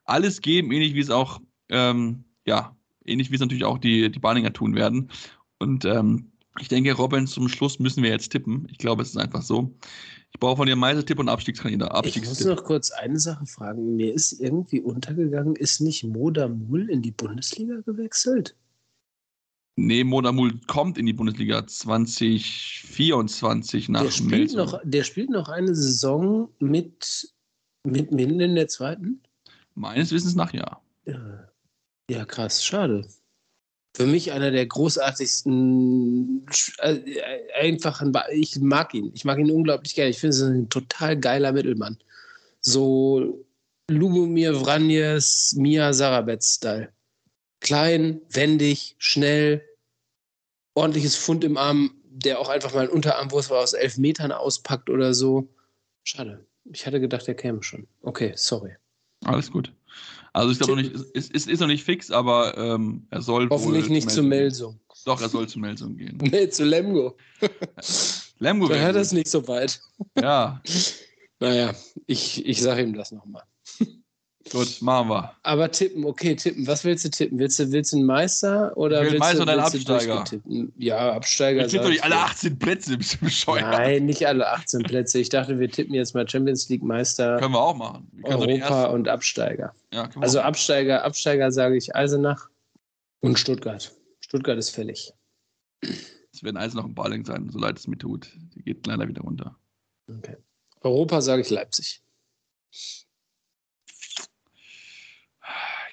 alles 0.05 0.41
geben, 0.41 0.71
ähnlich 0.71 0.95
wie 0.95 1.01
es 1.01 1.11
auch 1.11 1.41
ähm, 1.71 2.25
ja, 2.49 2.77
ähnlich 3.05 3.31
wie 3.31 3.35
es 3.35 3.41
natürlich 3.41 3.65
auch 3.65 3.79
die, 3.79 4.11
die 4.11 4.19
Barninger 4.19 4.53
tun 4.53 4.75
werden. 4.75 5.11
Und 5.59 5.85
ähm, 5.85 6.33
ich 6.61 6.69
denke, 6.69 6.93
Robin, 6.93 7.27
zum 7.27 7.49
Schluss 7.49 7.79
müssen 7.79 8.03
wir 8.03 8.11
jetzt 8.11 8.31
tippen. 8.31 8.67
Ich 8.71 8.79
glaube, 8.79 9.03
es 9.03 9.11
ist 9.11 9.17
einfach 9.17 9.43
so. 9.43 9.75
Ich 10.33 10.41
brauche 10.41 10.57
von 10.57 10.67
dir 10.67 10.77
Meistertipp 10.77 11.19
und 11.19 11.29
Abstiegskandidat. 11.29 11.91
Abstiegstipp. 11.93 12.25
Ich 12.25 12.29
muss 12.29 12.45
noch 12.45 12.65
kurz 12.65 12.91
eine 12.91 13.19
Sache 13.19 13.47
fragen. 13.47 13.97
Mir 13.97 14.13
ist 14.13 14.33
irgendwie 14.33 14.81
untergegangen, 14.81 15.57
ist 15.57 15.81
nicht 15.81 16.05
Moda 16.05 16.49
Mul 16.49 16.91
in 16.91 17.03
die 17.03 17.13
Bundesliga 17.13 17.81
gewechselt? 17.85 18.57
Nee, 19.79 20.03
Moda 20.03 20.33
Mul 20.33 20.59
kommt 20.67 20.99
in 20.99 21.07
die 21.07 21.13
Bundesliga 21.13 21.65
2024 21.65 23.89
nach 23.89 24.03
der 24.03 24.11
spielt, 24.11 24.53
noch, 24.55 24.81
der 24.83 25.05
spielt 25.05 25.31
noch 25.31 25.49
eine 25.49 25.73
Saison 25.73 26.49
mit, 26.59 27.33
mit 27.85 28.11
Minden 28.11 28.41
in 28.41 28.57
der 28.57 28.67
zweiten? 28.67 29.21
Meines 29.77 30.11
Wissens 30.11 30.35
nach 30.35 30.53
ja. 30.53 30.81
ja. 31.07 31.49
Ja, 32.11 32.25
krass, 32.25 32.65
schade. 32.65 33.07
Für 33.97 34.07
mich 34.07 34.33
einer 34.33 34.51
der 34.51 34.67
großartigsten, 34.67 36.45
äh, 36.79 36.99
einfachen, 37.61 38.13
ich 38.33 38.59
mag 38.59 38.93
ihn. 38.95 39.13
Ich 39.15 39.25
mag 39.25 39.39
ihn 39.39 39.53
unglaublich 39.53 39.95
gerne. 39.95 40.11
Ich 40.11 40.19
finde, 40.19 40.35
es 40.35 40.43
ein 40.43 40.69
total 40.69 41.17
geiler 41.17 41.53
Mittelmann. 41.53 41.99
So 42.63 43.47
Lubomir 43.89 44.57
Vranjes, 44.57 45.55
Mia 45.57 45.93
Sarabetz-Style. 45.93 46.93
Klein, 47.60 48.20
wendig, 48.30 48.94
schnell, 48.98 49.64
ordentliches 50.74 51.16
Fund 51.16 51.44
im 51.44 51.56
Arm, 51.56 51.93
der 52.05 52.39
auch 52.39 52.48
einfach 52.48 52.72
mal 52.72 52.80
einen 52.80 52.90
Unterarmwurf 52.90 53.51
aus 53.51 53.72
elf 53.72 53.98
Metern 53.98 54.32
auspackt 54.32 54.90
oder 54.90 55.14
so. 55.14 55.48
Schade. 56.05 56.47
Ich 56.72 56.86
hatte 56.86 57.01
gedacht, 57.01 57.26
er 57.28 57.35
käme 57.35 57.62
schon. 57.62 57.86
Okay, 58.02 58.32
sorry. 58.36 58.76
Alles 59.24 59.51
gut. 59.51 59.72
Also 60.32 60.52
ich 60.52 60.59
glaube 60.59 60.82
nicht, 60.82 60.93
ist, 60.93 61.32
ist, 61.32 61.48
ist 61.48 61.60
noch 61.60 61.66
nicht 61.66 61.85
fix, 61.85 62.10
aber 62.10 62.56
ähm, 62.56 63.06
er 63.10 63.22
soll 63.22 63.48
Hoffentlich 63.51 63.89
nicht 63.89 64.10
zu 64.10 64.22
Melsung. 64.22 64.78
Doch, 65.05 65.20
er 65.20 65.28
soll 65.28 65.48
zu 65.48 65.59
Melsung 65.59 65.97
gehen. 65.97 66.18
nee, 66.20 66.48
zu 66.48 66.64
Lemgo. 66.64 67.16
Lemgo 68.39 68.68
wäre 68.68 68.93
das 68.93 69.12
nicht 69.12 69.28
so 69.28 69.48
weit. 69.48 69.80
Ja. 70.20 70.62
naja, 71.40 71.74
ich, 72.06 72.44
ich 72.47 72.62
sage 72.62 72.82
ihm 72.82 72.94
das 72.94 73.10
nochmal. 73.10 73.43
Gut, 74.51 74.83
machen 74.83 75.09
wir. 75.11 75.33
Aber 75.43 75.70
tippen, 75.70 76.05
okay, 76.05 76.35
tippen. 76.35 76.66
Was 76.66 76.85
willst 76.85 77.05
du 77.05 77.11
tippen? 77.11 77.39
Willst 77.39 77.59
du, 77.59 77.70
willst 77.70 77.93
du 77.93 77.97
einen 77.97 78.07
Meister 78.07 78.77
oder 78.77 79.03
willst 79.03 79.19
Meister 79.19 79.45
du, 79.45 79.53
einen 79.53 79.61
Absteiger? 79.61 80.25
Ja, 80.77 81.12
Absteiger. 81.12 81.66
Ich 81.66 81.73
tippe 81.73 81.85
doch 81.85 81.91
nicht 81.91 82.05
alle 82.05 82.16
18 82.16 82.59
Plätze, 82.59 82.97
bist 82.97 83.15
du 83.15 83.19
bescheuert? 83.25 83.62
Nein, 83.62 84.07
nicht 84.07 84.27
alle 84.27 84.49
18 84.49 84.83
Plätze. 84.83 85.19
Ich 85.19 85.29
dachte, 85.29 85.59
wir 85.59 85.70
tippen 85.70 85.95
jetzt 85.95 86.15
mal 86.15 86.29
Champions 86.29 86.69
League 86.69 86.83
Meister. 86.83 87.39
Können 87.39 87.55
wir 87.55 87.61
auch 87.61 87.77
machen. 87.77 88.09
Wir 88.12 88.27
Europa 88.27 88.85
und 88.87 89.09
Absteiger. 89.09 89.75
Ja, 89.93 90.09
also 90.20 90.41
Absteiger, 90.41 91.05
Absteiger 91.05 91.51
sage 91.53 91.77
ich 91.77 91.95
Eisenach 91.95 92.49
und 93.20 93.39
Stuttgart. 93.39 93.93
Stuttgart 94.20 94.59
ist 94.59 94.70
fällig. 94.70 95.12
Es 96.33 96.43
werden 96.43 96.57
Eisenach 96.57 96.85
und 96.85 96.95
Baling 96.95 97.25
sein, 97.25 97.49
so 97.51 97.59
leid 97.59 97.79
es 97.79 97.87
mir 97.87 97.99
tut. 97.99 98.31
Die 98.55 98.62
geht 98.62 98.87
leider 98.87 99.09
wieder 99.09 99.23
runter. 99.23 99.57
Okay. 100.09 100.37
Europa 100.83 101.20
sage 101.20 101.43
ich 101.43 101.51
Leipzig. 101.51 102.03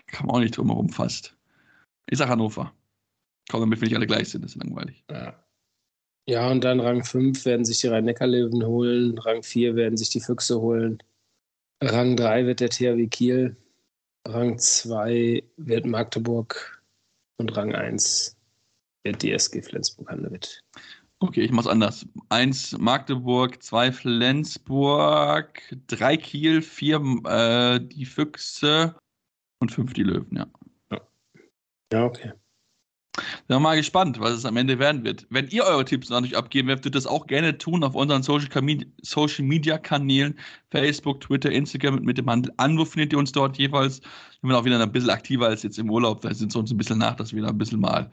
Kann 0.07 0.27
man 0.27 0.35
auch 0.35 0.39
nicht 0.39 0.57
drumherum 0.57 0.89
fast. 0.89 1.35
Ich 2.07 2.17
sag 2.17 2.29
Hannover. 2.29 2.73
Komm, 3.49 3.61
damit 3.61 3.81
wir 3.81 3.87
nicht 3.87 3.97
alle 3.97 4.07
gleich 4.07 4.29
sind, 4.29 4.43
das 4.43 4.55
ist 4.55 4.63
langweilig. 4.63 5.03
Ja. 5.09 5.39
Ja, 6.27 6.49
und 6.49 6.63
dann 6.63 6.79
Rang 6.79 7.03
5 7.03 7.45
werden 7.45 7.65
sich 7.65 7.79
die 7.81 7.87
Rhein-Neckar-Löwen 7.87 8.65
holen, 8.65 9.17
Rang 9.19 9.43
4 9.43 9.75
werden 9.75 9.95
sich 9.95 10.09
die 10.09 10.19
Füchse 10.19 10.59
holen, 10.59 10.97
Rang 11.83 12.15
3 12.15 12.47
wird 12.47 12.61
der 12.61 12.69
THW 12.69 13.05
Kiel, 13.07 13.55
Rang 14.27 14.57
2 14.57 15.43
wird 15.57 15.85
Magdeburg 15.85 16.81
und 17.37 17.55
Rang 17.55 17.75
1 17.75 18.35
wird 19.03 19.21
die 19.21 19.31
SG 19.33 19.61
Flensburg-Handewitt. 19.61 20.61
Okay, 21.19 21.41
ich 21.41 21.51
mach's 21.51 21.67
anders. 21.67 22.07
1 22.29 22.79
Magdeburg, 22.79 23.61
2 23.61 23.91
Flensburg, 23.91 25.61
3 25.87 26.17
Kiel, 26.17 26.61
4 26.63 26.95
äh, 27.25 27.79
die 27.79 28.05
Füchse 28.05 28.95
und 29.65 29.71
5 29.71 29.93
die 29.93 30.03
Löwen, 30.03 30.37
ja. 30.37 30.47
Ja, 31.91 32.05
okay. 32.05 32.31
Sind 33.17 33.47
wir 33.47 33.59
mal 33.59 33.77
gespannt, 33.77 34.19
was 34.19 34.33
es 34.33 34.45
am 34.45 34.57
Ende 34.57 34.77
werden 34.79 35.03
wird. 35.05 35.25
Wenn 35.29 35.47
ihr 35.47 35.63
eure 35.63 35.85
Tipps 35.85 36.09
natürlich 36.09 36.35
abgeben 36.35 36.67
werdet, 36.67 36.95
das 36.95 37.07
auch 37.07 37.27
gerne 37.27 37.57
tun 37.57 37.83
auf 37.83 37.95
unseren 37.95 38.23
Social 38.23 39.41
Media 39.43 39.77
Kanälen, 39.77 40.37
Facebook, 40.71 41.21
Twitter, 41.21 41.51
Instagram 41.51 42.01
mit 42.01 42.17
dem 42.17 42.29
Handel 42.29 42.51
Anruf 42.57 42.91
findet 42.91 43.13
ihr 43.13 43.19
uns 43.19 43.31
dort 43.31 43.57
jeweils. 43.57 44.01
Wir 44.41 44.49
sind 44.49 44.53
auch 44.53 44.65
wieder 44.65 44.81
ein 44.81 44.91
bisschen 44.91 45.11
aktiver 45.11 45.47
als 45.47 45.63
jetzt 45.63 45.79
im 45.79 45.89
Urlaub. 45.89 46.21
Da 46.21 46.33
sind 46.33 46.53
wir 46.53 46.59
uns 46.59 46.71
ein 46.71 46.77
bisschen 46.77 46.97
nach, 46.97 47.15
dass 47.15 47.33
wir 47.33 47.41
da 47.41 47.49
ein 47.49 47.57
bisschen 47.57 47.79
mal, 47.79 48.11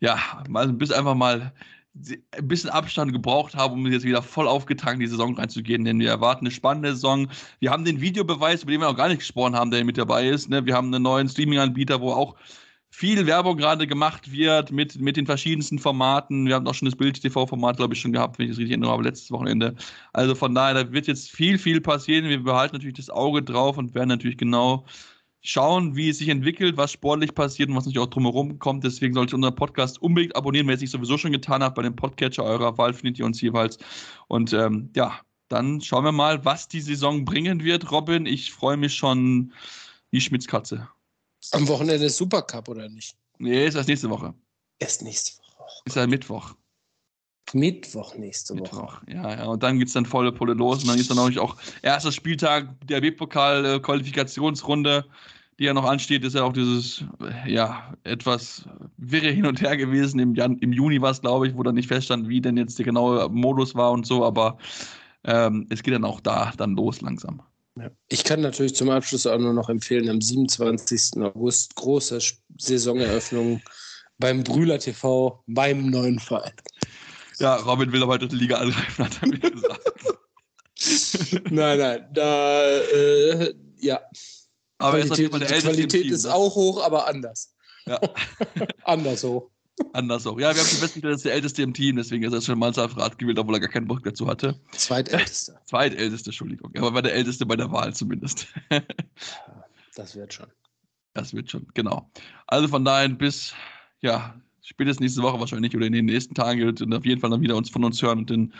ja, 0.00 0.18
mal 0.48 0.68
ein 0.68 0.78
bisschen 0.78 0.96
einfach 0.96 1.16
mal 1.16 1.52
ein 1.94 2.48
bisschen 2.48 2.70
Abstand 2.70 3.12
gebraucht 3.12 3.54
haben, 3.54 3.74
um 3.74 3.86
jetzt 3.86 4.04
wieder 4.04 4.22
voll 4.22 4.48
aufgetankt 4.48 4.94
in 4.94 5.00
die 5.00 5.06
Saison 5.06 5.36
reinzugehen, 5.36 5.84
denn 5.84 6.00
wir 6.00 6.10
erwarten 6.10 6.44
eine 6.44 6.50
spannende 6.50 6.90
Saison. 6.90 7.28
Wir 7.60 7.70
haben 7.70 7.84
den 7.84 8.00
Videobeweis, 8.00 8.62
über 8.62 8.72
den 8.72 8.80
wir 8.80 8.88
noch 8.88 8.96
gar 8.96 9.08
nicht 9.08 9.18
gesprochen 9.18 9.54
haben, 9.54 9.70
der 9.70 9.84
mit 9.84 9.96
dabei 9.96 10.28
ist. 10.28 10.48
Ne? 10.48 10.66
Wir 10.66 10.74
haben 10.74 10.92
einen 10.92 11.04
neuen 11.04 11.28
Streaming-Anbieter, 11.28 12.00
wo 12.00 12.12
auch 12.12 12.34
viel 12.90 13.26
Werbung 13.26 13.56
gerade 13.56 13.86
gemacht 13.86 14.30
wird 14.30 14.70
mit, 14.70 15.00
mit 15.00 15.16
den 15.16 15.26
verschiedensten 15.26 15.78
Formaten. 15.78 16.46
Wir 16.46 16.54
haben 16.54 16.66
auch 16.66 16.74
schon 16.74 16.86
das 16.86 16.96
Bild-TV-Format, 16.96 17.76
glaube 17.76 17.94
ich, 17.94 18.00
schon 18.00 18.12
gehabt, 18.12 18.38
wenn 18.38 18.46
ich 18.46 18.52
es 18.52 18.58
richtig 18.58 18.72
erinnere, 18.72 18.92
aber 18.92 19.02
letztes 19.02 19.30
Wochenende. 19.30 19.74
Also 20.12 20.34
von 20.34 20.54
daher, 20.54 20.84
da 20.84 20.92
wird 20.92 21.06
jetzt 21.06 21.30
viel, 21.30 21.58
viel 21.58 21.80
passieren. 21.80 22.28
Wir 22.28 22.42
behalten 22.42 22.76
natürlich 22.76 22.96
das 22.96 23.10
Auge 23.10 23.42
drauf 23.42 23.78
und 23.78 23.94
werden 23.94 24.08
natürlich 24.08 24.38
genau 24.38 24.84
schauen, 25.44 25.94
wie 25.94 26.08
es 26.08 26.18
sich 26.18 26.30
entwickelt, 26.30 26.76
was 26.76 26.90
sportlich 26.90 27.34
passiert 27.34 27.68
und 27.68 27.76
was 27.76 27.84
natürlich 27.84 28.04
auch 28.04 28.10
drumherum 28.10 28.58
kommt. 28.58 28.82
Deswegen 28.82 29.14
solltet 29.14 29.34
ihr 29.34 29.36
unseren 29.36 29.54
Podcast 29.54 30.00
unbedingt 30.00 30.34
abonnieren, 30.34 30.66
wenn 30.66 30.72
ihr 30.72 30.76
es 30.76 30.80
nicht 30.80 30.90
sowieso 30.90 31.18
schon 31.18 31.32
getan 31.32 31.62
habt. 31.62 31.76
Bei 31.76 31.82
dem 31.82 31.94
Podcatcher 31.94 32.42
eurer 32.42 32.76
Wahl 32.78 32.94
findet 32.94 33.18
ihr 33.18 33.26
uns 33.26 33.40
jeweils. 33.40 33.78
Und 34.26 34.54
ähm, 34.54 34.90
ja, 34.96 35.20
dann 35.48 35.82
schauen 35.82 36.04
wir 36.04 36.12
mal, 36.12 36.44
was 36.44 36.66
die 36.66 36.80
Saison 36.80 37.24
bringen 37.26 37.62
wird, 37.62 37.92
Robin. 37.92 38.24
Ich 38.24 38.52
freue 38.52 38.78
mich 38.78 38.94
schon 38.94 39.52
wie 40.10 40.20
Schmitzkatze. 40.20 40.88
Am 41.50 41.68
Wochenende 41.68 42.06
ist 42.06 42.16
Supercup, 42.16 42.68
oder 42.68 42.88
nicht? 42.88 43.14
Nee, 43.38 43.66
ist 43.66 43.74
erst 43.74 43.88
nächste 43.88 44.08
Woche. 44.08 44.32
Erst 44.78 45.02
nächste 45.02 45.38
Woche. 45.38 45.58
Oh 45.58 45.82
ist 45.84 45.96
ja 45.96 46.06
Mittwoch. 46.06 46.54
Mittwoch 47.52 48.16
nächste 48.16 48.54
Mittwoch. 48.54 48.82
Woche. 48.82 49.00
Ja, 49.08 49.36
ja. 49.36 49.44
Und 49.44 49.62
dann 49.62 49.78
geht 49.78 49.88
es 49.88 49.94
dann 49.94 50.06
volle 50.06 50.32
Pulle 50.32 50.54
los. 50.54 50.82
Und 50.82 50.88
dann 50.88 50.98
ist 50.98 51.10
dann 51.10 51.18
auch, 51.18 51.36
auch 51.36 51.56
erster 51.82 52.12
Spieltag 52.12 52.68
der 52.86 53.02
W-Pokal-Qualifikationsrunde, 53.02 55.04
die 55.58 55.64
ja 55.64 55.74
noch 55.74 55.84
ansteht. 55.84 56.24
Ist 56.24 56.34
ja 56.34 56.42
auch 56.42 56.52
dieses, 56.52 57.04
ja, 57.46 57.94
etwas 58.04 58.64
wirre 58.96 59.30
hin 59.30 59.46
und 59.46 59.60
her 59.60 59.76
gewesen. 59.76 60.18
Im, 60.18 60.34
Jan 60.34 60.58
im 60.58 60.72
Juni 60.72 61.00
war 61.02 61.10
es, 61.10 61.20
glaube 61.20 61.48
ich, 61.48 61.54
wo 61.54 61.62
dann 61.62 61.74
nicht 61.74 61.88
feststand, 61.88 62.28
wie 62.28 62.40
denn 62.40 62.56
jetzt 62.56 62.78
der 62.78 62.86
genaue 62.86 63.28
Modus 63.28 63.74
war 63.74 63.92
und 63.92 64.06
so. 64.06 64.24
Aber 64.24 64.56
ähm, 65.24 65.66
es 65.70 65.82
geht 65.82 65.94
dann 65.94 66.04
auch 66.04 66.20
da 66.20 66.52
dann 66.56 66.74
los 66.74 67.02
langsam. 67.02 67.42
Ja. 67.76 67.90
Ich 68.08 68.24
kann 68.24 68.40
natürlich 68.40 68.74
zum 68.74 68.90
Abschluss 68.90 69.26
auch 69.26 69.38
nur 69.38 69.52
noch 69.52 69.68
empfehlen, 69.68 70.08
am 70.08 70.20
27. 70.20 71.22
August 71.22 71.74
große 71.74 72.18
Saisoneröffnung 72.58 73.60
beim 74.18 74.44
Brühler 74.44 74.78
TV, 74.78 75.42
beim 75.46 75.90
neuen 75.90 76.20
Verein. 76.20 76.52
Ja, 77.38 77.56
Robin 77.56 77.92
will 77.92 78.02
aber 78.02 78.18
die 78.18 78.34
Liga 78.34 78.56
angreifen, 78.56 79.04
hat 79.04 79.22
er 79.22 79.28
mir 79.28 79.38
gesagt. 79.38 79.80
nein, 81.50 81.78
nein, 81.78 82.08
da, 82.12 82.64
äh, 82.80 83.54
ja. 83.78 84.00
Aber 84.78 85.00
Qualität, 85.00 85.32
die 85.32 85.60
Qualität 85.60 86.06
ist 86.06 86.24
ne? 86.24 86.34
auch 86.34 86.54
hoch, 86.54 86.84
aber 86.84 87.06
anders. 87.06 87.54
Ja. 87.86 88.00
anders 88.84 89.24
hoch. 89.24 89.50
Anders 89.92 90.26
auch. 90.26 90.38
Ja, 90.38 90.54
wir 90.54 90.60
haben 90.60 90.68
schon 90.68 90.78
festgestellt, 90.78 91.04
er 91.04 91.16
ist 91.16 91.24
der 91.24 91.32
Älteste 91.32 91.62
im 91.62 91.74
Team, 91.74 91.96
deswegen 91.96 92.22
ist 92.22 92.32
er 92.32 92.40
schon 92.40 92.58
mal 92.58 92.66
als 92.66 92.78
Rat 92.78 93.18
gewählt, 93.18 93.38
obwohl 93.38 93.56
er 93.56 93.60
gar 93.60 93.70
keinen 93.70 93.88
Bock 93.88 94.04
dazu 94.04 94.26
hatte. 94.28 94.60
Zweitälteste. 94.72 95.58
Zweitälteste, 95.66 96.30
Entschuldigung. 96.30 96.72
Aber 96.76 96.94
war 96.94 97.02
der 97.02 97.14
Älteste 97.14 97.44
bei 97.44 97.56
der 97.56 97.72
Wahl 97.72 97.92
zumindest. 97.92 98.46
das 99.96 100.14
wird 100.14 100.32
schon. 100.32 100.46
Das 101.14 101.34
wird 101.34 101.50
schon, 101.50 101.66
genau. 101.74 102.10
Also 102.46 102.68
von 102.68 102.84
daher 102.84 103.08
bis, 103.08 103.54
ja, 104.00 104.40
spätestens 104.64 105.00
nächste 105.02 105.22
Woche 105.22 105.38
wahrscheinlich 105.38 105.76
oder 105.76 105.86
in 105.86 105.92
den 105.92 106.06
nächsten 106.06 106.34
Tagen 106.34 106.60
wird 106.60 106.80
und 106.80 106.92
auf 106.94 107.04
jeden 107.04 107.20
Fall 107.20 107.30
dann 107.30 107.42
wieder 107.42 107.56
uns 107.56 107.70
von 107.70 107.84
uns 107.84 108.00
hören 108.02 108.20
und 108.20 108.30
dann 108.30 108.52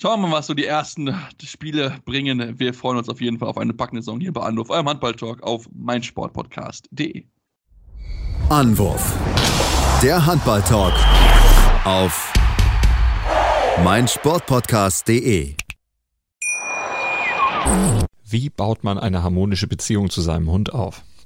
schauen 0.00 0.20
wir 0.20 0.28
mal, 0.28 0.36
was 0.36 0.46
so 0.46 0.54
die 0.54 0.66
ersten 0.66 1.14
Spiele 1.42 1.98
bringen. 2.04 2.58
Wir 2.58 2.74
freuen 2.74 2.98
uns 2.98 3.08
auf 3.08 3.20
jeden 3.20 3.38
Fall 3.38 3.48
auf 3.48 3.58
eine 3.58 3.72
packende 3.72 4.02
Saison 4.02 4.20
hier 4.20 4.32
bei 4.32 4.42
Anruf, 4.42 4.70
eurem 4.70 4.88
Handball-Talk 4.88 5.42
auf 5.42 5.68
meinsportpodcast.de. 5.74 7.24
Anwurf. 8.50 9.16
Der 10.02 10.24
Handball-Talk 10.24 10.94
auf 11.84 12.32
meinsportpodcast.de. 13.82 15.54
Wie 18.24 18.50
baut 18.50 18.84
man 18.84 18.98
eine 18.98 19.22
harmonische 19.22 19.66
Beziehung 19.66 20.10
zu 20.10 20.20
seinem 20.20 20.50
Hund 20.50 20.72
auf? 20.72 21.02